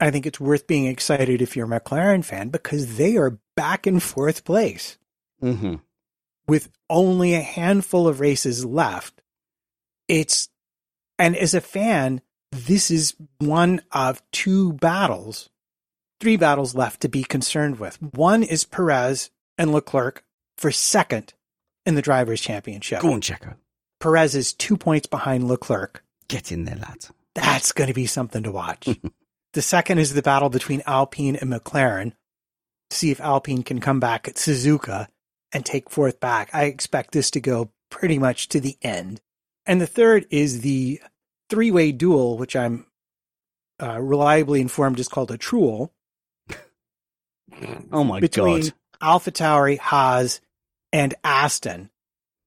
I 0.00 0.10
think 0.10 0.26
it's 0.26 0.40
worth 0.40 0.66
being 0.66 0.86
excited 0.86 1.42
if 1.42 1.56
you're 1.56 1.70
a 1.70 1.80
McLaren 1.80 2.24
fan 2.24 2.48
because 2.48 2.96
they 2.96 3.16
are 3.16 3.38
back 3.54 3.86
in 3.86 4.00
fourth 4.00 4.44
place 4.44 4.96
Mm-hmm. 5.42 5.76
with 6.46 6.68
only 6.90 7.34
a 7.34 7.40
handful 7.40 8.08
of 8.08 8.18
races 8.20 8.64
left. 8.64 9.22
It's, 10.08 10.48
and 11.18 11.36
as 11.36 11.54
a 11.54 11.60
fan, 11.60 12.22
this 12.50 12.90
is 12.90 13.14
one 13.38 13.82
of 13.92 14.22
two 14.32 14.72
battles, 14.74 15.50
three 16.20 16.36
battles 16.36 16.74
left 16.74 17.02
to 17.02 17.08
be 17.08 17.22
concerned 17.22 17.78
with. 17.78 18.00
One 18.02 18.42
is 18.42 18.64
Perez 18.64 19.30
and 19.58 19.72
Leclerc 19.72 20.24
for 20.56 20.70
second 20.72 21.34
in 21.84 21.94
the 21.94 22.02
Drivers' 22.02 22.40
Championship. 22.40 23.00
Go 23.00 23.12
on, 23.12 23.20
Checo. 23.20 23.54
Perez 24.00 24.34
is 24.34 24.52
two 24.52 24.76
points 24.76 25.06
behind 25.06 25.48
Leclerc. 25.48 26.02
Get 26.28 26.52
in 26.52 26.64
there, 26.64 26.76
lads. 26.76 27.10
That's 27.34 27.72
going 27.72 27.88
to 27.88 27.94
be 27.94 28.06
something 28.06 28.42
to 28.42 28.52
watch. 28.52 28.88
the 29.52 29.62
second 29.62 29.98
is 29.98 30.14
the 30.14 30.22
battle 30.22 30.48
between 30.48 30.82
Alpine 30.86 31.36
and 31.36 31.52
McLaren. 31.52 32.12
See 32.90 33.10
if 33.10 33.20
Alpine 33.20 33.62
can 33.62 33.80
come 33.80 34.00
back 34.00 34.28
at 34.28 34.36
Suzuka 34.36 35.08
and 35.52 35.64
take 35.64 35.90
fourth 35.90 36.20
back. 36.20 36.50
I 36.52 36.64
expect 36.64 37.12
this 37.12 37.30
to 37.32 37.40
go 37.40 37.70
pretty 37.90 38.18
much 38.18 38.48
to 38.48 38.60
the 38.60 38.76
end. 38.82 39.20
And 39.68 39.80
the 39.80 39.86
third 39.86 40.26
is 40.30 40.62
the 40.62 41.00
three 41.48 41.70
way 41.70 41.92
duel, 41.92 42.36
which 42.36 42.56
I'm 42.56 42.86
uh, 43.80 44.00
reliably 44.00 44.60
informed 44.60 44.98
is 44.98 45.06
called 45.06 45.30
a 45.30 45.38
truel 45.38 45.90
Oh 47.92 48.04
my 48.04 48.20
between 48.20 48.62
god. 48.62 48.72
Alpha 49.00 49.30
Tauri, 49.30 49.78
Haas, 49.78 50.40
and 50.92 51.14
Aston 51.22 51.90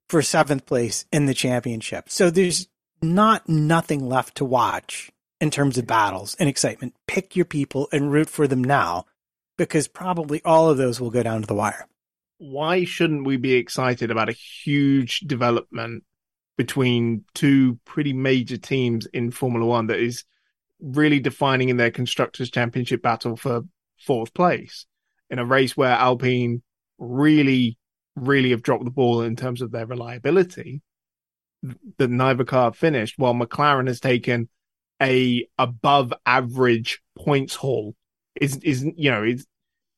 for 0.10 0.22
seventh 0.22 0.66
place 0.66 1.06
in 1.12 1.26
the 1.26 1.34
championship. 1.34 2.10
So 2.10 2.30
there's 2.30 2.68
not 3.02 3.48
nothing 3.48 4.08
left 4.08 4.36
to 4.36 4.46
watch 4.46 5.12
in 5.40 5.50
terms 5.50 5.78
of 5.78 5.88
battles 5.88 6.36
and 6.40 6.50
excitement. 6.50 6.96
Pick 7.08 7.36
your 7.36 7.46
people 7.46 7.88
and 7.92 8.12
root 8.12 8.30
for 8.30 8.48
them 8.48 8.64
now 8.64 9.06
because 9.58 9.88
probably 9.88 10.42
all 10.44 10.70
of 10.70 10.78
those 10.78 11.00
will 11.00 11.12
go 11.12 11.24
down 11.24 11.42
to 11.42 11.48
the 11.48 11.56
wire. 11.56 11.88
Why 12.38 12.84
shouldn't 12.84 13.26
we 13.26 13.38
be 13.38 13.54
excited 13.54 14.12
about 14.12 14.30
a 14.30 14.34
huge 14.34 15.22
development 15.22 16.04
between 16.62 17.26
two 17.34 17.80
pretty 17.86 18.14
major 18.14 18.58
teams 18.58 19.08
in 19.08 19.32
Formula 19.32 19.66
One 19.66 19.88
that 19.88 20.00
is 20.00 20.24
really 20.80 21.20
defining 21.20 21.70
in 21.70 21.78
their 21.78 21.90
constructors 21.90 22.52
championship 22.52 23.02
battle 23.02 23.36
for 23.36 23.64
fourth 23.98 24.32
place 24.34 24.86
in 25.32 25.40
a 25.40 25.46
race 25.46 25.76
where 25.76 25.94
Alpine 25.94 26.62
really, 27.00 27.80
really 28.16 28.52
have 28.52 28.62
dropped 28.62 28.86
the 28.86 28.92
ball 28.92 29.22
in 29.22 29.36
terms 29.36 29.62
of 29.64 29.72
their 29.72 29.88
reliability. 29.88 30.84
That 31.98 32.10
neither 32.10 32.44
car 32.44 32.74
finished, 32.74 33.16
while 33.18 33.34
McLaren 33.34 33.88
has 33.88 34.00
taken 34.00 34.48
a 35.02 35.48
above 35.58 36.14
average 36.26 37.02
points 37.18 37.56
haul. 37.56 37.96
Is 38.40 38.58
is 38.58 38.84
you 38.96 39.10
know 39.12 39.24
it's 39.24 39.46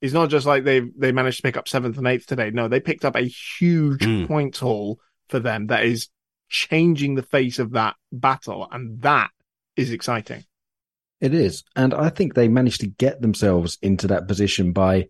it's 0.02 0.14
not 0.14 0.30
just 0.30 0.45
like 0.45 0.64
they 0.64 0.80
they 0.98 1.11
managed 1.11 1.38
to 1.38 1.44
pick 1.44 1.57
up 1.57 1.68
seventh 1.68 1.98
and 1.98 2.07
eighth 2.07 2.26
today. 2.26 2.52
No, 2.52 2.68
they 2.68 2.80
picked 2.80 3.06
up 3.06 3.15
a 3.15 3.22
huge 3.22 4.02
Mm. 4.02 4.27
points 4.27 4.60
haul 4.60 4.99
for 5.30 5.40
them 5.40 5.68
that 5.68 5.85
is 5.85 6.10
changing 6.54 7.16
the 7.16 7.24
face 7.24 7.58
of 7.60 7.72
that 7.72 7.96
battle, 8.12 8.68
and 8.72 9.02
that 9.02 9.32
is 9.76 9.92
exciting. 9.92 10.46
It 11.20 11.34
is. 11.34 11.64
And 11.76 11.94
I 11.94 12.10
think 12.10 12.34
they 12.34 12.48
managed 12.48 12.82
to 12.82 12.88
get 12.88 13.22
themselves 13.22 13.78
into 13.82 14.08
that 14.08 14.28
position 14.28 14.72
by, 14.72 15.08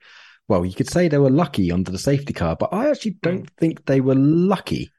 well, 0.48 0.66
you 0.66 0.74
could 0.74 0.90
say 0.90 1.08
they 1.08 1.18
were 1.18 1.30
lucky 1.30 1.72
under 1.72 1.92
the 1.92 2.00
safety 2.00 2.34
car, 2.34 2.56
but 2.58 2.74
I 2.74 2.90
actually 2.90 3.18
don't 3.22 3.50
think 3.58 3.86
they 3.86 4.00
were 4.00 4.16
lucky. 4.16 4.92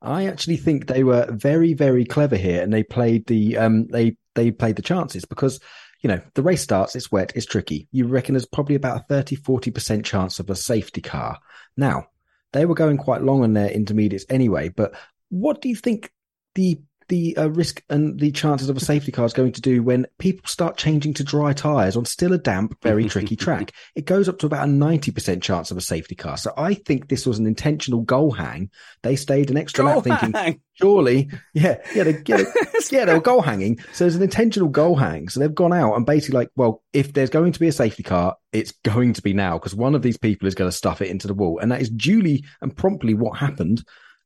I 0.00 0.26
actually 0.26 0.56
think 0.56 0.86
they 0.86 1.04
were 1.04 1.30
very, 1.30 1.72
very 1.72 2.04
clever 2.04 2.36
here 2.36 2.62
and 2.62 2.72
they 2.72 2.82
played 2.82 3.26
the, 3.26 3.56
um, 3.58 3.86
they, 3.86 4.16
they 4.34 4.50
played 4.50 4.76
the 4.76 4.82
chances 4.82 5.24
because, 5.24 5.60
you 6.00 6.08
know, 6.08 6.20
the 6.34 6.42
race 6.42 6.62
starts, 6.62 6.96
it's 6.96 7.12
wet, 7.12 7.32
it's 7.36 7.46
tricky. 7.46 7.86
You 7.92 8.08
reckon 8.08 8.34
there's 8.34 8.46
probably 8.46 8.74
about 8.74 9.02
a 9.02 9.04
30, 9.04 9.36
40% 9.36 10.04
chance 10.04 10.40
of 10.40 10.50
a 10.50 10.56
safety 10.56 11.00
car. 11.00 11.38
Now, 11.76 12.06
they 12.52 12.66
were 12.66 12.74
going 12.74 12.98
quite 12.98 13.22
long 13.22 13.42
on 13.42 13.52
their 13.52 13.70
intermediates 13.70 14.26
anyway, 14.28 14.68
but 14.68 14.94
what 15.32 15.62
do 15.62 15.68
you 15.68 15.76
think 15.76 16.10
the 16.54 16.78
the 17.08 17.36
uh, 17.36 17.50
risk 17.50 17.82
and 17.90 18.18
the 18.20 18.30
chances 18.30 18.68
of 18.68 18.76
a 18.76 18.80
safety 18.80 19.12
car 19.12 19.24
is 19.24 19.32
going 19.32 19.52
to 19.52 19.60
do 19.60 19.82
when 19.82 20.06
people 20.18 20.46
start 20.46 20.76
changing 20.76 21.12
to 21.12 21.24
dry 21.24 21.52
tires 21.52 21.96
on 21.96 22.04
still 22.04 22.32
a 22.32 22.38
damp, 22.38 22.74
very 22.82 23.06
tricky 23.06 23.36
track. 23.44 23.72
It 23.94 24.06
goes 24.06 24.28
up 24.28 24.38
to 24.38 24.46
about 24.46 24.66
a 24.66 24.72
90% 24.72 25.42
chance 25.42 25.70
of 25.70 25.76
a 25.76 25.82
safety 25.82 26.14
car. 26.14 26.36
So 26.36 26.54
I 26.56 26.72
think 26.72 27.08
this 27.08 27.26
was 27.26 27.38
an 27.38 27.46
intentional 27.46 28.00
goal 28.00 28.30
hang. 28.30 28.70
They 29.02 29.16
stayed 29.16 29.50
an 29.50 29.58
extra 29.58 29.84
Goal 29.84 29.96
lap 29.96 30.04
thinking, 30.04 30.32
hang. 30.32 30.60
surely, 30.72 31.28
yeah, 31.52 31.78
yeah, 31.94 32.04
they, 32.04 32.22
yeah, 32.26 32.36
they, 32.44 32.44
yeah, 32.90 33.04
they 33.04 33.14
were 33.14 33.20
goal 33.20 33.42
hanging. 33.42 33.78
So 33.92 34.04
there's 34.04 34.16
an 34.16 34.22
intentional 34.22 34.68
goal 34.68 34.96
hang. 34.96 35.28
So 35.28 35.40
they've 35.40 35.54
gone 35.54 35.72
out 35.74 35.94
and 35.94 36.06
basically 36.06 36.38
like, 36.38 36.50
well, 36.56 36.82
if 36.92 37.12
there's 37.12 37.30
going 37.30 37.52
to 37.52 37.60
be 37.60 37.68
a 37.68 37.72
safety 37.72 38.02
car, 38.02 38.36
it's 38.52 38.72
going 38.84 39.12
to 39.14 39.22
be 39.22 39.34
now 39.34 39.58
because 39.58 39.74
one 39.74 39.94
of 39.94 40.02
these 40.02 40.16
people 40.16 40.48
is 40.48 40.54
going 40.54 40.70
to 40.70 40.76
stuff 40.76 41.02
it 41.02 41.10
into 41.10 41.26
the 41.26 41.34
wall. 41.34 41.58
And 41.58 41.72
that 41.72 41.82
is 41.82 41.90
duly 41.90 42.44
and 42.60 42.74
promptly 42.74 43.14
what 43.14 43.38
happened. 43.38 43.84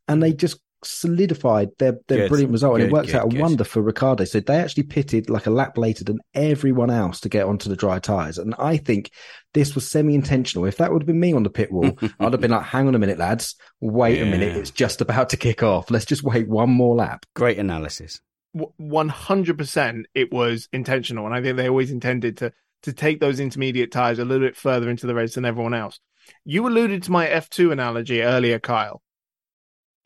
And 0.08 0.22
they 0.22 0.32
just 0.32 0.60
solidified 0.86 1.70
their, 1.78 1.98
their 2.08 2.18
Good. 2.18 2.28
brilliant 2.28 2.52
result. 2.52 2.74
and 2.74 2.82
Good, 2.82 2.88
it 2.88 2.92
works 2.92 3.12
good, 3.12 3.16
out 3.16 3.32
a 3.34 3.40
wonder 3.40 3.64
for 3.64 3.82
Ricciardo. 3.82 4.24
So 4.24 4.40
they 4.40 4.58
actually 4.58 4.84
pitted 4.84 5.28
like 5.28 5.46
a 5.46 5.50
lap 5.50 5.76
later 5.76 6.04
than 6.04 6.18
everyone 6.34 6.90
else 6.90 7.20
to 7.20 7.28
get 7.28 7.46
onto 7.46 7.68
the 7.68 7.76
dry 7.76 7.98
tires. 7.98 8.38
And 8.38 8.54
I 8.58 8.76
think 8.76 9.10
this 9.54 9.74
was 9.74 9.90
semi 9.90 10.14
intentional. 10.14 10.66
If 10.66 10.76
that 10.78 10.92
would 10.92 11.02
have 11.02 11.06
been 11.06 11.20
me 11.20 11.32
on 11.32 11.42
the 11.42 11.50
pit 11.50 11.72
wall, 11.72 11.98
I'd 12.20 12.32
have 12.32 12.40
been 12.40 12.50
like, 12.50 12.66
hang 12.66 12.88
on 12.88 12.94
a 12.94 12.98
minute, 12.98 13.18
lads. 13.18 13.56
Wait 13.80 14.20
a 14.20 14.26
minute. 14.26 14.56
It's 14.56 14.70
just 14.70 15.00
about 15.00 15.30
to 15.30 15.36
kick 15.36 15.62
off. 15.62 15.90
Let's 15.90 16.04
just 16.06 16.22
wait 16.22 16.48
one 16.48 16.70
more 16.70 16.96
lap. 16.96 17.26
Great 17.34 17.58
analysis. 17.58 18.20
One 18.52 19.10
hundred 19.10 19.58
percent, 19.58 20.06
it 20.14 20.32
was 20.32 20.66
intentional, 20.72 21.26
and 21.26 21.34
I 21.34 21.42
think 21.42 21.58
they 21.58 21.68
always 21.68 21.90
intended 21.90 22.38
to 22.38 22.52
to 22.82 22.92
take 22.92 23.20
those 23.20 23.38
intermediate 23.40 23.92
tires 23.92 24.18
a 24.18 24.24
little 24.24 24.46
bit 24.46 24.56
further 24.56 24.88
into 24.88 25.06
the 25.06 25.14
race 25.14 25.34
than 25.34 25.44
everyone 25.44 25.74
else. 25.74 26.00
You 26.44 26.66
alluded 26.66 27.02
to 27.02 27.10
my 27.10 27.28
F 27.28 27.50
two 27.50 27.70
analogy 27.70 28.22
earlier, 28.22 28.58
Kyle. 28.58 29.02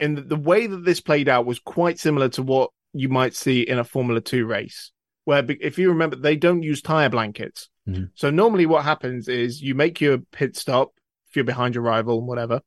And 0.00 0.16
the, 0.16 0.36
way 0.36 0.66
that 0.66 0.84
this 0.84 1.00
played 1.00 1.28
out 1.28 1.46
was 1.46 1.58
quite 1.58 1.98
similar 1.98 2.28
to 2.30 2.42
what 2.42 2.70
you 2.92 3.08
might 3.08 3.34
see 3.34 3.60
in 3.60 3.78
a 3.78 3.84
Formula 3.84 4.20
Two 4.20 4.46
race, 4.46 4.92
where 5.24 5.44
if 5.60 5.78
you 5.78 5.90
remember, 5.90 6.16
they 6.16 6.36
don't 6.36 6.62
use 6.62 6.82
tire 6.82 7.08
blankets. 7.08 7.68
Mhm. 7.88 8.10
So 8.14 8.30
normally, 8.30 8.66
what 8.66 8.84
happens 8.84 9.28
is 9.28 9.62
you 9.62 9.74
make 9.74 10.00
your 10.00 10.18
pit 10.18 10.56
stop 10.56 10.92
if 11.28 11.36
you're 11.36 11.44
behind 11.44 11.74
your 11.74 11.84
rival, 11.84 12.18
and 12.18 12.26
whatever. 12.26 12.60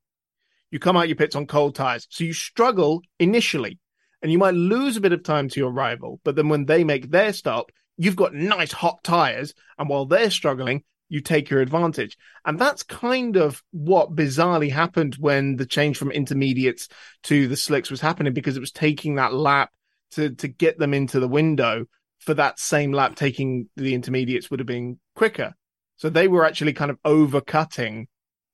You 0.71 0.79
come 0.79 0.97
out 0.97 1.07
your 1.07 1.17
pits 1.17 1.35
on 1.35 1.45
cold 1.45 1.75
tires, 1.75 2.07
so 2.09 2.23
you 2.23 2.33
struggle 2.33 3.01
initially 3.19 3.79
and 4.23 4.31
you 4.31 4.37
might 4.39 4.55
lose 4.55 4.97
a 4.97 5.01
bit 5.01 5.11
of 5.11 5.21
time 5.21 5.49
to 5.49 5.59
your 5.59 5.69
rival. 5.69 6.19
But 6.23 6.35
then 6.35 6.49
when 6.49 6.65
they 6.65 6.83
make 6.83 7.11
their 7.11 7.33
stop, 7.33 7.71
you've 7.97 8.15
got 8.15 8.33
nice 8.33 8.71
hot 8.71 9.03
tires, 9.03 9.53
and 9.77 9.89
while 9.89 10.05
they're 10.05 10.31
struggling, 10.31 10.83
you 11.09 11.21
take 11.21 11.49
your 11.49 11.61
advantage. 11.61 12.17
And 12.45 12.57
that's 12.57 12.83
kind 12.83 13.37
of 13.37 13.61
what 13.71 14.15
bizarrely 14.15 14.71
happened 14.71 15.15
when 15.19 15.57
the 15.57 15.65
change 15.65 15.97
from 15.97 16.11
intermediates 16.11 16.87
to 17.23 17.47
the 17.47 17.55
slicks 17.55 17.91
was 17.91 18.01
happening 18.01 18.33
because 18.33 18.57
it 18.57 18.61
was 18.61 18.71
taking 18.71 19.15
that 19.15 19.33
lap 19.33 19.71
to 20.11 20.29
to 20.35 20.47
get 20.47 20.77
them 20.77 20.93
into 20.93 21.19
the 21.19 21.27
window. 21.27 21.85
For 22.19 22.33
that 22.35 22.57
same 22.57 22.93
lap, 22.93 23.15
taking 23.15 23.69
the 23.75 23.93
intermediates 23.93 24.49
would 24.49 24.61
have 24.61 24.67
been 24.67 24.97
quicker. 25.13 25.53
So 25.97 26.09
they 26.09 26.29
were 26.29 26.45
actually 26.45 26.73
kind 26.73 26.89
of 26.89 27.01
overcutting 27.03 28.05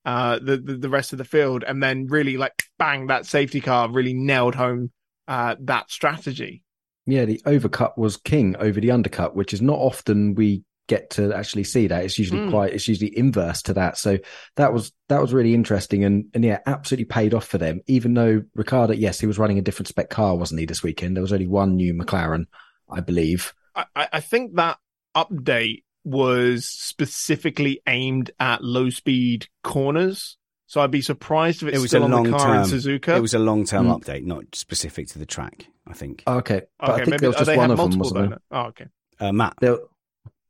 uh, 0.05 0.39
the, 0.39 0.57
the 0.57 0.77
the 0.77 0.89
rest 0.89 1.11
of 1.11 1.17
the 1.17 1.25
field, 1.25 1.63
and 1.63 1.81
then 1.81 2.07
really 2.07 2.35
like 2.35 2.63
bang, 2.79 3.07
that 3.07 3.25
safety 3.25 3.61
car 3.61 3.91
really 3.91 4.13
nailed 4.13 4.55
home 4.55 4.91
uh, 5.27 5.55
that 5.61 5.91
strategy. 5.91 6.63
Yeah, 7.05 7.25
the 7.25 7.41
overcut 7.45 7.97
was 7.97 8.17
king 8.17 8.55
over 8.57 8.79
the 8.79 8.91
undercut, 8.91 9.35
which 9.35 9.53
is 9.53 9.61
not 9.61 9.77
often 9.77 10.35
we 10.35 10.63
get 10.89 11.11
to 11.11 11.33
actually 11.33 11.63
see 11.63 11.87
that. 11.87 12.03
It's 12.03 12.19
usually 12.19 12.41
Mm. 12.41 12.49
quite, 12.49 12.73
it's 12.73 12.87
usually 12.89 13.17
inverse 13.17 13.61
to 13.63 13.73
that. 13.75 13.97
So 13.97 14.17
that 14.57 14.73
was, 14.73 14.91
that 15.07 15.21
was 15.21 15.31
really 15.33 15.53
interesting 15.53 16.03
and, 16.03 16.25
and 16.33 16.43
yeah, 16.43 16.59
absolutely 16.65 17.05
paid 17.05 17.33
off 17.33 17.45
for 17.47 17.57
them. 17.57 17.79
Even 17.87 18.13
though 18.15 18.43
Ricciardo, 18.55 18.93
yes, 18.93 19.19
he 19.21 19.27
was 19.27 19.39
running 19.39 19.57
a 19.57 19.61
different 19.61 19.87
spec 19.87 20.09
car, 20.09 20.35
wasn't 20.35 20.59
he, 20.59 20.65
this 20.65 20.83
weekend? 20.83 21.15
There 21.15 21.21
was 21.21 21.31
only 21.31 21.47
one 21.47 21.77
new 21.77 21.93
McLaren, 21.93 22.47
I 22.91 22.99
believe. 22.99 23.53
I, 23.73 23.85
I 23.95 24.07
I 24.13 24.19
think 24.19 24.55
that 24.55 24.77
update 25.15 25.83
was 26.03 26.67
specifically 26.67 27.81
aimed 27.87 28.31
at 28.39 28.63
low 28.63 28.89
speed 28.89 29.47
corners. 29.63 30.37
So 30.67 30.81
I'd 30.81 30.91
be 30.91 31.01
surprised 31.01 31.63
if 31.63 31.69
it's 31.69 31.77
It 31.77 31.81
was 31.81 31.89
still 31.91 32.01
a 32.03 32.05
on 32.05 32.11
long 32.11 32.23
the 32.25 32.31
car 32.37 32.55
in. 32.57 32.61
Suzuka. 32.63 33.17
It 33.17 33.21
was 33.21 33.33
a 33.33 33.39
long 33.39 33.65
term 33.65 33.87
Mm. 33.87 33.99
update, 33.99 34.23
not 34.25 34.43
specific 34.53 35.07
to 35.09 35.19
the 35.19 35.25
track. 35.25 35.65
I 35.87 35.93
think. 35.93 36.21
Okay. 36.27 36.61
But 36.79 36.89
I 36.89 36.93
okay, 36.93 36.97
think 36.99 37.09
maybe 37.09 37.19
there 37.21 37.29
was 37.29 37.37
just 37.37 37.57
one 37.57 37.71
of 37.71 37.77
them, 37.77 37.97
wasn't 37.99 38.29
there? 38.29 38.39
Oh, 38.51 38.61
okay. 38.67 38.85
Uh, 39.19 39.31
Matt, 39.31 39.55
There, 39.59 39.77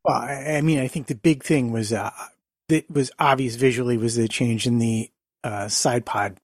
Well, 0.04 0.18
I 0.18 0.62
mean, 0.62 0.80
I 0.80 0.88
think 0.88 1.08
the 1.08 1.16
big 1.16 1.44
thing 1.44 1.72
was 1.72 1.92
uh, 1.92 2.12
that 2.70 2.90
was 2.90 3.12
obvious 3.20 3.56
visually 3.56 3.98
was 3.98 4.16
the 4.16 4.28
change 4.28 4.66
in 4.66 4.80
the 4.80 5.12
uh, 5.44 5.68
side 5.68 6.06
pod 6.06 6.38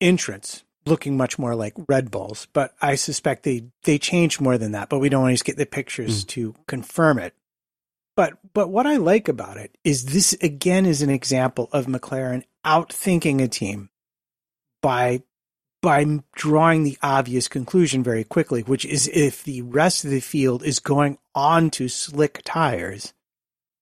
entrance, 0.00 0.62
looking 0.84 1.16
much 1.16 1.38
more 1.38 1.54
like 1.54 1.74
Red 1.88 2.10
Bulls. 2.10 2.46
But 2.52 2.74
I 2.82 2.94
suspect 2.96 3.44
they 3.44 3.64
they 3.84 3.98
changed 3.98 4.40
more 4.40 4.58
than 4.58 4.72
that. 4.72 4.88
But 4.88 4.98
we 4.98 5.08
don't 5.08 5.22
always 5.22 5.42
get 5.42 5.56
the 5.56 5.66
pictures 5.66 6.24
to 6.24 6.54
confirm 6.68 7.18
it. 7.18 7.34
But 8.16 8.38
but 8.52 8.68
what 8.68 8.86
I 8.86 8.96
like 8.96 9.28
about 9.28 9.56
it 9.56 9.76
is 9.84 10.06
this 10.06 10.32
again 10.34 10.86
is 10.86 11.02
an 11.02 11.10
example 11.10 11.68
of 11.72 11.86
McLaren 11.86 12.44
outthinking 12.64 13.42
a 13.42 13.48
team 13.48 13.90
by 14.82 15.22
by 15.86 16.04
drawing 16.34 16.82
the 16.82 16.98
obvious 17.00 17.46
conclusion 17.46 18.02
very 18.02 18.24
quickly, 18.24 18.62
which 18.62 18.84
is 18.84 19.06
if 19.14 19.44
the 19.44 19.62
rest 19.62 20.04
of 20.04 20.10
the 20.10 20.18
field 20.18 20.64
is 20.64 20.80
going 20.80 21.16
on 21.32 21.70
to 21.70 21.86
slick 21.86 22.42
tires 22.44 23.14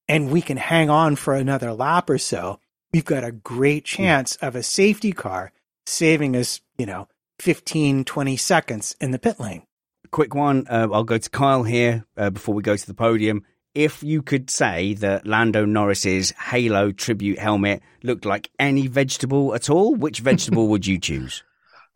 and 0.07 0.29
we 0.29 0.39
can 0.39 0.57
hang 0.57 0.87
on 0.87 1.15
for 1.15 1.33
another 1.33 1.73
lap 1.73 2.07
or 2.07 2.19
so, 2.19 2.59
we've 2.93 3.05
got 3.05 3.23
a 3.23 3.31
great 3.31 3.85
chance 3.85 4.35
of 4.35 4.55
a 4.55 4.61
safety 4.61 5.13
car 5.13 5.51
saving 5.87 6.35
us, 6.35 6.61
you 6.77 6.85
know, 6.85 7.07
15, 7.39 8.03
20 8.03 8.37
seconds 8.37 8.95
in 9.01 9.09
the 9.09 9.17
pit 9.17 9.39
lane. 9.39 9.63
quick 10.11 10.35
one. 10.35 10.67
Uh, 10.69 10.87
I'll 10.93 11.03
go 11.03 11.17
to 11.17 11.29
Kyle 11.31 11.63
here 11.63 12.05
uh, 12.15 12.29
before 12.29 12.53
we 12.53 12.61
go 12.61 12.77
to 12.77 12.85
the 12.85 12.93
podium. 12.93 13.43
If 13.73 14.03
you 14.03 14.21
could 14.21 14.51
say 14.51 14.93
that 14.93 15.25
Lando 15.25 15.65
Norris's 15.65 16.29
Halo 16.51 16.91
tribute 16.91 17.39
helmet 17.39 17.81
looked 18.03 18.25
like 18.25 18.51
any 18.59 18.85
vegetable 18.85 19.55
at 19.55 19.71
all, 19.71 19.95
which 19.95 20.19
vegetable 20.19 20.67
would 20.69 20.85
you 20.85 20.99
choose? 20.99 21.43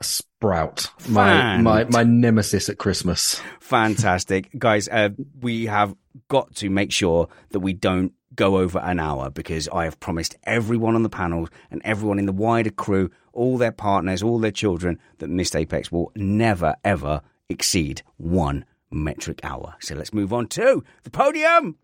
Sprout, 0.01 0.91
my, 1.09 1.57
my, 1.57 1.83
my 1.85 2.03
nemesis 2.03 2.69
at 2.69 2.77
Christmas. 2.77 3.41
Fantastic. 3.59 4.49
Guys, 4.57 4.87
uh, 4.87 5.09
we 5.41 5.65
have 5.65 5.93
got 6.29 6.55
to 6.55 6.69
make 6.69 6.91
sure 6.91 7.27
that 7.49 7.59
we 7.59 7.73
don't 7.73 8.13
go 8.35 8.57
over 8.57 8.79
an 8.79 8.99
hour 8.99 9.29
because 9.29 9.67
I 9.67 9.83
have 9.83 9.99
promised 9.99 10.37
everyone 10.45 10.95
on 10.95 11.03
the 11.03 11.09
panel 11.09 11.49
and 11.69 11.81
everyone 11.83 12.17
in 12.17 12.25
the 12.25 12.31
wider 12.31 12.69
crew, 12.69 13.11
all 13.33 13.57
their 13.57 13.73
partners, 13.73 14.23
all 14.23 14.39
their 14.39 14.51
children, 14.51 14.99
that 15.17 15.29
Missed 15.29 15.57
Apex 15.57 15.91
will 15.91 16.13
never, 16.15 16.75
ever 16.85 17.21
exceed 17.49 18.01
one 18.15 18.63
metric 18.91 19.41
hour. 19.43 19.75
So 19.81 19.95
let's 19.95 20.13
move 20.13 20.31
on 20.31 20.47
to 20.47 20.81
the 21.03 21.09
podium. 21.09 21.75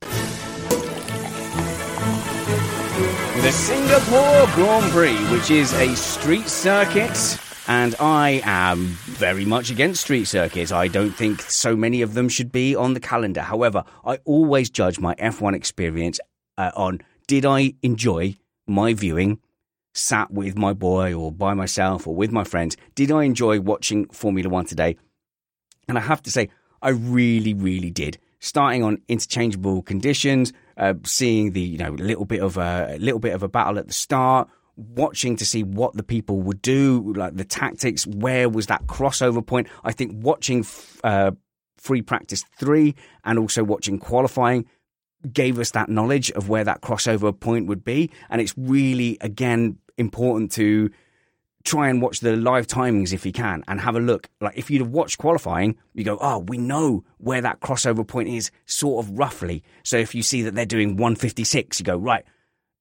The 3.41 3.51
Singapore 3.51 4.47
Grand 4.55 4.91
Prix, 4.93 5.17
which 5.35 5.51
is 5.51 5.73
a 5.73 5.93
street 5.95 6.47
circuit 6.47 7.37
And 7.67 7.95
I 7.99 8.41
am 8.43 8.85
very 9.05 9.43
much 9.43 9.71
against 9.71 10.01
street 10.01 10.25
circuits. 10.25 10.71
I 10.71 10.87
don't 10.87 11.11
think 11.11 11.41
so 11.41 11.75
many 11.75 12.03
of 12.03 12.13
them 12.13 12.29
should 12.29 12.51
be 12.51 12.75
on 12.75 12.93
the 12.93 12.99
calendar. 12.99 13.41
However, 13.41 13.83
I 14.05 14.19
always 14.23 14.69
judge 14.69 14.99
my 14.99 15.15
F1 15.15 15.55
experience 15.55 16.19
uh, 16.59 16.71
on 16.75 17.01
did 17.27 17.43
I 17.43 17.73
enjoy 17.81 18.35
my 18.67 18.93
viewing 18.93 19.39
sat 19.95 20.29
with 20.29 20.57
my 20.57 20.73
boy 20.73 21.15
or 21.15 21.31
by 21.31 21.55
myself 21.55 22.05
or 22.05 22.15
with 22.15 22.31
my 22.31 22.43
friends? 22.43 22.77
Did 22.93 23.11
I 23.11 23.23
enjoy 23.23 23.59
watching 23.59 24.05
Formula 24.09 24.47
One 24.47 24.65
today? 24.65 24.97
And 25.87 25.97
I 25.97 26.01
have 26.01 26.21
to 26.23 26.31
say, 26.31 26.49
I 26.83 26.89
really, 26.89 27.55
really 27.55 27.89
did. 27.89 28.19
Starting 28.39 28.83
on 28.83 29.01
interchangeable 29.07 29.81
conditions, 29.81 30.53
uh, 30.77 30.93
seeing 31.03 31.53
the 31.53 31.61
you 31.61 31.79
know 31.79 31.91
little 31.91 32.25
bit 32.25 32.41
of 32.43 32.57
a, 32.57 32.97
little 32.99 33.19
bit 33.19 33.33
of 33.33 33.41
a 33.41 33.47
battle 33.47 33.79
at 33.79 33.87
the 33.87 33.93
start, 33.93 34.49
watching 34.77 35.35
to 35.37 35.45
see 35.45 35.63
what 35.63 35.95
the 35.95 36.03
people 36.03 36.41
would 36.41 36.61
do, 36.61 37.13
like 37.15 37.35
the 37.35 37.45
tactics. 37.45 38.05
Where 38.05 38.49
was 38.49 38.67
that 38.67 38.85
crossover 38.87 39.45
point? 39.45 39.67
I 39.83 39.91
think 39.91 40.11
watching 40.15 40.65
uh, 41.03 41.31
free 41.77 42.01
practice 42.01 42.43
three 42.57 42.95
and 43.23 43.39
also 43.39 43.63
watching 43.63 43.99
qualifying 43.99 44.65
gave 45.31 45.59
us 45.59 45.71
that 45.71 45.89
knowledge 45.89 46.31
of 46.31 46.49
where 46.49 46.63
that 46.63 46.81
crossover 46.81 47.37
point 47.37 47.67
would 47.67 47.83
be, 47.83 48.11
and 48.29 48.41
it's 48.41 48.53
really 48.57 49.17
again 49.21 49.77
important 49.97 50.51
to 50.51 50.91
try 51.63 51.89
and 51.89 51.99
watch 52.01 52.19
the 52.19 52.35
live 52.35 52.67
timings 52.67 53.11
if 53.11 53.25
you 53.25 53.31
can 53.31 53.63
and 53.67 53.81
have 53.81 53.95
a 53.95 53.99
look. 53.99 54.29
Like 54.39 54.55
if 54.55 54.69
you'd 54.69 54.81
have 54.81 54.91
watched 54.91 55.17
qualifying, 55.17 55.75
you 55.93 56.03
go, 56.03 56.17
oh, 56.21 56.39
we 56.47 56.57
know 56.57 57.03
where 57.17 57.41
that 57.41 57.59
crossover 57.59 58.07
point 58.07 58.29
is, 58.29 58.51
sort 58.65 59.03
of 59.03 59.17
roughly. 59.17 59.63
So 59.83 59.97
if 59.97 60.13
you 60.13 60.21
see 60.21 60.43
that 60.43 60.53
they're 60.53 60.65
doing 60.65 60.89
156, 60.95 61.79
you 61.79 61.83
go, 61.83 61.97
right, 61.97 62.23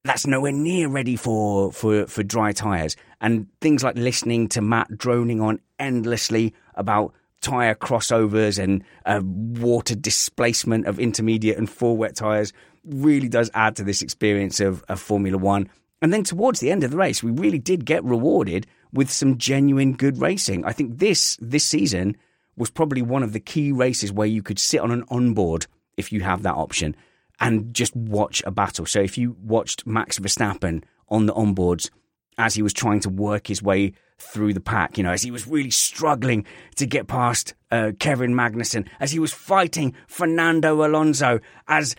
that's 0.05 0.27
nowhere 0.27 0.51
near 0.51 0.87
ready 0.87 1.15
for, 1.15 1.71
for, 1.71 2.05
for 2.05 2.21
dry 2.21 2.51
tyres. 2.51 2.95
And 3.21 3.47
things 3.59 3.83
like 3.83 3.97
listening 3.97 4.47
to 4.49 4.61
Matt 4.61 4.95
droning 4.95 5.41
on 5.41 5.59
endlessly 5.79 6.53
about 6.75 7.13
tyre 7.41 7.73
crossovers 7.73 8.63
and 8.63 8.83
uh, 9.07 9.21
water 9.23 9.95
displacement 9.95 10.85
of 10.85 10.99
intermediate 10.99 11.57
and 11.57 11.69
full 11.69 11.97
wet 11.97 12.15
tyres 12.15 12.53
really 12.85 13.27
does 13.27 13.49
add 13.55 13.75
to 13.77 13.83
this 13.83 14.03
experience 14.03 14.59
of, 14.59 14.83
of 14.89 14.99
Formula 14.99 15.39
One. 15.39 15.67
And 16.03 16.13
then 16.13 16.23
towards 16.23 16.59
the 16.59 16.69
end 16.69 16.83
of 16.83 16.91
the 16.91 16.97
race, 16.97 17.23
we 17.23 17.31
really 17.31 17.57
did 17.57 17.83
get 17.83 18.03
rewarded 18.03 18.67
with 18.93 19.09
some 19.09 19.39
genuine 19.39 19.93
good 19.93 20.21
racing. 20.21 20.65
I 20.65 20.71
think 20.71 20.99
this 20.99 21.35
this 21.41 21.65
season 21.65 22.15
was 22.57 22.69
probably 22.69 23.01
one 23.01 23.23
of 23.23 23.33
the 23.33 23.39
key 23.39 23.71
races 23.71 24.11
where 24.11 24.27
you 24.27 24.43
could 24.43 24.59
sit 24.59 24.81
on 24.81 24.91
an 24.91 25.03
onboard 25.09 25.65
if 25.97 26.11
you 26.11 26.21
have 26.21 26.43
that 26.43 26.53
option 26.53 26.95
and 27.39 27.73
just 27.73 27.95
watch 27.95 28.41
a 28.45 28.51
battle. 28.51 28.85
So 28.85 29.01
if 29.01 29.17
you 29.17 29.35
watched 29.41 29.85
Max 29.85 30.19
Verstappen 30.19 30.83
on 31.09 31.25
the 31.25 31.33
onboards 31.33 31.89
as 32.37 32.53
he 32.53 32.61
was 32.61 32.73
trying 32.73 32.99
to 33.01 33.09
work 33.09 33.47
his 33.47 33.61
way 33.61 33.93
through 34.17 34.53
the 34.53 34.61
pack, 34.61 34.97
you 34.97 35.03
know, 35.03 35.11
as 35.11 35.23
he 35.23 35.31
was 35.31 35.47
really 35.47 35.71
struggling 35.71 36.45
to 36.75 36.85
get 36.85 37.07
past 37.07 37.53
uh, 37.71 37.91
Kevin 37.99 38.33
Magnussen, 38.33 38.87
as 38.99 39.11
he 39.11 39.19
was 39.19 39.33
fighting 39.33 39.93
Fernando 40.07 40.85
Alonso, 40.85 41.39
as 41.67 41.95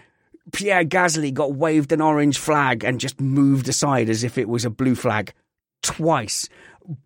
Pierre 0.53 0.85
Gasly 0.85 1.33
got 1.33 1.55
waved 1.55 1.93
an 1.93 2.01
orange 2.01 2.39
flag 2.39 2.85
and 2.85 3.01
just 3.01 3.21
moved 3.21 3.69
aside 3.69 4.09
as 4.09 4.25
if 4.25 4.39
it 4.39 4.49
was 4.49 4.65
a 4.65 4.71
blue 4.71 4.95
flag 4.95 5.33
twice. 5.83 6.49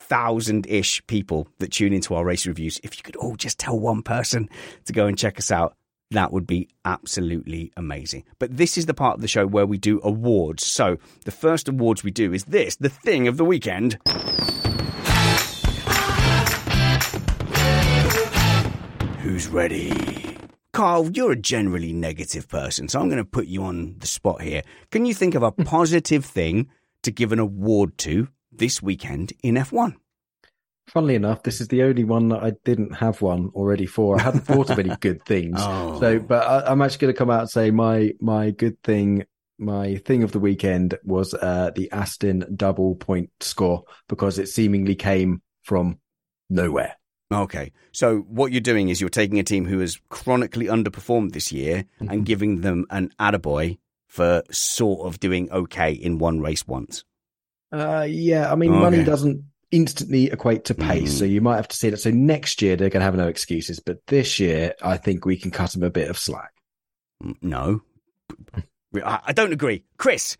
44,000 0.05 0.67
ish 0.67 1.05
people 1.07 1.47
that 1.59 1.71
tune 1.71 1.93
into 1.93 2.13
our 2.13 2.23
race 2.23 2.45
reviews. 2.45 2.79
If 2.83 2.97
you 2.97 3.03
could 3.03 3.15
all 3.15 3.35
just 3.35 3.57
tell 3.57 3.79
one 3.79 4.03
person 4.03 4.49
to 4.85 4.93
go 4.93 5.07
and 5.07 5.17
check 5.17 5.39
us 5.39 5.51
out, 5.51 5.75
that 6.11 6.31
would 6.31 6.45
be 6.45 6.69
absolutely 6.85 7.71
amazing. 7.75 8.23
But 8.37 8.55
this 8.55 8.77
is 8.77 8.85
the 8.85 8.93
part 8.93 9.15
of 9.15 9.21
the 9.21 9.27
show 9.27 9.47
where 9.47 9.65
we 9.65 9.77
do 9.77 9.99
awards. 10.03 10.65
So 10.65 10.97
the 11.23 11.31
first 11.31 11.67
awards 11.67 12.03
we 12.03 12.11
do 12.11 12.33
is 12.33 12.45
this 12.45 12.75
the 12.75 12.89
thing 12.89 13.27
of 13.27 13.37
the 13.37 13.45
weekend. 13.45 13.97
Who's 19.19 19.47
ready? 19.47 20.37
Carl, 20.71 21.09
you're 21.11 21.31
a 21.31 21.37
generally 21.37 21.93
negative 21.93 22.47
person, 22.47 22.89
so 22.89 22.99
I'm 22.99 23.07
going 23.07 23.17
to 23.17 23.25
put 23.25 23.47
you 23.47 23.63
on 23.63 23.95
the 23.97 24.07
spot 24.07 24.41
here. 24.41 24.61
Can 24.91 25.05
you 25.05 25.13
think 25.13 25.33
of 25.33 25.41
a 25.41 25.51
positive 25.63 26.25
thing 26.25 26.69
to 27.01 27.11
give 27.11 27.31
an 27.31 27.39
award 27.39 27.97
to 27.99 28.27
this 28.57 28.81
weekend 28.81 29.33
in 29.43 29.55
F1? 29.55 29.95
Funnily 30.87 31.15
enough, 31.15 31.41
this 31.41 31.61
is 31.61 31.67
the 31.69 31.81
only 31.81 32.03
one 32.03 32.29
that 32.29 32.43
I 32.43 32.51
didn't 32.63 32.93
have 32.93 33.21
one 33.21 33.49
already 33.55 33.87
for. 33.87 34.19
I 34.19 34.23
hadn't 34.23 34.41
thought 34.45 34.69
of 34.69 34.77
any 34.77 34.95
good 34.99 35.23
things. 35.25 35.57
Oh. 35.59 35.99
So, 35.99 36.19
but 36.19 36.45
I, 36.45 36.71
I'm 36.71 36.81
actually 36.81 36.99
going 36.99 37.13
to 37.13 37.17
come 37.17 37.31
out 37.31 37.39
and 37.41 37.49
say 37.49 37.71
my 37.71 38.11
my 38.21 38.51
good 38.51 38.81
thing, 38.83 39.25
my 39.57 39.95
thing 40.05 40.21
of 40.21 40.31
the 40.31 40.39
weekend 40.39 40.95
was 41.03 41.33
uh, 41.33 41.71
the 41.75 41.89
Aston 41.91 42.45
double 42.55 42.95
point 42.95 43.31
score 43.39 43.83
because 44.07 44.37
it 44.37 44.47
seemingly 44.47 44.93
came 44.93 45.41
from 45.63 45.97
nowhere. 46.51 46.95
Okay. 47.33 47.71
So 47.91 48.19
what 48.19 48.51
you're 48.51 48.61
doing 48.61 48.89
is 48.89 49.01
you're 49.01 49.09
taking 49.09 49.39
a 49.39 49.43
team 49.43 49.65
who 49.65 49.79
has 49.79 49.99
chronically 50.09 50.67
underperformed 50.67 51.31
this 51.33 51.51
year 51.51 51.85
Mm-hmm. 51.99 52.11
and 52.11 52.25
giving 52.27 52.61
them 52.61 52.85
an 52.91 53.09
attaboy 53.19 53.79
for 54.07 54.43
sort 54.51 55.07
of 55.07 55.19
doing 55.19 55.49
okay 55.51 55.91
in 55.93 56.19
one 56.19 56.41
race 56.41 56.67
once. 56.67 57.03
Uh, 57.71 58.05
yeah, 58.09 58.51
I 58.51 58.55
mean, 58.55 58.71
Okay. 58.71 58.79
money 58.79 59.03
doesn't 59.03 59.43
instantly 59.71 60.25
equate 60.31 60.63
to 60.65 60.73
pace, 60.75 61.15
Mm. 61.15 61.19
so 61.19 61.25
you 61.25 61.41
might 61.41 61.55
have 61.57 61.67
to 61.67 61.75
see 61.75 61.89
that. 61.89 61.97
So 61.97 62.11
next 62.11 62.61
year 62.61 62.75
they're 62.75 62.89
going 62.89 63.01
to 63.01 63.05
have 63.05 63.15
no 63.15 63.27
excuses, 63.27 63.79
but 63.79 64.05
this 64.07 64.39
year 64.39 64.73
I 64.81 64.97
think 64.97 65.25
we 65.25 65.37
can 65.37 65.51
cut 65.51 65.71
them 65.71 65.83
a 65.83 65.89
bit 65.89 66.09
of 66.09 66.17
slack. 66.17 66.51
No. 67.41 67.81
I 68.95 69.19
I 69.27 69.33
don't 69.33 69.51
agree. 69.53 69.83
Chris, 69.97 70.37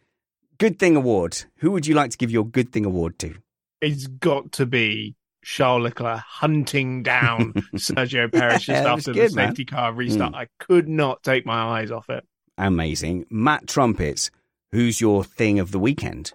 good 0.58 0.80
thing 0.80 0.96
award. 0.96 1.44
Who 1.58 1.72
would 1.72 1.86
you 1.88 1.96
like 1.96 2.12
to 2.12 2.18
give 2.18 2.32
your 2.32 2.46
good 2.46 2.72
thing 2.72 2.86
award 2.86 3.20
to? 3.20 3.36
It's 3.82 4.08
got 4.08 4.52
to 4.54 4.66
be 4.66 5.16
Charles 5.44 5.84
Leclerc 5.84 6.20
hunting 6.22 7.04
down 7.04 7.54
Sergio 7.76 8.32
Perez 8.32 8.64
just 8.64 8.84
Yeah, 8.84 8.94
after 8.94 9.14
good, 9.14 9.32
the 9.32 9.36
man. 9.36 9.50
safety 9.50 9.66
car 9.66 9.94
restart. 9.94 10.34
Mm. 10.34 10.38
I 10.38 10.48
could 10.60 10.88
not 10.88 11.24
take 11.24 11.46
my 11.46 11.80
eyes 11.80 11.92
off 11.92 12.10
it. 12.10 12.26
Amazing. 12.58 13.26
Matt 13.30 13.68
Trumpets, 13.68 14.32
who's 14.72 15.02
your 15.02 15.24
thing 15.24 15.60
of 15.60 15.72
the 15.72 15.80
weekend? 15.80 16.34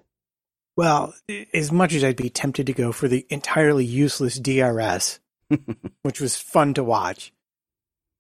Well, 0.77 1.15
as 1.53 1.73
much 1.73 1.95
as 1.95 2.05
I'd 2.05 2.17
be 2.17 2.31
tempted 2.31 2.67
to 2.67 2.73
go 2.73 2.93
for 2.93 3.09
the 3.09 3.27
entirely 3.29 3.85
useless 3.85 4.39
DRS, 4.39 5.21
which 6.03 6.21
was 6.21 6.37
fun 6.37 6.75
to 6.75 6.85
watch, 6.85 7.33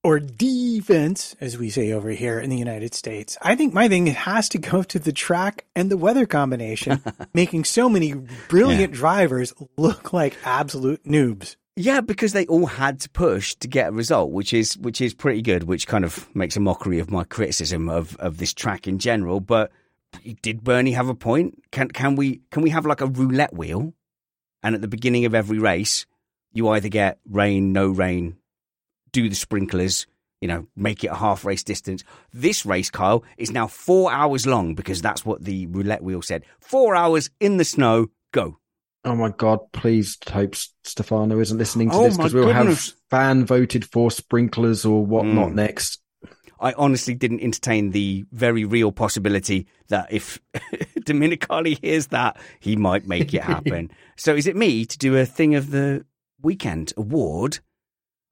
or 0.03 0.19
defense, 0.19 1.37
as 1.41 1.59
we 1.59 1.69
say 1.69 1.93
over 1.93 2.11
here 2.11 2.41
in 2.41 2.51
the 2.51 2.57
United 2.57 2.95
States, 2.95 3.37
I 3.43 3.55
think 3.55 3.75
my 3.75 3.89
thing 3.89 4.07
has 4.07 4.49
to 4.51 4.59
go 4.59 4.83
to 4.83 4.99
the 4.99 5.13
track 5.13 5.67
and 5.77 5.91
the 5.91 5.97
weather 5.97 6.27
combination, 6.27 7.03
making 7.35 7.65
so 7.65 7.89
many 7.89 8.15
brilliant 8.49 8.95
drivers 8.95 9.53
look 9.77 10.13
like 10.13 10.37
absolute 10.45 11.05
noobs. 11.05 11.57
Yeah, 11.77 12.01
because 12.01 12.33
they 12.33 12.47
all 12.47 12.67
had 12.67 13.01
to 13.01 13.11
push 13.11 13.55
to 13.57 13.69
get 13.69 13.89
a 13.89 13.93
result, 13.93 14.33
which 14.33 14.53
is 14.53 14.77
which 14.77 15.01
is 15.01 15.15
pretty 15.15 15.41
good. 15.41 15.65
Which 15.65 15.87
kind 15.87 16.05
of 16.05 16.29
makes 16.35 16.57
a 16.57 16.61
mockery 16.61 16.99
of 16.99 17.11
my 17.11 17.25
criticism 17.25 17.89
of, 17.89 18.17
of 18.17 18.39
this 18.39 18.53
track 18.53 18.87
in 18.87 18.99
general. 18.99 19.41
But 19.41 19.71
did 20.43 20.63
Bernie 20.65 20.93
have 20.93 21.09
a 21.09 21.15
point? 21.15 21.63
Can 21.71 21.89
can 21.89 22.17
we 22.17 22.41
can 22.51 22.63
we 22.63 22.71
have 22.71 22.87
like 22.87 23.01
a 23.01 23.07
roulette 23.07 23.55
wheel, 23.55 23.95
and 24.63 24.75
at 24.75 24.81
the 24.81 24.89
beginning 24.89 25.25
of 25.25 25.35
every 25.35 25.59
race, 25.59 26.07
you 26.53 26.69
either 26.69 26.89
get 26.89 27.19
rain, 27.29 27.73
no 27.73 27.89
rain, 27.89 28.37
do 29.13 29.29
the 29.29 29.35
sprinklers, 29.35 30.07
you 30.41 30.49
know, 30.49 30.67
make 30.77 31.05
it 31.05 31.09
a 31.09 31.15
half 31.15 31.45
race 31.45 31.63
distance. 31.63 32.03
This 32.33 32.67
race, 32.67 32.91
Kyle, 32.91 33.25
is 33.39 33.51
now 33.53 33.67
four 33.67 34.13
hours 34.13 34.47
long 34.47 34.75
because 34.75 35.01
that's 35.03 35.25
what 35.25 35.45
the 35.45 35.67
roulette 35.67 36.03
wheel 36.03 36.23
said. 36.23 36.45
Four 36.61 36.95
hours 36.95 37.31
in 37.41 37.57
the 37.57 37.65
snow, 37.65 38.09
go. 38.33 38.59
Oh 39.03 39.15
my 39.17 39.31
God! 39.31 39.61
Please 39.73 40.19
hope 40.29 40.55
Stefano 40.85 41.41
isn't 41.41 41.57
listening 41.57 41.89
to 41.89 41.97
Oh 41.97 42.03
this 42.05 42.17
because 42.19 42.35
we'll 42.35 42.53
goodness. 42.53 42.89
have 42.91 42.95
fan 43.09 43.47
voted 43.47 43.87
for 43.87 44.11
sprinklers 44.11 44.85
or 44.85 45.07
whatnot 45.07 45.51
Mm. 45.53 45.55
next. 45.55 46.00
I 46.61 46.75
honestly 46.75 47.15
didn't 47.15 47.41
entertain 47.41 47.91
the 47.91 48.27
very 48.33 48.65
real 48.65 48.93
possibility 48.93 49.67
that 49.89 50.13
if 50.13 50.39
Domenicali 51.01 51.81
hears 51.81 52.09
that, 52.09 52.37
he 52.61 52.77
might 52.77 53.07
make 53.07 53.33
it 53.33 53.43
happen. 53.43 53.91
so 54.17 54.35
is 54.35 54.47
it 54.47 54.57
me 54.57 54.85
to 54.85 54.99
do 54.99 55.17
a 55.17 55.25
thing 55.25 55.55
of 55.55 55.71
the 55.71 56.05
weekend 56.43 56.93
award? 56.97 57.61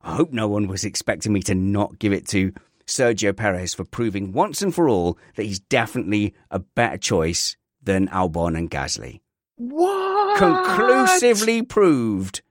I 0.02 0.14
hope 0.14 0.32
no 0.32 0.46
one 0.46 0.68
was 0.68 0.84
expecting 0.84 1.32
me 1.32 1.40
to 1.42 1.54
not 1.54 1.98
give 1.98 2.12
it 2.12 2.28
to 2.28 2.52
Sergio 2.86 3.34
Perez 3.34 3.74
for 3.74 3.84
proving 3.84 4.32
once 4.32 4.62
and 4.62 4.74
for 4.74 4.88
all 4.88 5.18
that 5.36 5.44
he's 5.44 5.60
definitely 5.60 6.34
a 6.50 6.58
better 6.58 6.98
choice 6.98 7.56
than 7.82 8.08
Albon 8.08 8.56
and 8.56 8.70
Gasly. 8.70 9.20
What? 9.56 10.38
Conclusively 10.38 11.62
proved. 11.62 12.42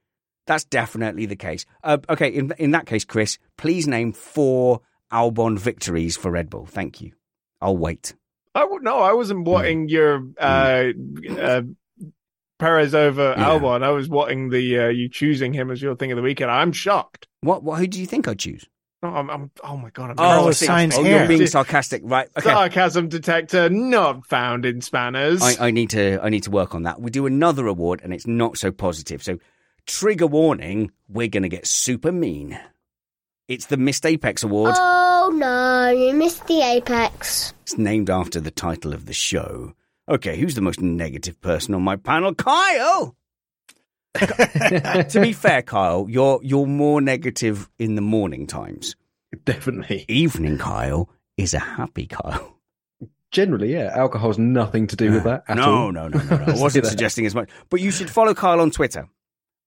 That's 0.45 0.63
definitely 0.63 1.25
the 1.25 1.35
case. 1.35 1.65
Uh, 1.83 1.97
okay, 2.09 2.29
in 2.29 2.53
in 2.57 2.71
that 2.71 2.85
case, 2.85 3.05
Chris, 3.05 3.37
please 3.57 3.87
name 3.87 4.13
four 4.13 4.81
Albon 5.11 5.57
victories 5.57 6.17
for 6.17 6.31
Red 6.31 6.49
Bull. 6.49 6.65
Thank 6.65 7.01
you. 7.01 7.13
I'll 7.61 7.77
wait. 7.77 8.13
I 8.53 8.61
w- 8.61 8.81
no, 8.81 8.99
I 8.99 9.13
wasn't 9.13 9.45
wanting 9.45 9.87
your 9.89 10.23
uh, 10.39 10.91
uh, 11.29 11.61
Perez 12.59 12.95
over 12.95 13.35
Yeah. 13.37 13.45
Albon. 13.45 13.83
I 13.83 13.89
was 13.89 14.09
wanting 14.09 14.49
the 14.49 14.79
uh, 14.79 14.87
you 14.87 15.09
choosing 15.09 15.53
him 15.53 15.69
as 15.71 15.81
your 15.81 15.95
thing 15.95 16.11
of 16.11 16.15
the 16.15 16.21
weekend. 16.21 16.51
I'm 16.51 16.71
shocked. 16.71 17.27
What? 17.41 17.63
What? 17.63 17.79
Who 17.79 17.87
do 17.87 17.99
you 17.99 18.07
think 18.07 18.27
I'd 18.27 18.39
choose? 18.39 18.65
No, 19.03 19.09
I'm, 19.09 19.29
I'm, 19.29 19.51
oh 19.63 19.77
my 19.77 19.91
god! 19.91 20.15
I'm 20.17 20.47
I 20.47 20.51
see. 20.51 20.65
Sainz 20.65 20.95
oh, 20.97 21.03
hair. 21.03 21.19
you're 21.19 21.27
being 21.27 21.45
sarcastic, 21.45 22.01
right? 22.03 22.27
Okay. 22.35 22.49
Sarcasm 22.49 23.09
detector 23.09 23.69
not 23.69 24.25
found 24.25 24.65
in 24.65 24.81
spanners. 24.81 25.43
I, 25.43 25.67
I 25.67 25.71
need 25.71 25.91
to. 25.91 26.19
I 26.23 26.29
need 26.29 26.43
to 26.43 26.51
work 26.51 26.73
on 26.73 26.83
that. 26.83 26.99
We 26.99 27.11
do 27.11 27.27
another 27.27 27.67
award, 27.67 28.01
and 28.03 28.11
it's 28.11 28.25
not 28.25 28.57
so 28.57 28.71
positive. 28.71 29.21
So, 29.21 29.37
trigger 29.85 30.25
warning: 30.25 30.89
we're 31.07 31.27
going 31.27 31.43
to 31.43 31.49
get 31.49 31.67
super 31.67 32.11
mean. 32.11 32.59
It's 33.47 33.67
the 33.67 33.77
Missed 33.77 34.05
Apex 34.05 34.43
Award. 34.43 34.73
Oh 34.77 35.31
no, 35.33 35.89
you 35.89 36.13
missed 36.13 36.47
the 36.47 36.61
apex. 36.61 37.53
It's 37.63 37.77
named 37.77 38.09
after 38.09 38.41
the 38.41 38.51
title 38.51 38.93
of 38.93 39.05
the 39.05 39.13
show. 39.13 39.73
Okay, 40.09 40.37
who's 40.37 40.55
the 40.55 40.61
most 40.61 40.81
negative 40.81 41.39
person 41.39 41.73
on 41.73 41.81
my 41.81 41.95
panel? 41.95 42.35
Kyle. 42.35 43.15
to 44.15 45.19
be 45.21 45.31
fair, 45.31 45.61
Kyle, 45.61 46.07
you're 46.09 46.41
you're 46.43 46.65
more 46.65 46.99
negative 46.99 47.69
in 47.79 47.95
the 47.95 48.01
morning 48.01 48.47
times. 48.47 48.97
Definitely. 49.45 50.03
Evening 50.09 50.57
Kyle 50.57 51.09
is 51.37 51.53
a 51.53 51.59
happy 51.59 52.05
Kyle. 52.07 52.57
Generally, 53.31 53.71
yeah. 53.71 53.91
Alcohol 53.93 54.29
has 54.29 54.39
nothing 54.39 54.87
to 54.87 54.97
do 54.97 55.13
with 55.13 55.23
that 55.23 55.43
at 55.47 55.55
no, 55.55 55.63
all. 55.63 55.91
no, 55.93 56.09
no, 56.09 56.19
no, 56.21 56.37
no. 56.37 56.53
I 56.53 56.61
wasn't 56.61 56.85
suggesting 56.87 57.25
as 57.25 57.35
much. 57.35 57.49
But 57.69 57.79
you 57.79 57.91
should 57.91 58.09
follow 58.09 58.33
Kyle 58.33 58.59
on 58.59 58.71
Twitter 58.71 59.07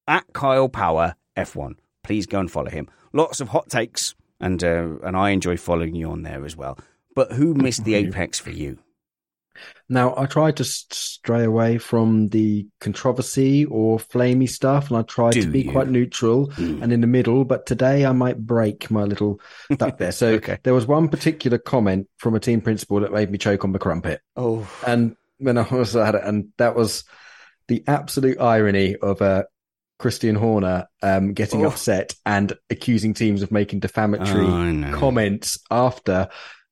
at 0.06 0.24
Kyle 0.34 0.68
Power 0.68 1.14
F1. 1.36 1.76
Please 2.02 2.26
go 2.26 2.40
and 2.40 2.50
follow 2.50 2.70
him. 2.70 2.88
Lots 3.12 3.40
of 3.40 3.48
hot 3.48 3.68
takes, 3.68 4.14
and 4.40 4.62
uh, 4.62 4.98
and 5.02 5.16
I 5.16 5.30
enjoy 5.30 5.56
following 5.56 5.94
you 5.94 6.10
on 6.10 6.22
there 6.22 6.44
as 6.44 6.56
well. 6.56 6.78
But 7.14 7.32
who 7.32 7.54
missed 7.54 7.84
the 7.84 7.94
apex 7.94 8.38
for 8.38 8.50
you? 8.50 8.78
Now, 9.88 10.14
I 10.16 10.26
tried 10.26 10.56
to 10.58 10.64
stray 10.64 11.42
away 11.44 11.78
from 11.78 12.28
the 12.28 12.66
controversy 12.80 13.64
or 13.64 13.98
flamey 13.98 14.48
stuff, 14.48 14.88
and 14.88 14.96
I 14.98 15.02
tried 15.02 15.32
Do 15.32 15.42
to 15.42 15.50
be 15.50 15.62
you? 15.62 15.72
quite 15.72 15.88
neutral 15.88 16.46
Mm. 16.52 16.82
and 16.82 16.92
in 16.92 17.00
the 17.00 17.06
middle. 17.08 17.44
But 17.44 17.66
today, 17.66 18.06
I 18.06 18.12
might 18.12 18.38
break 18.38 18.90
my 18.90 19.02
little 19.02 19.40
duck 19.76 19.98
there. 19.98 20.12
So 20.12 20.28
Okay. 20.34 20.58
there 20.62 20.72
was 20.72 20.86
one 20.86 21.08
particular 21.08 21.58
comment 21.58 22.08
from 22.18 22.36
a 22.36 22.40
team 22.40 22.60
principal 22.60 23.00
that 23.00 23.12
made 23.12 23.30
me 23.30 23.38
choke 23.38 23.64
on 23.64 23.72
the 23.72 23.78
crumpet, 23.80 24.20
Oh, 24.36 24.68
and 24.86 25.16
when 25.38 25.58
I 25.58 25.66
was 25.74 25.96
at 25.96 26.14
it, 26.14 26.22
and 26.24 26.50
that 26.58 26.76
was 26.76 27.02
the 27.66 27.82
absolute 27.88 28.40
irony 28.40 28.94
of 28.96 29.20
uh, 29.20 29.44
Christian 30.00 30.34
Horner 30.34 30.88
um, 31.02 31.34
getting 31.34 31.64
Oh. 31.64 31.68
upset 31.68 32.14
and 32.26 32.52
accusing 32.70 33.14
teams 33.14 33.42
of 33.42 33.52
making 33.52 33.80
defamatory 33.80 34.46
I 34.46 34.72
know. 34.72 34.98
comments 34.98 35.58
after, 35.70 36.28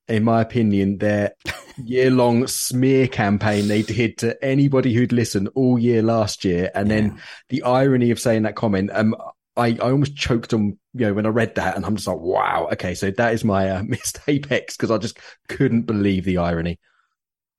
in 0.09 0.25
my 0.25 0.41
opinion, 0.41 0.99
their 0.99 1.35
year 1.85 2.11
long 2.11 2.47
smear 2.47 3.07
campaign 3.07 3.69
they 3.69 3.83
did 3.83 4.17
to 4.19 4.43
anybody 4.43 4.95
who'd 4.95 5.13
listened 5.13 5.51
all 5.55 5.79
year 5.79 6.03
last 6.03 6.45
year. 6.45 6.71
And 6.75 6.91
then 6.91 7.21
the 7.51 7.63
irony 7.65 8.11
of 8.11 8.19
saying 8.19 8.43
that 8.45 8.57
comment, 8.57 8.91
um, 8.95 9.15
I, 9.57 9.69
I 9.83 9.91
almost 9.91 10.17
choked 10.17 10.55
on, 10.55 10.79
you 10.95 11.07
know, 11.07 11.13
when 11.15 11.27
I 11.27 11.31
read 11.31 11.57
that 11.57 11.77
and 11.77 11.85
I'm 11.85 11.97
just 11.97 12.09
like, 12.09 12.19
wow. 12.19 12.69
Okay. 12.73 12.95
So 12.95 13.11
that 13.11 13.35
is 13.35 13.45
my 13.45 13.69
uh, 13.71 13.83
missed 13.87 14.21
apex 14.27 14.77
because 14.77 14.91
I 14.91 14.97
just 14.99 15.19
couldn't 15.49 15.83
believe 15.83 16.25
the 16.25 16.39
irony. 16.39 16.79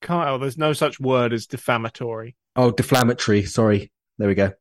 Kyle, 0.01 0.39
there's 0.39 0.57
no 0.57 0.73
such 0.73 0.99
word 0.99 1.31
as 1.33 1.45
defamatory. 1.45 2.35
Oh, 2.55 2.71
deflammatory. 2.71 3.47
Sorry. 3.47 3.91
There 4.17 4.27
we 4.27 4.33
go. 4.35 4.53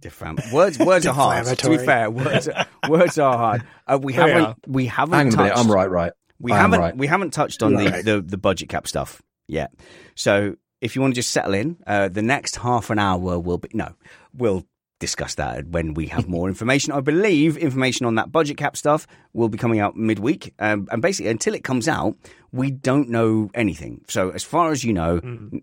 Defam- 0.00 0.52
words 0.52 0.78
words 0.78 1.06
are 1.06 1.14
hard. 1.14 1.46
To 1.58 1.68
be 1.70 1.78
fair, 1.78 2.10
words 2.10 2.48
words 2.88 3.18
are 3.18 3.36
hard. 3.36 3.62
Uh, 3.86 3.98
we 4.02 4.12
haven't 4.12 4.44
are. 4.44 4.56
we 4.66 4.86
haven't 4.86 5.14
Hang 5.14 5.26
on 5.28 5.32
a 5.34 5.36
minute. 5.36 5.48
touched, 5.54 5.64
I'm 5.66 5.70
right, 5.72 5.90
right. 5.90 6.12
We 6.38 6.52
I 6.52 6.58
haven't 6.58 6.80
right. 6.80 6.96
we 6.96 7.06
haven't 7.06 7.32
touched 7.32 7.62
on 7.62 7.74
the, 7.74 7.86
Right. 7.86 8.04
the 8.04 8.20
the 8.20 8.38
budget 8.38 8.68
cap 8.68 8.86
stuff 8.86 9.22
yet. 9.48 9.72
So 10.14 10.56
if 10.80 10.94
you 10.96 11.02
want 11.02 11.14
to 11.14 11.18
just 11.18 11.30
settle 11.30 11.54
in, 11.54 11.76
uh, 11.86 12.08
the 12.08 12.22
next 12.22 12.56
half 12.56 12.90
an 12.90 12.98
hour 12.98 13.38
will 13.38 13.58
be 13.58 13.68
no, 13.72 13.94
we'll 14.34 14.64
discuss 14.98 15.34
that 15.34 15.66
when 15.68 15.94
we 15.94 16.06
have 16.06 16.28
more 16.28 16.46
information. 16.48 16.92
I 16.92 17.00
believe 17.00 17.56
information 17.56 18.06
on 18.06 18.14
that 18.16 18.30
budget 18.30 18.56
cap 18.56 18.76
stuff 18.76 19.06
will 19.32 19.48
be 19.48 19.58
coming 19.58 19.80
out 19.80 19.96
midweek, 19.96 20.54
um, 20.58 20.88
and 20.90 21.02
basically 21.02 21.30
until 21.30 21.54
it 21.54 21.64
comes 21.64 21.88
out, 21.88 22.16
we 22.52 22.70
don't 22.70 23.08
know 23.08 23.50
anything. 23.54 24.04
So 24.08 24.30
as 24.30 24.42
far 24.44 24.70
as 24.72 24.84
you 24.84 24.92
know, 24.92 25.20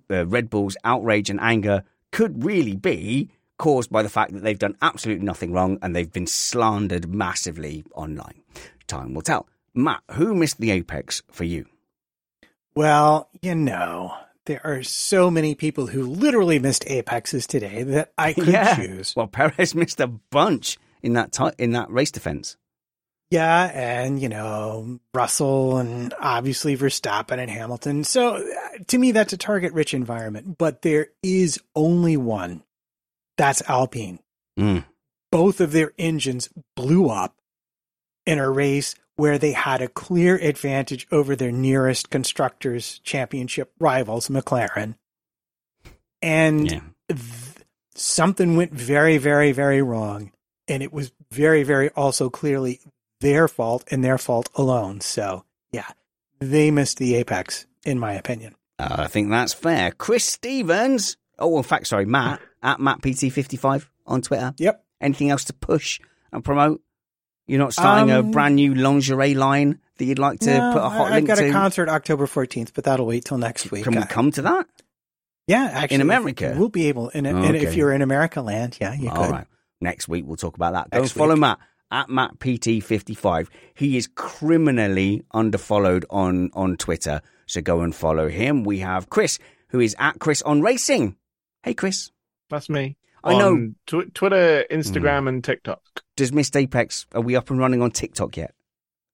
uh, 0.09 0.25
Red 0.27 0.49
Bull's 0.49 0.75
outrage 0.83 1.29
and 1.29 1.39
anger 1.41 1.83
could 2.11 2.43
really 2.43 2.75
be 2.75 3.29
caused 3.59 3.91
by 3.91 4.01
the 4.01 4.09
fact 4.09 4.33
that 4.33 4.41
they've 4.41 4.57
done 4.57 4.75
absolutely 4.81 5.23
nothing 5.23 5.51
wrong 5.51 5.77
and 5.83 5.95
they've 5.95 6.11
been 6.11 6.25
slandered 6.25 7.07
massively 7.07 7.83
online. 7.93 8.41
Time 8.87 9.13
will 9.13 9.21
tell. 9.21 9.47
Matt, 9.75 10.01
who 10.13 10.33
missed 10.33 10.59
the 10.59 10.71
apex 10.71 11.21
for 11.29 11.43
you? 11.43 11.67
Well, 12.75 13.29
you 13.41 13.53
know, 13.53 14.15
there 14.45 14.61
are 14.63 14.81
so 14.81 15.29
many 15.29 15.53
people 15.53 15.85
who 15.87 16.07
literally 16.07 16.57
missed 16.57 16.89
apexes 16.89 17.45
today 17.45 17.83
that 17.83 18.11
I 18.17 18.33
could 18.33 18.45
choose. 18.75 19.15
Well, 19.15 19.27
Perez 19.27 19.75
missed 19.75 19.99
a 19.99 20.07
bunch 20.07 20.79
in 21.03 21.13
that 21.13 21.31
ti 21.31 21.49
in 21.59 21.71
that 21.73 21.91
race 21.91 22.11
defense. 22.11 22.57
Yeah, 23.29 23.65
and 23.65 24.19
you 24.19 24.27
know, 24.27 24.99
Russell 25.13 25.77
and 25.77 26.13
obviously 26.19 26.75
Verstappen 26.75 27.37
and 27.37 27.49
Hamilton. 27.49 28.03
So 28.03 28.37
uh, 28.37 28.83
to 28.87 28.97
me, 28.97 29.11
that's 29.11 29.33
a 29.33 29.37
target 29.37 29.73
rich 29.73 29.93
environment, 29.93 30.57
but 30.57 30.81
there 30.81 31.09
is 31.21 31.59
only 31.75 32.17
one. 32.17 32.63
That's 33.39 33.61
Alpine. 33.69 34.19
Mm. 34.59 34.83
Both 35.31 35.61
of 35.61 35.71
their 35.71 35.93
engines 35.97 36.49
blew 36.75 37.07
up 37.09 37.37
in 38.25 38.37
a 38.37 38.49
race 38.49 38.95
where 39.15 39.37
they 39.37 39.53
had 39.53 39.81
a 39.81 39.87
clear 39.87 40.35
advantage 40.35 41.07
over 41.09 41.37
their 41.37 41.51
nearest 41.51 42.09
constructors 42.09 42.99
championship 42.99 43.71
rivals, 43.79 44.27
McLaren. 44.27 44.95
And 46.21 46.69
Yeah. 46.69 46.81
th- 47.07 47.19
something 47.95 48.57
went 48.57 48.73
very, 48.73 49.17
very, 49.17 49.53
very 49.53 49.81
wrong. 49.81 50.31
And 50.67 50.83
it 50.83 50.91
was 50.91 51.13
very, 51.31 51.63
very 51.63 51.89
also 51.91 52.29
clearly 52.29 52.81
their 53.21 53.47
fault 53.47 53.85
and 53.89 54.03
their 54.03 54.17
fault 54.17 54.49
alone. 54.55 54.99
So, 54.99 55.45
yeah, 55.71 55.87
they 56.39 56.71
missed 56.71 56.97
the 56.97 57.15
apex, 57.15 57.65
in 57.85 57.99
my 57.99 58.13
opinion. 58.13 58.55
Uh, 58.77 58.95
I 58.99 59.07
think 59.07 59.29
that's 59.29 59.53
fair. 59.53 59.91
Chris 59.91 60.25
Stevens. 60.25 61.15
Oh, 61.37 61.55
in 61.55 61.63
fact, 61.63 61.87
sorry, 61.87 62.05
Matt 62.05 62.41
at 62.61 62.79
MattPT55 62.79 63.87
on 64.05 64.21
Twitter. 64.21 64.53
Yep. 64.57 64.83
Anything 65.01 65.29
else 65.29 65.45
to 65.45 65.53
push 65.53 65.99
and 66.31 66.43
promote? 66.43 66.81
You're 67.47 67.59
not 67.59 67.73
starting 67.73 68.11
a 68.11 68.19
Um, 68.19 68.31
brand 68.31 68.55
new 68.55 68.75
lingerie 68.75 69.33
line 69.33 69.79
that 69.97 70.05
you'd 70.05 70.19
like 70.19 70.39
to 70.41 70.55
No, 70.57 70.73
put 70.73 70.81
a 70.83 70.89
hot 70.89 71.11
I- 71.11 71.15
I've 71.17 71.25
got 71.25 71.37
to? 71.39 71.49
a 71.49 71.51
concert 71.51 71.89
October 71.89 72.27
14th, 72.27 72.73
but 72.75 72.83
that'll 72.83 73.05
wait 73.07 73.25
till 73.25 73.37
next 73.39 73.71
week. 73.71 73.83
Can 73.85 73.95
we 73.95 74.03
come 74.03 74.31
to 74.31 74.41
that? 74.43 74.67
yeah, 75.47 75.63
actually. 75.73 75.95
In 75.95 76.01
America? 76.01 76.53
We'll 76.57 76.69
be 76.69 76.89
able, 76.89 77.09
in, 77.09 77.25
in, 77.25 77.35
Okay. 77.37 77.65
if 77.65 77.75
you're 77.75 77.91
in 77.91 78.01
America 78.03 78.41
land, 78.41 78.77
yeah, 78.79 78.93
you 78.93 79.09
All 79.09 79.15
could. 79.25 79.31
right. 79.31 79.47
Next 79.81 80.07
week 80.07 80.25
we'll 80.27 80.35
talk 80.37 80.55
about 80.55 80.73
that. 80.73 80.91
Go 80.91 81.07
follow. 81.07 81.35
Matt 81.35 81.57
at 81.89 82.07
MattPT55. 82.09 83.47
He 83.73 83.97
is 83.97 84.07
criminally 84.07 85.23
underfollowed 85.33 86.03
on 86.09 86.51
on 86.53 86.77
Twitter, 86.77 87.21
so 87.47 87.61
go 87.61 87.81
and 87.81 87.95
follow 87.95 88.27
him. 88.29 88.63
We 88.63 88.79
have 88.79 89.09
Chris, 89.09 89.39
who 89.69 89.79
is 89.79 89.95
at 89.97 90.19
Chris 90.19 90.41
on 90.43 90.61
Racing. 90.61 91.15
Hey, 91.63 91.73
Chris. 91.73 92.11
That's 92.49 92.69
me. 92.69 92.97
I 93.23 93.37
know. 93.37 93.73
Tw- 93.85 94.13
Twitter, 94.13 94.65
Instagram, 94.71 95.21
hmm. 95.21 95.27
and 95.27 95.43
TikTok. 95.43 95.81
Does 96.15 96.31
Missed 96.31 96.55
Apex? 96.55 97.05
Are 97.13 97.21
we 97.21 97.35
up 97.35 97.49
and 97.49 97.59
running 97.59 97.81
on 97.81 97.91
TikTok 97.91 98.37
yet? 98.37 98.53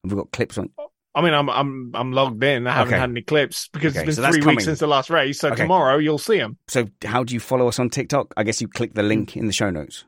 Have 0.03 0.11
we 0.11 0.17
got 0.17 0.31
clips 0.31 0.57
on? 0.57 0.69
I 1.15 1.21
mean, 1.21 1.33
I'm 1.33 1.49
I'm 1.49 1.91
I'm 1.95 2.11
logged 2.11 2.43
in. 2.43 2.67
I 2.67 2.73
haven't 2.73 2.93
Okay. 2.93 2.99
had 2.99 3.09
any 3.09 3.21
clips 3.21 3.69
because 3.69 3.95
Okay, 3.95 4.05
it's 4.07 4.17
so 4.17 4.21
been 4.21 4.23
that's 4.23 4.35
three 4.35 4.41
coming. 4.41 4.55
weeks 4.57 4.65
since 4.65 4.79
the 4.79 4.87
last 4.87 5.09
race. 5.09 5.39
So 5.39 5.47
Okay. 5.49 5.63
tomorrow 5.63 5.97
you'll 5.97 6.17
see 6.17 6.37
them. 6.37 6.57
So, 6.67 6.87
how 7.05 7.23
do 7.23 7.33
you 7.33 7.39
follow 7.39 7.67
us 7.67 7.79
on 7.79 7.89
TikTok? 7.89 8.33
I 8.37 8.43
guess 8.43 8.61
you 8.61 8.67
click 8.67 8.93
the 8.95 9.03
link 9.03 9.35
in 9.37 9.47
the 9.47 9.53
show 9.53 9.69
notes. 9.69 10.03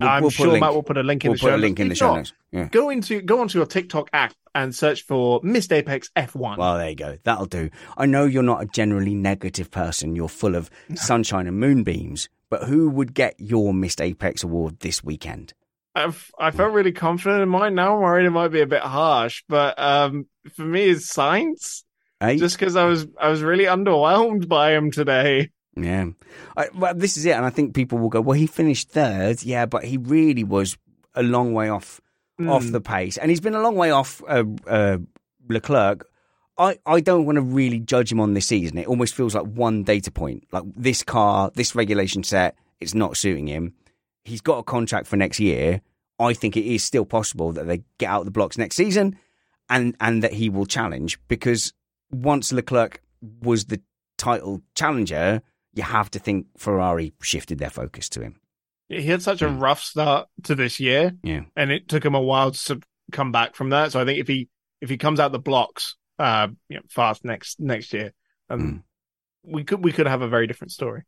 We'll- 0.00 0.08
I'm 0.08 0.22
we'll 0.22 0.30
sure. 0.30 0.58
Matt 0.58 0.74
will 0.74 0.82
put 0.82 0.96
a 0.96 1.02
link 1.02 1.24
in 1.24 1.30
We'll 1.30 1.36
the 1.36 1.40
put 1.42 1.48
show 1.50 1.56
a 1.56 1.58
link 1.58 1.78
in 1.80 1.88
the 1.88 1.94
show 1.94 2.14
notes. 2.16 2.32
Yeah. 2.52 2.68
Go 2.72 2.90
into 2.90 3.20
go 3.20 3.40
onto 3.40 3.58
your 3.58 3.66
TikTok 3.66 4.08
app 4.12 4.34
and 4.54 4.74
search 4.74 5.02
for 5.02 5.40
Missed 5.44 5.72
Apex 5.72 6.10
F1. 6.16 6.56
Well, 6.58 6.78
there 6.78 6.88
you 6.88 6.96
go. 6.96 7.18
That'll 7.22 7.46
do. 7.46 7.70
I 7.96 8.06
know 8.06 8.24
you're 8.24 8.42
not 8.42 8.62
a 8.62 8.66
generally 8.66 9.14
negative 9.14 9.70
person. 9.70 10.16
You're 10.16 10.28
full 10.28 10.56
of 10.56 10.70
sunshine 10.94 11.46
and 11.46 11.58
moonbeams, 11.60 12.28
But 12.48 12.64
who 12.64 12.88
would 12.90 13.14
get 13.14 13.34
your 13.38 13.72
Missed 13.72 14.00
Apex 14.00 14.42
award 14.42 14.80
this 14.80 15.04
weekend? 15.04 15.54
I've, 15.94 16.30
I 16.38 16.50
felt 16.52 16.72
really 16.72 16.92
confident 16.92 17.42
in 17.42 17.48
mine. 17.48 17.74
Now 17.74 17.94
I'm 17.96 18.00
worried 18.02 18.24
it 18.26 18.30
might 18.30 18.48
be 18.48 18.60
a 18.60 18.66
bit 18.66 18.82
harsh, 18.82 19.42
but 19.48 19.76
um, 19.78 20.26
for 20.54 20.62
me, 20.62 20.88
it's 20.88 21.12
Sainz. 21.12 21.82
Hey? 22.20 22.36
Just 22.36 22.58
because 22.58 22.76
I 22.76 22.84
was 22.84 23.06
I 23.20 23.28
was 23.28 23.42
really 23.42 23.64
underwhelmed 23.64 24.46
by 24.48 24.72
him 24.72 24.90
today. 24.90 25.50
Yeah, 25.76 26.06
I, 26.56 26.68
well, 26.74 26.94
this 26.94 27.16
is 27.16 27.24
it, 27.26 27.30
and 27.32 27.44
I 27.44 27.50
think 27.50 27.74
people 27.74 27.98
will 27.98 28.08
go, 28.08 28.20
"Well, 28.20 28.36
he 28.38 28.46
finished 28.46 28.88
third, 28.90 29.42
yeah, 29.44 29.66
but 29.66 29.84
he 29.84 29.96
really 29.98 30.44
was 30.44 30.76
a 31.14 31.22
long 31.22 31.52
way 31.52 31.68
off 31.68 32.00
off 32.40 32.64
Mm. 32.64 32.72
the 32.72 32.80
pace, 32.80 33.16
and 33.18 33.30
he's 33.30 33.40
been 33.40 33.54
a 33.54 33.60
long 33.62 33.76
way 33.76 33.90
off 33.90 34.22
uh, 34.28 34.44
uh, 34.66 34.98
Leclerc." 35.48 36.06
I, 36.58 36.76
I 36.84 37.00
don't 37.00 37.24
want 37.24 37.36
to 37.36 37.42
really 37.42 37.80
judge 37.80 38.12
him 38.12 38.20
on 38.20 38.34
this 38.34 38.46
season. 38.46 38.76
It 38.76 38.86
almost 38.86 39.14
feels 39.14 39.34
like 39.34 39.46
one 39.46 39.82
data 39.82 40.10
point. 40.10 40.46
Like 40.52 40.64
this 40.76 41.02
car, 41.02 41.50
this 41.54 41.74
regulation 41.74 42.22
set, 42.22 42.54
it's 42.80 42.92
not 42.92 43.16
suiting 43.16 43.46
him. 43.46 43.72
He's 44.24 44.42
got 44.42 44.58
a 44.58 44.62
contract 44.62 45.06
for 45.06 45.16
next 45.16 45.40
year. 45.40 45.80
I 46.18 46.34
think 46.34 46.58
it 46.58 46.66
is 46.66 46.84
still 46.84 47.06
possible 47.06 47.52
that 47.52 47.66
they 47.66 47.82
get 47.96 48.10
out 48.10 48.20
of 48.20 48.24
the 48.26 48.30
blocks 48.30 48.58
next 48.58 48.76
season 48.76 49.16
and, 49.70 49.96
and 50.00 50.22
that 50.22 50.34
he 50.34 50.50
will 50.50 50.66
challenge 50.66 51.18
because 51.28 51.72
once 52.10 52.52
Leclerc 52.52 53.00
was 53.40 53.64
the 53.66 53.80
title 54.18 54.60
challenger, 54.74 55.40
you 55.74 55.82
have 55.82 56.10
to 56.12 56.18
think 56.18 56.46
Ferrari 56.56 57.12
shifted 57.22 57.58
their 57.58 57.70
focus 57.70 58.08
to 58.10 58.22
him. 58.22 58.40
He 58.88 59.02
had 59.04 59.22
such 59.22 59.40
a 59.40 59.48
rough 59.48 59.80
start 59.82 60.28
to 60.44 60.54
this 60.56 60.80
year, 60.80 61.12
Yeah. 61.22 61.42
and 61.56 61.70
it 61.70 61.88
took 61.88 62.04
him 62.04 62.14
a 62.16 62.20
while 62.20 62.50
to 62.50 62.80
come 63.12 63.30
back 63.30 63.54
from 63.54 63.70
that. 63.70 63.92
So 63.92 64.00
I 64.00 64.04
think 64.04 64.18
if 64.18 64.26
he 64.28 64.48
if 64.80 64.88
he 64.90 64.96
comes 64.96 65.20
out 65.20 65.30
the 65.32 65.38
blocks, 65.38 65.96
uh, 66.18 66.48
you 66.68 66.76
know, 66.76 66.82
fast 66.88 67.24
next 67.24 67.60
next 67.60 67.92
year, 67.92 68.12
um, 68.48 68.82
we 69.44 69.62
could 69.64 69.84
we 69.84 69.92
could 69.92 70.06
have 70.06 70.22
a 70.22 70.28
very 70.28 70.46
different 70.46 70.72
story. 70.72 71.02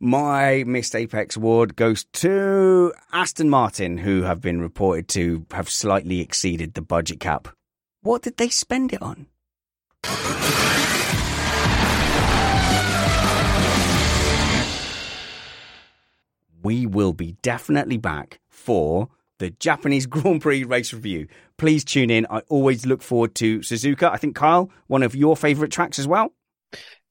My 0.00 0.62
missed 0.66 0.94
Apex 0.94 1.36
award 1.36 1.74
goes 1.76 2.04
to 2.14 2.92
Aston 3.12 3.48
Martin, 3.50 3.98
who 3.98 4.22
have 4.22 4.40
been 4.40 4.60
reported 4.60 5.08
to 5.08 5.46
have 5.52 5.68
slightly 5.70 6.20
exceeded 6.20 6.74
the 6.74 6.82
budget 6.82 7.20
cap. 7.20 7.48
What 8.02 8.22
did 8.22 8.36
they 8.36 8.48
spend 8.48 8.92
it 8.92 9.02
on? 9.02 9.26
We 16.66 16.84
will 16.84 17.12
be 17.12 17.36
definitely 17.42 17.96
back 17.96 18.40
for 18.48 19.08
the 19.38 19.50
Japanese 19.50 20.06
Grand 20.14 20.42
Prix 20.42 20.64
race 20.64 20.92
review. 20.92 21.28
Please 21.58 21.84
tune 21.84 22.10
in. 22.10 22.26
I 22.28 22.40
always 22.48 22.84
look 22.84 23.02
forward 23.02 23.36
to 23.36 23.60
Suzuka. 23.60 24.10
I 24.10 24.16
think, 24.16 24.34
Kyle, 24.34 24.68
one 24.88 25.04
of 25.04 25.14
your 25.14 25.36
favourite 25.36 25.70
tracks 25.70 26.00
as 26.00 26.08
well. 26.08 26.32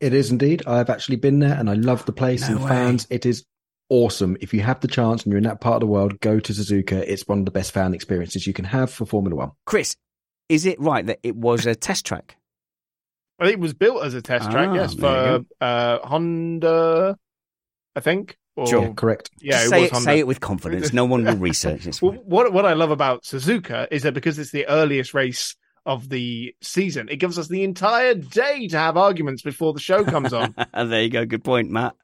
It 0.01 0.13
is 0.13 0.29
indeed. 0.29 0.63
I've 0.67 0.89
actually 0.89 1.15
been 1.15 1.39
there 1.39 1.53
and 1.57 1.69
I 1.69 1.73
love 1.75 2.05
the 2.05 2.11
place 2.11 2.41
No 2.41 2.55
and 2.55 2.63
way. 2.65 2.69
fans. 2.69 3.07
It 3.09 3.25
is 3.25 3.45
awesome. 3.89 4.35
If 4.41 4.53
you 4.53 4.59
have 4.61 4.81
the 4.81 4.89
chance 4.89 5.23
and 5.23 5.31
you're 5.31 5.37
in 5.37 5.45
that 5.45 5.61
part 5.61 5.75
of 5.75 5.79
the 5.79 5.87
world, 5.87 6.19
go 6.19 6.37
to 6.41 6.51
Suzuka. 6.53 7.01
It's 7.07 7.25
one 7.25 7.39
of 7.39 7.45
the 7.45 7.51
best 7.51 7.71
fan 7.71 7.93
experiences 7.93 8.45
you 8.45 8.51
can 8.51 8.65
have 8.65 8.91
for 8.91 9.05
Formula 9.05 9.37
One. 9.37 9.51
Chris, 9.65 9.95
is 10.49 10.65
it 10.65 10.77
right 10.81 11.05
that 11.05 11.19
it 11.23 11.37
was 11.37 11.65
a 11.65 11.75
test 11.75 12.05
track? 12.05 12.35
I 13.39 13.45
think 13.45 13.53
it 13.53 13.61
was 13.61 13.73
built 13.73 14.03
as 14.03 14.13
a 14.15 14.21
test 14.21 14.51
track, 14.51 14.67
Ah, 14.69 14.73
yes, 14.73 14.93
for 14.95 15.45
uh, 15.61 15.99
Honda, 16.05 17.17
I 17.95 17.99
think. 18.01 18.37
Or, 18.55 18.67
Sure. 18.67 18.93
correct. 18.93 19.31
Yeah, 19.41 19.53
Just 19.53 19.65
it 19.65 19.69
say 19.69 19.81
was 19.81 19.89
it, 19.89 19.93
Honda. 19.93 20.05
say 20.05 20.19
it 20.19 20.27
with 20.27 20.39
confidence. 20.39 20.93
No 20.93 21.05
one 21.05 21.25
will 21.25 21.35
research 21.35 21.83
this. 21.83 22.01
Well, 22.01 22.13
what 22.25 22.53
what 22.53 22.65
I 22.65 22.73
love 22.73 22.91
about 22.91 23.23
Suzuka 23.23 23.87
is 23.91 24.03
that 24.03 24.13
because 24.13 24.39
it's 24.39 24.51
the 24.51 24.67
earliest 24.67 25.13
race 25.13 25.55
of 25.85 26.09
the 26.09 26.55
season, 26.61 27.09
it 27.09 27.17
gives 27.17 27.37
us 27.37 27.47
the 27.47 27.63
entire 27.63 28.13
day 28.13 28.67
to 28.69 28.77
have 28.77 28.97
arguments 28.97 29.41
before 29.41 29.73
the 29.73 29.79
show 29.79 30.03
comes 30.03 30.33
on. 30.33 30.55
there 30.73 31.01
you 31.01 31.09
go. 31.09 31.25
Good 31.25 31.43
point, 31.43 31.69
Matt. 31.69 31.95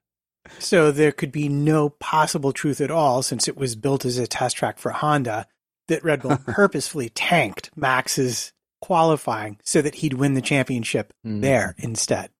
So 0.60 0.92
there 0.92 1.12
could 1.12 1.32
be 1.32 1.50
no 1.50 1.90
possible 1.90 2.52
truth 2.52 2.82
at 2.82 2.92
all, 2.92 3.22
since 3.22 3.48
it 3.48 3.56
was 3.56 3.76
built 3.76 4.06
as 4.06 4.18
a 4.18 4.28
test 4.28 4.58
track 4.58 4.80
for 4.80 4.92
Honda, 4.92 5.48
that 5.88 6.04
Red 6.04 6.22
Bull 6.22 6.38
purposefully 6.46 7.10
tanked 7.10 7.70
Max's 7.76 8.52
qualifying 8.82 9.58
so 9.64 9.82
that 9.82 9.96
he'd 9.96 10.14
win 10.14 10.34
the 10.34 10.42
championship 10.42 11.14
mm-hmm. 11.26 11.42
there 11.42 11.76
instead. 11.78 12.32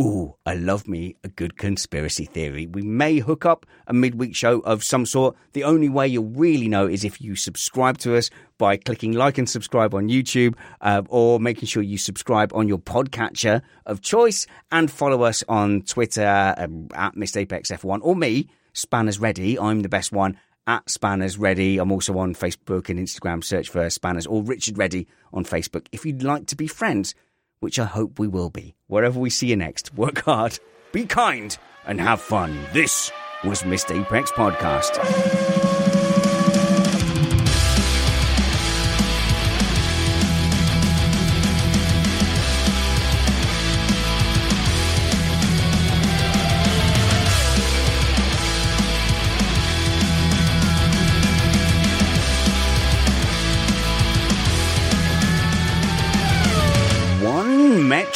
Ooh, 0.00 0.34
I 0.44 0.54
love 0.54 0.88
me 0.88 1.14
a 1.22 1.28
good 1.28 1.56
conspiracy 1.56 2.24
theory. 2.24 2.66
We 2.66 2.82
may 2.82 3.18
hook 3.18 3.46
up 3.46 3.64
a 3.86 3.94
midweek 3.94 4.34
show 4.34 4.58
of 4.60 4.82
some 4.82 5.06
sort. 5.06 5.36
The 5.52 5.62
only 5.62 5.88
way 5.88 6.08
you'll 6.08 6.24
really 6.24 6.66
know 6.66 6.88
is 6.88 7.04
if 7.04 7.20
you 7.20 7.36
subscribe 7.36 7.98
to 7.98 8.16
us 8.16 8.28
by 8.58 8.76
clicking 8.76 9.12
like 9.12 9.38
and 9.38 9.48
subscribe 9.48 9.94
on 9.94 10.08
YouTube 10.08 10.56
uh, 10.80 11.02
or 11.08 11.38
making 11.38 11.68
sure 11.68 11.80
you 11.80 11.96
subscribe 11.96 12.52
on 12.54 12.66
your 12.66 12.78
podcatcher 12.78 13.62
of 13.86 14.00
choice 14.00 14.48
and 14.72 14.90
follow 14.90 15.22
us 15.22 15.44
on 15.48 15.82
Twitter 15.82 16.54
um, 16.58 16.88
at 16.92 17.14
MissApexF1 17.14 18.00
or 18.02 18.16
me, 18.16 18.48
Spanners 18.72 19.20
Ready. 19.20 19.56
I'm 19.60 19.82
the 19.82 19.88
best 19.88 20.10
one 20.10 20.36
at 20.66 20.90
Spanners 20.90 21.38
Ready. 21.38 21.78
I'm 21.78 21.92
also 21.92 22.18
on 22.18 22.34
Facebook 22.34 22.88
and 22.88 22.98
Instagram. 22.98 23.44
Search 23.44 23.68
for 23.68 23.88
Spanners 23.90 24.26
or 24.26 24.42
Richard 24.42 24.76
Ready 24.76 25.06
on 25.32 25.44
Facebook 25.44 25.86
if 25.92 26.04
you'd 26.04 26.24
like 26.24 26.46
to 26.46 26.56
be 26.56 26.66
friends 26.66 27.14
which 27.64 27.78
I 27.78 27.86
hope 27.86 28.18
we 28.18 28.28
will 28.28 28.50
be. 28.50 28.74
Wherever 28.88 29.18
we 29.18 29.30
see 29.30 29.46
you 29.46 29.56
next, 29.56 29.94
work 29.94 30.20
hard, 30.26 30.58
be 30.92 31.06
kind, 31.06 31.56
and 31.86 31.98
have 31.98 32.20
fun. 32.20 32.58
This 32.74 33.10
was 33.42 33.64
Missed 33.64 33.90
Apex 33.90 34.30
Podcast. 34.32 35.63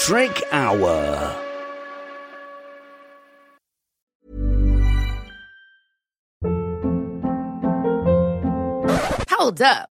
One 0.08 0.32
hour. 0.52 1.36
Hold 9.28 9.60
up. 9.60 9.90